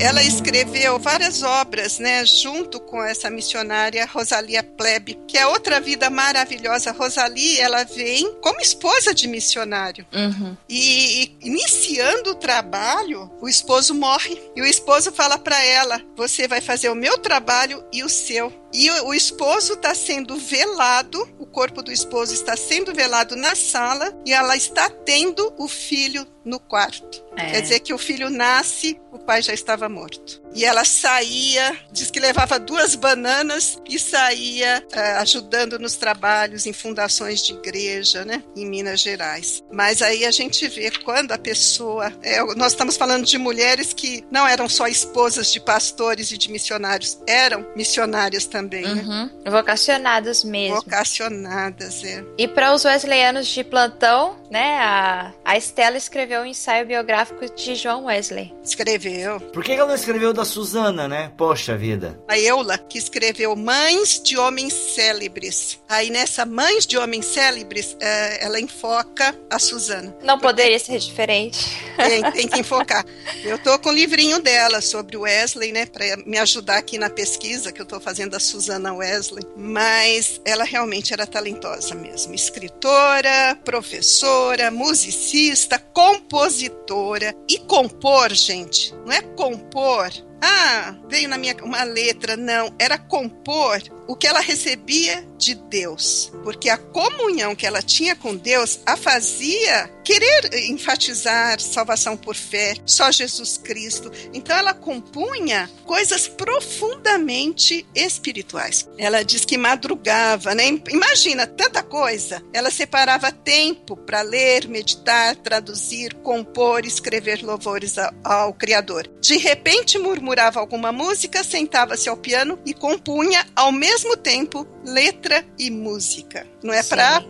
Ela 0.00 0.22
escreveu 0.22 0.96
várias 1.00 1.42
obras, 1.42 1.98
né, 1.98 2.24
junto 2.24 2.78
com 2.78 3.02
essa 3.02 3.28
missionária 3.28 4.06
Rosalia 4.06 4.62
Plebe, 4.62 5.18
que 5.26 5.36
é 5.36 5.44
outra 5.44 5.80
vida 5.80 6.08
maravilhosa. 6.08 6.92
Rosalie, 6.92 7.58
ela 7.58 7.82
vem 7.82 8.32
como 8.40 8.60
esposa 8.60 9.12
de 9.12 9.26
missionário. 9.26 10.06
Uhum. 10.12 10.56
E, 10.68 11.24
e, 11.24 11.36
iniciando 11.42 12.30
o 12.30 12.34
trabalho, 12.36 13.28
o 13.40 13.48
esposo 13.48 13.92
morre. 13.92 14.40
E 14.54 14.62
o 14.62 14.66
esposo 14.66 15.10
fala 15.10 15.36
para 15.36 15.62
ela: 15.64 16.00
Você 16.16 16.46
vai 16.46 16.60
fazer 16.60 16.90
o 16.90 16.94
meu 16.94 17.18
trabalho 17.18 17.84
e 17.92 18.04
o 18.04 18.08
seu. 18.08 18.52
E 18.72 18.90
o, 18.90 19.14
esposo 19.14 19.74
está 19.74 19.94
sendo 19.94 20.36
velado, 20.36 21.26
o 21.38 21.46
corpo 21.46 21.82
do 21.82 21.90
esposo 21.90 22.34
está 22.34 22.56
sendo 22.56 22.94
velado 22.94 23.34
na 23.34 23.54
sala 23.54 24.14
e 24.26 24.32
ela 24.32 24.56
está 24.56 24.90
tendo 24.90 25.54
o 25.56 25.66
filho 25.66 26.26
no 26.44 26.60
quarto. 26.60 27.24
É. 27.36 27.52
Quer 27.52 27.62
dizer 27.62 27.80
que 27.80 27.94
o 27.94 27.98
filho 27.98 28.28
nasce, 28.28 29.00
o 29.10 29.18
pai 29.18 29.40
já 29.40 29.54
estava 29.54 29.88
morto. 29.88 30.42
E 30.58 30.64
ela 30.64 30.84
saía, 30.84 31.72
diz 31.92 32.10
que 32.10 32.18
levava 32.18 32.58
duas 32.58 32.96
bananas 32.96 33.80
e 33.88 33.96
saía 33.96 34.82
uh, 34.92 35.20
ajudando 35.20 35.78
nos 35.78 35.94
trabalhos 35.94 36.66
em 36.66 36.72
fundações 36.72 37.46
de 37.46 37.52
igreja, 37.52 38.24
né, 38.24 38.42
em 38.56 38.66
Minas 38.66 38.98
Gerais. 38.98 39.62
Mas 39.70 40.02
aí 40.02 40.24
a 40.24 40.32
gente 40.32 40.66
vê 40.66 40.90
quando 41.04 41.30
a 41.30 41.38
pessoa, 41.38 42.12
é, 42.24 42.42
nós 42.56 42.72
estamos 42.72 42.96
falando 42.96 43.24
de 43.24 43.38
mulheres 43.38 43.92
que 43.92 44.24
não 44.32 44.48
eram 44.48 44.68
só 44.68 44.88
esposas 44.88 45.52
de 45.52 45.60
pastores 45.60 46.32
e 46.32 46.36
de 46.36 46.50
missionários, 46.50 47.20
eram 47.28 47.64
missionárias 47.76 48.44
também, 48.44 48.82
né? 48.82 49.02
uhum. 49.06 49.30
né? 49.44 49.50
Vocacionadas 49.52 50.42
mesmo. 50.42 50.74
Vocacionadas, 50.74 52.02
é. 52.02 52.24
E 52.36 52.48
para 52.48 52.74
os 52.74 52.84
wesleyanos 52.84 53.46
de 53.46 53.62
plantão, 53.62 54.36
né, 54.50 54.78
a, 54.80 55.32
a 55.44 55.56
Estela 55.56 55.96
escreveu 55.96 56.42
um 56.42 56.46
ensaio 56.46 56.86
biográfico 56.86 57.52
de 57.54 57.74
João 57.74 58.04
Wesley. 58.04 58.54
Escreveu. 58.62 59.40
Por 59.40 59.62
que 59.62 59.72
ela 59.72 59.86
não 59.86 59.94
escreveu 59.94 60.32
da 60.32 60.44
Suzana, 60.44 61.06
né? 61.06 61.32
Poxa 61.36 61.76
vida. 61.76 62.18
A 62.28 62.38
Eula, 62.38 62.78
que 62.78 62.98
escreveu 62.98 63.54
Mães 63.54 64.20
de 64.22 64.38
Homens 64.38 64.72
Célebres. 64.72 65.80
Aí 65.88 66.10
nessa 66.10 66.46
Mães 66.46 66.86
de 66.86 66.96
Homens 66.96 67.26
Célebres, 67.26 67.96
é, 68.00 68.44
ela 68.44 68.60
enfoca 68.60 69.34
a 69.50 69.58
Suzana. 69.58 70.16
Não 70.22 70.38
poderia 70.38 70.78
ser 70.78 70.98
diferente. 70.98 71.78
Tem, 71.96 72.30
tem 72.32 72.48
que 72.48 72.60
enfocar. 72.60 73.04
Eu 73.44 73.58
tô 73.58 73.78
com 73.78 73.90
o 73.90 73.92
livrinho 73.92 74.40
dela 74.40 74.80
sobre 74.80 75.16
o 75.16 75.22
Wesley, 75.22 75.72
né? 75.72 75.86
Para 75.86 76.04
me 76.24 76.38
ajudar 76.38 76.78
aqui 76.78 76.98
na 76.98 77.10
pesquisa 77.10 77.72
que 77.72 77.80
eu 77.80 77.86
tô 77.86 78.00
fazendo 78.00 78.30
da 78.30 78.40
Suzana 78.40 78.94
Wesley. 78.94 79.44
Mas 79.56 80.40
ela 80.44 80.64
realmente 80.64 81.12
era 81.12 81.26
talentosa 81.26 81.94
mesmo. 81.94 82.34
Escritora, 82.34 83.58
professora, 83.64 84.37
musicista, 84.70 85.78
compositora. 85.78 87.34
E 87.48 87.58
compor, 87.58 88.32
gente, 88.32 88.94
não 89.04 89.12
é 89.12 89.22
compor 89.22 90.10
ah, 90.40 90.94
veio 91.08 91.28
na 91.28 91.36
minha 91.36 91.56
uma 91.62 91.82
letra, 91.82 92.36
não, 92.36 92.72
era 92.78 92.96
compor 92.96 93.80
o 94.08 94.16
que 94.16 94.26
ela 94.26 94.40
recebia 94.40 95.22
de 95.36 95.54
Deus, 95.54 96.32
porque 96.42 96.70
a 96.70 96.78
comunhão 96.78 97.54
que 97.54 97.66
ela 97.66 97.82
tinha 97.82 98.16
com 98.16 98.34
Deus 98.34 98.80
a 98.84 98.96
fazia 98.96 99.88
querer 100.02 100.70
enfatizar 100.70 101.60
salvação 101.60 102.16
por 102.16 102.34
fé, 102.34 102.74
só 102.86 103.12
Jesus 103.12 103.58
Cristo. 103.58 104.10
Então 104.32 104.56
ela 104.56 104.72
compunha 104.72 105.70
coisas 105.84 106.26
profundamente 106.26 107.86
espirituais. 107.94 108.88
Ela 108.96 109.22
diz 109.22 109.44
que 109.44 109.58
madrugava, 109.58 110.54
né? 110.54 110.64
Imagina 110.88 111.46
tanta 111.46 111.82
coisa. 111.82 112.42
Ela 112.54 112.70
separava 112.70 113.30
tempo 113.30 113.98
para 113.98 114.22
ler, 114.22 114.66
meditar, 114.66 115.36
traduzir, 115.36 116.14
compor, 116.14 116.86
escrever 116.86 117.42
louvores 117.42 117.98
ao, 117.98 118.14
ao 118.24 118.54
Criador. 118.54 119.06
De 119.20 119.36
repente 119.36 119.98
murmurava 119.98 120.58
alguma 120.58 120.90
música, 120.90 121.44
sentava-se 121.44 122.08
ao 122.08 122.16
piano 122.16 122.58
e 122.64 122.72
compunha 122.72 123.46
ao 123.54 123.70
mesmo 123.70 123.97
tempo 124.16 124.66
letra 124.84 125.44
e 125.58 125.70
música. 125.70 126.46
Não 126.62 126.72
é 126.72 126.82
para 126.82 127.22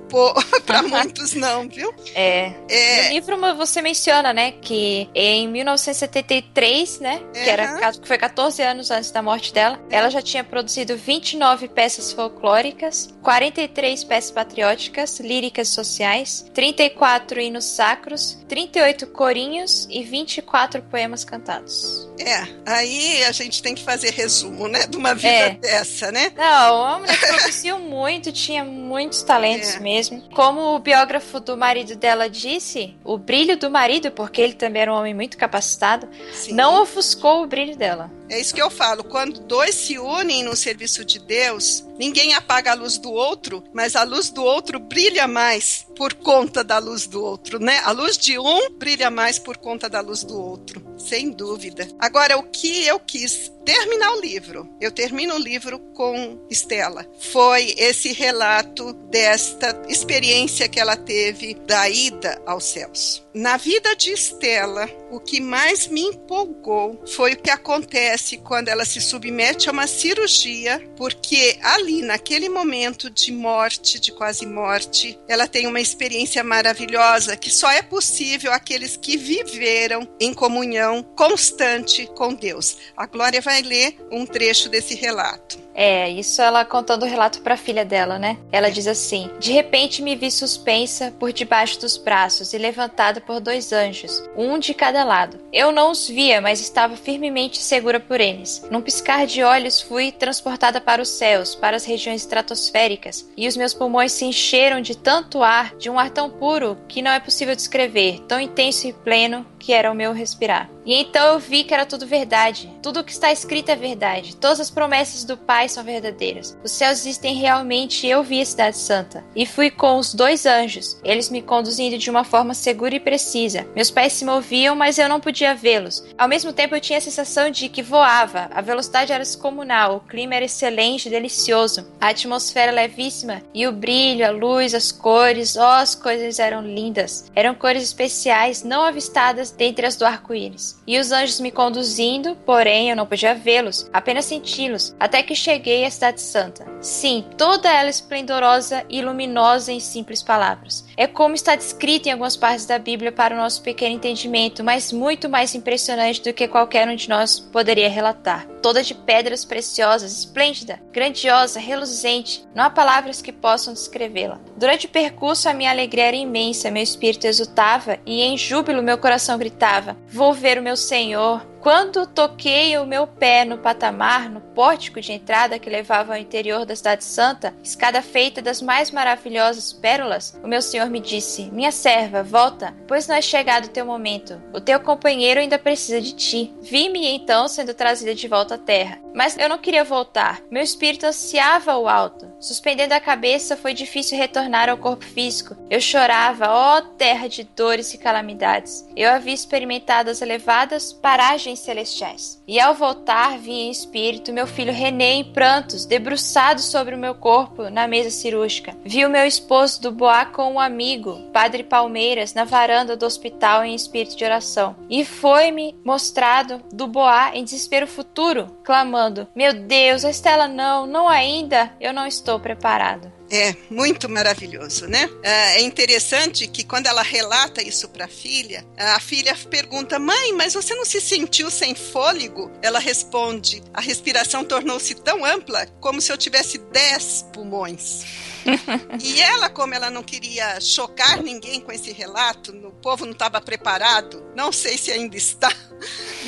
para 0.67 0.83
muitos 0.89 1.35
não, 1.35 1.69
viu? 1.69 1.95
É. 2.15 2.53
é. 2.69 3.03
No 3.05 3.09
livro 3.11 3.57
você 3.57 3.81
menciona, 3.83 4.33
né, 4.33 4.53
que 4.53 5.09
em 5.15 5.49
1973, 5.49 7.01
né, 7.01 7.21
que 7.33 7.51
era 7.51 7.93
que 7.93 8.07
foi 8.07 8.19
14 8.19 8.63
anos 8.63 8.91
antes 8.91 9.11
da 9.11 9.23
morte 9.23 9.53
dela, 9.53 9.81
é. 9.91 9.97
ela 9.97 10.11
já 10.11 10.23
tinha 10.23 10.43
produzido 10.43 10.97
29 10.97 11.69
peças 11.69 12.13
folclóricas, 12.13 13.09
43 13.23 14.05
peças 14.05 14.31
patrióticas, 14.31 15.21
líricas 15.21 15.69
sociais, 15.69 16.45
34 16.55 17.41
hinos 17.41 17.65
sacros, 17.65 18.39
38 18.49 19.07
corinhos 19.09 19.87
e 19.91 20.03
24 20.03 20.83
poemas 20.83 21.25
cantados. 21.25 22.08
É, 22.19 22.47
aí 22.67 23.25
a 23.25 23.33
gente 23.33 23.63
tem 23.63 23.75
que 23.75 23.83
fazer 23.83 24.11
resumo, 24.11 24.69
né, 24.69 24.87
de 24.87 24.97
uma 24.97 25.15
vida 25.15 25.29
é. 25.29 25.51
dessa, 25.51 26.11
né? 26.11 26.33
Não, 26.37 26.85
a 26.85 26.99
mulher 26.99 27.19
produziu 27.19 27.79
muito, 27.81 28.33
tinha 28.33 28.65
muitos 28.65 29.23
talentos 29.23 29.77
é. 29.77 29.81
mesmo. 29.81 30.23
Como 30.35 30.75
o 30.75 30.79
biógrafo 30.79 31.41
do 31.41 31.57
marido 31.57 31.97
dela 31.97 32.29
disse, 32.29 32.97
o 33.05 33.17
brilho 33.17 33.57
do 33.57 33.71
marido, 33.71 34.11
porque 34.11 34.41
ele 34.41 34.55
também 34.55 34.83
era 34.83 34.93
um 34.93 34.97
homem 34.97 35.15
muito 35.15 35.37
capacitado, 35.37 36.09
Sim. 36.33 36.55
não 36.55 36.83
ofuscou 36.83 37.43
o 37.43 37.47
brilho 37.47 37.77
dela. 37.77 38.11
É 38.31 38.39
isso 38.39 38.55
que 38.55 38.63
eu 38.63 38.71
falo. 38.71 39.05
Quando 39.05 39.41
dois 39.41 39.75
se 39.75 39.99
unem 39.99 40.43
no 40.43 40.55
serviço 40.55 41.05
de 41.05 41.19
Deus, 41.19 41.85
ninguém 41.99 42.35
apaga 42.35 42.73
a 42.73 42.75
luz 42.75 42.99
do 42.99 43.11
outro, 43.11 43.65
mas 43.73 43.97
a 43.97 44.03
luz 44.03 44.31
do 44.31 44.45
outro 44.45 44.79
brilha 44.79 45.27
mais 45.27 45.87
por 45.97 46.15
conta 46.15 46.63
da 46.63 46.79
luz 46.79 47.07
do 47.07 47.23
outro, 47.23 47.59
né? 47.59 47.81
A 47.85 47.91
luz 47.91 48.17
de 48.17 48.39
um 48.39 48.71
brilha 48.71 49.11
mais 49.11 49.39
por 49.39 49.57
conta 49.57 49.89
da 49.89 50.01
luz 50.01 50.23
do 50.23 50.41
outro, 50.41 50.81
sem 50.99 51.31
dúvida. 51.31 51.89
Agora, 51.99 52.39
o 52.39 52.45
que 52.45 52.85
eu 52.87 53.01
quis 53.01 53.51
terminar 53.65 54.13
o 54.13 54.21
livro, 54.21 54.69
eu 54.81 54.91
termino 54.91 55.35
o 55.35 55.39
livro 55.39 55.79
com 55.93 56.39
Estela, 56.49 57.07
foi 57.19 57.75
esse 57.77 58.13
relato 58.13 58.95
desta 59.11 59.83
experiência 59.89 60.69
que 60.69 60.81
ela 60.81 60.97
teve 60.97 61.55
da 61.67 61.87
ida 61.89 62.41
aos 62.47 62.65
céus. 62.65 63.27
Na 63.35 63.57
vida 63.57 63.95
de 63.95 64.13
Estela, 64.13 64.89
o 65.11 65.21
que 65.21 65.41
mais 65.41 65.87
me 65.87 66.01
empolgou 66.01 67.03
foi 67.07 67.35
o 67.35 67.37
que 67.37 67.51
acontece 67.51 68.18
acontece 68.19 68.39
quando 68.39 68.69
ela 68.69 68.85
se 68.85 69.01
submete 69.01 69.69
a 69.69 69.73
uma 69.73 69.87
cirurgia, 69.87 70.83
porque 70.97 71.59
ali, 71.63 72.03
naquele 72.03 72.49
momento 72.49 73.09
de 73.09 73.33
morte, 73.33 74.01
de 74.01 74.13
quase 74.13 74.45
morte, 74.45 75.19
ela 75.29 75.47
tem 75.47 75.67
uma 75.67 75.81
experiência 75.81 76.43
maravilhosa 76.43 77.37
que 77.37 77.51
só 77.51 77.71
é 77.71 77.81
possível 77.83 78.53
aqueles 78.53 78.97
que 78.97 79.17
viveram 79.17 80.07
em 80.21 80.35
comunhão 80.35 81.03
constante 81.15 82.07
com 82.17 82.35
Deus. 82.35 82.77
A 82.97 83.07
Glória 83.07 83.41
vai 83.41 83.63
ler 83.63 83.97
um 84.11 84.27
trecho 84.27 84.69
desse 84.69 84.95
relato. 84.95 85.69
É, 85.81 86.11
isso 86.11 86.43
ela 86.43 86.65
contando 86.65 87.05
o 87.05 87.09
relato 87.09 87.41
para 87.41 87.55
a 87.55 87.57
filha 87.57 87.85
dela, 87.85 88.19
né? 88.19 88.37
Ela 88.51 88.69
diz 88.69 88.89
assim: 88.89 89.31
De 89.39 89.53
repente 89.53 90.03
me 90.03 90.17
vi 90.17 90.29
suspensa 90.29 91.15
por 91.21 91.33
debaixo 91.33 91.81
dos 91.81 91.97
braços 91.97 92.53
e 92.53 92.59
levantada 92.59 93.21
por 93.21 93.39
dois 93.39 93.73
anjos, 93.73 94.29
um 94.37 94.59
de 94.59 94.75
cada 94.75 95.05
lado. 95.05 95.39
Eu 95.53 95.71
não 95.71 95.93
os 95.93 96.09
via, 96.09 96.41
mas 96.41 96.61
estava 96.61 96.97
firmemente 96.97 97.59
segura 97.59 98.01
por 98.09 98.21
eles. 98.21 98.67
Num 98.71 98.81
piscar 98.81 99.27
de 99.27 99.43
olhos 99.43 99.81
fui 99.81 100.11
transportada 100.11 100.81
para 100.81 101.03
os 101.03 101.11
céus, 101.11 101.55
para 101.55 101.77
as 101.77 101.85
regiões 101.85 102.23
estratosféricas, 102.23 103.29
e 103.37 103.47
os 103.47 103.57
meus 103.57 103.75
pulmões 103.75 104.13
se 104.13 104.25
encheram 104.25 104.81
de 104.81 104.97
tanto 104.97 105.43
ar, 105.43 105.77
de 105.77 105.91
um 105.91 105.99
ar 105.99 106.11
tão 106.11 106.31
puro 106.31 106.79
que 106.89 107.03
não 107.03 107.11
é 107.11 107.21
possível 107.21 107.55
descrever, 107.55 108.21
tão 108.27 108.41
intenso 108.41 108.89
e 108.89 108.93
pleno 108.93 109.47
que 109.69 109.73
era 109.75 109.93
o 109.93 109.95
meu 109.95 110.15
respirar. 110.15 110.71
E 110.87 110.95
então 110.95 111.35
eu 111.35 111.39
vi 111.39 111.63
que 111.63 111.75
era 111.75 111.85
tudo 111.85 112.07
verdade. 112.07 112.73
Tudo 112.83 113.01
o 113.01 113.05
que 113.05 113.13
está 113.13 113.31
escrito 113.31 113.69
é 113.69 113.77
verdade. 113.77 114.35
Todas 114.35 114.61
as 114.61 114.71
promessas 114.71 115.25
do 115.25 115.37
Pai 115.37 115.69
são 115.69 115.85
verdadeiras. 115.85 116.57
Os 116.65 116.73
céus 116.73 117.01
existem 117.01 117.35
realmente 117.35 118.07
eu 118.07 118.23
vi 118.23 118.41
a 118.41 118.47
Cidade 118.47 118.79
Santa. 118.79 119.23
E 119.37 119.45
fui 119.45 119.71
com 119.71 119.99
os 119.99 120.15
dois 120.15 120.47
anjos, 120.47 120.99
eles 121.05 121.29
me 121.29 121.43
conduzindo 121.43 121.99
de 121.99 122.09
uma 122.09 122.25
forma 122.25 122.55
segura 122.55 122.95
e 122.95 123.01
precisa. 123.01 123.67
Meus 123.77 123.91
pés 123.91 124.15
se 124.15 124.25
moviam, 124.25 124.75
mas 124.75 124.99
eu 124.99 125.07
não 125.07 125.21
podia 125.21 125.55
vê-los. 125.55 126.03
Ao 126.17 126.27
mesmo 126.27 126.51
tempo 126.51 126.75
eu 126.75 126.81
tinha 126.81 126.97
a 126.97 127.03
sensação 127.03 127.51
de 127.51 127.69
que 127.69 127.83
voava. 127.83 128.49
A 128.55 128.63
velocidade 128.63 129.13
era 129.13 129.23
descomunal, 129.23 129.97
o 129.97 130.01
clima 130.01 130.35
era 130.35 130.47
excelente 130.47 131.11
delicioso. 131.11 131.87
A 132.01 132.09
atmosfera 132.09 132.73
levíssima 132.73 133.43
e 133.53 133.67
o 133.67 133.73
brilho, 133.73 134.27
a 134.27 134.31
luz, 134.31 134.75
as 134.75 134.91
cores, 134.91 135.57
oh, 135.57 135.61
as 135.61 135.95
coisas 135.95 136.39
eram 136.39 136.63
lindas. 136.63 137.31
Eram 137.37 137.55
cores 137.55 137.83
especiais, 137.83 138.65
não 138.65 138.81
avistadas 138.81 139.58
dentre 139.59 139.85
as 139.85 139.97
do 139.97 140.07
arco-íris 140.07 140.81
e 140.87 140.99
os 140.99 141.13
anjos 141.13 141.41
me 141.41 141.51
conduzindo, 141.51 142.37
porém 142.47 142.89
eu 142.89 142.97
não 142.97 143.07
podia 143.07 143.35
vê-los, 143.35 143.91
apenas 143.93 144.25
senti-los, 144.25 144.95
até 144.99 145.23
que 145.23 145.35
cheguei 145.35 145.85
à 145.85 145.91
Cidade 145.91 146.21
Santa. 146.21 146.65
Sim, 146.81 147.25
toda 147.37 147.69
ela 147.69 147.91
esplendorosa 147.91 148.85
e 148.89 149.03
luminosa 149.03 149.73
em 149.73 149.81
simples 149.81 150.23
palavras. 150.23 150.87
É 150.97 151.07
como 151.07 151.35
está 151.35 151.57
descrito 151.57 152.09
em 152.09 152.13
algumas 152.13 152.37
partes 152.37 152.65
da 152.65 152.79
Bíblia 152.79 153.11
para 153.11 153.35
o 153.35 153.39
nosso 153.39 153.61
pequeno 153.61 153.97
entendimento, 153.97 154.63
mas 154.63 154.93
muito 154.93 155.29
mais 155.29 155.55
impressionante 155.55 156.23
do 156.23 156.33
que 156.33 156.47
qualquer 156.47 156.89
um 156.89 156.95
de 156.95 157.09
nós 157.09 157.41
poderia 157.41 157.91
relatar. 157.91 158.47
Toda 158.63 158.83
de 158.83 158.95
pedras 158.95 159.45
preciosas, 159.45 160.19
esplêndida, 160.19 160.81
grandiosa, 160.93 161.61
reluzente, 161.61 162.47
não 162.55 162.65
há 162.65 162.71
palavras 162.71 163.23
que 163.23 163.33
possam 163.33 163.73
descrevê-la. 163.73 164.41
Durante 164.57 164.87
o 164.87 164.91
percurso 164.91 165.49
a 165.49 165.55
minha 165.55 165.71
alegria 165.71 166.07
era 166.07 166.17
imensa, 166.17 166.71
meu 166.71 166.83
espírito 166.83 167.27
exultava 167.27 167.99
e 168.05 168.23
em 168.23 168.37
júbilo 168.37 168.83
meu 168.83 168.99
coração 168.99 169.39
gritava: 169.39 169.97
Vou 170.09 170.33
ver 170.33 170.59
o 170.59 170.63
meu 170.63 170.77
Senhor. 170.77 171.47
Quando 171.61 172.07
toquei 172.07 172.79
o 172.79 172.87
meu 172.87 173.07
pé 173.07 173.45
no 173.45 173.59
patamar, 173.59 174.31
no 174.31 174.41
pórtico 174.41 175.01
de 175.01 175.13
entrada 175.13 175.59
que 175.59 175.69
levava 175.69 176.15
ao 176.15 176.21
interior 176.21 176.65
da 176.65 176.75
Cidade 176.75 177.05
Santa, 177.05 177.55
escada 177.63 178.01
feita 178.01 178.41
das 178.41 178.63
mais 178.63 178.93
maravilhosas 178.93 179.73
pérolas, 179.73 180.39
o 180.43 180.47
meu 180.47 180.63
Senhor 180.63 180.89
me 180.89 181.01
disse: 181.01 181.51
Minha 181.51 181.73
serva, 181.73 182.23
volta, 182.23 182.75
pois 182.87 183.09
não 183.09 183.17
é 183.17 183.23
chegado 183.23 183.67
o 183.67 183.71
teu 183.71 183.85
momento. 183.85 184.41
O 184.53 184.61
teu 184.61 184.79
companheiro 184.79 185.41
ainda 185.41 185.59
precisa 185.59 186.01
de 186.01 186.13
ti. 186.13 186.55
Vi-me 186.63 187.07
então 187.09 187.49
sendo 187.49 187.75
trazida 187.75 188.15
de 188.15 188.29
volta 188.29 188.55
à 188.55 188.59
terra. 188.59 189.01
Mas 189.15 189.37
eu 189.37 189.49
não 189.49 189.59
queria 189.59 189.83
voltar. 189.83 190.41
Meu 190.49 190.63
espírito 190.63 191.07
ansiava 191.07 191.77
o 191.77 191.89
alto. 191.89 192.31
Suspendendo 192.39 192.95
a 192.95 193.01
cabeça, 193.01 193.57
foi 193.57 193.75
difícil 193.75 194.17
retornar 194.17 194.69
ao 194.69 194.79
corpo 194.79 195.05
físico. 195.05 195.57
Eu 195.69 195.81
chorava, 195.81 196.47
ó 196.49 196.81
terra 196.81 197.29
de 197.29 197.43
dores 197.43 197.93
e 197.95 197.99
calamidades. 197.99 198.87
Eu 198.95 199.11
havia 199.11 199.35
experimentado 199.35 200.11
as 200.11 200.23
elevadas 200.23 200.93
paragens 200.93 201.48
celestiais. 201.57 202.43
E 202.47 202.59
ao 202.59 202.75
voltar, 202.75 203.39
vi 203.39 203.53
em 203.53 203.71
espírito 203.71 204.33
meu 204.33 204.47
filho 204.47 204.73
René 204.73 205.15
em 205.15 205.25
prantos, 205.25 205.85
debruçado 205.85 206.61
sobre 206.61 206.95
o 206.95 206.99
meu 206.99 207.15
corpo 207.15 207.71
na 207.71 207.87
mesa 207.87 208.11
cirúrgica. 208.11 208.77
Vi 208.85 209.05
o 209.05 209.11
meu 209.11 209.27
esposo 209.27 209.81
do 209.81 209.93
Boá 209.93 210.25
com 210.25 210.55
um 210.55 210.61
amigo, 210.61 211.21
Padre 211.33 211.63
Palmeiras, 211.63 212.35
na 212.35 212.45
varanda 212.45 212.97
do 212.97 213.07
hospital 213.07 213.65
em 213.65 213.75
espírito 213.75 214.17
de 214.17 214.25
oração. 214.25 214.77
E 214.89 215.05
foi-me 215.05 215.77
mostrado 215.85 216.63
do 216.73 216.87
Boá 216.87 217.33
em 217.35 217.45
desespero 217.45 217.87
futuro, 217.87 218.47
clamando: 218.65 219.27
Meu 219.35 219.53
Deus, 219.53 220.05
a 220.05 220.11
Estela 220.11 220.49
não, 220.49 220.87
não 220.87 221.09
ainda, 221.09 221.73
eu 221.81 221.93
não 221.93 222.07
estou 222.07 222.39
preparado. 222.41 223.18
É, 223.31 223.55
muito 223.71 224.09
maravilhoso, 224.09 224.87
né? 224.87 225.09
É 225.23 225.61
interessante 225.61 226.47
que 226.47 226.65
quando 226.65 226.87
ela 226.87 227.03
relata 227.03 227.63
isso 227.63 227.89
para 227.89 228.07
a 228.07 228.09
filha, 228.09 228.65
a 228.77 228.99
filha 229.01 229.37
pergunta: 229.51 229.99
Mãe, 229.99 230.33
mas 230.33 230.55
você 230.55 230.75
não 230.75 230.85
se 230.85 231.01
sentiu 231.01 231.51
sem 231.51 231.75
fôlego? 231.75 232.51
Ela 232.63 232.79
responde: 232.79 233.63
A 233.75 233.81
respiração 233.81 234.45
tornou-se 234.45 234.95
tão 234.95 235.25
ampla 235.25 235.67
como 235.81 236.01
se 236.01 236.11
eu 236.11 236.17
tivesse 236.17 236.59
dez 236.73 237.27
pulmões. 237.33 238.05
e 239.03 239.21
ela, 239.21 239.51
como 239.51 239.75
ela 239.75 239.91
não 239.91 240.03
queria 240.03 240.59
chocar 240.61 241.23
ninguém 241.23 241.61
com 241.61 241.71
esse 241.71 241.93
relato, 241.93 242.53
o 242.53 242.73
povo 242.73 243.05
não 243.05 243.13
estava 243.13 243.41
preparado, 243.41 244.25
não 244.35 244.51
sei 244.53 244.79
se 244.79 244.91
ainda 244.91 245.17
está, 245.17 245.53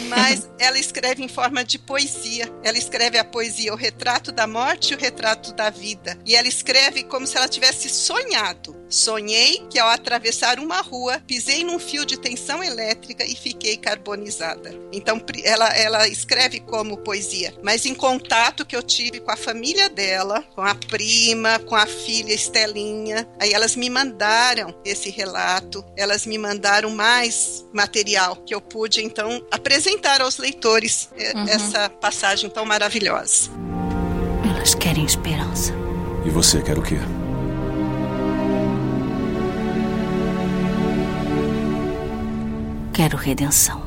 mas 0.08 0.48
ela 0.58 0.78
escreve 0.78 1.22
em 1.22 1.28
forma 1.28 1.64
de 1.64 1.78
poesia. 1.78 2.50
Ela 2.62 2.78
escreve 2.78 3.18
a 3.18 3.24
poesia 3.24 3.72
O 3.72 3.76
Retrato 3.76 4.32
da 4.32 4.46
Morte 4.46 4.92
e 4.92 4.96
o 4.96 4.98
Retrato 4.98 5.52
da 5.52 5.70
Vida. 5.70 6.18
E 6.24 6.34
ela 6.34 6.48
escreve 6.48 7.02
como 7.04 7.26
se 7.26 7.36
ela 7.36 7.48
tivesse 7.48 7.88
sonhado. 7.88 8.80
Sonhei 8.88 9.64
que 9.70 9.78
ao 9.78 9.88
atravessar 9.88 10.58
uma 10.58 10.80
rua, 10.80 11.22
pisei 11.26 11.62
num 11.62 11.78
fio 11.78 12.04
de 12.04 12.18
tensão 12.18 12.62
elétrica 12.62 13.24
e 13.24 13.36
fiquei 13.36 13.76
carbonizada. 13.76 14.74
Então 14.92 15.22
ela, 15.44 15.68
ela 15.76 16.08
escreve 16.08 16.58
como 16.60 16.98
poesia, 16.98 17.54
mas 17.62 17.86
em 17.86 17.94
contato 17.94 18.66
que 18.66 18.74
eu 18.74 18.82
tive 18.82 19.20
com 19.20 19.30
a 19.30 19.36
família 19.36 19.88
dela, 19.88 20.42
com 20.54 20.62
a 20.62 20.74
prima, 20.74 21.60
com 21.60 21.76
a 21.76 21.86
filha 21.86 22.34
Estelinha, 22.34 23.28
aí 23.38 23.52
elas 23.52 23.76
me 23.76 23.88
mandaram 23.88 24.74
esse 24.84 25.08
relato, 25.08 25.84
elas 25.96 26.26
me 26.26 26.36
mandaram 26.36 26.90
mais 26.90 27.64
material 27.72 28.36
que 28.44 28.54
eu 28.54 28.60
pude 28.60 29.04
então 29.04 29.39
apresentar 29.50 30.20
aos 30.20 30.38
leitores 30.38 31.08
eh, 31.16 31.32
uhum. 31.34 31.48
essa 31.48 31.88
passagem 31.88 32.48
tão 32.50 32.64
maravilhosa. 32.64 33.50
Elas 34.48 34.74
querem 34.74 35.04
esperança. 35.04 35.72
E 36.24 36.30
você 36.30 36.60
quer 36.60 36.78
o 36.78 36.82
quê? 36.82 36.98
Quero 42.92 43.16
redenção. 43.16 43.82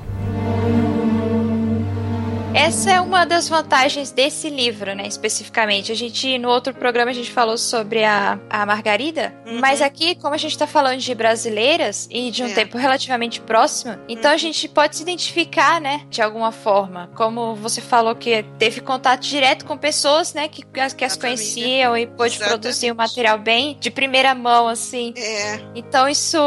Essa 2.54 2.92
é 2.92 3.02
uma 3.02 3.26
das 3.26 3.50
vantagens 3.50 4.12
desse 4.12 4.48
livro, 4.48 4.94
né, 4.94 5.08
especificamente. 5.08 5.92
A 5.92 5.96
gente, 5.96 6.38
no 6.38 6.50
outro 6.50 6.72
programa, 6.72 7.10
a 7.10 7.14
gente 7.14 7.32
falou 7.32 7.58
sobre 7.58 8.04
a, 8.04 8.40
a 8.48 8.64
Margarida, 8.64 9.34
uhum. 9.46 9.60
mas 9.60 9.82
aqui, 9.82 10.14
como 10.16 10.36
a 10.36 10.38
gente 10.38 10.56
tá 10.56 10.68
falando 10.68 11.00
de 11.00 11.16
brasileiras 11.16 12.08
e 12.12 12.30
de 12.30 12.44
um 12.44 12.48
é. 12.48 12.54
tempo 12.54 12.78
relativamente 12.78 13.42
próximo, 13.42 13.98
então 14.08 14.30
uhum. 14.30 14.36
a 14.36 14.38
gente 14.38 14.68
pode 14.68 14.96
se 14.96 15.02
identificar, 15.02 15.82
né, 15.82 16.02
de 16.12 16.22
alguma 16.22 16.52
forma. 16.52 17.10
Como 17.16 17.56
você 17.56 17.82
falou 17.82 18.16
que 18.16 18.46
teve 18.60 18.82
contato 18.82 19.22
direto 19.22 19.66
com 19.66 19.76
pessoas, 19.76 20.36
né, 20.36 20.48
que, 20.48 20.64
que 20.64 21.04
as 21.04 21.18
conheciam 21.18 21.98
e 21.98 22.06
pôde 22.06 22.36
Exatamente. 22.36 22.62
produzir 22.62 22.92
um 22.92 22.96
material 22.96 23.40
bem 23.40 23.78
de 23.80 23.90
primeira 23.90 24.36
mão, 24.36 24.68
assim. 24.68 25.12
É. 25.18 25.60
Então 25.74 26.08
isso 26.08 26.38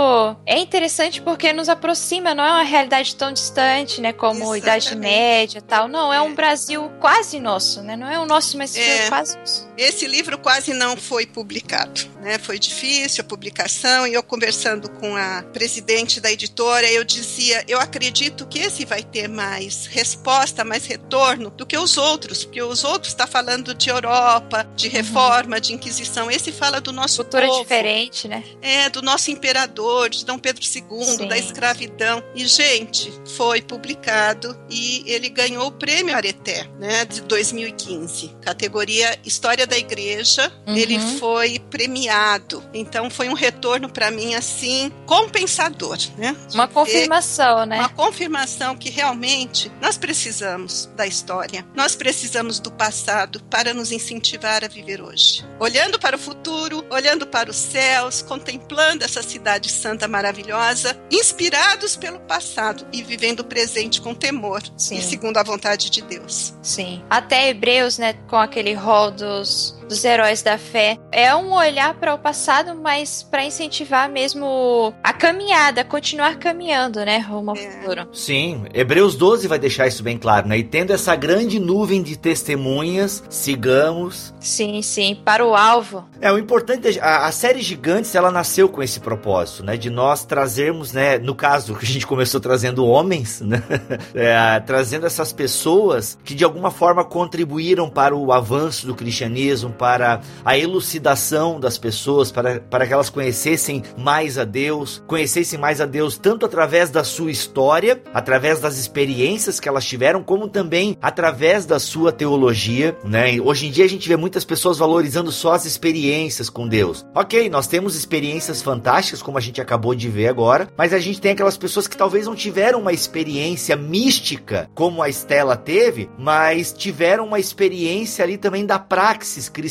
é 0.46 0.60
interessante 0.60 1.20
porque 1.20 1.52
nos 1.52 1.68
aproxima, 1.68 2.32
não 2.32 2.44
é 2.44 2.50
uma 2.52 2.62
realidade 2.62 3.16
tão 3.16 3.32
distante, 3.32 4.00
né, 4.00 4.12
como 4.12 4.54
Exatamente. 4.54 4.62
Idade 4.62 4.96
Média 4.96 5.58
e 5.58 5.62
tal 5.62 5.95
não, 5.96 6.12
é 6.12 6.20
um 6.20 6.34
Brasil 6.34 6.90
quase 7.00 7.40
nosso, 7.40 7.82
né? 7.82 7.96
Não 7.96 8.08
é 8.08 8.18
o 8.18 8.26
nosso, 8.26 8.58
mas 8.58 8.76
é, 8.76 9.08
quase 9.08 9.36
nosso. 9.38 9.65
Esse 9.76 10.06
livro 10.06 10.38
quase 10.38 10.72
não 10.72 10.96
foi 10.96 11.26
publicado, 11.26 12.00
né? 12.20 12.38
Foi 12.38 12.58
difícil 12.58 13.22
a 13.22 13.26
publicação 13.26 14.06
e 14.06 14.14
eu 14.14 14.22
conversando 14.22 14.88
com 14.90 15.16
a 15.16 15.42
presidente 15.52 16.20
da 16.20 16.30
editora, 16.30 16.90
eu 16.90 17.04
dizia, 17.04 17.64
eu 17.68 17.78
acredito 17.78 18.46
que 18.46 18.58
esse 18.58 18.84
vai 18.84 19.02
ter 19.02 19.28
mais 19.28 19.86
resposta, 19.86 20.64
mais 20.64 20.86
retorno 20.86 21.50
do 21.50 21.66
que 21.66 21.76
os 21.76 21.96
outros, 21.96 22.44
porque 22.44 22.62
os 22.62 22.84
outros 22.84 23.12
está 23.12 23.26
falando 23.26 23.74
de 23.74 23.90
Europa, 23.90 24.68
de 24.74 24.86
uhum. 24.86 24.92
reforma, 24.92 25.56
uhum. 25.56 25.60
de 25.60 25.72
Inquisição. 25.74 26.30
Esse 26.30 26.52
fala 26.52 26.80
do 26.80 26.92
nosso 26.92 27.22
Cultura 27.22 27.46
povo, 27.46 27.62
diferente, 27.62 28.28
né? 28.28 28.42
É, 28.62 28.88
do 28.88 29.02
nosso 29.02 29.30
imperador, 29.30 30.08
de 30.08 30.24
Dom 30.24 30.38
Pedro 30.38 30.62
II, 30.62 31.04
Sim. 31.04 31.28
da 31.28 31.36
escravidão. 31.36 32.22
E 32.34 32.46
gente, 32.46 33.12
foi 33.36 33.60
publicado 33.60 34.58
e 34.70 35.04
ele 35.06 35.28
ganhou 35.28 35.66
o 35.66 35.72
prêmio 35.72 36.16
Areté, 36.16 36.66
né, 36.78 37.04
de 37.04 37.20
2015, 37.22 38.36
categoria 38.40 39.18
História 39.24 39.65
história 39.66 39.68
da 39.68 39.78
igreja, 39.78 40.52
Uhum. 40.66 40.76
ele 40.76 40.98
foi 41.18 41.58
premiado. 41.58 42.62
Então 42.72 43.10
foi 43.10 43.28
um 43.28 43.34
retorno 43.34 43.88
para 43.88 44.10
mim 44.10 44.34
assim 44.34 44.92
compensador, 45.04 45.98
né? 46.16 46.34
Uma 46.54 46.66
confirmação, 46.68 47.66
né? 47.66 47.78
Uma 47.78 47.88
confirmação 47.88 48.76
que 48.76 48.88
realmente 48.90 49.70
nós 49.80 49.96
precisamos 49.98 50.86
da 50.96 51.06
história, 51.06 51.66
nós 51.74 51.94
precisamos 51.94 52.58
do 52.60 52.70
passado 52.70 53.42
para 53.50 53.74
nos 53.74 53.92
incentivar 53.92 54.64
a 54.64 54.68
viver 54.68 55.02
hoje. 55.02 55.44
Olhando 55.60 55.98
para 55.98 56.16
o 56.16 56.18
futuro, 56.18 56.84
olhando 56.90 57.26
para 57.26 57.50
os 57.50 57.56
céus, 57.56 58.22
contemplando 58.22 59.04
essa 59.04 59.22
cidade 59.22 59.70
santa 59.70 60.06
maravilhosa, 60.08 60.96
inspirados 61.10 61.96
pelo 61.96 62.20
passado 62.20 62.86
e 62.92 63.02
vivendo 63.02 63.40
o 63.40 63.44
presente 63.44 64.00
com 64.00 64.14
temor 64.14 64.62
Sim. 64.76 64.98
e 64.98 65.02
segundo 65.02 65.36
a 65.38 65.42
vontade 65.42 65.90
de 65.90 66.02
Deus. 66.02 66.54
Sim. 66.62 67.02
Até 67.10 67.48
Hebreus, 67.48 67.98
né, 67.98 68.14
com 68.28 68.36
aquele 68.36 68.74
rol 68.74 69.10
dos, 69.10 69.55
us. 69.56 69.85
Dos 69.88 70.04
heróis 70.04 70.42
da 70.42 70.58
fé, 70.58 70.98
é 71.12 71.34
um 71.34 71.52
olhar 71.52 71.94
para 71.94 72.14
o 72.14 72.18
passado, 72.18 72.74
mas 72.74 73.22
para 73.22 73.44
incentivar 73.44 74.08
mesmo 74.08 74.92
a 75.02 75.12
caminhada, 75.12 75.84
continuar 75.84 76.36
caminhando, 76.36 77.04
né, 77.04 77.18
rumo 77.18 77.50
ao 77.50 77.56
É. 77.56 77.70
futuro. 77.70 78.08
Sim, 78.12 78.64
Hebreus 78.74 79.14
12 79.16 79.46
vai 79.48 79.58
deixar 79.58 79.86
isso 79.86 80.02
bem 80.02 80.18
claro, 80.18 80.48
né? 80.48 80.58
E 80.58 80.64
tendo 80.64 80.92
essa 80.92 81.14
grande 81.16 81.58
nuvem 81.58 82.02
de 82.02 82.16
testemunhas, 82.16 83.22
sigamos. 83.28 84.34
Sim, 84.40 84.82
sim, 84.82 85.20
para 85.24 85.44
o 85.44 85.54
alvo. 85.54 86.04
É, 86.20 86.30
o 86.32 86.38
importante, 86.38 86.98
é- 86.98 87.02
a, 87.02 87.26
a 87.26 87.32
série 87.32 87.60
Gigantes, 87.62 88.14
ela 88.14 88.30
nasceu 88.30 88.68
com 88.68 88.82
esse 88.82 89.00
propósito, 89.00 89.64
né? 89.64 89.76
De 89.76 89.90
nós 89.90 90.24
trazermos, 90.24 90.92
né? 90.92 91.18
No 91.18 91.34
caso, 91.34 91.74
que 91.74 91.84
a 91.86 91.88
gente 91.88 92.06
começou 92.06 92.40
trazendo 92.40 92.84
homens, 92.86 93.40
né? 93.40 93.62
É, 94.14 94.60
trazendo 94.60 95.06
essas 95.06 95.32
pessoas 95.32 96.18
que 96.24 96.34
de 96.34 96.44
alguma 96.44 96.70
forma 96.70 97.04
contribuíram 97.04 97.88
para 97.88 98.14
o 98.16 98.32
avanço 98.32 98.86
do 98.86 98.94
cristianismo, 98.94 99.70
para 99.76 100.20
a 100.44 100.56
elucidação 100.58 101.60
das 101.60 101.78
pessoas, 101.78 102.30
para, 102.30 102.60
para 102.60 102.86
que 102.86 102.92
elas 102.92 103.10
conhecessem 103.10 103.82
mais 103.96 104.38
a 104.38 104.44
Deus, 104.44 105.02
conhecessem 105.06 105.58
mais 105.58 105.80
a 105.80 105.86
Deus 105.86 106.18
tanto 106.18 106.46
através 106.46 106.90
da 106.90 107.04
sua 107.04 107.30
história, 107.30 108.02
através 108.12 108.60
das 108.60 108.78
experiências 108.78 109.60
que 109.60 109.68
elas 109.68 109.84
tiveram, 109.84 110.22
como 110.22 110.48
também 110.48 110.96
através 111.00 111.66
da 111.66 111.78
sua 111.78 112.12
teologia, 112.12 112.96
né? 113.04 113.40
Hoje 113.40 113.66
em 113.66 113.70
dia 113.70 113.84
a 113.84 113.88
gente 113.88 114.08
vê 114.08 114.16
muitas 114.16 114.44
pessoas 114.44 114.78
valorizando 114.78 115.30
só 115.30 115.52
as 115.52 115.64
experiências 115.64 116.48
com 116.48 116.66
Deus. 116.66 117.04
Ok, 117.14 117.48
nós 117.50 117.66
temos 117.66 117.94
experiências 117.94 118.62
fantásticas, 118.62 119.22
como 119.22 119.38
a 119.38 119.40
gente 119.40 119.60
acabou 119.60 119.94
de 119.94 120.08
ver 120.08 120.28
agora, 120.28 120.68
mas 120.76 120.92
a 120.92 120.98
gente 120.98 121.20
tem 121.20 121.32
aquelas 121.32 121.56
pessoas 121.56 121.86
que 121.86 121.96
talvez 121.96 122.26
não 122.26 122.34
tiveram 122.34 122.80
uma 122.80 122.92
experiência 122.92 123.76
mística 123.76 124.68
como 124.74 125.02
a 125.02 125.08
Estela 125.08 125.56
teve, 125.56 126.08
mas 126.18 126.72
tiveram 126.72 127.26
uma 127.26 127.38
experiência 127.38 128.24
ali 128.24 128.36
também 128.36 128.64
da 128.64 128.78
praxis 128.78 129.48
cristã, 129.48 129.65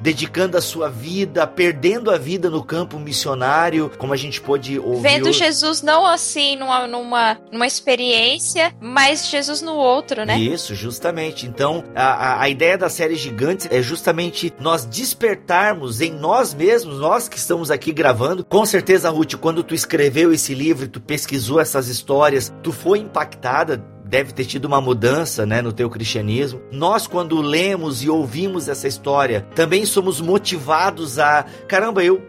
dedicando 0.00 0.56
a 0.56 0.60
sua 0.60 0.88
vida, 0.88 1.46
perdendo 1.46 2.10
a 2.10 2.18
vida 2.18 2.48
no 2.50 2.64
campo 2.64 2.98
missionário, 2.98 3.90
como 3.98 4.12
a 4.12 4.16
gente 4.16 4.40
pôde 4.40 4.78
ouvir. 4.78 5.02
Vendo. 5.02 5.32
Jesus 5.32 5.82
não 5.82 6.06
assim 6.06 6.56
numa, 6.56 6.86
numa, 6.86 7.38
numa 7.52 7.66
experiência, 7.66 8.74
mas 8.80 9.28
Jesus 9.28 9.60
no 9.62 9.74
outro, 9.74 10.24
né? 10.24 10.38
Isso, 10.38 10.74
justamente. 10.74 11.46
Então, 11.46 11.84
a, 11.94 12.02
a, 12.02 12.42
a 12.42 12.48
ideia 12.48 12.78
da 12.78 12.88
série 12.88 13.16
Gigantes 13.16 13.68
é 13.70 13.82
justamente 13.82 14.52
nós 14.60 14.84
despertarmos 14.84 16.00
em 16.00 16.12
nós 16.12 16.54
mesmos, 16.54 16.98
nós 16.98 17.28
que 17.28 17.38
estamos 17.38 17.70
aqui 17.70 17.92
gravando. 17.92 18.44
Com 18.44 18.64
certeza, 18.64 19.10
Ruth, 19.10 19.34
quando 19.34 19.62
tu 19.62 19.74
escreveu 19.74 20.32
esse 20.32 20.54
livro, 20.54 20.88
tu 20.88 21.00
pesquisou 21.00 21.60
essas 21.60 21.88
histórias, 21.88 22.52
tu 22.62 22.72
foi 22.72 22.98
impactada 22.98 23.84
deve 24.06 24.32
ter 24.32 24.44
tido 24.44 24.64
uma 24.66 24.80
mudança, 24.80 25.44
né, 25.44 25.60
no 25.60 25.72
teu 25.72 25.90
cristianismo. 25.90 26.60
Nós 26.70 27.06
quando 27.06 27.40
lemos 27.40 28.02
e 28.02 28.08
ouvimos 28.08 28.68
essa 28.68 28.86
história, 28.86 29.46
também 29.54 29.84
somos 29.84 30.20
motivados 30.20 31.18
a, 31.18 31.44
caramba, 31.66 32.04
eu 32.04 32.22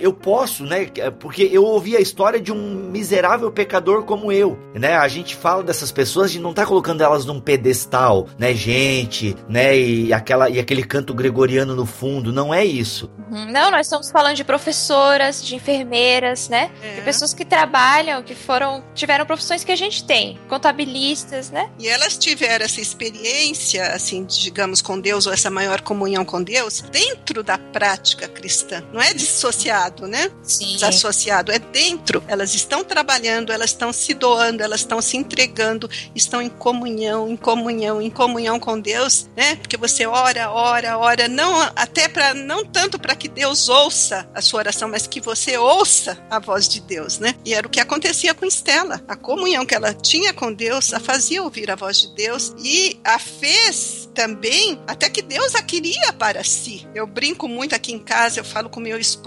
eu 0.00 0.12
posso, 0.12 0.64
né? 0.64 0.86
Porque 1.18 1.48
eu 1.50 1.64
ouvi 1.64 1.96
a 1.96 2.00
história 2.00 2.40
de 2.40 2.52
um 2.52 2.90
miserável 2.90 3.50
pecador 3.50 4.04
como 4.04 4.32
eu, 4.32 4.58
né? 4.74 4.96
A 4.96 5.08
gente 5.08 5.36
fala 5.36 5.62
dessas 5.62 5.92
pessoas 5.92 6.32
de 6.32 6.40
não 6.40 6.52
tá 6.52 6.66
colocando 6.66 7.02
elas 7.02 7.24
num 7.24 7.40
pedestal, 7.40 8.26
né, 8.38 8.54
gente, 8.54 9.36
né, 9.48 9.76
e 9.76 10.12
aquela 10.12 10.48
e 10.48 10.58
aquele 10.58 10.82
canto 10.82 11.14
gregoriano 11.14 11.74
no 11.74 11.86
fundo, 11.86 12.32
não 12.32 12.52
é 12.52 12.64
isso. 12.64 13.10
Uhum. 13.30 13.50
Não, 13.50 13.70
nós 13.70 13.86
estamos 13.86 14.10
falando 14.10 14.36
de 14.36 14.44
professoras, 14.44 15.44
de 15.44 15.54
enfermeiras, 15.54 16.48
né? 16.48 16.70
É. 16.82 16.94
De 16.96 17.00
pessoas 17.02 17.34
que 17.34 17.44
trabalham, 17.44 18.22
que 18.22 18.34
foram, 18.34 18.84
tiveram 18.94 19.26
profissões 19.26 19.64
que 19.64 19.72
a 19.72 19.76
gente 19.76 20.04
tem, 20.04 20.38
contabilistas, 20.48 21.50
né? 21.50 21.70
E 21.78 21.88
elas 21.88 22.16
tiveram 22.16 22.64
essa 22.64 22.80
experiência, 22.80 23.92
assim, 23.92 24.24
digamos, 24.24 24.80
com 24.80 24.98
Deus, 25.00 25.26
ou 25.26 25.32
essa 25.32 25.50
maior 25.50 25.80
comunhão 25.80 26.24
com 26.24 26.42
Deus, 26.42 26.80
dentro 26.80 27.42
da 27.42 27.58
prática 27.58 28.28
cristã. 28.28 28.82
Não 28.92 29.00
é 29.00 29.12
dissociado, 29.44 30.06
né? 30.06 30.30
Sim. 30.42 30.72
Desassociado, 30.74 31.52
é 31.52 31.58
dentro. 31.58 32.22
Elas 32.26 32.54
estão 32.54 32.82
trabalhando, 32.82 33.52
elas 33.52 33.70
estão 33.70 33.92
se 33.92 34.14
doando, 34.14 34.62
elas 34.62 34.80
estão 34.80 35.02
se 35.02 35.16
entregando, 35.16 35.88
estão 36.14 36.40
em 36.40 36.48
comunhão, 36.48 37.28
em 37.28 37.36
comunhão, 37.36 38.00
em 38.00 38.10
comunhão 38.10 38.58
com 38.58 38.80
Deus, 38.80 39.28
né? 39.36 39.56
Porque 39.56 39.76
você 39.76 40.06
ora, 40.06 40.50
ora, 40.50 40.98
ora, 40.98 41.28
não 41.28 41.60
até 41.76 42.08
para 42.08 42.32
não 42.32 42.64
tanto 42.64 42.98
para 42.98 43.14
que 43.14 43.28
Deus 43.28 43.68
ouça 43.68 44.28
a 44.34 44.40
sua 44.40 44.60
oração, 44.60 44.88
mas 44.88 45.06
que 45.06 45.20
você 45.20 45.58
ouça 45.58 46.18
a 46.30 46.38
voz 46.38 46.68
de 46.68 46.80
Deus, 46.80 47.18
né? 47.18 47.34
E 47.44 47.52
era 47.52 47.66
o 47.66 47.70
que 47.70 47.80
acontecia 47.80 48.34
com 48.34 48.46
Estela. 48.46 49.02
A 49.06 49.16
comunhão 49.16 49.66
que 49.66 49.74
ela 49.74 49.92
tinha 49.92 50.32
com 50.32 50.52
Deus 50.52 50.92
a 50.94 51.00
fazia 51.00 51.42
ouvir 51.42 51.70
a 51.70 51.74
voz 51.74 52.00
de 52.00 52.14
Deus 52.14 52.54
e 52.58 52.98
a 53.04 53.18
fez 53.18 54.08
também 54.14 54.80
até 54.86 55.10
que 55.10 55.20
Deus 55.20 55.54
a 55.54 55.62
queria 55.62 56.12
para 56.12 56.42
si. 56.44 56.86
Eu 56.94 57.06
brinco 57.06 57.48
muito 57.48 57.74
aqui 57.74 57.92
em 57.92 57.98
casa, 57.98 58.40
eu 58.40 58.44
falo 58.44 58.70
com 58.70 58.80
meu 58.80 58.98
esposo: 58.98 59.23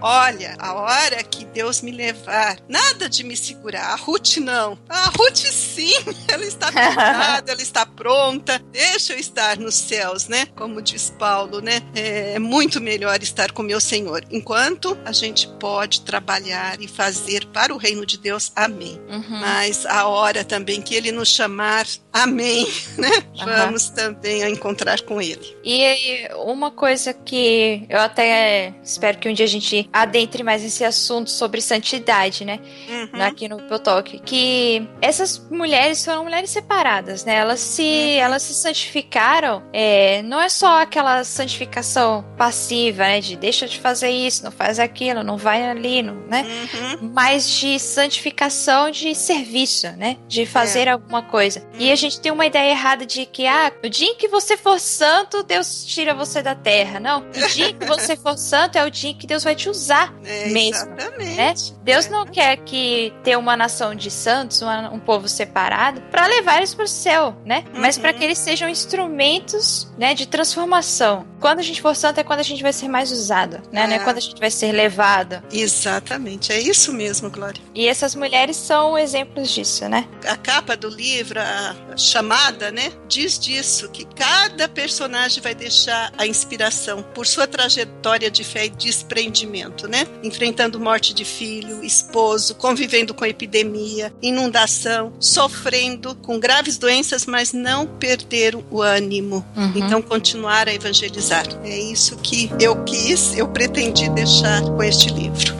olha, 0.00 0.56
a 0.58 0.74
hora 0.74 1.22
que 1.22 1.44
Deus 1.44 1.80
me 1.80 1.90
levar, 1.90 2.58
nada 2.68 3.08
de 3.08 3.24
me 3.24 3.36
segurar. 3.36 3.92
A 3.92 3.96
Ruth 3.96 4.36
não. 4.38 4.78
A 4.88 5.10
Ruth 5.16 5.36
sim, 5.36 5.94
ela 6.28 6.44
está 6.44 6.70
preparada, 6.70 7.52
ela 7.52 7.62
está 7.62 7.86
pronta. 7.86 8.60
Deixa 8.70 9.12
eu 9.12 9.18
estar 9.18 9.56
nos 9.58 9.74
céus, 9.74 10.28
né? 10.28 10.46
Como 10.56 10.82
diz 10.82 11.10
Paulo, 11.18 11.60
né? 11.60 11.82
É 11.94 12.38
muito 12.38 12.80
melhor 12.80 13.22
estar 13.22 13.52
com 13.52 13.62
meu 13.62 13.80
Senhor. 13.80 14.24
Enquanto 14.30 14.98
a 15.04 15.12
gente 15.12 15.48
pode 15.58 16.02
trabalhar 16.02 16.80
e 16.80 16.88
fazer 16.88 17.46
para 17.46 17.74
o 17.74 17.78
reino 17.78 18.04
de 18.04 18.18
Deus, 18.18 18.52
amém. 18.54 19.00
Uhum. 19.08 19.40
Mas 19.40 19.86
a 19.86 20.06
hora 20.06 20.44
também 20.44 20.82
que 20.82 20.94
ele 20.94 21.12
nos 21.12 21.28
chamar, 21.28 21.86
amém, 22.12 22.66
né? 22.98 23.10
Aham. 23.40 23.56
Vamos 23.64 23.88
também 23.90 24.42
a 24.42 24.50
encontrar 24.50 25.00
com 25.02 25.20
ele. 25.20 25.56
E 25.64 26.28
uma 26.36 26.70
coisa 26.70 27.12
que 27.12 27.86
eu 27.88 28.00
até 28.00 28.74
espero 28.82 29.18
que 29.18 29.28
um 29.28 29.34
dia 29.38 29.46
a 29.46 29.48
gente 29.48 29.88
adentre 29.92 30.42
mais 30.42 30.62
nesse 30.62 30.84
assunto 30.84 31.30
sobre 31.30 31.60
santidade, 31.60 32.44
né? 32.44 32.58
Uhum. 32.88 33.22
Aqui 33.22 33.48
no 33.48 33.58
Potok, 33.62 34.18
que 34.20 34.86
essas 35.00 35.38
mulheres 35.50 36.04
foram 36.04 36.24
mulheres 36.24 36.50
separadas, 36.50 37.24
né? 37.24 37.36
Elas 37.36 37.60
se, 37.60 38.16
elas 38.18 38.42
se 38.42 38.54
santificaram. 38.54 39.62
é, 39.72 40.22
não 40.22 40.40
é 40.40 40.48
só 40.48 40.82
aquela 40.82 41.22
santificação 41.24 42.24
passiva, 42.36 43.04
né? 43.04 43.20
De 43.20 43.36
deixa 43.36 43.66
de 43.68 43.78
fazer 43.78 44.10
isso, 44.10 44.44
não 44.44 44.50
faz 44.50 44.78
aquilo, 44.78 45.22
não 45.22 45.36
vai 45.36 45.68
ali, 45.68 46.02
não, 46.02 46.14
né? 46.26 46.44
Uhum. 46.48 47.10
mas 47.14 47.48
de 47.48 47.78
santificação 47.78 48.90
de 48.90 49.14
serviço, 49.14 49.88
né? 49.96 50.16
De 50.26 50.44
fazer 50.46 50.88
alguma 50.88 51.22
coisa. 51.22 51.62
E 51.78 51.92
a 51.92 51.96
gente 51.96 52.20
tem 52.20 52.32
uma 52.32 52.46
ideia 52.46 52.70
errada 52.70 53.06
de 53.06 53.24
que, 53.26 53.46
ah, 53.46 53.72
o 53.84 53.88
dia 53.88 54.08
em 54.08 54.16
que 54.16 54.26
você 54.26 54.56
for 54.56 54.80
santo, 54.80 55.42
Deus 55.42 55.84
tira 55.84 56.14
você 56.14 56.42
da 56.42 56.54
terra. 56.54 56.98
Não. 56.98 57.20
O 57.20 57.48
dia 57.48 57.70
em 57.70 57.78
que 57.78 57.86
você 57.86 58.16
for 58.16 58.36
santo 58.36 58.76
é 58.76 58.84
o 58.84 58.90
dia 58.90 59.10
em 59.10 59.14
que 59.14 59.27
Deus 59.28 59.44
vai 59.44 59.54
te 59.54 59.68
usar. 59.68 60.12
É, 60.24 60.46
Mesmo, 60.48 60.90
exatamente. 60.94 61.36
né? 61.36 61.54
Deus 61.84 62.06
É. 62.06 62.08
não 62.08 62.26
quer 62.26 62.56
que 62.56 63.12
ter 63.22 63.36
uma 63.36 63.56
nação 63.56 63.94
de 63.94 64.10
santos, 64.10 64.62
uma- 64.62 64.90
um 64.90 64.98
povo 64.98 65.28
separado, 65.28 66.00
para 66.10 66.26
levar 66.26 66.56
eles 66.56 66.72
para 66.74 66.86
o 66.86 66.88
céu, 66.88 67.36
né? 67.44 67.62
Mas 67.74 67.96
Uhum. 67.96 68.02
para 68.02 68.12
que 68.14 68.24
eles 68.24 68.38
sejam 68.38 68.68
instrumentos, 68.68 69.86
né, 69.98 70.14
de 70.14 70.26
transformação. 70.26 71.26
Quando 71.40 71.58
a 71.60 71.62
gente 71.62 71.80
for 71.80 71.94
santo 71.94 72.18
é 72.18 72.24
quando 72.24 72.40
a 72.40 72.44
gente 72.44 72.62
vai 72.62 72.72
ser 72.72 72.88
mais 72.88 73.12
usado, 73.12 73.60
né? 73.70 73.86
Não 73.86 73.92
é 73.94 73.96
É. 73.96 73.98
quando 74.00 74.16
a 74.16 74.20
gente 74.20 74.40
vai 74.40 74.50
ser 74.50 74.72
levado. 74.72 75.42
Exatamente, 75.52 76.52
é 76.52 76.58
isso 76.60 76.92
mesmo, 76.92 77.30
Glória. 77.30 77.60
E 77.74 77.86
essas 77.86 78.14
mulheres 78.14 78.56
são 78.56 78.96
exemplos 78.98 79.50
disso, 79.50 79.88
né? 79.88 80.08
A 80.26 80.36
capa 80.36 80.76
do 80.76 80.88
livro, 80.88 81.38
a 81.40 81.74
chamada, 81.96 82.70
né, 82.72 82.90
diz 83.06 83.38
disso, 83.38 83.88
que 83.90 84.04
cada 84.04 84.68
personagem 84.68 85.42
vai 85.42 85.54
deixar 85.54 86.12
a 86.16 86.26
inspiração 86.26 87.02
por 87.14 87.26
sua 87.26 87.46
trajetória 87.46 88.30
de 88.30 88.42
fé 88.42 88.66
e 88.66 88.70
desprendimento, 89.18 89.88
né? 89.88 90.06
Enfrentando 90.22 90.78
morte 90.78 91.12
de 91.12 91.24
filho, 91.24 91.84
esposo, 91.84 92.54
convivendo 92.54 93.12
com 93.12 93.24
epidemia, 93.24 94.12
inundação, 94.22 95.12
sofrendo 95.18 96.14
com 96.16 96.38
graves 96.38 96.78
doenças, 96.78 97.26
mas 97.26 97.52
não 97.52 97.86
perderam 97.86 98.64
o 98.70 98.80
ânimo. 98.80 99.44
Uhum. 99.56 99.72
Então, 99.74 100.00
continuar 100.00 100.68
a 100.68 100.74
evangelizar. 100.74 101.46
É 101.64 101.78
isso 101.78 102.16
que 102.18 102.50
eu 102.60 102.84
quis, 102.84 103.36
eu 103.36 103.48
pretendi 103.48 104.08
deixar 104.10 104.62
com 104.62 104.82
este 104.82 105.10
livro. 105.10 105.57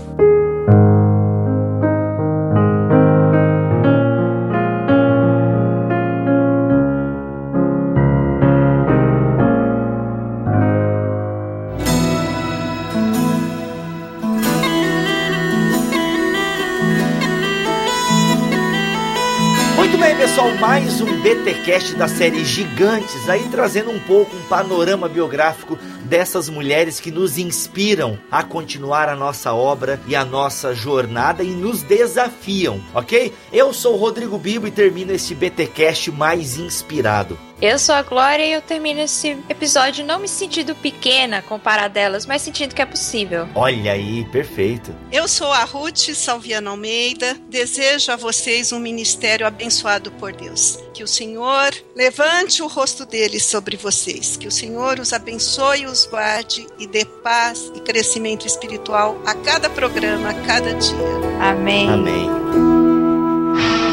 Mais 20.69 21.01
um 21.01 21.23
BTcast 21.23 21.95
da 21.95 22.07
série 22.07 22.45
Gigantes, 22.45 23.27
aí 23.27 23.49
trazendo 23.49 23.90
um 23.90 23.99
pouco 23.99 24.36
um 24.36 24.43
panorama 24.51 25.09
biográfico 25.09 25.78
dessas 26.09 26.49
mulheres 26.49 26.99
que 26.99 27.11
nos 27.11 27.39
inspiram 27.39 28.19
a 28.31 28.43
continuar 28.43 29.09
a 29.09 29.15
nossa 29.15 29.53
obra 29.53 30.01
e 30.07 30.17
a 30.17 30.25
nossa 30.25 30.75
jornada 30.75 31.45
e 31.45 31.51
nos 31.51 31.83
desafiam, 31.83 32.81
ok? 32.95 33.33
Eu 33.53 33.73
sou 33.73 33.95
o 33.95 33.99
Rodrigo 33.99 34.39
Bibo 34.39 34.67
e 34.67 34.71
termino 34.71 35.13
este 35.13 35.35
BTcast 35.35 36.11
mais 36.11 36.57
inspirado. 36.57 37.39
Eu 37.61 37.77
sou 37.77 37.93
a 37.93 38.03
Glória 38.03 38.47
e 38.47 38.53
eu 38.53 38.63
termino 38.63 39.01
esse 39.01 39.37
episódio 39.49 40.05
não 40.05 40.21
me 40.21 40.29
sentindo 40.29 40.77
pequena 40.77 41.43
comparada 41.43 41.99
a 41.99 42.03
elas, 42.05 42.25
mas 42.25 42.41
sentindo 42.41 42.73
que 42.73 42.81
é 42.81 42.87
possível. 42.87 43.49
Olha 43.53 43.93
aí, 43.93 44.25
perfeito. 44.27 44.95
Eu 45.11 45.27
sou 45.27 45.53
a 45.53 45.65
Ruth 45.65 46.15
Salviano 46.15 46.71
Almeida. 46.71 47.37
Desejo 47.49 48.13
a 48.13 48.17
vocês 48.17 48.71
um 48.71 48.79
ministério 48.79 49.45
abençoado 49.45 50.13
por 50.13 50.33
Deus. 50.33 50.79
Que 50.95 51.03
o 51.03 51.09
Senhor 51.09 51.75
levante 51.97 52.63
o 52.63 52.69
rosto 52.69 53.05
dele 53.05 53.41
sobre 53.41 53.77
vocês. 53.77 54.37
Que 54.37 54.47
o 54.47 54.53
Senhor 54.53 55.01
os 55.01 55.13
abençoe, 55.13 55.87
os 55.87 55.98
guarde 56.07 56.66
e 56.79 56.87
dê 56.87 57.05
paz 57.05 57.70
e 57.75 57.81
crescimento 57.81 58.47
espiritual 58.47 59.20
a 59.27 59.35
cada 59.35 59.69
programa, 59.70 60.31
a 60.31 60.35
cada 60.35 60.75
dia. 60.75 60.97
Amém. 61.41 61.89
Amém. 61.89 62.31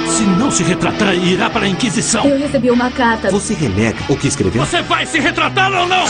Se 0.07 0.23
não 0.23 0.49
se 0.49 0.63
retratar, 0.63 1.13
irá 1.15 1.49
para 1.49 1.65
a 1.65 1.67
Inquisição. 1.67 2.25
Eu 2.25 2.37
recebi 2.37 2.71
uma 2.71 2.89
carta. 2.91 3.29
Você 3.31 3.53
renega 3.53 3.97
o 4.07 4.15
que 4.15 4.27
escreveu? 4.27 4.65
Você 4.65 4.81
vai 4.81 5.05
se 5.05 5.19
retratar 5.19 5.73
ou 5.73 5.87
não? 5.87 6.05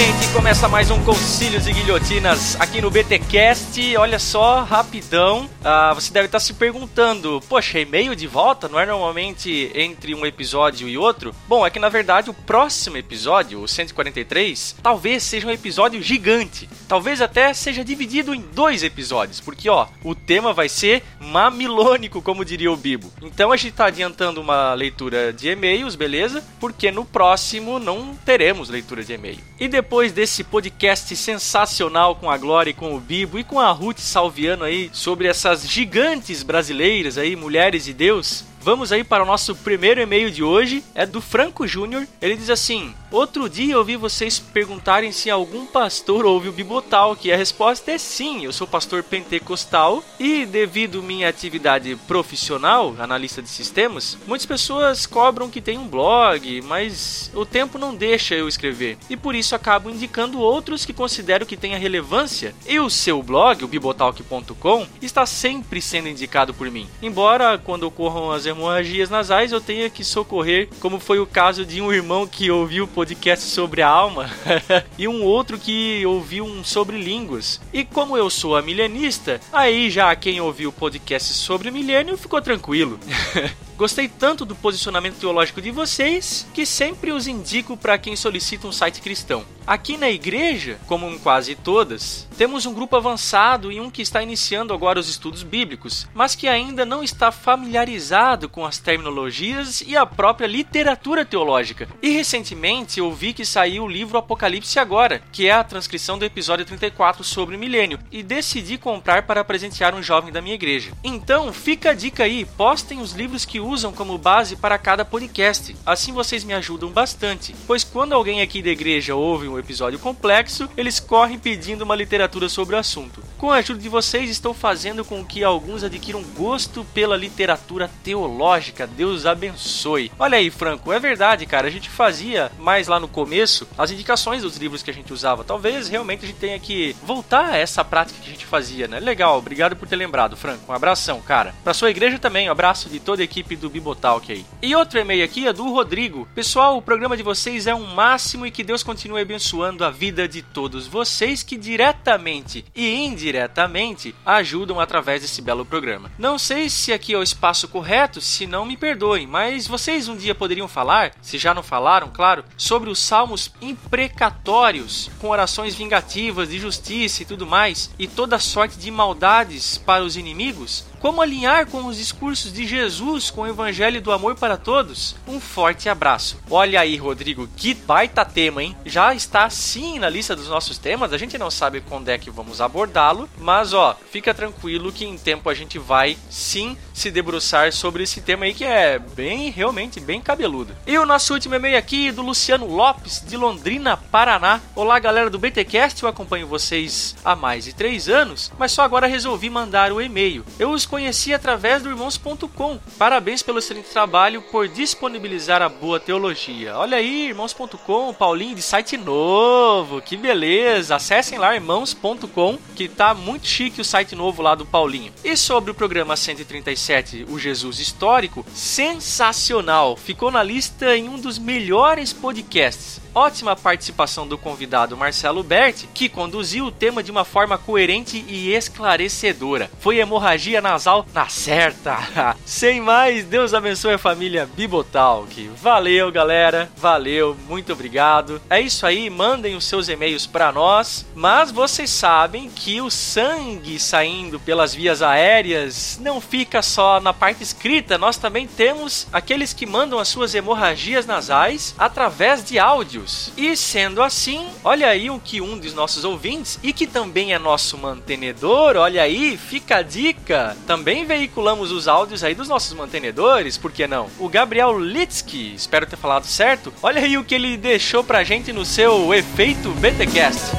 Crente, 0.00 0.32
começa 0.32 0.66
mais 0.66 0.90
um 0.90 1.04
Concílios 1.04 1.66
e 1.66 1.74
Guilhotinas 1.74 2.58
aqui 2.58 2.80
no 2.80 2.90
BTcast. 2.90 3.98
Olha 3.98 4.18
só, 4.18 4.62
rapidão. 4.62 5.46
Ah, 5.62 5.92
você 5.92 6.10
deve 6.10 6.24
estar 6.24 6.40
se 6.40 6.54
perguntando: 6.54 7.38
Poxa, 7.46 7.78
e-mail 7.78 8.16
de 8.16 8.26
volta? 8.26 8.66
Não 8.66 8.80
é 8.80 8.86
normalmente 8.86 9.70
entre 9.74 10.14
um 10.14 10.24
episódio 10.24 10.88
e 10.88 10.96
outro? 10.96 11.34
Bom, 11.46 11.66
é 11.66 11.70
que 11.70 11.78
na 11.78 11.90
verdade 11.90 12.30
o 12.30 12.34
próximo 12.34 12.96
episódio, 12.96 13.60
o 13.60 13.68
143, 13.68 14.76
talvez 14.82 15.22
seja 15.22 15.46
um 15.46 15.50
episódio 15.50 16.02
gigante. 16.02 16.66
Talvez 16.88 17.20
até 17.20 17.52
seja 17.52 17.84
dividido 17.84 18.34
em 18.34 18.40
dois 18.40 18.82
episódios, 18.82 19.38
porque 19.38 19.68
ó, 19.68 19.86
o 20.02 20.14
tema 20.14 20.54
vai 20.54 20.70
ser 20.70 21.02
mamilônico, 21.20 22.22
como 22.22 22.42
diria 22.42 22.72
o 22.72 22.76
Bibo. 22.76 23.12
Então 23.20 23.52
a 23.52 23.56
gente 23.56 23.72
está 23.72 23.84
adiantando 23.84 24.40
uma 24.40 24.72
leitura 24.72 25.30
de 25.30 25.50
e-mails, 25.50 25.94
beleza? 25.94 26.42
Porque 26.58 26.90
no 26.90 27.04
próximo 27.04 27.78
não 27.78 28.14
teremos 28.24 28.70
leitura 28.70 29.04
de 29.04 29.12
e-mail. 29.12 29.38
E 29.60 29.68
depois 29.68 29.89
desse 30.12 30.44
podcast 30.44 31.16
sensacional 31.16 32.14
com 32.14 32.30
a 32.30 32.38
Glória 32.38 32.70
e 32.70 32.74
com 32.74 32.94
o 32.94 33.00
Bibo 33.00 33.38
e 33.38 33.44
com 33.44 33.58
a 33.58 33.72
Ruth 33.72 33.98
Salviano 33.98 34.62
aí 34.62 34.88
sobre 34.92 35.26
essas 35.26 35.68
gigantes 35.68 36.44
brasileiras 36.44 37.18
aí, 37.18 37.34
mulheres 37.34 37.84
de 37.84 37.92
Deus, 37.92 38.44
Vamos 38.62 38.92
aí 38.92 39.02
para 39.02 39.22
o 39.22 39.26
nosso 39.26 39.56
primeiro 39.56 40.02
e-mail 40.02 40.30
de 40.30 40.42
hoje, 40.42 40.84
é 40.94 41.06
do 41.06 41.22
Franco 41.22 41.66
Júnior. 41.66 42.06
Ele 42.20 42.36
diz 42.36 42.50
assim: 42.50 42.94
Outro 43.10 43.48
dia 43.48 43.74
eu 43.74 43.78
ouvi 43.78 43.96
vocês 43.96 44.38
perguntarem 44.38 45.10
se 45.10 45.28
algum 45.28 45.66
pastor 45.66 46.24
ouve 46.24 46.48
o 46.48 46.52
Bibotal, 46.52 47.16
que 47.16 47.32
a 47.32 47.36
resposta 47.36 47.90
é 47.90 47.98
sim, 47.98 48.44
eu 48.44 48.52
sou 48.52 48.68
pastor 48.68 49.02
pentecostal 49.02 50.04
e 50.18 50.46
devido 50.46 51.02
minha 51.02 51.28
atividade 51.28 51.96
profissional, 52.06 52.94
analista 53.00 53.42
de 53.42 53.48
sistemas, 53.48 54.16
muitas 54.28 54.46
pessoas 54.46 55.06
cobram 55.06 55.50
que 55.50 55.60
tem 55.60 55.76
um 55.76 55.88
blog, 55.88 56.62
mas 56.62 57.32
o 57.34 57.44
tempo 57.44 57.78
não 57.78 57.96
deixa 57.96 58.36
eu 58.36 58.46
escrever 58.46 58.96
e 59.08 59.16
por 59.16 59.34
isso 59.34 59.56
acabo 59.56 59.90
indicando 59.90 60.38
outros 60.38 60.84
que 60.84 60.92
considero 60.92 61.44
que 61.44 61.56
tenha 61.56 61.78
relevância. 61.78 62.54
E 62.64 62.78
o 62.78 62.88
seu 62.88 63.20
blog, 63.24 63.64
o 63.64 63.68
bibotalk.com, 63.68 64.86
está 65.02 65.26
sempre 65.26 65.82
sendo 65.82 66.08
indicado 66.08 66.54
por 66.54 66.70
mim. 66.70 66.88
Embora 67.02 67.58
quando 67.58 67.82
ocorram 67.82 68.30
as 68.30 68.46
hemorragias 68.46 69.10
nasais 69.10 69.50
eu 69.50 69.60
tenha 69.60 69.90
que 69.90 70.04
socorrer, 70.04 70.68
como 70.78 71.00
foi 71.00 71.18
o 71.18 71.26
caso 71.26 71.66
de 71.66 71.82
um 71.82 71.92
irmão 71.92 72.24
que 72.24 72.52
ouviu 72.52 72.84
o 72.84 72.99
podcast 73.00 73.46
sobre 73.46 73.80
a 73.80 73.88
alma 73.88 74.28
e 74.98 75.08
um 75.08 75.24
outro 75.24 75.58
que 75.58 76.04
ouviu 76.04 76.44
um 76.44 76.62
sobre 76.62 77.02
línguas. 77.02 77.58
E 77.72 77.82
como 77.82 78.14
eu 78.14 78.28
sou 78.28 78.54
a 78.54 78.60
milenista, 78.60 79.40
aí 79.50 79.88
já 79.88 80.14
quem 80.14 80.38
ouviu 80.38 80.68
o 80.68 80.72
podcast 80.72 81.32
sobre 81.32 81.70
milênio 81.70 82.18
ficou 82.18 82.42
tranquilo. 82.42 83.00
Gostei 83.80 84.08
tanto 84.08 84.44
do 84.44 84.54
posicionamento 84.54 85.16
teológico 85.16 85.62
de 85.62 85.70
vocês 85.70 86.46
que 86.52 86.66
sempre 86.66 87.12
os 87.12 87.26
indico 87.26 87.78
para 87.78 87.96
quem 87.96 88.14
solicita 88.14 88.66
um 88.66 88.72
site 88.72 89.00
cristão. 89.00 89.42
Aqui 89.66 89.96
na 89.96 90.10
igreja, 90.10 90.78
como 90.86 91.08
em 91.08 91.18
quase 91.18 91.54
todas, 91.54 92.28
temos 92.36 92.66
um 92.66 92.74
grupo 92.74 92.96
avançado 92.96 93.70
e 93.70 93.78
um 93.78 93.90
que 93.90 94.02
está 94.02 94.22
iniciando 94.22 94.74
agora 94.74 94.98
os 94.98 95.08
estudos 95.08 95.42
bíblicos, 95.42 96.08
mas 96.12 96.34
que 96.34 96.48
ainda 96.48 96.84
não 96.84 97.04
está 97.04 97.30
familiarizado 97.30 98.48
com 98.48 98.66
as 98.66 98.78
terminologias 98.78 99.80
e 99.80 99.96
a 99.96 100.04
própria 100.04 100.48
literatura 100.48 101.24
teológica. 101.24 101.88
E 102.02 102.10
recentemente 102.10 102.98
eu 102.98 103.12
vi 103.12 103.32
que 103.32 103.44
saiu 103.44 103.84
o 103.84 103.88
livro 103.88 104.18
Apocalipse 104.18 104.78
Agora, 104.78 105.22
que 105.30 105.46
é 105.46 105.52
a 105.52 105.62
transcrição 105.62 106.18
do 106.18 106.24
episódio 106.24 106.66
34 106.66 107.22
sobre 107.22 107.54
o 107.54 107.58
milênio, 107.58 108.00
e 108.10 108.22
decidi 108.22 108.76
comprar 108.76 109.22
para 109.22 109.44
presentear 109.44 109.94
um 109.94 110.02
jovem 110.02 110.32
da 110.32 110.42
minha 110.42 110.56
igreja. 110.56 110.92
Então, 111.04 111.52
fica 111.52 111.90
a 111.90 111.94
dica 111.94 112.24
aí, 112.24 112.44
postem 112.44 113.00
os 113.00 113.12
livros 113.12 113.44
que 113.44 113.60
usam 113.70 113.92
como 113.92 114.18
base 114.18 114.56
para 114.56 114.76
cada 114.76 115.04
podcast. 115.04 115.76
Assim 115.86 116.12
vocês 116.12 116.42
me 116.42 116.52
ajudam 116.52 116.90
bastante, 116.90 117.54
pois 117.66 117.84
quando 117.84 118.12
alguém 118.12 118.42
aqui 118.42 118.60
da 118.60 118.70
igreja 118.70 119.14
ouve 119.14 119.46
um 119.46 119.58
episódio 119.58 119.98
complexo, 119.98 120.68
eles 120.76 120.98
correm 120.98 121.38
pedindo 121.38 121.82
uma 121.82 121.94
literatura 121.94 122.48
sobre 122.48 122.74
o 122.74 122.78
assunto. 122.78 123.22
Com 123.38 123.50
a 123.50 123.56
ajuda 123.56 123.80
de 123.80 123.88
vocês, 123.88 124.28
estou 124.28 124.52
fazendo 124.52 125.04
com 125.04 125.24
que 125.24 125.44
alguns 125.44 125.84
adquiram 125.84 126.22
gosto 126.36 126.84
pela 126.92 127.16
literatura 127.16 127.88
teológica. 128.02 128.86
Deus 128.86 129.24
abençoe. 129.24 130.10
Olha 130.18 130.36
aí, 130.36 130.50
Franco, 130.50 130.92
é 130.92 130.98
verdade, 130.98 131.46
cara. 131.46 131.68
A 131.68 131.70
gente 131.70 131.88
fazia 131.88 132.50
mais 132.58 132.88
lá 132.88 132.98
no 132.98 133.08
começo 133.08 133.66
as 133.78 133.90
indicações 133.90 134.42
dos 134.42 134.56
livros 134.56 134.82
que 134.82 134.90
a 134.90 134.94
gente 134.94 135.12
usava. 135.12 135.44
Talvez 135.44 135.88
realmente 135.88 136.24
a 136.24 136.28
gente 136.28 136.38
tenha 136.38 136.58
que 136.58 136.94
voltar 137.04 137.50
a 137.50 137.56
essa 137.56 137.84
prática 137.84 138.20
que 138.20 138.28
a 138.28 138.32
gente 138.32 138.46
fazia, 138.46 138.88
né? 138.88 138.98
Legal, 138.98 139.38
obrigado 139.38 139.76
por 139.76 139.86
ter 139.86 139.96
lembrado, 139.96 140.36
Franco. 140.36 140.70
Um 140.70 140.74
abração, 140.74 141.20
cara. 141.20 141.54
Pra 141.62 141.72
sua 141.72 141.90
igreja 141.90 142.18
também, 142.18 142.48
um 142.48 142.52
abraço 142.52 142.88
de 142.88 142.98
toda 142.98 143.22
a 143.22 143.24
equipe 143.24 143.59
do 143.60 143.70
Bibotalk 143.70 144.32
aí. 144.32 144.44
E 144.62 144.74
outro 144.74 144.98
e-mail 144.98 145.24
aqui 145.24 145.46
é 145.46 145.52
do 145.52 145.70
Rodrigo. 145.70 146.26
Pessoal, 146.34 146.76
o 146.76 146.82
programa 146.82 147.16
de 147.16 147.22
vocês 147.22 147.66
é 147.66 147.74
um 147.74 147.94
máximo 147.94 148.46
e 148.46 148.50
que 148.50 148.64
Deus 148.64 148.82
continue 148.82 149.20
abençoando 149.20 149.84
a 149.84 149.90
vida 149.90 150.26
de 150.26 150.42
todos 150.42 150.86
vocês 150.86 151.42
que 151.42 151.56
diretamente 151.56 152.64
e 152.74 153.04
indiretamente 153.04 154.14
ajudam 154.24 154.80
através 154.80 155.22
desse 155.22 155.42
belo 155.42 155.64
programa. 155.64 156.10
Não 156.18 156.38
sei 156.38 156.68
se 156.70 156.92
aqui 156.92 157.12
é 157.12 157.18
o 157.18 157.22
espaço 157.22 157.68
correto, 157.68 158.20
se 158.20 158.46
não 158.46 158.64
me 158.64 158.76
perdoem, 158.76 159.26
mas 159.26 159.66
vocês 159.66 160.08
um 160.08 160.16
dia 160.16 160.34
poderiam 160.34 160.66
falar, 160.66 161.12
se 161.20 161.38
já 161.38 161.52
não 161.52 161.62
falaram, 161.62 162.10
claro, 162.12 162.44
sobre 162.56 162.90
os 162.90 162.98
salmos 162.98 163.52
imprecatórios, 163.60 165.10
com 165.20 165.28
orações 165.28 165.74
vingativas 165.74 166.48
de 166.48 166.58
justiça 166.58 167.22
e 167.22 167.26
tudo 167.26 167.46
mais, 167.46 167.90
e 167.98 168.06
toda 168.06 168.38
sorte 168.38 168.78
de 168.78 168.90
maldades 168.90 169.78
para 169.78 170.02
os 170.02 170.16
inimigos? 170.16 170.84
Como 171.00 171.22
alinhar 171.22 171.66
com 171.66 171.86
os 171.86 171.96
discursos 171.96 172.52
de 172.52 172.66
Jesus 172.66 173.30
com 173.30 173.40
o 173.40 173.46
evangelho 173.46 174.02
do 174.02 174.12
amor 174.12 174.34
para 174.34 174.58
todos? 174.58 175.16
Um 175.26 175.40
forte 175.40 175.88
abraço. 175.88 176.36
Olha 176.50 176.78
aí, 176.78 176.94
Rodrigo, 176.98 177.48
que 177.56 177.72
baita 177.72 178.22
tema, 178.22 178.62
hein? 178.62 178.76
Já 178.84 179.14
está 179.14 179.48
sim 179.48 179.98
na 179.98 180.10
lista 180.10 180.36
dos 180.36 180.48
nossos 180.48 180.76
temas, 180.76 181.14
a 181.14 181.16
gente 181.16 181.38
não 181.38 181.50
sabe 181.50 181.80
quando 181.80 182.10
é 182.10 182.18
que 182.18 182.30
vamos 182.30 182.60
abordá-lo, 182.60 183.30
mas 183.38 183.72
ó, 183.72 183.96
fica 184.10 184.34
tranquilo 184.34 184.92
que 184.92 185.06
em 185.06 185.16
tempo 185.16 185.48
a 185.48 185.54
gente 185.54 185.78
vai 185.78 186.18
sim 186.28 186.76
se 186.92 187.10
debruçar 187.10 187.72
sobre 187.72 188.02
esse 188.02 188.20
tema 188.20 188.44
aí 188.44 188.52
que 188.52 188.64
é 188.64 188.98
bem, 188.98 189.48
realmente 189.48 190.00
bem 190.00 190.20
cabeludo. 190.20 190.76
E 190.86 190.98
o 190.98 191.06
nosso 191.06 191.32
último 191.32 191.54
e-mail 191.54 191.78
aqui 191.78 192.12
do 192.12 192.20
Luciano 192.20 192.66
Lopes, 192.66 193.24
de 193.26 193.38
Londrina, 193.38 193.96
Paraná. 193.96 194.60
Olá, 194.76 194.98
galera 194.98 195.30
do 195.30 195.38
BTcast, 195.38 196.02
eu 196.02 196.10
acompanho 196.10 196.46
vocês 196.46 197.16
há 197.24 197.34
mais 197.34 197.64
de 197.64 197.72
três 197.72 198.06
anos, 198.06 198.52
mas 198.58 198.72
só 198.72 198.82
agora 198.82 199.06
resolvi 199.06 199.48
mandar 199.48 199.92
o 199.92 200.02
e-mail. 200.02 200.44
Eu 200.58 200.72
os 200.72 200.89
conheci 200.90 201.32
através 201.32 201.82
do 201.82 201.88
irmãos.com. 201.88 202.78
Parabéns 202.98 203.42
pelo 203.42 203.60
excelente 203.60 203.88
trabalho 203.88 204.42
por 204.42 204.66
disponibilizar 204.66 205.62
a 205.62 205.68
boa 205.68 206.00
teologia. 206.00 206.76
Olha 206.76 206.96
aí, 206.96 207.28
irmãos.com, 207.28 208.12
Paulinho 208.12 208.56
de 208.56 208.60
site 208.60 208.96
novo, 208.96 210.02
que 210.02 210.16
beleza! 210.16 210.96
Acessem 210.96 211.38
lá 211.38 211.54
irmãos.com, 211.54 212.58
que 212.74 212.88
tá 212.88 213.14
muito 213.14 213.46
chique 213.46 213.80
o 213.80 213.84
site 213.84 214.16
novo 214.16 214.42
lá 214.42 214.56
do 214.56 214.66
Paulinho. 214.66 215.12
E 215.22 215.36
sobre 215.36 215.70
o 215.70 215.74
programa 215.74 216.16
137, 216.16 217.26
o 217.28 217.38
Jesus 217.38 217.78
Histórico, 217.78 218.44
sensacional! 218.52 219.96
Ficou 219.96 220.32
na 220.32 220.42
lista 220.42 220.96
em 220.96 221.08
um 221.08 221.20
dos 221.20 221.38
melhores 221.38 222.12
podcasts. 222.12 222.99
Ótima 223.14 223.56
participação 223.56 224.26
do 224.26 224.38
convidado 224.38 224.96
Marcelo 224.96 225.42
Berti, 225.42 225.88
que 225.92 226.08
conduziu 226.08 226.66
o 226.66 226.70
tema 226.70 227.02
de 227.02 227.10
uma 227.10 227.24
forma 227.24 227.58
coerente 227.58 228.24
e 228.28 228.52
esclarecedora. 228.52 229.70
Foi 229.80 229.98
hemorragia 229.98 230.60
nasal 230.60 231.04
na 231.12 231.28
certa. 231.28 231.98
Sem 232.46 232.80
mais, 232.80 233.24
Deus 233.24 233.52
abençoe 233.52 233.94
a 233.94 233.98
família 233.98 234.48
Bibotalk. 234.54 235.50
Valeu, 235.56 236.12
galera. 236.12 236.70
Valeu, 236.76 237.36
muito 237.48 237.72
obrigado. 237.72 238.40
É 238.48 238.60
isso 238.60 238.86
aí, 238.86 239.10
mandem 239.10 239.56
os 239.56 239.64
seus 239.64 239.88
e-mails 239.88 240.26
para 240.26 240.52
nós. 240.52 241.04
Mas 241.14 241.50
vocês 241.50 241.90
sabem 241.90 242.48
que 242.48 242.80
o 242.80 242.90
sangue 242.90 243.78
saindo 243.78 244.38
pelas 244.38 244.74
vias 244.74 245.02
aéreas 245.02 245.98
não 246.00 246.20
fica 246.20 246.62
só 246.62 247.00
na 247.00 247.12
parte 247.12 247.42
escrita, 247.42 247.98
nós 247.98 248.16
também 248.16 248.46
temos 248.46 249.06
aqueles 249.12 249.52
que 249.52 249.66
mandam 249.66 249.98
as 249.98 250.08
suas 250.08 250.34
hemorragias 250.34 251.06
nasais 251.06 251.74
através 251.76 252.44
de 252.44 252.58
áudios. 253.00 253.32
E 253.36 253.56
sendo 253.56 254.02
assim, 254.02 254.46
olha 254.62 254.88
aí 254.88 255.10
o 255.10 255.18
que 255.18 255.40
um 255.40 255.58
dos 255.58 255.74
nossos 255.74 256.04
ouvintes 256.04 256.58
e 256.62 256.72
que 256.72 256.86
também 256.86 257.32
é 257.32 257.38
nosso 257.38 257.76
mantenedor, 257.78 258.76
olha 258.76 259.02
aí, 259.02 259.36
fica 259.36 259.76
a 259.76 259.82
dica. 259.82 260.56
Também 260.66 261.04
veiculamos 261.04 261.70
os 261.70 261.88
áudios 261.88 262.22
aí 262.22 262.34
dos 262.34 262.48
nossos 262.48 262.72
mantenedores, 262.74 263.56
por 263.56 263.72
que 263.72 263.86
não? 263.86 264.08
O 264.18 264.28
Gabriel 264.28 264.78
Litsky, 264.78 265.54
espero 265.54 265.86
ter 265.86 265.96
falado 265.96 266.24
certo. 266.24 266.72
Olha 266.82 267.02
aí 267.02 267.16
o 267.16 267.24
que 267.24 267.34
ele 267.34 267.56
deixou 267.56 268.04
pra 268.04 268.24
gente 268.24 268.52
no 268.52 268.64
seu 268.64 269.12
efeito 269.14 269.70
BTcast. 269.72 270.52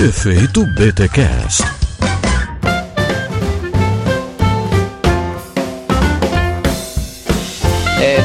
Efeito 0.00 0.64
BTcast. 0.74 1.64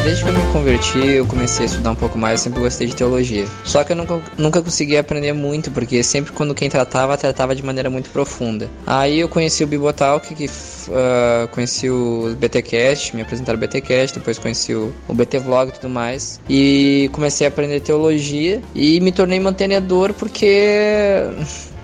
Desde 0.04 0.24
que 0.24 0.30
eu 0.30 0.34
me 0.34 0.52
converti, 0.52 0.98
eu 1.00 1.26
comecei 1.28 1.64
a 1.64 1.66
estudar 1.68 1.92
um 1.92 1.96
pouco 1.96 2.18
mais, 2.18 2.40
eu 2.40 2.44
sempre 2.46 2.60
gostei 2.60 2.88
de 2.88 2.96
teologia. 2.96 3.46
Só 3.64 3.84
que 3.84 3.92
eu 3.92 3.96
nunca, 3.96 4.20
nunca 4.38 4.62
consegui 4.62 4.98
aprender 4.98 5.34
muito, 5.34 5.70
porque 5.70 6.02
sempre 6.04 6.32
quando 6.32 6.56
quem 6.56 6.70
tratava, 6.70 7.18
tratava 7.18 7.56
de 7.56 7.64
maneira 7.64 7.90
muito 7.90 8.10
profunda. 8.10 8.70
Aí 8.86 9.20
eu 9.20 9.30
conheci 9.30 9.64
o 9.64 9.68
Bibotalk, 9.68 10.34
que 10.34 10.46
uh, 10.46 11.48
conheci 11.52 11.90
o 11.90 12.36
BTcast, 12.40 13.16
me 13.16 13.22
apresentaram 13.22 13.58
o 13.58 13.62
BTcast, 13.62 14.18
depois 14.18 14.40
conheci 14.40 14.74
o, 14.74 14.94
o 15.08 15.14
BT 15.14 15.40
Vlog 15.40 15.70
e 15.70 15.74
tudo 15.74 15.90
mais. 15.90 16.40
E 16.50 17.10
comecei 17.14 17.46
a 17.46 17.50
aprender 17.50 17.80
teologia 17.82 18.62
e 18.74 19.00
me 19.02 19.12
tornei 19.12 19.40
mantenedor 19.40 20.14
porque 20.14 21.22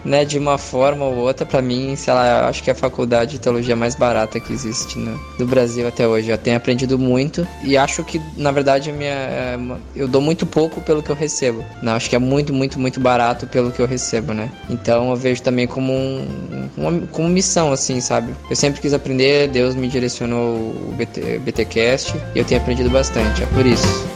né, 0.07 0.23
de 0.23 0.39
uma 0.39 0.57
forma 0.57 1.03
ou 1.03 1.17
outra, 1.17 1.45
para 1.45 1.61
mim, 1.61 1.95
sei 1.95 2.13
lá, 2.13 2.47
acho 2.47 2.63
que 2.63 2.69
é 2.69 2.73
a 2.73 2.75
faculdade 2.75 3.31
de 3.31 3.39
teologia 3.39 3.75
mais 3.75 3.93
barata 3.93 4.39
que 4.39 4.53
existe 4.53 4.97
no, 4.97 5.19
no 5.37 5.45
Brasil 5.45 5.85
até 5.85 6.07
hoje. 6.07 6.29
Eu 6.29 6.37
tenho 6.37 6.55
aprendido 6.55 6.97
muito 6.97 7.45
e 7.61 7.77
acho 7.77 8.03
que, 8.05 8.21
na 8.37 8.51
verdade, 8.51 8.91
minha, 8.91 9.11
é, 9.11 9.59
eu 9.95 10.07
dou 10.07 10.21
muito 10.21 10.45
pouco 10.45 10.79
pelo 10.81 11.03
que 11.03 11.09
eu 11.09 11.15
recebo. 11.15 11.63
Né? 11.83 11.91
Acho 11.91 12.09
que 12.09 12.15
é 12.15 12.19
muito, 12.19 12.53
muito, 12.53 12.79
muito 12.79 12.99
barato 13.01 13.45
pelo 13.47 13.69
que 13.71 13.81
eu 13.81 13.85
recebo, 13.85 14.33
né? 14.33 14.49
Então 14.69 15.09
eu 15.09 15.15
vejo 15.15 15.41
também 15.41 15.67
como 15.67 15.91
um, 15.91 16.69
uma, 16.77 17.07
como 17.07 17.27
missão, 17.27 17.73
assim, 17.73 17.99
sabe? 17.99 18.33
Eu 18.49 18.55
sempre 18.55 18.79
quis 18.79 18.93
aprender, 18.93 19.49
Deus 19.49 19.75
me 19.75 19.89
direcionou 19.89 20.55
o 20.55 20.93
BT, 20.97 21.39
BTcast 21.39 22.15
e 22.33 22.39
eu 22.39 22.45
tenho 22.45 22.61
aprendido 22.61 22.89
bastante, 22.89 23.43
é 23.43 23.45
por 23.47 23.65
isso. 23.65 24.07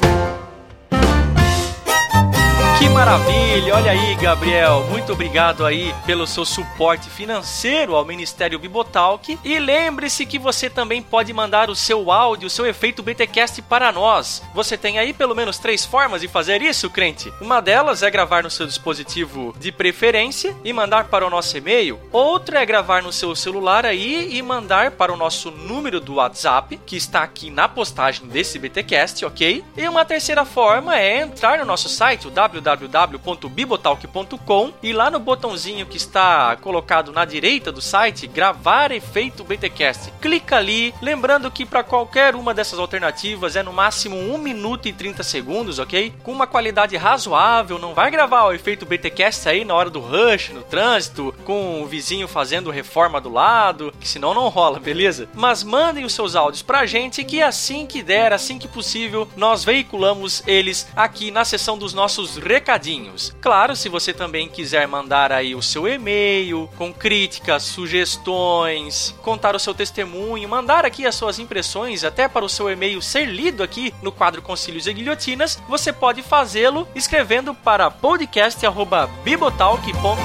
Que 2.80 2.88
maravilha! 2.90 3.51
Olha 3.54 3.92
aí, 3.92 4.16
Gabriel. 4.16 4.86
Muito 4.90 5.12
obrigado 5.12 5.66
aí 5.66 5.94
pelo 6.06 6.26
seu 6.26 6.46
suporte 6.46 7.10
financeiro 7.10 7.98
ao 7.98 8.06
Ministério 8.06 8.58
Bibotalk. 8.58 9.38
E 9.44 9.60
lembre-se 9.60 10.26
que 10.26 10.40
você 10.40 10.70
também 10.70 11.02
pode 11.02 11.34
mandar 11.34 11.70
o 11.70 11.76
seu 11.76 12.14
áudio, 12.14 12.48
o 12.48 12.50
seu 12.50 12.66
efeito 12.66 13.04
BTcast 13.04 13.62
para 13.64 13.92
nós. 13.92 14.42
Você 14.54 14.78
tem 14.78 15.00
aí 15.00 15.12
pelo 15.12 15.36
menos 15.36 15.58
três 15.58 15.84
formas 15.84 16.22
de 16.22 16.30
fazer 16.30 16.62
isso, 16.62 16.90
crente. 16.90 17.32
Uma 17.42 17.62
delas 17.62 18.02
é 18.02 18.10
gravar 18.10 18.42
no 18.42 18.50
seu 18.50 18.66
dispositivo 18.66 19.54
de 19.60 19.70
preferência 19.70 20.56
e 20.64 20.72
mandar 20.72 21.10
para 21.10 21.28
o 21.28 21.30
nosso 21.30 21.58
e-mail. 21.58 22.00
Outra 22.10 22.62
é 22.62 22.66
gravar 22.66 23.04
no 23.04 23.12
seu 23.12 23.36
celular 23.36 23.86
aí 23.86 24.30
e 24.32 24.42
mandar 24.42 24.92
para 24.92 25.12
o 25.12 25.18
nosso 25.18 25.52
número 25.52 26.00
do 26.00 26.16
WhatsApp, 26.16 26.80
que 26.86 26.96
está 26.96 27.22
aqui 27.22 27.50
na 27.50 27.68
postagem 27.68 28.28
desse 28.28 28.58
BTcast, 28.58 29.26
ok? 29.26 29.62
E 29.76 29.88
uma 29.90 30.06
terceira 30.06 30.46
forma 30.46 30.98
é 30.98 31.22
entrar 31.22 31.60
no 31.60 31.66
nosso 31.66 31.90
site, 31.90 32.30
www 32.30 33.41
www.bibotalk.com 33.42 34.74
e 34.84 34.94
lá 34.94 35.10
no 35.10 35.20
botãozinho 35.20 35.86
que 35.86 35.98
está 35.98 36.56
colocado 36.58 37.12
na 37.12 37.26
direita 37.26 37.72
do 37.72 37.82
site, 37.82 38.28
gravar 38.28 38.92
efeito 38.92 39.44
BTcast. 39.44 40.12
Clica 40.22 40.58
ali, 40.58 40.94
lembrando 41.02 41.50
que 41.50 41.66
para 41.66 41.84
qualquer 41.84 42.36
uma 42.36 42.54
dessas 42.54 42.78
alternativas 42.78 43.56
é 43.56 43.64
no 43.64 43.74
máximo 43.74 44.16
1 44.16 44.38
minuto 44.38 44.88
e 44.88 44.94
30 44.94 45.24
segundos, 45.24 45.80
ok? 45.80 46.14
Com 46.24 46.32
uma 46.32 46.48
qualidade 46.48 46.96
razoável, 46.96 47.80
não 47.80 47.94
vai 47.94 48.12
gravar 48.12 48.46
o 48.46 48.54
efeito 48.54 48.86
BTcast 48.86 49.48
aí 49.50 49.66
na 49.66 49.74
hora 49.74 49.90
do 49.90 50.00
rush, 50.00 50.50
no 50.50 50.62
trânsito, 50.62 51.34
com 51.44 51.82
o 51.82 51.88
vizinho 51.88 52.28
fazendo 52.28 52.70
reforma 52.70 53.20
do 53.20 53.30
lado, 53.30 53.94
que 54.00 54.08
senão 54.08 54.34
não 54.34 54.50
rola, 54.50 54.80
beleza? 54.80 55.28
Mas 55.34 55.64
mandem 55.64 56.06
os 56.06 56.14
seus 56.14 56.36
áudios 56.36 56.62
pra 56.62 56.86
gente 56.86 57.24
que 57.24 57.42
assim 57.42 57.86
que 57.86 58.04
der, 58.04 58.34
assim 58.34 58.60
que 58.60 58.68
possível, 58.68 59.28
nós 59.36 59.64
veiculamos 59.64 60.44
eles 60.46 60.88
aqui 60.96 61.32
na 61.32 61.46
seção 61.46 61.78
dos 61.78 61.94
nossos 61.94 62.38
recadinhos 62.38 63.31
Claro, 63.40 63.76
se 63.76 63.88
você 63.90 64.14
também 64.14 64.48
quiser 64.50 64.88
mandar 64.88 65.32
aí 65.32 65.56
o 65.56 65.62
seu 65.62 65.88
e-mail 65.88 66.70
com 66.78 66.94
críticas, 66.94 67.64
sugestões, 67.64 69.16
contar 69.22 69.56
o 69.56 69.60
seu 69.60 69.74
testemunho, 69.74 70.50
mandar 70.50 70.86
aqui 70.86 71.06
as 71.06 71.16
suas 71.16 71.40
impressões, 71.40 72.04
até 72.04 72.28
para 72.28 72.44
o 72.46 72.50
seu 72.50 72.70
e-mail 72.70 73.02
ser 73.02 73.26
lido 73.26 73.64
aqui 73.64 73.94
no 74.02 74.12
quadro 74.12 74.42
Concílios 74.42 74.88
e 74.88 74.94
Guilhotinas, 74.94 75.58
você 75.68 75.94
pode 75.94 76.22
fazê-lo 76.22 76.86
escrevendo 76.94 77.56
para 77.56 77.90
podcast@bibotalk.com. 77.90 80.18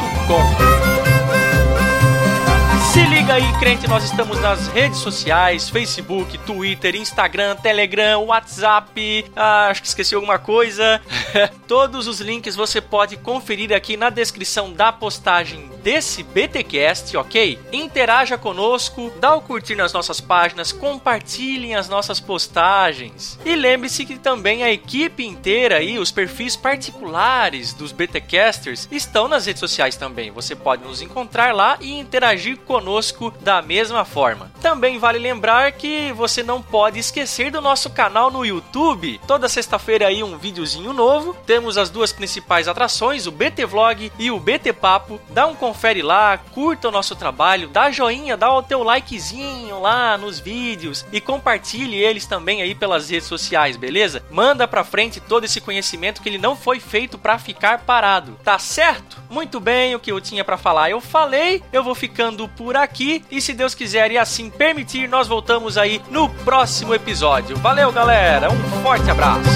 Se 2.93 3.05
liga 3.27 3.35
aí, 3.35 3.59
crente, 3.59 3.89
nós 3.89 4.05
estamos 4.05 4.40
nas 4.40 4.69
redes 4.69 5.01
sociais: 5.01 5.69
Facebook, 5.69 6.39
Twitter, 6.39 6.94
Instagram, 6.94 7.57
Telegram, 7.57 8.23
WhatsApp. 8.23 9.24
Ah, 9.35 9.66
acho 9.69 9.82
que 9.82 9.89
esqueci 9.89 10.15
alguma 10.15 10.39
coisa. 10.39 11.01
Todos 11.66 12.07
os 12.07 12.20
links 12.20 12.55
você 12.55 12.81
pode 12.81 13.16
conferir 13.16 13.73
aqui 13.73 13.97
na 13.97 14.11
descrição 14.11 14.73
da 14.73 14.93
postagem 14.93 15.69
desse 15.82 16.23
BTcast, 16.23 17.16
ok? 17.16 17.59
Interaja 17.73 18.36
conosco, 18.36 19.12
dá 19.20 19.35
o 19.35 19.40
curtir 19.40 19.77
nas 19.77 19.93
nossas 19.93 20.20
páginas, 20.20 20.73
compartilhem 20.73 21.74
as 21.74 21.89
nossas 21.89 22.20
postagens. 22.20 23.39
E 23.44 23.55
lembre-se 23.55 24.05
que 24.05 24.19
também 24.19 24.62
a 24.62 24.70
equipe 24.70 25.24
inteira 25.24 25.82
e 25.82 25.98
os 25.98 26.11
perfis 26.11 26.57
particulares 26.57 27.73
dos 27.73 27.93
BTcasters 27.93 28.89
estão 28.90 29.28
nas 29.28 29.47
redes 29.47 29.61
sociais 29.61 29.97
também. 29.97 30.31
Você 30.31 30.55
pode 30.55 30.85
nos 30.85 31.03
encontrar 31.03 31.55
lá 31.55 31.77
e 31.81 31.93
interagir 31.93 32.59
conosco 32.59 33.15
da 33.40 33.62
mesma 33.62 34.05
forma. 34.05 34.51
Também 34.60 34.98
vale 34.98 35.18
lembrar 35.18 35.72
que 35.72 36.12
você 36.12 36.43
não 36.43 36.60
pode 36.60 36.98
esquecer 36.98 37.51
do 37.51 37.60
nosso 37.60 37.90
canal 37.90 38.30
no 38.30 38.44
YouTube. 38.44 39.20
Toda 39.26 39.48
sexta-feira 39.48 40.06
aí 40.06 40.22
um 40.22 40.36
videozinho 40.36 40.93
novo. 40.93 41.34
Temos 41.47 41.78
as 41.78 41.90
duas 41.90 42.12
principais 42.12 42.68
atrações, 42.68 43.26
o 43.26 43.32
BT 43.32 43.64
Vlog 43.66 44.12
e 44.18 44.30
o 44.30 44.38
BT 44.38 44.72
Papo. 44.72 45.20
Dá 45.30 45.47
um 45.47 45.55
confere 45.55 46.02
lá, 46.02 46.38
curta 46.38 46.88
o 46.88 46.93
nosso 46.93 47.14
trabalho, 47.16 47.68
dá 47.68 47.90
joinha, 47.90 48.36
dá 48.36 48.52
o 48.52 48.62
teu 48.62 48.82
likezinho 48.82 49.80
lá 49.80 50.16
nos 50.18 50.38
vídeos 50.38 51.05
e 51.12 51.20
compartilhe 51.20 51.97
eles 51.97 52.26
também 52.26 52.62
aí 52.62 52.74
pelas 52.74 53.10
redes 53.10 53.28
sociais, 53.28 53.76
beleza? 53.76 54.22
Manda 54.30 54.66
pra 54.68 54.84
frente 54.84 55.20
todo 55.20 55.44
esse 55.44 55.60
conhecimento 55.60 56.20
que 56.22 56.28
ele 56.28 56.38
não 56.38 56.56
foi 56.56 56.80
feito 56.80 57.18
para 57.18 57.38
ficar 57.38 57.80
parado, 57.80 58.38
tá 58.44 58.59
certo? 58.59 59.20
Muito 59.30 59.60
bem, 59.60 59.94
o 59.94 60.01
que 60.01 60.12
eu 60.12 60.20
tinha 60.20 60.44
para 60.44 60.56
falar 60.56 60.90
eu 60.90 61.01
falei, 61.01 61.62
eu 61.72 61.82
vou 61.82 61.94
ficando 61.94 62.48
por 62.48 62.76
aqui 63.07 63.24
e 63.31 63.41
se 63.41 63.53
Deus 63.53 63.74
quiser 63.74 64.11
e 64.11 64.19
assim 64.19 64.51
permitir, 64.51 65.09
nós 65.09 65.28
voltamos 65.28 65.78
aí 65.78 66.03
no 66.11 66.28
próximo 66.28 66.93
episódio. 66.93 67.57
Valeu, 67.57 67.93
galera, 67.93 68.51
um 68.51 68.83
forte 68.83 69.09
abraço. 69.11 69.47